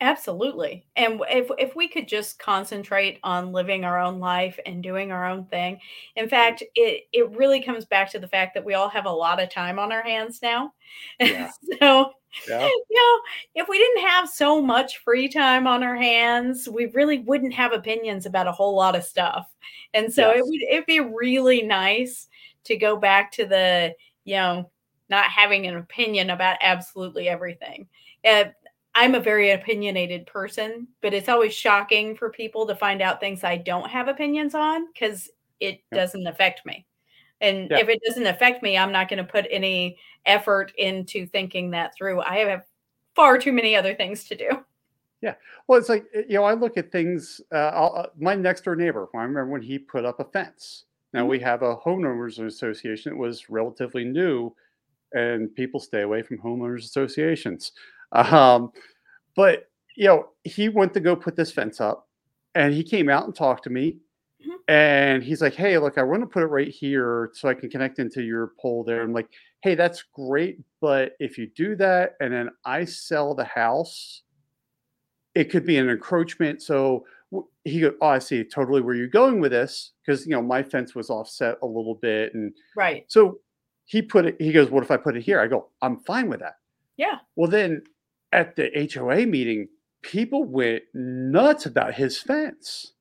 Absolutely. 0.00 0.86
And 0.94 1.20
if 1.28 1.50
if 1.58 1.74
we 1.74 1.88
could 1.88 2.06
just 2.06 2.38
concentrate 2.38 3.18
on 3.24 3.50
living 3.50 3.84
our 3.84 3.98
own 3.98 4.20
life 4.20 4.56
and 4.64 4.80
doing 4.80 5.10
our 5.10 5.26
own 5.26 5.46
thing. 5.46 5.80
In 6.14 6.28
fact, 6.28 6.62
it 6.76 7.08
it 7.12 7.28
really 7.36 7.60
comes 7.60 7.84
back 7.84 8.08
to 8.12 8.20
the 8.20 8.28
fact 8.28 8.54
that 8.54 8.64
we 8.64 8.74
all 8.74 8.88
have 8.88 9.06
a 9.06 9.10
lot 9.10 9.42
of 9.42 9.50
time 9.50 9.78
on 9.78 9.90
our 9.92 10.02
hands 10.02 10.40
now. 10.42 10.72
Yeah. 11.20 11.50
so, 11.80 12.12
yeah 12.46 12.66
you 12.68 12.84
know, 12.90 13.20
if 13.62 13.68
we 13.68 13.76
didn't 13.78 14.06
have 14.08 14.28
so 14.28 14.62
much 14.62 14.98
free 14.98 15.28
time 15.28 15.66
on 15.66 15.82
our 15.82 15.96
hands, 15.96 16.68
we 16.68 16.86
really 16.94 17.18
wouldn't 17.20 17.52
have 17.54 17.72
opinions 17.72 18.24
about 18.24 18.46
a 18.46 18.52
whole 18.52 18.76
lot 18.76 18.94
of 18.96 19.02
stuff. 19.04 19.48
And 19.94 20.12
so 20.12 20.30
it 20.30 20.44
would 20.46 20.62
it'd 20.70 20.86
be 20.86 21.00
really 21.00 21.62
nice 21.62 22.28
to 22.64 22.76
go 22.76 22.96
back 22.96 23.32
to 23.32 23.46
the, 23.46 23.94
you 24.24 24.36
know, 24.36 24.70
not 25.10 25.24
having 25.30 25.66
an 25.66 25.76
opinion 25.76 26.30
about 26.30 26.56
absolutely 26.60 27.28
everything. 27.28 27.88
Uh, 28.24 28.44
I'm 28.98 29.14
a 29.14 29.20
very 29.20 29.52
opinionated 29.52 30.26
person, 30.26 30.88
but 31.02 31.14
it's 31.14 31.28
always 31.28 31.54
shocking 31.54 32.16
for 32.16 32.30
people 32.30 32.66
to 32.66 32.74
find 32.74 33.00
out 33.00 33.20
things 33.20 33.44
I 33.44 33.56
don't 33.56 33.88
have 33.88 34.08
opinions 34.08 34.56
on 34.56 34.88
because 34.92 35.30
it 35.60 35.82
Yeah. 35.92 35.98
doesn't 35.98 36.26
affect 36.26 36.66
me. 36.66 36.84
And 37.40 37.70
Yeah. 37.70 37.78
if 37.78 37.88
it 37.88 38.00
doesn't 38.04 38.26
affect 38.26 38.60
me, 38.60 38.76
I'm 38.76 38.90
not 38.90 39.08
going 39.08 39.24
to 39.24 39.30
put 39.30 39.46
any 39.50 39.98
effort 40.26 40.72
into 40.76 41.26
thinking 41.26 41.70
that 41.70 41.94
through. 41.94 42.22
I 42.22 42.38
have 42.38 42.64
far 43.14 43.38
too 43.38 43.52
many 43.52 43.76
other 43.76 43.94
things 43.94 44.24
to 44.24 44.34
do. 44.36 44.48
Yeah. 45.20 45.34
Well 45.68 45.78
it's 45.78 45.88
like 45.88 46.06
eh, 46.14 46.22
you 46.28 46.34
know 46.34 46.44
i 46.44 46.54
look 46.54 46.76
at 46.76 46.90
things 46.92 47.40
uh, 47.52 47.70
I'll, 47.74 47.94
uh, 47.96 48.06
my 48.18 48.34
next 48.36 48.62
door 48.64 48.76
neighbor 48.76 49.08
i 49.14 49.18
remember 49.18 49.46
when 49.46 49.62
he 49.62 49.78
put 49.78 50.04
up 50.04 50.20
a 50.20 50.24
fence 50.24 50.84
now 51.12 51.24
Mhm. 51.24 51.28
we 51.28 51.38
have 51.40 51.62
a 51.62 51.76
homeowners 51.76 52.38
association 52.44 53.12
that 53.12 53.18
was 53.18 53.50
relatively 53.50 54.04
new 54.04 54.54
and 55.12 55.52
people 55.56 55.80
stay 55.80 56.02
away 56.02 56.22
from 56.22 56.38
homeowners 56.38 56.84
associations 56.84 57.72
um, 58.12 58.72
but 59.36 59.68
you 59.96 60.06
know 60.06 60.28
he 60.44 60.68
went 60.68 60.94
to 60.94 61.00
go 61.00 61.14
put 61.16 61.36
this 61.36 61.50
fence 61.52 61.80
up 61.80 62.08
and 62.54 62.72
he 62.72 62.82
came 62.82 63.08
out 63.08 63.24
and 63.24 63.34
talked 63.34 63.64
to 63.64 63.70
me 63.70 63.96
Mhm. 64.40 64.54
and 64.68 65.22
he's 65.24 65.42
like 65.42 65.54
hey 65.54 65.76
look 65.78 65.98
i 65.98 66.02
want 66.04 66.22
to 66.22 66.26
put 66.28 66.44
it 66.44 66.46
right 66.46 66.68
here 66.68 67.30
so 67.34 67.48
i 67.48 67.54
can 67.54 67.68
connect 67.68 67.98
into 67.98 68.22
your 68.22 68.52
pole 68.60 68.84
there 68.84 69.02
i'm 69.02 69.12
like 69.12 69.28
hey 69.62 69.74
that's 69.74 70.04
great 70.14 70.60
but 70.80 71.16
if 71.18 71.36
you 71.36 71.48
do 71.56 71.74
that 71.74 72.14
and 72.20 72.32
then 72.32 72.48
i 72.64 72.84
sell 72.84 73.34
the 73.34 73.44
house 73.44 74.22
it 75.34 75.50
could 75.50 75.66
be 75.66 75.76
an 75.76 75.88
encroachment 75.88 76.62
so 76.62 77.04
he 77.64 77.80
go 77.80 77.92
oh 78.00 78.06
i 78.06 78.18
see 78.20 78.44
totally 78.44 78.80
where 78.80 78.94
you're 78.94 79.08
going 79.08 79.40
with 79.40 79.50
this 79.50 79.92
because 80.06 80.24
you 80.24 80.30
know 80.32 80.40
my 80.42 80.62
fence 80.62 80.94
was 80.94 81.10
offset 81.10 81.56
a 81.62 81.66
little 81.66 81.96
bit 81.96 82.32
and 82.34 82.52
Right. 82.76 83.04
so 83.08 83.40
he 83.86 84.02
put 84.02 84.26
it, 84.26 84.36
he 84.38 84.52
goes, 84.52 84.70
What 84.70 84.82
if 84.84 84.90
I 84.90 84.98
put 84.98 85.16
it 85.16 85.22
here? 85.22 85.40
I 85.40 85.46
go, 85.46 85.70
I'm 85.80 85.96
fine 86.00 86.28
with 86.28 86.40
that. 86.40 86.56
Yeah. 86.98 87.20
Well, 87.36 87.50
then 87.50 87.82
at 88.32 88.56
the 88.56 88.88
HOA 88.94 89.26
meeting, 89.26 89.68
people 90.02 90.44
went 90.44 90.82
nuts 90.94 91.66
about 91.66 91.94
his 91.94 92.18
fence. 92.18 92.92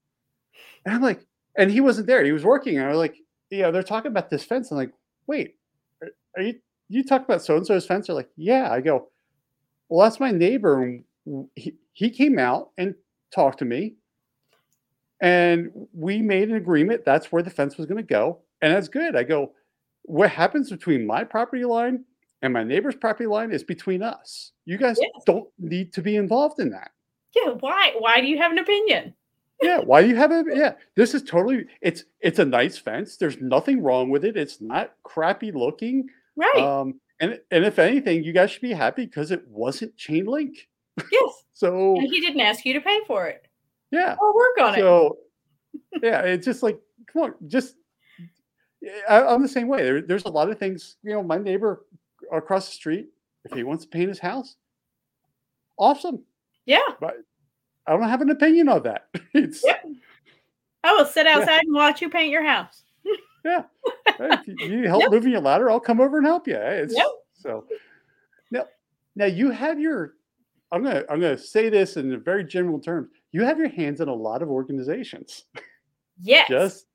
And 0.86 0.96
I'm 0.96 1.02
like, 1.02 1.26
and 1.58 1.72
he 1.72 1.82
wasn't 1.82 2.08
there. 2.08 2.24
He 2.24 2.32
was 2.32 2.44
working. 2.46 2.78
And 2.78 2.86
I 2.86 2.90
was 2.90 2.98
like, 2.98 3.18
Yeah, 3.50 3.72
they're 3.72 3.84
talking 3.84 4.12
about 4.12 4.30
this 4.30 4.44
fence. 4.44 4.72
I'm 4.72 4.78
like, 4.78 4.94
Wait, 5.26 5.56
are, 6.02 6.10
are 6.38 6.44
you, 6.44 6.56
you 6.90 7.04
talk 7.04 7.24
about 7.24 7.42
so 7.44 7.58
and 7.58 7.66
so's 7.66 7.86
fence? 7.86 8.08
They're 8.08 8.16
like, 8.16 8.30
Yeah. 8.38 8.72
I 8.72 8.82
go, 8.82 9.10
Well, 9.90 10.04
that's 10.08 10.20
my 10.20 10.32
neighbor. 10.32 10.84
and 10.84 11.04
He, 11.56 11.76
he 11.94 12.10
came 12.10 12.40
out 12.40 12.70
and 12.78 12.96
talked 13.34 13.60
to 13.60 13.66
me. 13.66 13.96
And 15.20 15.72
we 15.94 16.22
made 16.22 16.50
an 16.50 16.56
agreement. 16.56 17.04
That's 17.04 17.32
where 17.32 17.42
the 17.42 17.50
fence 17.50 17.76
was 17.76 17.88
going 17.88 17.98
to 17.98 18.04
go. 18.04 18.40
And 18.62 18.74
that's 18.74 18.88
good. 18.88 19.16
I 19.16 19.24
go, 19.24 19.54
what 20.04 20.30
happens 20.30 20.70
between 20.70 21.08
my 21.08 21.24
property 21.24 21.66
line 21.66 22.06
and 22.42 22.54
my 22.54 22.64
neighbor's 22.64 22.96
property 22.96 23.28
line 23.28 23.52
is 23.52 23.64
between 23.64 24.04
us. 24.04 24.52
You 24.66 24.78
guys 24.78 24.98
Yes. 25.02 25.24
don't 25.26 25.50
need 25.58 25.94
to 25.94 26.02
be 26.02 26.16
involved 26.16 26.60
in 26.60 26.70
that. 26.72 26.92
Yeah, 27.36 27.52
why? 27.60 27.94
Why 27.98 28.22
do 28.22 28.28
you 28.28 28.38
have 28.38 28.52
an 28.52 28.60
opinion? 28.60 29.14
yeah, 29.62 29.80
why 29.80 30.04
do 30.04 30.08
you 30.08 30.16
have 30.16 30.32
a 30.32 30.44
yeah? 30.54 30.74
This 30.96 31.14
is 31.14 31.24
totally 31.24 31.66
it's 31.82 32.06
it's 32.20 32.40
a 32.40 32.46
nice 32.46 32.78
fence. 32.78 33.18
There's 33.18 33.42
nothing 33.42 33.82
wrong 33.82 34.10
with 34.10 34.24
it. 34.24 34.38
It's 34.38 34.62
not 34.62 34.94
crappy 35.04 35.52
looking. 35.52 36.08
Right. 36.36 36.58
Um 36.58 37.00
and 37.20 37.40
and 37.52 37.66
if 37.66 37.80
anything, 37.80 38.24
you 38.24 38.34
guys 38.34 38.52
should 38.52 38.62
be 38.62 38.74
happy 38.74 39.06
because 39.06 39.32
it 39.32 39.48
wasn't 39.48 39.96
chain 39.98 40.26
link. 40.26 40.68
Yes. 41.12 41.44
so 41.54 41.96
and 41.96 42.08
he 42.08 42.22
didn't 42.22 42.42
ask 42.42 42.66
you 42.66 42.74
to 42.74 42.82
pay 42.82 43.02
for 43.08 43.28
it. 43.28 43.48
Yeah. 43.92 44.16
Or 44.20 44.36
work 44.36 44.60
on 44.62 44.76
so, 44.76 45.18
it. 45.74 46.02
So 46.02 46.08
yeah, 46.08 46.22
it's 46.22 46.46
just 46.46 46.62
like 46.62 46.80
come 47.12 47.24
on, 47.24 47.36
just 47.48 47.76
I, 49.10 49.34
am 49.34 49.42
the 49.42 49.48
same 49.48 49.68
way. 49.68 49.84
There, 49.84 50.02
there's 50.02 50.26
a 50.26 50.30
lot 50.30 50.50
of 50.50 50.60
things. 50.60 50.98
You 51.04 51.14
know, 51.14 51.24
my 51.24 51.38
neighbor 51.38 51.86
across 52.32 52.68
the 52.68 52.74
street, 52.74 53.10
if 53.46 53.54
he 53.54 53.64
wants 53.64 53.86
to 53.86 53.90
paint 53.90 54.10
his 54.10 54.20
house, 54.20 54.56
awesome. 55.78 56.24
Yeah. 56.66 56.80
But 57.00 57.16
I 57.86 57.94
don't 57.94 58.10
have 58.10 58.22
an 58.22 58.30
opinion 58.30 58.70
on 58.70 58.84
that. 58.84 59.08
It's 59.34 59.64
yeah. 59.66 59.78
I 60.84 60.94
will 60.94 61.06
sit 61.06 61.28
outside 61.28 61.48
yeah. 61.48 61.60
and 61.66 61.76
watch 61.76 62.02
you 62.02 62.10
paint 62.10 62.32
your 62.32 62.44
house. 62.44 62.84
yeah. 63.44 63.64
If 64.20 64.48
you 64.48 64.82
need 64.82 64.86
help 64.88 65.04
yep. 65.04 65.12
moving 65.12 65.32
your 65.32 65.42
ladder, 65.42 65.70
I'll 65.70 65.80
come 65.80 66.02
over 66.02 66.18
and 66.18 66.26
help 66.26 66.48
you. 66.48 66.56
It's, 66.56 66.96
yep. 66.96 67.06
So 67.34 67.66
now, 68.50 68.66
now 69.16 69.26
you 69.26 69.52
have 69.52 69.80
your. 69.80 70.14
I'm 70.72 70.84
gonna 70.84 71.04
I'm 71.10 71.22
gonna 71.22 71.38
say 71.38 71.70
this 71.70 71.98
in 71.98 72.20
very 72.24 72.44
general 72.44 72.80
terms. 72.80 73.10
You 73.32 73.44
have 73.44 73.60
your 73.60 73.70
hands 73.70 74.02
in 74.02 74.08
a 74.08 74.14
lot 74.14 74.42
of 74.42 74.50
organizations. 74.50 75.46
Yes. 76.20 76.50
Just 76.50 76.88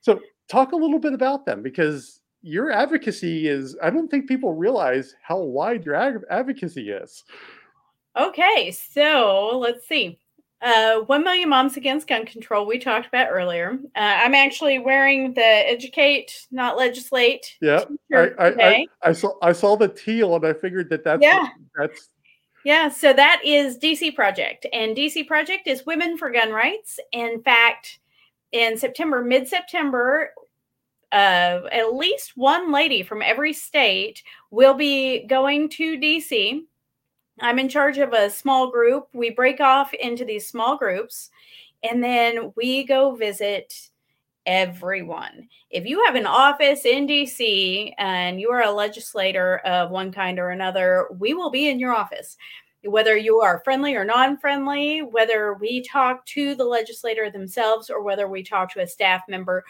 so 0.00 0.20
talk 0.48 0.72
a 0.72 0.76
little 0.76 0.98
bit 0.98 1.12
about 1.12 1.46
them 1.46 1.62
because 1.62 2.21
your 2.42 2.70
advocacy 2.70 3.48
is. 3.48 3.76
I 3.82 3.90
don't 3.90 4.08
think 4.08 4.28
people 4.28 4.54
realize 4.54 5.14
how 5.22 5.38
wide 5.38 5.84
your 5.84 5.94
ag- 5.94 6.24
advocacy 6.30 6.90
is. 6.90 7.24
Okay, 8.16 8.70
so 8.70 9.58
let's 9.58 9.86
see. 9.88 10.18
Uh, 10.60 11.00
1 11.00 11.24
Million 11.24 11.48
Moms 11.48 11.76
Against 11.76 12.06
Gun 12.06 12.24
Control, 12.24 12.66
we 12.66 12.78
talked 12.78 13.08
about 13.08 13.28
earlier. 13.30 13.78
Uh, 13.96 13.98
I'm 13.98 14.34
actually 14.34 14.78
wearing 14.78 15.34
the 15.34 15.44
Educate, 15.44 16.46
Not 16.52 16.76
Legislate. 16.76 17.56
Yeah, 17.60 17.84
I, 18.14 18.30
I, 18.38 18.46
I, 18.48 18.86
I, 19.02 19.12
saw 19.12 19.32
I 19.42 19.52
saw 19.52 19.76
the 19.76 19.88
teal 19.88 20.36
and 20.36 20.46
I 20.46 20.52
figured 20.52 20.88
that 20.90 21.02
that's, 21.02 21.20
yeah. 21.20 21.48
that's 21.76 22.10
yeah, 22.64 22.88
so 22.88 23.12
that 23.12 23.42
is 23.44 23.76
DC 23.78 24.14
Project. 24.14 24.66
And 24.72 24.96
DC 24.96 25.26
Project 25.26 25.66
is 25.66 25.84
Women 25.84 26.16
for 26.16 26.30
Gun 26.30 26.50
Rights. 26.50 27.00
In 27.10 27.42
fact, 27.42 27.98
in 28.52 28.76
September, 28.76 29.24
mid 29.24 29.48
September, 29.48 30.30
uh, 31.12 31.60
at 31.70 31.94
least 31.94 32.32
one 32.36 32.72
lady 32.72 33.02
from 33.02 33.22
every 33.22 33.52
state 33.52 34.22
will 34.50 34.74
be 34.74 35.26
going 35.26 35.68
to 35.68 35.98
DC 35.98 36.62
I'm 37.40 37.58
in 37.58 37.68
charge 37.68 37.98
of 37.98 38.12
a 38.12 38.30
small 38.30 38.70
group. 38.70 39.08
We 39.12 39.30
break 39.30 39.60
off 39.60 39.94
into 39.94 40.24
these 40.24 40.48
small 40.48 40.76
groups 40.76 41.30
and 41.82 42.02
then 42.02 42.52
we 42.56 42.84
go 42.84 43.14
visit 43.14 43.74
everyone. 44.44 45.48
If 45.70 45.86
you 45.86 46.04
have 46.04 46.14
an 46.14 46.26
office 46.26 46.84
in 46.84 47.06
DC 47.06 47.94
and 47.98 48.40
you 48.40 48.50
are 48.50 48.62
a 48.62 48.70
legislator 48.70 49.58
of 49.58 49.90
one 49.90 50.12
kind 50.12 50.38
or 50.38 50.50
another, 50.50 51.08
we 51.18 51.34
will 51.34 51.50
be 51.50 51.68
in 51.68 51.78
your 51.78 51.94
office. 51.94 52.36
Whether 52.84 53.16
you 53.16 53.40
are 53.40 53.62
friendly 53.64 53.94
or 53.94 54.04
non 54.04 54.36
friendly, 54.38 55.02
whether 55.02 55.54
we 55.54 55.82
talk 55.82 56.26
to 56.26 56.56
the 56.56 56.64
legislator 56.64 57.30
themselves 57.30 57.90
or 57.90 58.02
whether 58.02 58.28
we 58.28 58.42
talk 58.42 58.72
to 58.72 58.82
a 58.82 58.86
staff 58.86 59.22
member, 59.28 59.64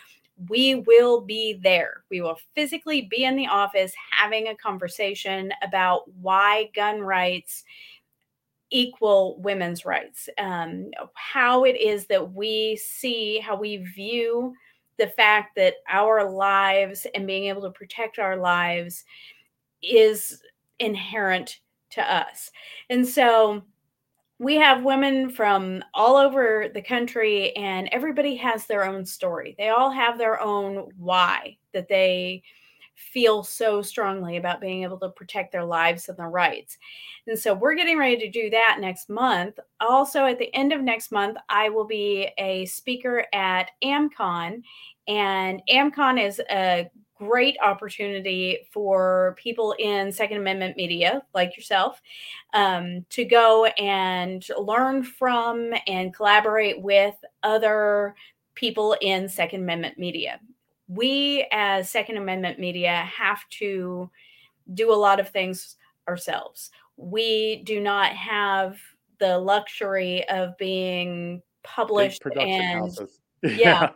we 0.48 0.76
will 0.76 1.20
be 1.20 1.58
there. 1.62 2.04
We 2.10 2.20
will 2.20 2.38
physically 2.54 3.02
be 3.02 3.24
in 3.24 3.36
the 3.36 3.46
office 3.46 3.92
having 4.10 4.48
a 4.48 4.56
conversation 4.56 5.52
about 5.62 6.02
why 6.20 6.70
gun 6.74 7.00
rights 7.00 7.64
equal 8.70 9.38
women's 9.40 9.84
rights, 9.84 10.28
um, 10.38 10.90
how 11.14 11.64
it 11.64 11.78
is 11.78 12.06
that 12.06 12.32
we 12.32 12.76
see, 12.76 13.38
how 13.38 13.54
we 13.54 13.76
view 13.76 14.54
the 14.98 15.08
fact 15.08 15.56
that 15.56 15.74
our 15.88 16.30
lives 16.30 17.06
and 17.14 17.26
being 17.26 17.44
able 17.44 17.62
to 17.62 17.70
protect 17.70 18.18
our 18.18 18.36
lives 18.36 19.04
is 19.82 20.42
inherent 20.78 21.60
to 21.90 22.02
us. 22.02 22.50
And 22.88 23.06
so, 23.06 23.62
we 24.42 24.56
have 24.56 24.82
women 24.82 25.30
from 25.30 25.84
all 25.94 26.16
over 26.16 26.66
the 26.74 26.82
country 26.82 27.54
and 27.54 27.88
everybody 27.92 28.34
has 28.34 28.66
their 28.66 28.84
own 28.84 29.06
story. 29.06 29.54
They 29.56 29.68
all 29.68 29.88
have 29.88 30.18
their 30.18 30.40
own 30.40 30.88
why 30.98 31.56
that 31.72 31.86
they 31.86 32.42
feel 32.96 33.44
so 33.44 33.82
strongly 33.82 34.38
about 34.38 34.60
being 34.60 34.82
able 34.82 34.98
to 34.98 35.10
protect 35.10 35.52
their 35.52 35.64
lives 35.64 36.08
and 36.08 36.18
their 36.18 36.28
rights. 36.28 36.76
And 37.28 37.38
so 37.38 37.54
we're 37.54 37.76
getting 37.76 37.96
ready 37.96 38.16
to 38.16 38.30
do 38.30 38.50
that 38.50 38.78
next 38.80 39.08
month. 39.08 39.60
Also 39.80 40.26
at 40.26 40.40
the 40.40 40.52
end 40.56 40.72
of 40.72 40.80
next 40.80 41.12
month 41.12 41.36
i 41.48 41.68
will 41.68 41.86
be 41.86 42.28
a 42.38 42.66
speaker 42.66 43.24
at 43.32 43.70
amcon 43.84 44.62
and 45.06 45.62
amcon 45.70 46.20
is 46.20 46.40
a 46.50 46.90
great 47.26 47.56
opportunity 47.62 48.66
for 48.72 49.36
people 49.38 49.74
in 49.78 50.10
Second 50.10 50.38
Amendment 50.38 50.76
media 50.76 51.22
like 51.34 51.56
yourself 51.56 52.02
um, 52.54 53.04
to 53.10 53.24
go 53.24 53.66
and 53.78 54.46
learn 54.58 55.02
from 55.02 55.72
and 55.86 56.14
collaborate 56.14 56.80
with 56.80 57.14
other 57.42 58.14
people 58.54 58.96
in 59.00 59.28
Second 59.28 59.62
Amendment 59.62 59.98
media. 59.98 60.40
We, 60.88 61.46
as 61.52 61.88
Second 61.88 62.16
Amendment 62.16 62.58
media, 62.58 63.08
have 63.16 63.48
to 63.50 64.10
do 64.74 64.92
a 64.92 64.94
lot 64.94 65.20
of 65.20 65.28
things 65.28 65.76
ourselves. 66.08 66.70
We 66.96 67.62
do 67.64 67.80
not 67.80 68.12
have 68.12 68.76
the 69.18 69.38
luxury 69.38 70.28
of 70.28 70.56
being 70.58 71.42
published 71.62 72.22
and 72.38 72.90
yeah, 73.42 73.90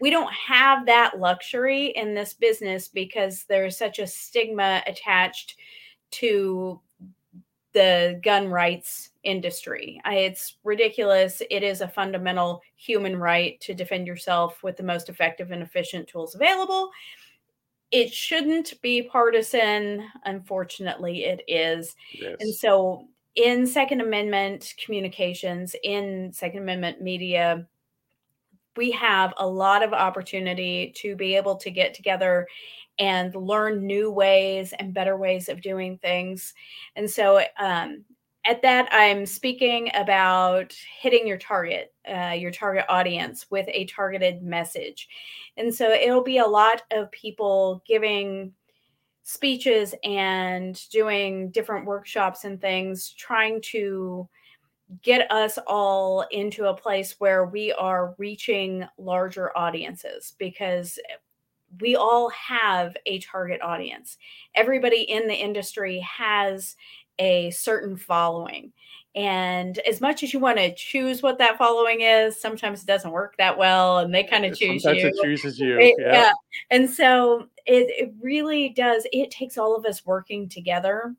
we 0.00 0.10
don't 0.10 0.32
have 0.32 0.86
that 0.86 1.18
luxury 1.18 1.88
in 1.88 2.14
this 2.14 2.34
business 2.34 2.88
because 2.88 3.44
there's 3.44 3.76
such 3.76 3.98
a 3.98 4.06
stigma 4.06 4.82
attached 4.86 5.56
to 6.12 6.80
the 7.72 8.18
gun 8.24 8.48
rights 8.48 9.10
industry. 9.22 10.00
It's 10.04 10.56
ridiculous. 10.64 11.42
It 11.50 11.62
is 11.62 11.82
a 11.82 11.88
fundamental 11.88 12.62
human 12.76 13.16
right 13.16 13.60
to 13.60 13.74
defend 13.74 14.06
yourself 14.06 14.62
with 14.62 14.76
the 14.76 14.82
most 14.82 15.08
effective 15.08 15.52
and 15.52 15.62
efficient 15.62 16.08
tools 16.08 16.34
available. 16.34 16.90
It 17.90 18.12
shouldn't 18.12 18.80
be 18.82 19.02
partisan. 19.02 20.08
Unfortunately, 20.24 21.24
it 21.24 21.42
is. 21.46 21.94
Yes. 22.12 22.36
And 22.40 22.54
so, 22.54 23.06
in 23.36 23.66
Second 23.66 24.00
Amendment 24.00 24.74
communications, 24.84 25.76
in 25.84 26.32
Second 26.32 26.62
Amendment 26.62 27.00
media, 27.00 27.68
we 28.80 28.90
have 28.92 29.34
a 29.36 29.46
lot 29.46 29.82
of 29.82 29.92
opportunity 29.92 30.90
to 30.96 31.14
be 31.14 31.36
able 31.36 31.54
to 31.54 31.70
get 31.70 31.92
together 31.92 32.48
and 32.98 33.34
learn 33.34 33.86
new 33.86 34.10
ways 34.10 34.72
and 34.78 34.94
better 34.94 35.18
ways 35.18 35.50
of 35.50 35.60
doing 35.60 35.98
things. 35.98 36.54
And 36.96 37.08
so, 37.08 37.42
um, 37.58 38.06
at 38.46 38.62
that, 38.62 38.88
I'm 38.90 39.26
speaking 39.26 39.90
about 39.92 40.74
hitting 40.98 41.26
your 41.26 41.36
target, 41.36 41.92
uh, 42.10 42.34
your 42.38 42.50
target 42.50 42.86
audience 42.88 43.44
with 43.50 43.66
a 43.68 43.84
targeted 43.84 44.42
message. 44.42 45.08
And 45.58 45.74
so, 45.74 45.90
it'll 45.90 46.24
be 46.24 46.38
a 46.38 46.46
lot 46.46 46.80
of 46.90 47.12
people 47.12 47.82
giving 47.86 48.54
speeches 49.24 49.94
and 50.04 50.88
doing 50.88 51.50
different 51.50 51.84
workshops 51.84 52.44
and 52.44 52.58
things, 52.58 53.12
trying 53.12 53.60
to 53.60 54.26
get 55.02 55.30
us 55.30 55.58
all 55.66 56.26
into 56.30 56.66
a 56.66 56.76
place 56.76 57.16
where 57.18 57.44
we 57.44 57.72
are 57.72 58.14
reaching 58.18 58.84
larger 58.98 59.56
audiences 59.56 60.34
because 60.38 60.98
we 61.80 61.94
all 61.94 62.28
have 62.30 62.96
a 63.06 63.20
target 63.20 63.60
audience. 63.62 64.18
Everybody 64.54 65.02
in 65.02 65.28
the 65.28 65.34
industry 65.34 66.00
has 66.00 66.76
a 67.18 67.50
certain 67.50 67.96
following. 67.96 68.72
And 69.14 69.78
as 69.80 70.00
much 70.00 70.22
as 70.22 70.32
you 70.32 70.38
want 70.38 70.58
to 70.58 70.74
choose 70.74 71.22
what 71.22 71.38
that 71.38 71.58
following 71.58 72.00
is, 72.00 72.40
sometimes 72.40 72.82
it 72.82 72.86
doesn't 72.86 73.10
work 73.10 73.36
that 73.38 73.58
well 73.58 73.98
and 73.98 74.14
they 74.14 74.22
kind 74.24 74.44
of 74.44 74.56
choose 74.56 74.82
sometimes 74.82 75.02
you. 75.02 75.08
it 75.08 75.22
chooses 75.22 75.58
you. 75.58 75.78
It, 75.78 75.96
yeah. 75.98 76.12
yeah. 76.12 76.32
And 76.70 76.88
so 76.88 77.48
it, 77.66 77.88
it 77.90 78.12
really 78.20 78.68
does, 78.70 79.06
it 79.12 79.30
takes 79.30 79.58
all 79.58 79.76
of 79.76 79.84
us 79.84 80.06
working 80.06 80.48
together 80.48 81.14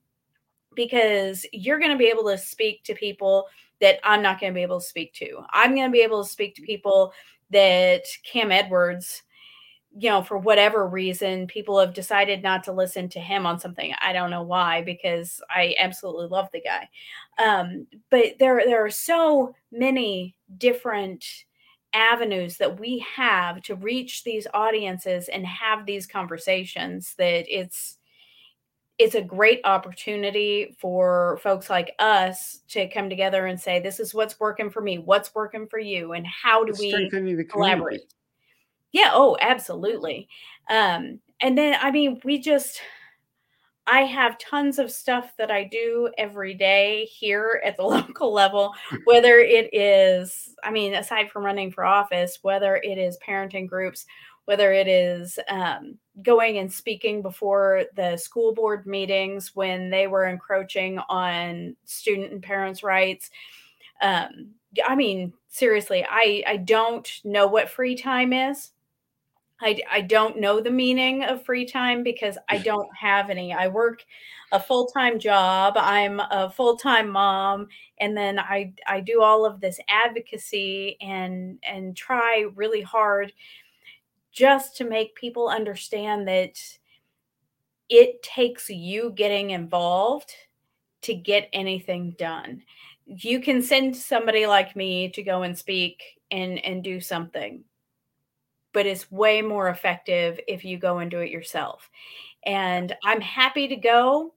because 0.76 1.45
you're 1.52 1.80
going 1.80 1.91
to 1.91 1.98
be 1.98 2.07
able 2.07 2.26
to 2.26 2.38
speak 2.38 2.84
to 2.84 2.95
people 2.95 3.48
that 3.80 3.99
I'm 4.03 4.22
not 4.22 4.39
going 4.39 4.53
to 4.53 4.56
be 4.56 4.61
able 4.61 4.80
to 4.80 4.85
speak 4.85 5.14
to. 5.15 5.43
I'm 5.52 5.76
going 5.76 5.88
to 5.88 5.91
be 5.91 6.02
able 6.02 6.23
to 6.23 6.30
speak 6.30 6.56
to 6.56 6.61
people 6.61 7.14
that 7.49 8.03
Cam 8.23 8.52
Edwards, 8.52 9.23
you 9.98 10.10
know, 10.10 10.23
for 10.23 10.38
whatever 10.38 10.88
reason, 10.88 11.48
people 11.48 11.80
have 11.80 11.93
decided 11.93 12.41
not 12.43 12.64
to 12.64 12.72
listen 12.72 13.10
to 13.10 13.19
him 13.19 13.45
on 13.45 13.60
something. 13.60 13.93
I 13.99 14.14
don't 14.14 14.30
know 14.30 14.43
why, 14.43 14.84
because 14.84 15.41
I 15.49 15.76
absolutely 15.80 16.27
love 16.27 16.48
the 16.53 16.61
guy. 16.61 16.88
Um, 17.43 17.88
but 18.10 18.38
there, 18.39 18.61
there 18.65 18.85
are 18.85 18.91
so 18.91 19.53
many 19.72 20.35
different 20.57 21.26
avenues 21.93 22.56
that 22.57 22.80
we 22.80 22.99
have 22.99 23.61
to 23.64 23.76
reach 23.76 24.23
these 24.23 24.48
audiences 24.53 25.27
and 25.27 25.45
have 25.45 25.85
these 25.85 26.07
conversations 26.07 27.15
that 27.18 27.43
it's 27.49 27.98
it's 29.02 29.15
a 29.15 29.22
great 29.22 29.61
opportunity 29.64 30.76
for 30.80 31.40
folks 31.41 31.69
like 31.69 31.95
us 31.99 32.61
to 32.69 32.88
come 32.90 33.10
together 33.10 33.48
and 33.48 33.60
say, 33.60 33.80
this 33.80 33.99
is 33.99 34.14
what's 34.14 34.40
working 34.40 34.69
for 34.69 34.82
me, 34.82 34.99
what's 34.99 35.34
working 35.34 35.68
for 35.68 35.80
you, 35.80 36.14
and 36.14 36.26
how 36.28 36.64
do 36.64 36.73
we 36.78 37.10
collaborate? 37.45 38.02
Yeah, 38.91 39.10
oh, 39.14 39.38
absolutely. 39.41 40.28
Um, 40.69 41.19
and 41.41 41.57
then, 41.57 41.78
I 41.82 41.90
mean, 41.90 42.22
we 42.23 42.40
just, 42.40 42.82
I 43.88 44.02
have 44.02 44.38
tons 44.38 44.78
of 44.78 44.91
stuff 44.91 45.34
that 45.38 45.49
I 45.49 45.64
do 45.64 46.10
every 46.18 46.53
day 46.53 47.06
here 47.06 47.61
at 47.65 47.78
the 47.78 47.84
local 47.84 48.32
level, 48.32 48.73
whether 49.06 49.40
it 49.40 49.73
is, 49.73 50.53
I 50.64 50.69
mean, 50.69 50.94
aside 50.94 51.32
from 51.32 51.44
running 51.44 51.72
for 51.72 51.84
office, 51.86 52.40
whether 52.44 52.76
it 52.76 52.98
is 52.98 53.18
parenting 53.26 53.68
groups, 53.68 54.06
whether 54.45 54.73
it 54.73 54.88
is 54.88 55.39
um, 55.49 55.97
going 56.22 56.57
and 56.57 56.72
speaking 56.72 57.22
before 57.22 57.84
the 57.95 58.18
school 58.18 58.53
board 58.53 58.85
meetings 58.85 59.55
when 59.55 59.89
they 59.89 60.07
were 60.07 60.26
encroaching 60.26 60.99
on 61.09 61.76
student 61.85 62.31
and 62.31 62.43
parents' 62.43 62.84
rights. 62.84 63.30
Um, 64.01 64.51
I 64.88 64.95
mean, 64.95 65.34
seriously, 65.49 66.05
I, 66.09 66.43
I 66.47 66.57
don't 66.57 67.09
know 67.23 67.47
what 67.47 67.69
free 67.69 67.95
time 67.95 68.34
is. 68.34 68.72
I, 69.61 69.80
I 69.91 70.01
don't 70.01 70.39
know 70.39 70.59
the 70.59 70.72
meaning 70.72 71.23
of 71.23 71.45
free 71.45 71.65
time 71.65 72.03
because 72.03 72.38
I 72.49 72.57
don't 72.59 72.89
have 72.99 73.30
any. 73.30 73.53
I 73.53 73.68
work 73.68 74.03
a 74.51 74.59
full 74.59 74.88
time 74.88 75.19
job. 75.19 75.76
I'm 75.77 76.19
a 76.19 76.49
full 76.49 76.77
time 76.77 77.09
mom, 77.09 77.68
and 77.99 78.18
then 78.18 78.39
I 78.39 78.73
I 78.88 78.99
do 78.99 79.22
all 79.22 79.45
of 79.45 79.61
this 79.61 79.80
advocacy 79.88 80.97
and 80.99 81.59
and 81.63 81.95
try 81.95 82.45
really 82.55 82.81
hard 82.81 83.31
just 84.32 84.78
to 84.78 84.84
make 84.86 85.16
people 85.16 85.49
understand 85.49 86.28
that 86.28 86.58
it 87.90 88.24
takes 88.24 88.70
you 88.70 89.12
getting 89.12 89.52
involved 89.52 90.34
to 91.02 91.14
get 91.14 91.49
anything 91.52 92.16
done. 92.18 92.64
You 93.06 93.41
can 93.41 93.62
send 93.62 93.95
somebody 93.95 94.45
like 94.45 94.76
me 94.76 95.10
to 95.10 95.24
go 95.24 95.44
and 95.44 95.58
speak 95.58 96.02
and 96.30 96.64
and 96.64 96.84
do 96.84 97.02
something 97.02 97.64
but 98.74 98.86
it's 98.86 99.12
way 99.12 99.41
more 99.41 99.70
effective 99.70 100.40
if 100.48 100.64
you 100.64 100.78
go 100.78 100.99
and 100.99 101.12
do 101.12 101.20
it 101.20 101.30
yourself. 101.30 101.90
And 102.45 102.95
I'm 103.03 103.22
happy 103.22 103.68
to 103.68 103.76
go 103.76 104.34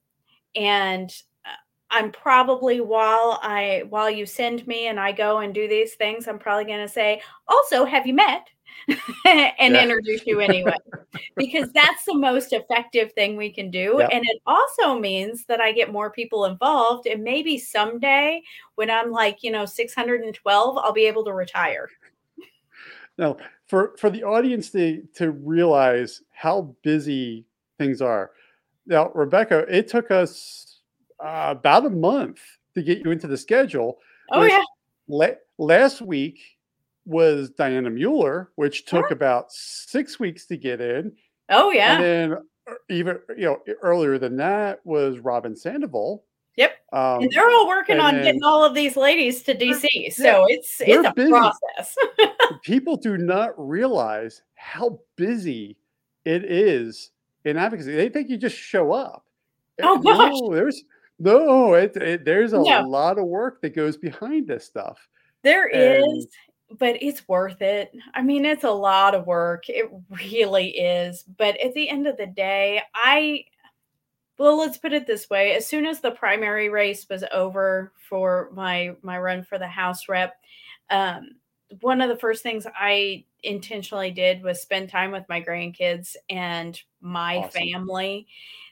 and 0.55 1.11
uh, 1.45 1.51
I'm 1.91 2.13
probably 2.13 2.81
while 2.81 3.39
I 3.43 3.85
while 3.89 4.11
you 4.11 4.27
send 4.27 4.67
me 4.67 4.89
and 4.89 4.99
I 5.01 5.13
go 5.13 5.39
and 5.39 5.55
do 5.55 5.69
these 5.69 5.95
things, 5.95 6.29
I'm 6.29 6.39
probably 6.39 6.65
going 6.65 6.87
to 6.87 6.93
say, 6.93 7.23
"Also, 7.49 7.85
have 7.85 8.07
you 8.07 8.15
met?" 8.15 8.49
and 9.25 9.77
introduce 9.77 10.27
you 10.27 10.41
anyway, 10.41 10.77
because 11.37 11.71
that's 11.73 12.05
the 12.05 12.15
most 12.15 12.53
effective 12.53 13.13
thing 13.13 13.37
we 13.37 13.51
can 13.51 13.71
do. 13.71 13.97
Yep. 13.99 14.11
And 14.13 14.23
it 14.25 14.43
also 14.47 14.99
means 14.99 15.45
that 15.47 15.61
I 15.61 15.73
get 15.73 15.93
more 15.93 16.11
people 16.11 16.45
involved, 16.45 17.07
and 17.07 17.23
maybe 17.23 17.59
someday 17.59 18.43
when 18.75 18.91
I'm 18.91 19.11
like, 19.11 19.43
you 19.43 19.51
know, 19.51 19.65
612, 19.65 20.79
I'll 20.79 20.93
be 20.93 21.07
able 21.07 21.25
to 21.25 21.33
retire. 21.33 21.89
Now, 23.17 23.37
for 23.67 23.95
for 23.97 24.11
the 24.11 24.25
audience 24.25 24.71
to 24.71 25.03
to 25.15 25.31
realize 25.31 26.23
how 26.33 26.75
busy 26.83 27.47
things 27.79 28.03
are. 28.03 28.33
Now, 28.87 29.11
Rebecca, 29.15 29.65
it 29.69 29.89
took 29.89 30.11
us 30.11 30.81
uh, 31.21 31.55
about 31.57 31.87
a 31.87 31.91
month 31.91 32.41
to 32.75 32.83
get 32.83 33.05
you 33.05 33.11
into 33.11 33.27
the 33.27 33.37
schedule. 33.37 33.99
Oh 34.31 34.43
yeah. 34.43 34.63
La- 35.09 35.39
last 35.59 36.03
week 36.03 36.54
was 37.07 37.51
Dianna 37.51 37.93
Muller, 37.95 38.51
which 38.57 38.87
took 38.87 39.09
sure. 39.09 39.13
about 39.13 39.53
six 39.53 40.19
weeks 40.19 40.47
to 40.47 40.57
get 40.57 40.81
in. 40.81 41.13
Oh 41.51 41.71
yeah. 41.71 41.97
And 41.97 42.05
then 42.05 42.33
uh, 42.69 42.75
even 42.91 43.19
you 43.37 43.45
know 43.45 43.61
earlier 43.83 44.19
than 44.19 44.37
that 44.37 44.81
was 44.85 45.19
Robyn 45.19 45.57
Sandoval. 45.57 46.25
Yep. 46.57 46.73
Um, 46.93 47.23
and 47.23 47.33
they're 47.33 47.51
all 47.51 47.67
working 47.67 47.99
on 47.99 48.15
then, 48.15 48.25
getting 48.25 48.45
all 48.45 48.65
of 48.65 48.75
these 48.75 48.97
ladies 48.97 49.43
to 49.43 49.55
DC. 49.55 50.13
So 50.13 50.23
yeah, 50.25 50.45
it's 50.49 50.81
it's 50.81 51.09
a 51.09 51.13
busy. 51.13 51.31
process. 51.31 51.97
People 52.63 52.97
do 52.97 53.19
not 53.19 53.53
realize 53.57 54.43
how 54.55 55.01
busy 55.17 55.77
it 56.25 56.45
is 56.45 57.11
in 57.45 57.57
advocacy. 57.57 57.95
They 57.95 58.09
think 58.09 58.31
you 58.31 58.37
just 58.37 58.57
show 58.57 58.93
up. 58.93 59.25
Oh 59.83 59.99
gosh. 59.99 60.33
No, 60.33 60.55
there's 60.55 60.85
no, 61.19 61.75
it, 61.75 61.97
it 61.97 62.25
there's 62.25 62.53
a 62.53 62.59
no. 62.59 62.83
lot 62.83 63.19
of 63.19 63.27
work 63.27 63.61
that 63.63 63.75
goes 63.75 63.97
behind 63.97 64.47
this 64.47 64.65
stuff. 64.65 65.09
There 65.43 65.67
and, 65.75 66.19
is, 66.19 66.29
but 66.71 67.03
it's 67.03 67.29
worth 67.29 67.63
it. 67.63 67.93
I 68.15 68.23
mean, 68.23 68.45
it's 68.45 68.65
a 68.65 68.71
lot 68.71 69.15
of 69.15 69.27
work. 69.27 69.65
It 69.69 69.91
really 70.11 70.71
is. 70.71 71.25
But 71.37 71.61
at 71.61 71.75
the 71.75 71.89
end 71.89 72.07
of 72.07 72.17
the 72.17 72.27
day, 72.27 72.83
I 72.95 73.45
well 74.39 74.59
let's 74.59 74.79
put 74.79 74.93
it 74.93 75.07
this 75.07 75.31
way 75.31 75.55
as 75.55 75.67
soon 75.67 75.87
as 75.87 76.01
the 76.01 76.11
primary 76.11 76.69
race 76.69 77.07
was 77.09 77.25
over 77.33 77.93
for 78.09 78.51
my 78.53 78.95
my 79.03 79.19
run 79.19 79.43
for 79.43 79.59
the 79.59 79.67
house 79.67 80.09
rep 80.09 80.35
um, 80.91 81.31
one 81.81 82.01
of 82.01 82.09
the 82.09 82.17
first 82.17 82.43
things 82.43 82.67
i 82.75 83.25
intentionally 83.43 84.11
did 84.11 84.43
was 84.43 84.61
spend 84.61 84.89
time 84.89 85.11
with 85.11 85.25
my 85.29 85.41
grandkids 85.41 86.17
and 86.31 86.83
my 87.01 87.39
awesome. 87.39 87.51
family 87.51 88.27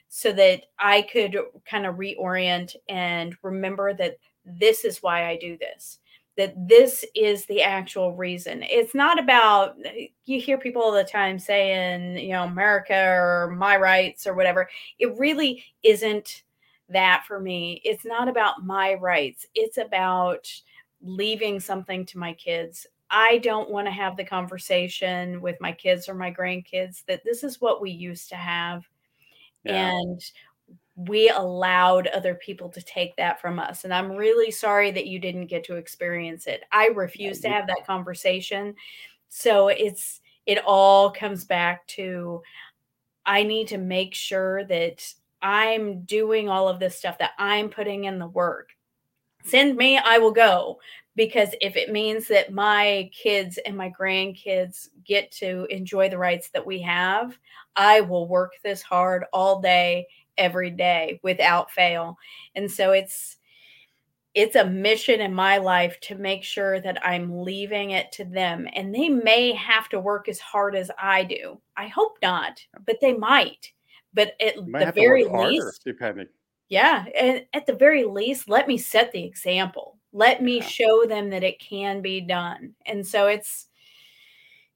so 0.09 0.31
that 0.31 0.63
i 0.79 1.01
could 1.03 1.37
kind 1.65 1.85
of 1.85 1.95
reorient 1.95 2.75
and 2.89 3.35
remember 3.41 3.93
that 3.93 4.17
this 4.45 4.83
is 4.83 5.01
why 5.01 5.27
i 5.27 5.37
do 5.37 5.57
this 5.57 5.99
that 6.35 6.53
this 6.67 7.05
is 7.15 7.45
the 7.45 7.61
actual 7.61 8.13
reason. 8.13 8.63
It's 8.63 8.95
not 8.95 9.19
about, 9.19 9.75
you 10.25 10.41
hear 10.41 10.57
people 10.57 10.81
all 10.81 10.91
the 10.91 11.03
time 11.03 11.37
saying, 11.37 12.17
you 12.17 12.29
know, 12.29 12.43
America 12.43 12.95
or 12.95 13.55
my 13.55 13.77
rights 13.77 14.25
or 14.25 14.33
whatever. 14.33 14.67
It 14.97 15.17
really 15.17 15.63
isn't 15.83 16.43
that 16.89 17.23
for 17.27 17.39
me. 17.39 17.81
It's 17.83 18.05
not 18.05 18.27
about 18.27 18.65
my 18.65 18.95
rights, 18.95 19.45
it's 19.53 19.77
about 19.77 20.51
leaving 21.01 21.59
something 21.59 22.05
to 22.07 22.17
my 22.17 22.33
kids. 22.33 22.87
I 23.09 23.37
don't 23.39 23.69
want 23.69 23.85
to 23.85 23.91
have 23.91 24.17
the 24.17 24.23
conversation 24.23 25.39
with 25.39 25.61
my 25.61 25.71
kids 25.71 26.09
or 26.09 26.15
my 26.15 26.31
grandkids 26.31 27.05
that 27.05 27.23
this 27.23 27.43
is 27.43 27.61
what 27.61 27.79
we 27.79 27.91
used 27.91 28.29
to 28.29 28.35
have. 28.35 28.87
Yeah. 29.63 29.91
And 29.91 30.21
we 30.95 31.29
allowed 31.29 32.07
other 32.07 32.35
people 32.35 32.69
to 32.69 32.81
take 32.81 33.15
that 33.15 33.41
from 33.41 33.59
us. 33.59 33.83
And 33.83 33.93
I'm 33.93 34.11
really 34.11 34.51
sorry 34.51 34.91
that 34.91 35.07
you 35.07 35.19
didn't 35.19 35.47
get 35.47 35.63
to 35.65 35.75
experience 35.75 36.45
it. 36.45 36.63
I 36.71 36.87
refuse 36.87 37.39
to 37.41 37.49
have 37.49 37.67
that 37.67 37.85
conversation. 37.85 38.75
So 39.29 39.69
it's, 39.69 40.21
it 40.45 40.59
all 40.65 41.09
comes 41.09 41.45
back 41.45 41.87
to 41.87 42.41
I 43.25 43.43
need 43.43 43.69
to 43.69 43.77
make 43.77 44.13
sure 44.13 44.65
that 44.65 45.11
I'm 45.41 46.01
doing 46.01 46.47
all 46.47 46.67
of 46.67 46.79
this 46.79 46.97
stuff, 46.97 47.17
that 47.17 47.31
I'm 47.39 47.69
putting 47.69 48.03
in 48.03 48.19
the 48.19 48.27
work. 48.27 48.69
Send 49.45 49.75
me, 49.75 49.97
I 49.97 50.19
will 50.19 50.31
go. 50.31 50.79
Because 51.15 51.49
if 51.61 51.75
it 51.75 51.91
means 51.91 52.27
that 52.29 52.51
my 52.51 53.09
kids 53.13 53.59
and 53.65 53.77
my 53.77 53.91
grandkids 53.91 54.89
get 55.05 55.31
to 55.33 55.65
enjoy 55.69 56.09
the 56.09 56.17
rights 56.17 56.49
that 56.49 56.65
we 56.65 56.81
have, 56.81 57.37
I 57.75 58.01
will 58.01 58.27
work 58.27 58.53
this 58.63 58.81
hard 58.81 59.25
all 59.31 59.61
day 59.61 60.07
every 60.37 60.69
day 60.69 61.19
without 61.23 61.71
fail. 61.71 62.17
And 62.55 62.69
so 62.69 62.91
it's 62.91 63.37
it's 64.33 64.55
a 64.55 64.65
mission 64.65 65.21
in 65.21 65.33
my 65.33 65.57
life 65.57 65.99
to 66.01 66.15
make 66.15 66.43
sure 66.43 66.79
that 66.81 67.05
I'm 67.05 67.43
leaving 67.43 67.91
it 67.91 68.11
to 68.13 68.25
them. 68.25 68.67
And 68.73 68.93
they 68.93 69.07
may 69.07 69.51
have 69.53 69.89
to 69.89 69.99
work 69.99 70.27
as 70.27 70.39
hard 70.39 70.75
as 70.75 70.89
I 70.97 71.23
do. 71.23 71.59
I 71.77 71.87
hope 71.87 72.17
not, 72.21 72.59
but 72.85 72.99
they 72.99 73.13
might. 73.13 73.71
But 74.13 74.33
at 74.41 74.55
the 74.55 74.91
very 74.95 75.25
least, 75.25 75.83
depending. 75.85 76.27
Yeah. 76.69 77.05
And 77.15 77.45
at 77.53 77.67
the 77.67 77.75
very 77.75 78.03
least, 78.03 78.49
let 78.49 78.67
me 78.67 78.77
set 78.77 79.11
the 79.11 79.23
example. 79.23 79.97
Let 80.11 80.41
me 80.41 80.57
yeah. 80.57 80.65
show 80.65 81.05
them 81.05 81.29
that 81.29 81.43
it 81.43 81.59
can 81.59 82.01
be 82.01 82.21
done. 82.21 82.73
And 82.85 83.05
so 83.05 83.27
it's 83.27 83.67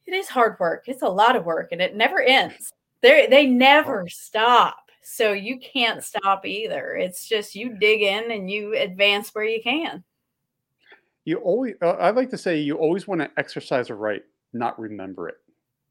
it 0.05 0.13
is 0.13 0.29
hard 0.29 0.59
work. 0.59 0.85
It's 0.87 1.01
a 1.01 1.09
lot 1.09 1.35
of 1.35 1.45
work 1.45 1.71
and 1.71 1.81
it 1.81 1.95
never 1.95 2.21
ends. 2.21 2.71
They 3.01 3.27
they 3.27 3.45
never 3.45 4.07
stop. 4.07 4.86
So 5.09 5.31
you 5.31 5.57
can't 5.57 6.03
stop 6.03 6.45
either. 6.45 6.97
It's 6.97 7.29
just 7.29 7.55
you 7.55 7.79
dig 7.79 8.01
in 8.01 8.29
and 8.29 8.51
you 8.51 8.75
advance 8.75 9.29
where 9.29 9.45
you 9.45 9.63
can. 9.63 10.03
You 11.23 11.37
always, 11.37 11.75
uh, 11.81 11.91
I 11.91 12.11
like 12.11 12.29
to 12.31 12.37
say, 12.37 12.59
you 12.59 12.75
always 12.75 13.07
want 13.07 13.21
to 13.21 13.31
exercise 13.37 13.89
a 13.89 13.95
right, 13.95 14.21
not 14.51 14.77
remember 14.77 15.29
it. 15.29 15.37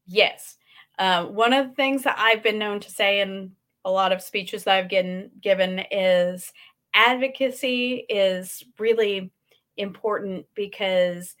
Yes. 0.05 0.57
Uh, 0.99 1.25
one 1.25 1.51
of 1.51 1.67
the 1.67 1.73
things 1.73 2.03
that 2.03 2.15
I've 2.19 2.43
been 2.43 2.59
known 2.59 2.79
to 2.79 2.91
say 2.91 3.21
in 3.21 3.51
a 3.85 3.91
lot 3.91 4.11
of 4.11 4.21
speeches 4.21 4.63
that 4.65 4.75
I've 4.75 4.89
given, 4.89 5.31
given 5.41 5.79
is 5.91 6.53
advocacy 6.93 8.05
is 8.09 8.63
really 8.77 9.31
important 9.77 10.45
because 10.53 11.35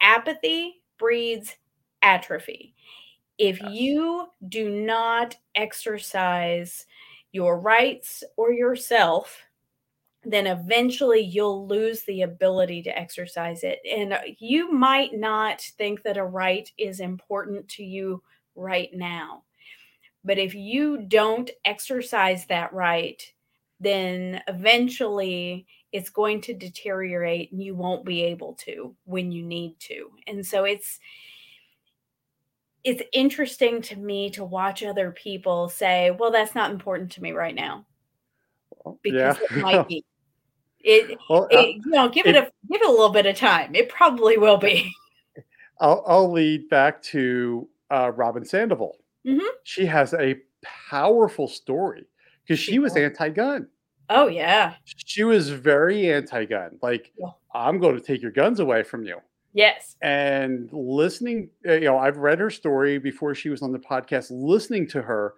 apathy 0.00 0.82
breeds 0.98 1.54
atrophy. 2.02 2.74
If 3.38 3.60
you 3.62 4.26
do 4.48 4.68
not 4.68 5.36
exercise 5.54 6.86
your 7.34 7.58
rights 7.58 8.22
or 8.36 8.52
yourself, 8.52 9.42
then 10.22 10.46
eventually 10.46 11.20
you'll 11.20 11.66
lose 11.66 12.04
the 12.04 12.22
ability 12.22 12.80
to 12.84 12.96
exercise 12.96 13.64
it. 13.64 13.80
And 13.90 14.12
uh, 14.12 14.20
you 14.38 14.72
might 14.72 15.12
not 15.12 15.60
think 15.60 16.04
that 16.04 16.16
a 16.16 16.24
right 16.24 16.70
is 16.78 17.00
important 17.00 17.68
to 17.70 17.82
you 17.82 18.22
right 18.54 18.88
now. 18.94 19.42
But 20.24 20.38
if 20.38 20.54
you 20.54 20.98
don't 21.08 21.50
exercise 21.64 22.46
that 22.46 22.72
right, 22.72 23.20
then 23.80 24.40
eventually 24.46 25.66
it's 25.90 26.10
going 26.10 26.40
to 26.42 26.54
deteriorate 26.54 27.50
and 27.50 27.60
you 27.60 27.74
won't 27.74 28.04
be 28.04 28.22
able 28.22 28.54
to 28.54 28.94
when 29.04 29.32
you 29.32 29.42
need 29.42 29.78
to. 29.80 30.10
And 30.28 30.46
so 30.46 30.64
it's 30.64 31.00
it's 32.84 33.02
interesting 33.12 33.80
to 33.82 33.96
me 33.96 34.30
to 34.30 34.44
watch 34.44 34.82
other 34.82 35.10
people 35.10 35.68
say, 35.68 36.10
"Well, 36.10 36.30
that's 36.30 36.54
not 36.54 36.70
important 36.70 37.10
to 37.12 37.22
me 37.22 37.32
right 37.32 37.54
now." 37.54 37.86
Because 39.02 39.38
yeah. 39.40 39.56
it 39.56 39.62
might 39.62 39.88
be. 39.88 40.04
It, 40.80 41.18
well, 41.30 41.48
it 41.50 41.56
uh, 41.56 41.62
you 41.62 41.82
know, 41.86 42.08
give 42.10 42.26
it, 42.26 42.36
it, 42.36 42.44
a 42.44 42.52
give 42.70 42.82
it 42.82 42.86
a 42.86 42.90
little 42.90 43.10
bit 43.10 43.26
of 43.26 43.36
time. 43.36 43.74
It 43.74 43.88
probably 43.88 44.36
will 44.36 44.58
be. 44.58 44.92
I'll, 45.80 46.04
I'll 46.06 46.30
lead 46.30 46.68
back 46.68 47.02
to 47.04 47.68
uh, 47.90 48.12
Robyn 48.14 48.44
Sandoval. 48.44 48.96
Mm-hmm. 49.26 49.46
She 49.64 49.86
has 49.86 50.14
a 50.14 50.36
powerful 50.62 51.48
story 51.48 52.04
because 52.42 52.60
she 52.60 52.78
was 52.78 52.96
anti-gun. 52.96 53.66
Oh 54.10 54.28
yeah. 54.28 54.74
She 54.84 55.24
was 55.24 55.50
very 55.50 56.12
anti-gun. 56.12 56.78
Like, 56.82 57.12
yeah. 57.18 57.30
I'm 57.54 57.78
going 57.78 57.96
to 57.96 58.00
take 58.00 58.22
your 58.22 58.30
guns 58.30 58.60
away 58.60 58.82
from 58.82 59.04
you. 59.04 59.18
Yes. 59.54 59.96
And 60.02 60.68
listening, 60.72 61.48
uh, 61.66 61.74
you 61.74 61.84
know, 61.84 61.96
I've 61.96 62.18
read 62.18 62.40
her 62.40 62.50
story 62.50 62.98
before 62.98 63.34
she 63.34 63.48
was 63.48 63.62
on 63.62 63.72
the 63.72 63.78
podcast. 63.78 64.26
Listening 64.30 64.86
to 64.88 65.00
her, 65.00 65.34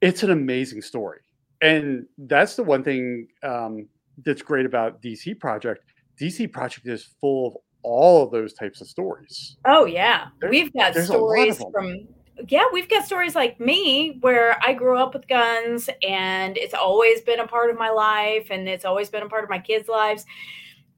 it's 0.00 0.22
an 0.22 0.30
amazing 0.30 0.80
story. 0.80 1.18
And 1.60 2.06
that's 2.16 2.56
the 2.56 2.62
one 2.62 2.82
thing 2.82 3.26
um, 3.42 3.88
that's 4.24 4.42
great 4.42 4.64
about 4.64 5.02
DC 5.02 5.38
Project. 5.38 5.84
DC 6.20 6.50
Project 6.52 6.86
is 6.86 7.04
full 7.20 7.48
of 7.48 7.56
all 7.82 8.22
of 8.22 8.30
those 8.30 8.54
types 8.54 8.80
of 8.80 8.86
stories. 8.86 9.56
Oh 9.66 9.84
yeah, 9.86 10.28
there, 10.40 10.50
we've 10.50 10.72
got 10.72 10.94
stories 10.94 11.62
from 11.72 12.06
yeah, 12.48 12.64
we've 12.72 12.88
got 12.88 13.04
stories 13.04 13.34
like 13.34 13.60
me 13.60 14.18
where 14.20 14.58
I 14.64 14.72
grew 14.72 14.96
up 14.96 15.14
with 15.14 15.28
guns 15.28 15.90
and 16.02 16.56
it's 16.56 16.74
always 16.74 17.20
been 17.20 17.40
a 17.40 17.46
part 17.46 17.70
of 17.70 17.78
my 17.78 17.90
life 17.90 18.46
and 18.50 18.68
it's 18.68 18.84
always 18.84 19.10
been 19.10 19.22
a 19.22 19.28
part 19.28 19.44
of 19.44 19.50
my 19.50 19.58
kids' 19.58 19.88
lives. 19.88 20.24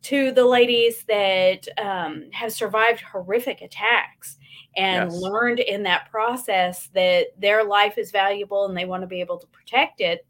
To 0.02 0.32
the 0.32 0.44
ladies 0.44 1.04
that 1.04 1.68
um, 1.78 2.24
have 2.32 2.52
survived 2.52 3.00
horrific 3.00 3.62
attacks 3.62 4.38
and 4.76 5.10
yes. 5.10 5.20
learned 5.20 5.60
in 5.60 5.82
that 5.84 6.10
process 6.10 6.88
that 6.94 7.26
their 7.38 7.62
life 7.64 7.98
is 7.98 8.10
valuable 8.10 8.66
and 8.66 8.76
they 8.76 8.84
want 8.84 9.02
to 9.02 9.06
be 9.06 9.20
able 9.20 9.38
to 9.38 9.46
protect 9.48 10.00
it 10.00 10.26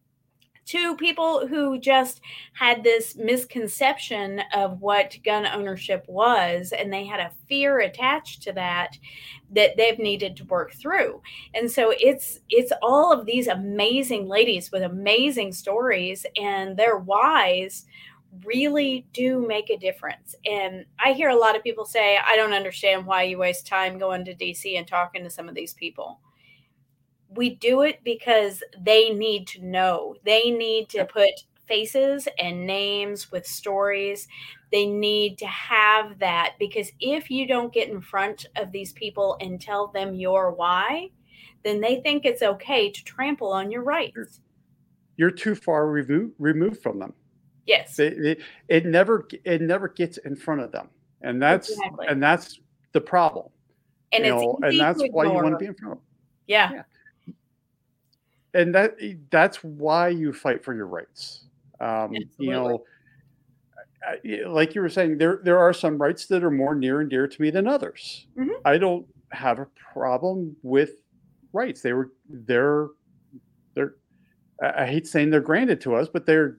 to 0.64 0.96
people 0.96 1.46
who 1.46 1.78
just 1.78 2.20
had 2.52 2.84
this 2.84 3.16
misconception 3.16 4.40
of 4.54 4.80
what 4.80 5.16
gun 5.24 5.46
ownership 5.46 6.04
was 6.06 6.72
and 6.72 6.92
they 6.92 7.04
had 7.04 7.20
a 7.20 7.32
fear 7.48 7.80
attached 7.80 8.42
to 8.42 8.52
that 8.52 8.96
that 9.50 9.76
they've 9.76 9.98
needed 9.98 10.36
to 10.36 10.44
work 10.44 10.72
through 10.72 11.20
and 11.54 11.70
so 11.70 11.92
it's 11.98 12.38
it's 12.48 12.72
all 12.80 13.12
of 13.12 13.26
these 13.26 13.48
amazing 13.48 14.28
ladies 14.28 14.70
with 14.70 14.82
amazing 14.82 15.52
stories 15.52 16.24
and 16.40 16.76
their 16.76 16.98
whys 16.98 17.84
really 18.44 19.06
do 19.12 19.46
make 19.46 19.68
a 19.68 19.76
difference 19.76 20.34
and 20.46 20.86
i 20.98 21.12
hear 21.12 21.28
a 21.28 21.38
lot 21.38 21.54
of 21.54 21.62
people 21.62 21.84
say 21.84 22.18
i 22.26 22.34
don't 22.34 22.54
understand 22.54 23.04
why 23.04 23.22
you 23.22 23.36
waste 23.36 23.66
time 23.66 23.98
going 23.98 24.24
to 24.24 24.34
dc 24.34 24.78
and 24.78 24.88
talking 24.88 25.22
to 25.22 25.28
some 25.28 25.48
of 25.50 25.54
these 25.54 25.74
people 25.74 26.18
we 27.34 27.54
do 27.54 27.82
it 27.82 28.00
because 28.04 28.62
they 28.78 29.10
need 29.10 29.46
to 29.48 29.64
know. 29.64 30.16
They 30.24 30.50
need 30.50 30.88
to 30.90 31.04
put 31.04 31.30
faces 31.66 32.28
and 32.38 32.66
names 32.66 33.30
with 33.30 33.46
stories. 33.46 34.28
They 34.70 34.86
need 34.86 35.38
to 35.38 35.46
have 35.46 36.18
that 36.18 36.54
because 36.58 36.90
if 37.00 37.30
you 37.30 37.46
don't 37.46 37.72
get 37.72 37.88
in 37.88 38.00
front 38.00 38.46
of 38.56 38.72
these 38.72 38.92
people 38.92 39.36
and 39.40 39.60
tell 39.60 39.88
them 39.88 40.14
your 40.14 40.52
why, 40.52 41.10
then 41.64 41.80
they 41.80 42.00
think 42.00 42.24
it's 42.24 42.42
okay 42.42 42.90
to 42.90 43.04
trample 43.04 43.52
on 43.52 43.70
your 43.70 43.82
rights. 43.82 44.40
You're 45.16 45.30
too 45.30 45.54
far 45.54 45.86
removed 45.86 46.34
removed 46.38 46.82
from 46.82 46.98
them. 46.98 47.14
Yes. 47.66 47.98
It, 47.98 48.24
it, 48.24 48.40
it 48.68 48.86
never 48.86 49.26
it 49.44 49.62
never 49.62 49.88
gets 49.88 50.18
in 50.18 50.36
front 50.36 50.60
of 50.60 50.72
them. 50.72 50.88
And 51.22 51.40
that's 51.40 51.70
exactly. 51.70 52.06
and 52.08 52.22
that's 52.22 52.60
the 52.92 53.00
problem. 53.00 53.46
And, 54.12 54.24
you 54.24 54.30
know, 54.30 54.58
and 54.62 54.78
that's 54.78 55.02
why 55.10 55.24
you 55.24 55.32
want 55.32 55.52
to 55.52 55.56
be 55.56 55.66
in 55.66 55.74
front 55.74 55.92
of 55.92 55.98
them. 55.98 56.06
Yeah. 56.46 56.72
yeah 56.72 56.82
and 58.54 58.74
that 58.74 58.96
that's 59.30 59.62
why 59.64 60.08
you 60.08 60.32
fight 60.32 60.64
for 60.64 60.74
your 60.74 60.86
rights. 60.86 61.44
Um, 61.80 62.14
you 62.38 62.50
know, 62.50 62.84
like 64.46 64.74
you 64.74 64.80
were 64.80 64.88
saying, 64.88 65.18
there 65.18 65.40
there 65.42 65.58
are 65.58 65.72
some 65.72 65.98
rights 65.98 66.26
that 66.26 66.44
are 66.44 66.50
more 66.50 66.74
near 66.74 67.00
and 67.00 67.10
dear 67.10 67.26
to 67.26 67.42
me 67.42 67.50
than 67.50 67.66
others. 67.66 68.26
Mm-hmm. 68.38 68.50
I 68.64 68.78
don't 68.78 69.06
have 69.30 69.58
a 69.58 69.66
problem 69.92 70.56
with 70.62 70.90
rights. 71.52 71.82
They 71.82 71.92
were 71.92 72.12
they're 72.28 72.88
they're 73.74 73.94
I 74.62 74.86
hate 74.86 75.06
saying 75.06 75.30
they're 75.30 75.40
granted 75.40 75.80
to 75.82 75.96
us, 75.96 76.08
but 76.08 76.26
they're 76.26 76.58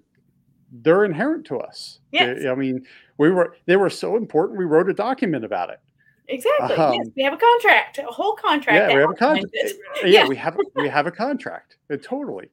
they're 0.81 1.05
inherent 1.05 1.45
to 1.45 1.59
us. 1.59 1.99
Yes. 2.11 2.39
They, 2.41 2.49
I 2.49 2.55
mean, 2.55 2.85
we 3.17 3.29
were 3.29 3.55
they 3.65 3.75
were 3.75 3.89
so 3.89 4.17
important. 4.17 4.57
We 4.57 4.65
wrote 4.65 4.89
a 4.89 4.93
document 4.93 5.45
about 5.45 5.69
it. 5.69 5.79
Exactly. 6.27 6.75
Um, 6.75 6.93
yes, 6.93 7.07
we 7.15 7.23
have 7.23 7.33
a 7.33 7.37
contract, 7.37 7.97
a 7.99 8.03
whole 8.03 8.35
contract. 8.35 8.89
Yeah, 8.89 8.95
we 8.95 9.01
have 9.01 9.11
a 9.11 9.13
contract. 9.13 9.55
yeah, 10.03 10.05
yeah, 10.05 10.27
we 10.27 10.35
have 10.35 10.57
we 10.75 10.89
have 10.89 11.05
a 11.05 11.11
contract. 11.11 11.77
Uh, 11.91 11.97
totally. 12.01 12.49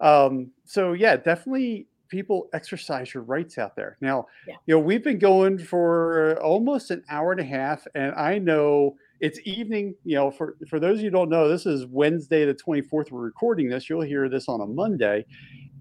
Um, 0.00 0.50
so 0.64 0.94
yeah, 0.94 1.16
definitely 1.16 1.86
people 2.08 2.48
exercise 2.52 3.14
your 3.14 3.22
rights 3.22 3.56
out 3.56 3.76
there. 3.76 3.96
Now, 4.00 4.26
yeah. 4.48 4.54
you 4.66 4.74
know, 4.74 4.80
we've 4.80 5.04
been 5.04 5.18
going 5.18 5.58
for 5.58 6.40
almost 6.42 6.90
an 6.90 7.04
hour 7.08 7.30
and 7.30 7.40
a 7.40 7.44
half, 7.44 7.86
and 7.94 8.12
I 8.14 8.38
know 8.38 8.96
it's 9.20 9.38
evening. 9.44 9.94
You 10.04 10.16
know, 10.16 10.30
for 10.30 10.56
for 10.68 10.80
those 10.80 10.98
of 10.98 11.04
you 11.04 11.10
don't 11.10 11.28
know, 11.28 11.48
this 11.48 11.66
is 11.66 11.86
Wednesday 11.86 12.44
the 12.46 12.54
twenty 12.54 12.82
fourth. 12.82 13.12
We're 13.12 13.20
recording 13.20 13.68
this. 13.68 13.88
You'll 13.88 14.00
hear 14.00 14.28
this 14.28 14.48
on 14.48 14.60
a 14.60 14.66
Monday. 14.66 15.26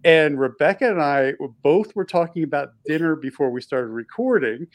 And 0.03 0.39
Rebecca 0.39 0.89
and 0.89 1.01
I 1.01 1.33
both 1.61 1.95
were 1.95 2.05
talking 2.05 2.43
about 2.43 2.69
dinner 2.85 3.15
before 3.15 3.49
we 3.49 3.61
started 3.61 3.87
recording. 3.87 4.67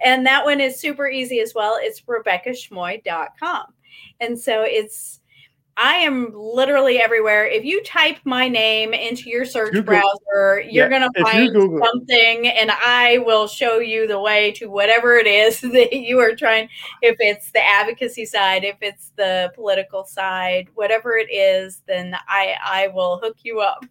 and 0.04 0.26
that 0.26 0.46
one 0.46 0.62
is 0.62 0.80
super 0.80 1.10
easy 1.10 1.40
as 1.40 1.54
well. 1.56 1.78
It's 1.80 2.02
RebeccaSchmoe.com, 2.02 3.66
and 4.20 4.40
so 4.40 4.62
it's 4.62 5.21
I 5.78 5.96
am 5.96 6.34
literally 6.36 7.00
everywhere. 7.00 7.46
If 7.46 7.64
you 7.64 7.82
type 7.84 8.18
my 8.26 8.48
name 8.48 8.94
into 8.94 9.30
your 9.30 9.46
search 9.46 9.72
Google. 9.72 9.84
browser, 9.96 10.62
you're 10.62 10.90
Yeah, 10.90 11.00
going 11.00 11.10
to 11.12 11.24
find 11.24 11.52
something, 11.84 12.48
and 12.48 12.72
I 12.72 13.20
will 13.26 13.48
show 13.48 13.80
you 13.80 14.06
the 14.08 14.20
way 14.20 14.52
to 14.54 14.68
whatever 14.68 15.16
it 15.16 15.28
is 15.28 15.62
that 15.62 15.94
you 15.94 16.20
are 16.20 16.36
trying. 16.36 16.70
If 17.02 17.16
it's 17.20 17.52
the 17.52 17.66
advocacy 17.66 18.26
side, 18.26 18.64
if 18.64 18.78
it's 18.82 19.12
the 19.16 19.52
political 19.56 20.06
side, 20.06 20.68
whatever 20.76 21.16
it 21.18 21.32
is, 21.32 21.82
then 21.88 22.16
I 22.28 22.56
I 22.64 22.88
will 22.90 23.20
hook 23.20 23.38
you 23.44 23.60
up. 23.62 23.86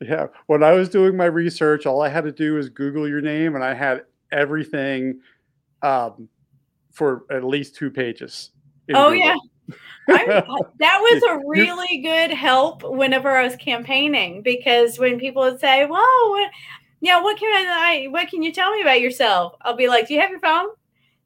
Yeah. 0.00 0.26
When 0.46 0.62
I 0.62 0.72
was 0.72 0.88
doing 0.88 1.16
my 1.16 1.26
research, 1.26 1.86
all 1.86 2.02
I 2.02 2.08
had 2.08 2.24
to 2.24 2.32
do 2.32 2.54
was 2.54 2.68
Google 2.68 3.08
your 3.08 3.20
name, 3.20 3.54
and 3.54 3.64
I 3.64 3.74
had 3.74 4.02
everything 4.32 5.20
um, 5.82 6.28
for 6.92 7.24
at 7.30 7.44
least 7.44 7.74
two 7.74 7.90
pages. 7.90 8.50
Oh 8.92 9.10
Google. 9.10 9.14
yeah. 9.14 9.36
I'm, 10.08 10.26
that 10.78 10.98
was 11.00 11.22
a 11.22 11.48
really 11.48 11.98
good 11.98 12.30
help 12.30 12.82
whenever 12.82 13.30
I 13.30 13.44
was 13.44 13.56
campaigning 13.56 14.42
because 14.42 14.98
when 14.98 15.18
people 15.18 15.42
would 15.42 15.60
say, 15.60 15.86
"Well, 15.86 16.30
what, 16.30 16.50
yeah, 17.00 17.20
what 17.22 17.38
can 17.38 17.66
I, 17.68 18.06
what 18.06 18.28
can 18.28 18.42
you 18.42 18.52
tell 18.52 18.72
me 18.72 18.82
about 18.82 19.00
yourself?" 19.00 19.54
I'll 19.62 19.76
be 19.76 19.88
like, 19.88 20.08
"Do 20.08 20.14
you 20.14 20.20
have 20.20 20.30
your 20.30 20.40
phone? 20.40 20.68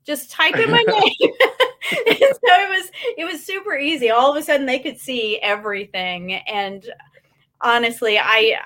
Just 0.05 0.31
type 0.31 0.56
in 0.56 0.70
my 0.70 0.82
name." 0.89 1.32
and 2.06 2.16
so 2.19 2.52
it 2.52 2.69
was, 2.69 2.90
it 3.16 3.24
was 3.24 3.44
super 3.44 3.77
easy. 3.77 4.10
All 4.10 4.31
of 4.31 4.36
a 4.36 4.43
sudden, 4.43 4.66
they 4.66 4.78
could 4.78 4.98
see 4.98 5.39
everything, 5.39 6.35
and 6.35 6.85
honestly, 7.60 8.19
I. 8.19 8.59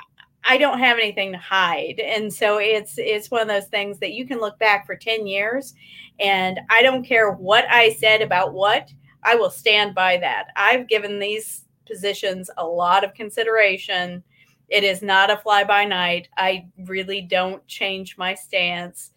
I 0.44 0.58
don't 0.58 0.80
have 0.80 0.98
anything 0.98 1.30
to 1.30 1.38
hide. 1.38 2.00
And 2.00 2.34
so 2.34 2.58
it's 2.58 2.94
it's 2.98 3.30
one 3.30 3.42
of 3.42 3.46
those 3.46 3.68
things 3.68 4.00
that 4.00 4.12
you 4.12 4.26
can 4.26 4.40
look 4.40 4.58
back 4.58 4.86
for 4.86 4.96
10 4.96 5.24
years 5.24 5.72
and 6.18 6.60
I 6.70 6.82
don't 6.82 7.04
care 7.04 7.32
what 7.32 7.64
I 7.70 7.92
said 7.94 8.22
about 8.22 8.52
what, 8.52 8.92
I 9.22 9.34
will 9.36 9.50
stand 9.50 9.94
by 9.94 10.16
that. 10.18 10.46
I've 10.56 10.88
given 10.88 11.18
these 11.18 11.64
positions 11.86 12.50
a 12.56 12.66
lot 12.66 13.04
of 13.04 13.14
consideration. 13.14 14.22
It 14.68 14.84
is 14.84 15.02
not 15.02 15.30
a 15.30 15.36
fly 15.36 15.64
by 15.64 15.84
night. 15.84 16.28
I 16.36 16.66
really 16.86 17.20
don't 17.20 17.66
change 17.66 18.16
my 18.16 18.34
stance. 18.34 19.10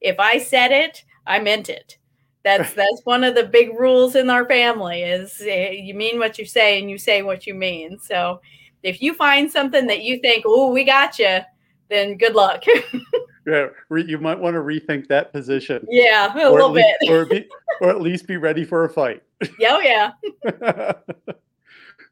If 0.00 0.18
I 0.18 0.38
said 0.38 0.72
it, 0.72 1.04
I 1.26 1.38
meant 1.40 1.68
it. 1.68 1.98
That's 2.42 2.72
that's 2.74 3.02
one 3.04 3.24
of 3.24 3.34
the 3.34 3.44
big 3.44 3.78
rules 3.78 4.14
in 4.16 4.30
our 4.30 4.46
family 4.46 5.02
is 5.02 5.40
uh, 5.40 5.70
you 5.70 5.94
mean 5.94 6.18
what 6.18 6.38
you 6.38 6.44
say 6.44 6.78
and 6.80 6.90
you 6.90 6.98
say 6.98 7.22
what 7.22 7.46
you 7.46 7.54
mean. 7.54 7.98
So 7.98 8.40
if 8.82 9.00
you 9.02 9.14
find 9.14 9.50
something 9.50 9.86
that 9.86 10.02
you 10.02 10.20
think, 10.20 10.44
"Oh, 10.46 10.72
we 10.72 10.84
got 10.84 11.18
you," 11.18 11.38
then 11.88 12.16
good 12.16 12.34
luck. 12.34 12.64
Yeah, 13.46 13.68
re- 13.90 14.04
you 14.04 14.18
might 14.18 14.40
want 14.40 14.54
to 14.54 14.60
rethink 14.60 15.06
that 15.06 15.32
position. 15.32 15.86
yeah, 15.88 16.34
a 16.36 16.48
or 16.48 16.52
little 16.54 16.70
least, 16.70 16.88
bit. 17.00 17.10
or, 17.12 17.24
be, 17.26 17.48
or 17.80 17.90
at 17.90 18.00
least 18.00 18.26
be 18.26 18.36
ready 18.36 18.64
for 18.64 18.84
a 18.84 18.88
fight. 18.88 19.22
Yeah, 19.58 19.78
oh, 19.78 19.80
yeah. 19.80 20.92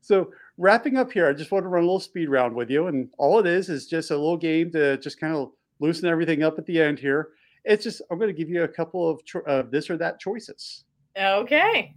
so 0.00 0.30
wrapping 0.58 0.96
up 0.96 1.10
here, 1.12 1.28
I 1.28 1.32
just 1.32 1.50
want 1.52 1.64
to 1.64 1.68
run 1.68 1.82
a 1.82 1.86
little 1.86 2.00
speed 2.00 2.28
round 2.28 2.54
with 2.54 2.70
you, 2.70 2.86
and 2.88 3.08
all 3.18 3.38
it 3.38 3.46
is 3.46 3.68
is 3.68 3.86
just 3.86 4.10
a 4.10 4.14
little 4.16 4.36
game 4.36 4.70
to 4.72 4.96
just 4.98 5.18
kind 5.20 5.34
of 5.34 5.50
loosen 5.80 6.08
everything 6.08 6.42
up 6.42 6.58
at 6.58 6.66
the 6.66 6.80
end 6.80 6.98
here. 6.98 7.30
It's 7.64 7.82
just 7.84 8.02
I'm 8.10 8.18
going 8.18 8.28
to 8.34 8.36
give 8.38 8.50
you 8.50 8.64
a 8.64 8.68
couple 8.68 9.08
of 9.08 9.24
cho- 9.24 9.42
uh, 9.46 9.62
this 9.70 9.88
or 9.88 9.96
that 9.96 10.20
choices. 10.20 10.84
Okay. 11.18 11.94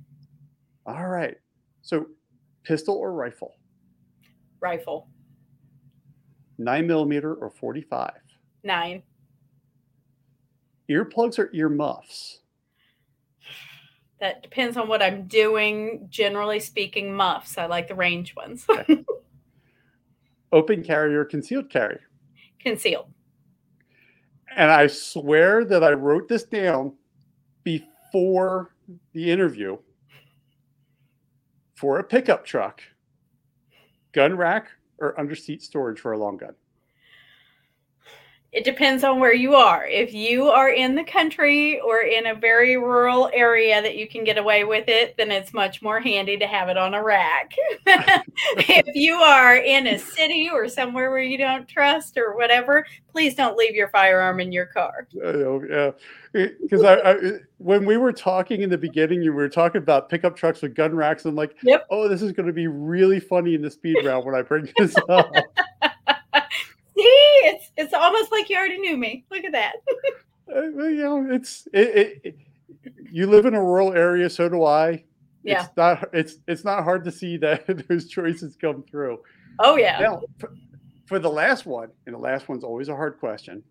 All 0.86 1.08
right. 1.08 1.36
So 1.82 2.08
pistol 2.64 2.96
or 2.96 3.12
rifle, 3.14 3.56
Rifle. 4.62 5.08
nine 6.58 6.88
millimeter 6.88 7.34
or 7.36 7.50
45, 7.50 8.12
Nine. 8.64 9.04
earplugs 10.90 11.40
or 11.40 11.50
earmuffs, 11.54 12.40
That 14.20 14.42
depends 14.42 14.78
on 14.78 14.88
what 14.88 15.02
I'm 15.02 15.28
doing. 15.28 16.08
Generally 16.10 16.62
speaking, 16.62 17.14
muffs. 17.14 17.58
I 17.58 17.68
like 17.68 17.88
the 17.88 17.96
range 17.96 18.36
ones. 18.36 18.66
open 20.52 20.84
carry 20.84 21.16
or 21.16 21.26
concealed 21.26 21.70
carry. 21.70 22.00
Concealed. 22.60 23.08
And 24.56 24.72
I 24.72 24.88
swear 24.88 25.66
that 25.66 25.84
I 25.84 25.92
wrote 25.92 26.28
this 26.28 26.44
down 26.44 26.94
before 27.64 28.74
the 29.14 29.30
interview 29.30 29.78
for 31.76 32.00
a 32.00 32.04
pickup 32.04 32.44
truck, 32.44 32.82
gun 34.14 34.36
rack, 34.36 34.70
or 35.00 35.20
under 35.20 35.36
seat 35.36 35.62
storage 35.62 36.00
for 36.00 36.14
a 36.14 36.18
long 36.18 36.38
gun. 36.38 36.56
It 38.58 38.64
depends 38.64 39.04
on 39.04 39.20
where 39.20 39.36
you 39.36 39.54
are. 39.54 39.86
If 39.86 40.16
you 40.16 40.46
are 40.48 40.72
in 40.72 40.96
the 40.96 41.04
country 41.04 41.80
or 41.80 42.00
in 42.00 42.26
a 42.26 42.34
very 42.34 42.76
rural 42.76 43.30
area 43.32 43.84
that 43.84 43.98
you 43.98 44.08
can 44.08 44.24
get 44.24 44.40
away 44.40 44.64
with 44.64 44.86
it, 44.88 45.16
then 45.16 45.30
it's 45.30 45.54
much 45.54 45.84
more 45.84 46.00
handy 46.00 46.38
to 46.38 46.48
have 46.48 46.68
it 46.68 46.76
on 46.76 46.96
a 46.96 47.04
rack. 47.04 47.54
if 47.86 48.88
you 48.96 49.14
are 49.14 49.58
in 49.58 49.86
a 49.86 50.00
city 50.00 50.50
or 50.52 50.68
somewhere 50.68 51.12
where 51.12 51.22
you 51.22 51.38
don't 51.38 51.68
trust 51.68 52.18
or 52.18 52.36
whatever, 52.36 52.84
please 53.12 53.36
don't 53.36 53.58
leave 53.58 53.76
your 53.76 53.90
firearm 53.90 54.40
in 54.40 54.52
your 54.52 54.66
car. 54.66 55.08
Yeah, 55.14 55.92
because 56.34 56.84
oh, 56.84 56.88
I, 56.88 57.12
I 57.12 57.32
when 57.60 57.86
we 57.86 57.98
were 57.98 58.12
talking 58.12 58.64
in 58.64 58.72
the 58.72 58.78
beginning, 58.78 59.22
you 59.22 59.34
were 59.34 59.50
talking 59.50 59.84
about 59.84 60.10
pickup 60.10 60.36
trucks 60.36 60.64
with 60.64 60.74
gun 60.74 60.96
racks. 60.96 61.26
I'm 61.26 61.36
like, 61.36 61.56
Yep. 61.62 61.86
oh, 61.92 62.08
this 62.08 62.24
is 62.24 62.32
going 62.32 62.48
to 62.48 62.54
be 62.54 62.66
really 62.66 63.20
funny 63.20 63.54
in 63.54 63.62
the 63.62 63.70
speed 63.70 63.98
round 64.04 64.26
when 64.26 64.34
I 64.34 64.42
bring 64.42 64.68
this 64.80 64.96
up. 65.10 65.32
See, 66.98 67.04
it's 67.04 67.72
it's 67.78 67.94
almost 67.94 68.32
like 68.32 68.50
you 68.50 68.58
already 68.58 68.80
knew 68.80 68.98
me. 68.98 69.26
Look 69.32 69.44
at 69.44 69.52
that. 69.54 69.74
Uh, 70.50 70.62
you 70.64 71.04
know, 71.04 71.28
it's 71.30 71.68
it, 71.74 71.88
it, 71.90 72.22
it- 72.24 72.38
You 73.12 73.28
live 73.28 73.46
in 73.46 73.54
a 73.54 73.62
rural 73.62 73.92
area, 73.94 74.30
so 74.30 74.48
do 74.48 74.64
I. 74.64 75.04
Yeah. 75.44 75.66
It's 75.66 75.76
not 75.76 76.10
it's 76.14 76.36
it's 76.48 76.64
not 76.64 76.86
hard 76.86 77.04
to 77.04 77.12
see 77.12 77.36
that 77.38 77.66
those 77.90 78.08
choices 78.08 78.56
come 78.56 78.84
through. 78.90 79.20
Oh 79.60 79.76
yeah. 79.76 80.00
Now, 80.00 80.22
for, 80.40 80.54
for 81.06 81.20
the 81.20 81.30
last 81.30 81.66
one, 81.66 81.90
and 82.06 82.16
the 82.16 82.20
last 82.20 82.48
one's 82.48 82.64
always 82.64 82.88
a 82.88 82.96
hard 82.96 83.20
question. 83.20 83.62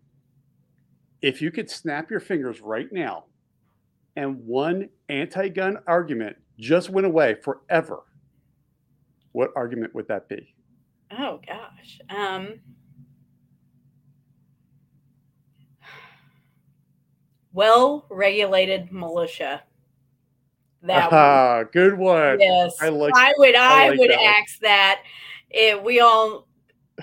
If 1.23 1.41
you 1.41 1.49
could 1.49 1.67
snap 1.67 2.11
your 2.11 2.19
fingers 2.19 2.61
right 2.61 2.91
now, 2.91 3.23
and 4.15 4.45
one 4.45 4.89
anti-gun 5.09 5.79
argument 5.87 6.37
just 6.59 6.91
went 6.91 7.07
away 7.07 7.37
forever, 7.43 8.03
what 9.31 9.49
argument 9.55 9.95
would 9.95 10.07
that 10.09 10.29
be? 10.29 10.53
Oh 11.17 11.39
gosh. 11.47 11.99
Um 12.15 12.59
well-regulated 17.57 18.91
militia. 18.91 19.63
That 20.83 21.11
one. 21.11 21.69
Good 21.73 21.97
one. 21.97 22.39
yes. 22.39 22.75
I 22.79 22.89
like. 22.89 23.13
I 23.15 23.33
would 23.37 23.55
I, 23.55 23.89
like 23.89 23.99
would 23.99 24.11
that 24.11 24.21
ask 24.21 24.59
that 24.59 25.01
it, 25.49 25.83
we 25.83 25.99
all 25.99 26.47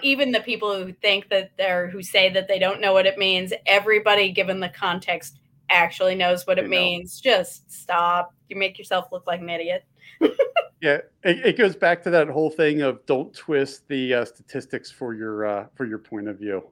even 0.02 0.30
the 0.30 0.40
people 0.40 0.72
who 0.80 0.92
think 0.92 1.28
that 1.30 1.50
they're 1.58 1.88
who 1.88 2.02
say 2.02 2.30
that 2.30 2.46
they 2.46 2.60
don't 2.60 2.80
know 2.80 2.92
what 2.92 3.04
it 3.04 3.18
means, 3.18 3.52
everybody 3.66 4.30
given 4.30 4.60
the 4.60 4.68
context 4.68 5.40
actually 5.70 6.14
knows 6.14 6.46
what 6.46 6.56
They 6.56 6.62
it 6.62 6.70
know. 6.70 6.76
means. 6.76 7.20
Just 7.20 7.70
stop. 7.70 8.32
You 8.48 8.54
make 8.56 8.78
yourself 8.78 9.08
look 9.10 9.26
like 9.26 9.40
an 9.40 9.50
idiot. 9.50 9.84
Yeah, 10.80 10.98
it, 11.22 11.46
it 11.46 11.56
goes 11.56 11.74
back 11.74 12.02
to 12.02 12.10
that 12.10 12.28
whole 12.28 12.50
thing 12.50 12.82
of 12.82 13.06
don't 13.06 13.34
twist 13.34 13.88
the 13.88 14.12
uh, 14.12 14.24
statistics 14.26 14.90
for 14.90 15.14
your 15.14 15.46
uh, 15.46 15.66
for 15.74 15.86
your 15.86 15.96
point 15.96 16.28
of 16.28 16.38
view. 16.38 16.62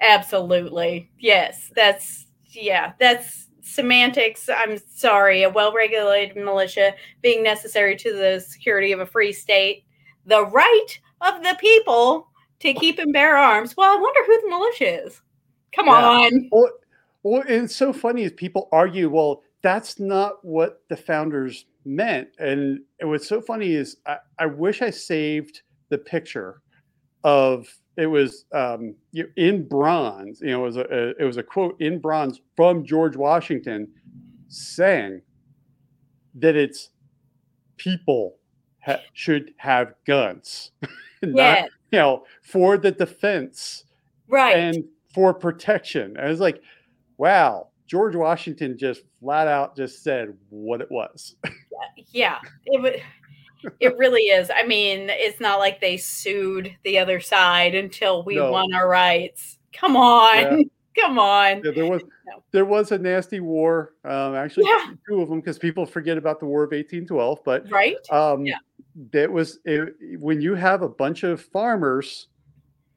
Absolutely. 0.00 1.10
Yes. 1.18 1.70
That's, 1.74 2.27
yeah, 2.50 2.92
that's 2.98 3.48
semantics. 3.62 4.48
I'm 4.48 4.78
sorry. 4.78 5.42
A 5.42 5.50
well 5.50 5.72
regulated 5.72 6.36
militia 6.36 6.94
being 7.22 7.42
necessary 7.42 7.96
to 7.96 8.12
the 8.12 8.40
security 8.40 8.92
of 8.92 9.00
a 9.00 9.06
free 9.06 9.32
state, 9.32 9.84
the 10.26 10.44
right 10.46 10.98
of 11.20 11.42
the 11.42 11.56
people 11.60 12.28
to 12.60 12.74
keep 12.74 12.98
and 12.98 13.12
bear 13.12 13.36
arms. 13.36 13.76
Well, 13.76 13.90
I 13.96 14.00
wonder 14.00 14.20
who 14.26 14.40
the 14.42 14.48
militia 14.48 15.04
is. 15.06 15.20
Come 15.74 15.86
Yeah. 15.86 16.08
on. 16.08 16.48
Well, 16.50 16.70
well, 17.22 17.42
and 17.42 17.64
it's 17.64 17.76
so 17.76 17.92
funny 17.92 18.22
is 18.22 18.32
people 18.32 18.68
argue, 18.72 19.10
well, 19.10 19.42
that's 19.62 19.98
not 19.98 20.44
what 20.44 20.82
the 20.88 20.96
founders 20.96 21.66
meant. 21.84 22.28
And 22.38 22.80
what's 23.02 23.28
so 23.28 23.40
funny 23.40 23.74
is 23.74 23.96
I, 24.06 24.18
I 24.38 24.46
wish 24.46 24.82
I 24.82 24.90
saved 24.90 25.62
the 25.90 25.98
picture 25.98 26.62
of 27.24 27.68
it 27.98 28.06
was 28.06 28.44
um, 28.52 28.94
in 29.36 29.68
bronze. 29.68 30.40
You 30.40 30.52
know, 30.52 30.62
it 30.62 30.66
was 30.66 30.76
a, 30.78 31.08
it 31.20 31.24
was 31.24 31.36
a 31.36 31.42
quote 31.42 31.78
in 31.80 31.98
bronze 32.00 32.40
from 32.56 32.84
George 32.84 33.16
Washington 33.16 33.88
saying 34.48 35.20
that 36.36 36.56
it's 36.56 36.90
people 37.76 38.36
ha- 38.80 39.00
should 39.12 39.52
have 39.58 39.94
guns, 40.06 40.70
not 41.22 41.34
Yeah. 41.58 41.66
you 41.92 41.98
know 41.98 42.24
for 42.42 42.78
the 42.78 42.90
defense 42.92 43.84
Right. 44.28 44.56
and 44.56 44.84
for 45.14 45.34
protection. 45.34 46.16
And 46.16 46.30
it's 46.30 46.40
like, 46.40 46.62
wow, 47.16 47.68
George 47.86 48.14
Washington 48.14 48.76
just 48.78 49.02
flat 49.20 49.48
out 49.48 49.74
just 49.76 50.02
said 50.04 50.34
what 50.50 50.80
it 50.80 50.90
was. 50.90 51.34
yeah. 52.12 52.38
It 52.66 52.80
would. 52.82 53.00
It 53.80 53.96
really 53.98 54.22
is. 54.22 54.50
I 54.54 54.64
mean, 54.64 55.08
it's 55.10 55.40
not 55.40 55.58
like 55.58 55.80
they 55.80 55.96
sued 55.96 56.74
the 56.84 56.98
other 56.98 57.20
side 57.20 57.74
until 57.74 58.22
we 58.24 58.36
No. 58.36 58.52
won 58.52 58.72
our 58.72 58.88
rights. 58.88 59.58
Come 59.72 59.96
on. 59.96 60.64
Come 61.00 61.18
on. 61.18 61.62
Yeah, 61.64 61.70
there 61.74 61.86
was 61.90 62.02
No. 62.26 62.42
there 62.50 62.64
was 62.64 62.90
a 62.92 62.98
nasty 62.98 63.38
war, 63.40 63.94
um, 64.04 64.34
actually 64.34 64.66
Yeah. 64.66 64.92
two 65.08 65.22
of 65.22 65.28
them 65.28 65.40
because 65.40 65.58
people 65.58 65.86
forget 65.86 66.18
about 66.18 66.40
the 66.40 66.46
War 66.46 66.64
of 66.64 66.72
1812. 66.72 67.38
But 67.44 67.70
Right? 67.70 67.96
um, 68.10 68.44
Yeah. 68.44 68.58
that 69.12 69.30
was 69.30 69.60
it, 69.64 69.94
when 70.18 70.40
you 70.40 70.54
have 70.56 70.82
a 70.82 70.88
bunch 70.88 71.22
of 71.22 71.40
farmers 71.40 72.28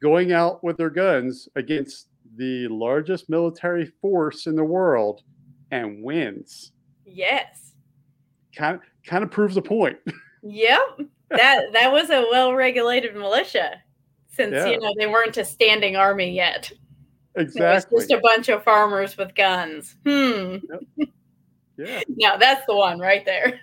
going 0.01 0.31
out 0.31 0.63
with 0.63 0.77
their 0.77 0.89
guns 0.89 1.47
against 1.55 2.07
the 2.37 2.67
largest 2.69 3.29
military 3.29 3.85
force 3.85 4.47
in 4.47 4.55
the 4.55 4.63
world 4.63 5.21
and 5.69 6.03
wins. 6.03 6.71
Yes. 7.05 7.73
Kind 8.55 8.75
of 8.77 8.81
kind 9.05 9.23
of 9.23 9.29
proves 9.31 9.57
a 9.57 9.61
point. 9.61 9.97
Yep. 10.43 11.01
That 11.29 11.71
that 11.73 11.91
was 11.91 12.09
a 12.09 12.25
well-regulated 12.29 13.15
militia 13.15 13.81
since 14.29 14.53
Yeah. 14.53 14.67
you 14.67 14.79
know 14.79 14.93
they 14.97 15.07
weren't 15.07 15.37
a 15.37 15.45
standing 15.45 15.95
army 15.95 16.31
yet. 16.31 16.71
Exactly. 17.35 17.95
It 17.95 18.01
was 18.01 18.07
just 18.07 18.11
a 18.11 18.21
bunch 18.21 18.49
of 18.49 18.63
farmers 18.63 19.17
with 19.17 19.33
guns. 19.35 19.95
Hmm. 20.05 20.57
Yeah. 21.77 22.01
No, 22.09 22.37
that's 22.37 22.63
the 22.67 22.75
one 22.75 22.99
right 22.99 23.25
there. 23.25 23.59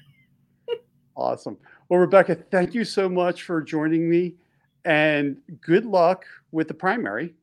Awesome. 1.14 1.56
Well, 1.88 2.00
Rebecca, 2.00 2.34
thank 2.34 2.74
you 2.74 2.84
so 2.84 3.09
much 3.09 3.42
for 3.42 3.62
joining 3.62 4.09
me 4.10 4.34
and 4.84 5.36
good 5.60 5.84
luck 5.86 6.24
with 6.50 6.66
the 6.68 6.74
primary. 6.74 7.34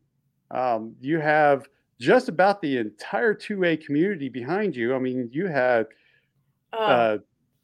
Um, 0.52 0.95
you 0.99 1.20
have 1.20 1.68
just 1.99 2.28
about 2.28 2.62
the 2.62 2.78
entire 2.78 3.34
2A 3.34 3.86
community 3.86 4.28
behind 4.28 4.76
you. 4.76 4.94
I 4.95 4.99
mean, 4.99 5.30
you 5.32 5.48
had 5.48 5.88
Oh, 6.74 6.78
uh, 6.78 7.18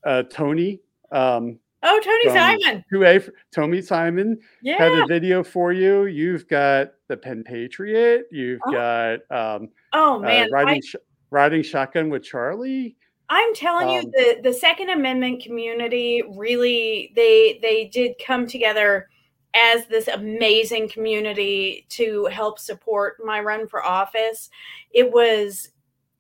uh, 0.05 0.23
Tony, 0.23 0.79
um, 1.11 1.59
oh 1.83 1.99
Tony 2.03 2.23
from 2.25 2.33
Simon. 2.35 2.85
2A, 2.93 3.29
Tony 3.51 3.81
Simon 3.81 4.39
had 4.65 4.91
a 4.91 5.05
video 5.07 5.43
for 5.43 5.71
you. 5.73 6.05
You've 6.05 6.47
got 6.47 6.93
the 7.07 7.17
Penn 7.17 7.43
Patriot. 7.43 8.25
You've 8.31 8.59
Oh, 8.65 8.71
got 8.71 9.19
um, 9.31 9.69
Oh 9.93 10.15
uh, 10.15 10.19
man, 10.19 10.47
I, 10.53 10.63
riding, 10.63 10.81
sh- 10.81 10.95
riding 11.29 11.63
shotgun 11.63 12.09
with 12.09 12.23
Charlie. 12.23 12.95
I'm 13.29 13.53
telling 13.55 13.89
you, 13.89 13.99
Um, 13.99 14.11
the 14.11 14.39
the 14.43 14.53
Second 14.53 14.89
Amendment 14.89 15.41
community 15.41 16.21
really 16.35 17.13
they 17.15 17.59
they 17.61 17.85
did 17.85 18.15
come 18.25 18.45
together 18.45 19.07
as 19.53 19.85
this 19.87 20.07
amazing 20.09 20.89
community 20.89 21.85
to 21.89 22.25
help 22.25 22.59
support 22.59 23.17
my 23.23 23.39
run 23.39 23.67
for 23.67 23.83
office. 23.85 24.49
It 24.91 25.11
was 25.11 25.69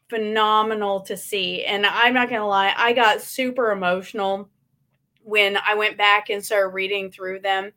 phenomenal 0.09 1.01
to 1.01 1.15
see, 1.17 1.63
and 1.65 1.85
I'm 1.85 2.13
not 2.13 2.29
gonna 2.29 2.47
lie, 2.47 2.73
I 2.77 2.93
got 2.93 3.21
super 3.21 3.71
emotional 3.71 4.49
when 5.23 5.57
I 5.57 5.75
went 5.75 5.97
back 5.97 6.29
and 6.29 6.43
started 6.43 6.69
reading 6.69 7.11
through 7.11 7.39
them. 7.39 7.71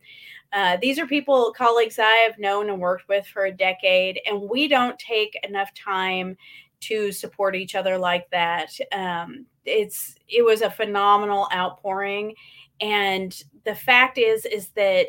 Uh, 0.52 0.76
these 0.80 0.98
are 1.00 1.06
people, 1.06 1.52
colleagues 1.56 1.98
I 1.98 2.26
have 2.28 2.38
known 2.38 2.70
and 2.70 2.80
worked 2.80 3.08
with 3.08 3.26
for 3.26 3.46
a 3.46 3.52
decade, 3.52 4.20
and 4.24 4.48
we 4.48 4.68
don't 4.68 4.98
take 4.98 5.36
enough 5.42 5.74
time 5.74 6.36
to 6.80 7.10
support 7.10 7.56
each 7.56 7.74
other 7.74 7.98
like 7.98 8.30
that. 8.30 8.70
Um, 8.92 9.46
it's 9.64 10.14
it 10.28 10.44
was 10.44 10.60
a 10.60 10.70
phenomenal 10.70 11.48
outpouring, 11.52 12.34
and 12.80 13.42
the 13.64 13.74
fact 13.74 14.18
is 14.18 14.44
is 14.44 14.68
that 14.70 15.08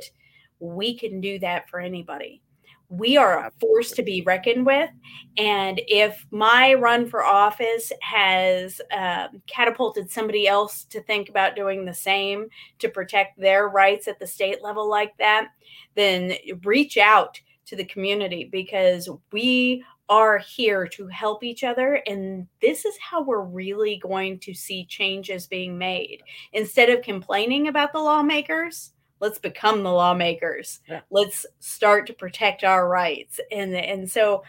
we 0.60 0.98
can 0.98 1.22
do 1.22 1.38
that 1.40 1.70
for 1.70 1.80
anybody. 1.80 2.42
We 2.90 3.18
are 3.18 3.46
a 3.46 3.52
force 3.60 3.92
to 3.92 4.04
be 4.04 4.22
reckoned 4.22 4.66
with, 4.66 4.90
and 5.38 5.82
if 5.88 6.26
my 6.32 6.74
run 6.76 7.08
for 7.08 7.24
office 7.24 7.92
has 8.02 8.80
um, 8.92 9.42
catapulted 9.48 10.10
somebody 10.10 10.48
else 10.48 10.86
to 10.86 11.02
think 11.02 11.30
about 11.30 11.56
doing 11.56 11.86
the 11.86 11.94
same 11.94 12.48
to 12.80 12.90
protect 12.90 13.40
their 13.40 13.68
rights 13.68 14.08
at 14.08 14.20
the 14.20 14.28
state 14.28 14.64
level 14.64 14.90
like 14.90 15.18
that, 15.18 15.50
then 15.96 16.34
reach 16.64 16.98
out 16.98 17.40
to 17.66 17.76
the 17.76 17.86
community 17.86 18.48
because 18.52 19.10
we 19.32 19.84
are 20.08 20.38
here 20.38 20.88
to 20.88 21.08
help 21.08 21.44
each 21.44 21.64
other. 21.64 22.02
And 22.08 22.48
this 22.62 22.86
is 22.86 22.96
how 23.00 23.24
we're 23.24 23.42
really 23.42 23.98
going 23.98 24.40
to 24.40 24.54
see 24.54 24.86
changes 24.86 25.48
being 25.48 25.78
made. 25.78 26.22
Instead 26.54 26.90
of 26.90 27.02
complaining 27.02 27.68
about 27.68 27.92
the 27.92 28.00
lawmakers, 28.00 28.94
let's 29.26 29.40
become 29.40 29.82
the 29.82 29.92
lawmakers. 29.92 30.82
Yeah. 30.88 31.02
Let's 31.10 31.48
start 31.60 32.06
to 32.08 32.14
protect 32.14 32.64
our 32.64 32.88
rights. 32.88 33.40
And, 33.52 33.74
and 33.74 34.10
so 34.10 34.44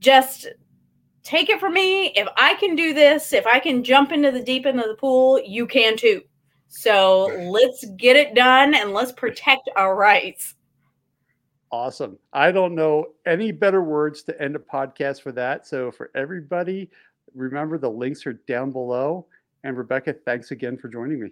just 0.00 0.48
take 1.22 1.48
it 1.48 1.58
from 1.58 1.72
me. 1.72 2.08
If 2.08 2.28
I 2.36 2.54
can 2.56 2.76
do 2.76 2.92
this, 2.92 3.32
if 3.32 3.46
I 3.46 3.58
can 3.58 3.82
jump 3.82 4.12
into 4.12 4.30
the 4.30 4.42
deep 4.42 4.66
end 4.66 4.80
of 4.80 4.88
the 4.88 4.96
pool, 4.96 5.40
you 5.42 5.66
can 5.66 5.96
too. 5.96 6.20
So 6.68 7.24
let's 7.50 7.86
get 7.96 8.16
it 8.16 8.34
done 8.34 8.74
and 8.74 8.92
let's 8.92 9.12
protect 9.12 9.70
our 9.76 9.96
rights. 9.96 10.56
Awesome. 11.72 12.18
I 12.34 12.52
don't 12.52 12.74
know 12.74 13.06
any 13.24 13.50
better 13.50 13.82
words 13.82 14.22
to 14.24 14.42
end 14.42 14.56
a 14.56 14.58
podcast 14.58 15.22
for 15.22 15.32
that. 15.32 15.66
So, 15.66 15.90
for 15.90 16.10
everybody, 16.14 16.90
remember 17.34 17.76
the 17.76 17.90
links 17.90 18.26
are 18.26 18.34
down 18.46 18.70
below. 18.70 19.26
And 19.64 19.76
Rebecca, 19.76 20.12
thanks 20.12 20.52
again 20.52 20.76
for 20.76 20.88
joining 20.88 21.20
me. 21.20 21.30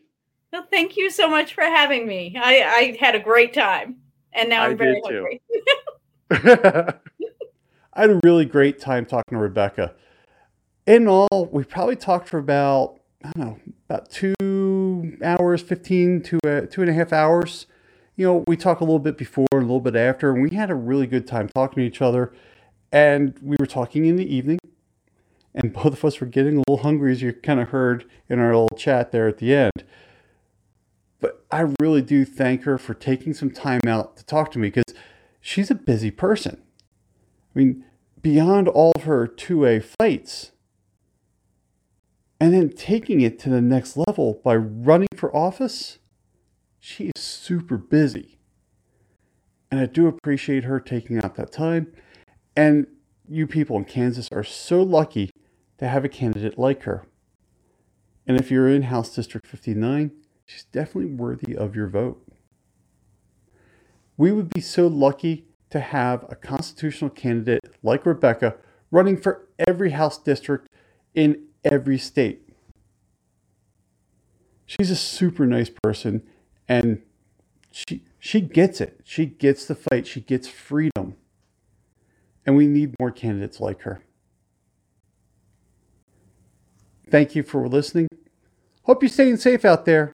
Well, 0.54 0.68
thank 0.70 0.96
you 0.96 1.10
so 1.10 1.28
much 1.28 1.52
for 1.52 1.64
having 1.64 2.06
me. 2.06 2.36
I, 2.40 2.62
I 2.62 2.96
had 3.00 3.16
a 3.16 3.18
great 3.18 3.52
time. 3.52 3.96
And 4.32 4.48
now 4.48 4.62
I 4.62 4.66
I'm 4.66 4.76
very 4.76 5.02
hungry. 5.04 5.42
I 6.30 8.00
had 8.00 8.10
a 8.10 8.20
really 8.22 8.44
great 8.44 8.78
time 8.78 9.04
talking 9.04 9.36
to 9.36 9.38
Rebecca. 9.38 9.96
In 10.86 11.08
all, 11.08 11.48
we 11.50 11.64
probably 11.64 11.96
talked 11.96 12.28
for 12.28 12.38
about, 12.38 13.00
I 13.24 13.32
don't 13.32 13.44
know, 13.44 13.58
about 13.90 14.10
two 14.10 15.18
hours, 15.24 15.60
15 15.60 16.22
to 16.22 16.38
uh, 16.46 16.60
two 16.70 16.82
and 16.82 16.90
a 16.90 16.94
half 16.94 17.12
hours. 17.12 17.66
You 18.14 18.26
know, 18.26 18.44
we 18.46 18.56
talked 18.56 18.80
a 18.80 18.84
little 18.84 19.00
bit 19.00 19.18
before 19.18 19.48
and 19.50 19.62
a 19.62 19.66
little 19.66 19.80
bit 19.80 19.96
after, 19.96 20.30
and 20.30 20.40
we 20.40 20.50
had 20.50 20.70
a 20.70 20.76
really 20.76 21.08
good 21.08 21.26
time 21.26 21.48
talking 21.48 21.82
to 21.82 21.84
each 21.84 22.00
other. 22.00 22.32
And 22.92 23.36
we 23.42 23.56
were 23.58 23.66
talking 23.66 24.04
in 24.04 24.14
the 24.14 24.32
evening, 24.32 24.60
and 25.52 25.72
both 25.72 25.94
of 25.94 26.04
us 26.04 26.20
were 26.20 26.28
getting 26.28 26.58
a 26.58 26.62
little 26.68 26.84
hungry, 26.84 27.10
as 27.10 27.22
you 27.22 27.32
kind 27.32 27.58
of 27.58 27.70
heard 27.70 28.04
in 28.28 28.38
our 28.38 28.54
little 28.54 28.78
chat 28.78 29.10
there 29.10 29.26
at 29.26 29.38
the 29.38 29.52
end. 29.52 29.82
I 31.54 31.72
really 31.80 32.02
do 32.02 32.24
thank 32.24 32.64
her 32.64 32.78
for 32.78 32.94
taking 32.94 33.32
some 33.32 33.52
time 33.52 33.82
out 33.86 34.16
to 34.16 34.26
talk 34.26 34.50
to 34.50 34.58
me 34.58 34.70
because 34.70 34.92
she's 35.40 35.70
a 35.70 35.76
busy 35.76 36.10
person. 36.10 36.60
I 37.54 37.58
mean, 37.60 37.84
beyond 38.20 38.66
all 38.66 38.90
of 38.96 39.04
her 39.04 39.28
2A 39.28 39.84
fights, 39.84 40.50
and 42.40 42.52
then 42.52 42.70
taking 42.70 43.20
it 43.20 43.38
to 43.38 43.50
the 43.50 43.60
next 43.60 43.96
level 43.96 44.40
by 44.42 44.56
running 44.56 45.06
for 45.14 45.34
office, 45.34 46.00
she 46.80 47.12
is 47.14 47.22
super 47.22 47.78
busy. 47.78 48.40
And 49.70 49.78
I 49.78 49.86
do 49.86 50.08
appreciate 50.08 50.64
her 50.64 50.80
taking 50.80 51.18
out 51.18 51.36
that 51.36 51.52
time. 51.52 51.92
And 52.56 52.88
you 53.28 53.46
people 53.46 53.76
in 53.76 53.84
Kansas 53.84 54.28
are 54.32 54.42
so 54.42 54.82
lucky 54.82 55.30
to 55.78 55.86
have 55.86 56.04
a 56.04 56.08
candidate 56.08 56.58
like 56.58 56.82
her. 56.82 57.06
And 58.26 58.40
if 58.40 58.50
you're 58.50 58.68
in 58.68 58.82
House 58.82 59.14
District 59.14 59.46
59, 59.46 60.10
she's 60.46 60.64
definitely 60.64 61.12
worthy 61.12 61.56
of 61.56 61.74
your 61.74 61.88
vote. 61.88 62.24
We 64.16 64.32
would 64.32 64.50
be 64.50 64.60
so 64.60 64.86
lucky 64.86 65.46
to 65.70 65.80
have 65.80 66.24
a 66.28 66.36
constitutional 66.36 67.10
candidate 67.10 67.60
like 67.82 68.06
Rebecca 68.06 68.56
running 68.90 69.16
for 69.16 69.48
every 69.66 69.90
House 69.90 70.18
district 70.18 70.68
in 71.14 71.46
every 71.64 71.98
state. 71.98 72.48
She's 74.66 74.90
a 74.90 74.96
super 74.96 75.46
nice 75.46 75.70
person 75.82 76.22
and 76.68 77.02
she 77.70 78.04
she 78.18 78.40
gets 78.40 78.80
it. 78.80 79.00
She 79.04 79.26
gets 79.26 79.66
the 79.66 79.74
fight. 79.74 80.06
She 80.06 80.20
gets 80.20 80.48
freedom. 80.48 81.16
And 82.46 82.56
we 82.56 82.66
need 82.66 82.94
more 82.98 83.10
candidates 83.10 83.60
like 83.60 83.82
her. 83.82 84.02
Thank 87.10 87.34
you 87.34 87.42
for 87.42 87.68
listening. 87.68 88.08
Hope 88.84 89.02
you're 89.02 89.10
staying 89.10 89.36
safe 89.36 89.64
out 89.64 89.84
there. 89.84 90.13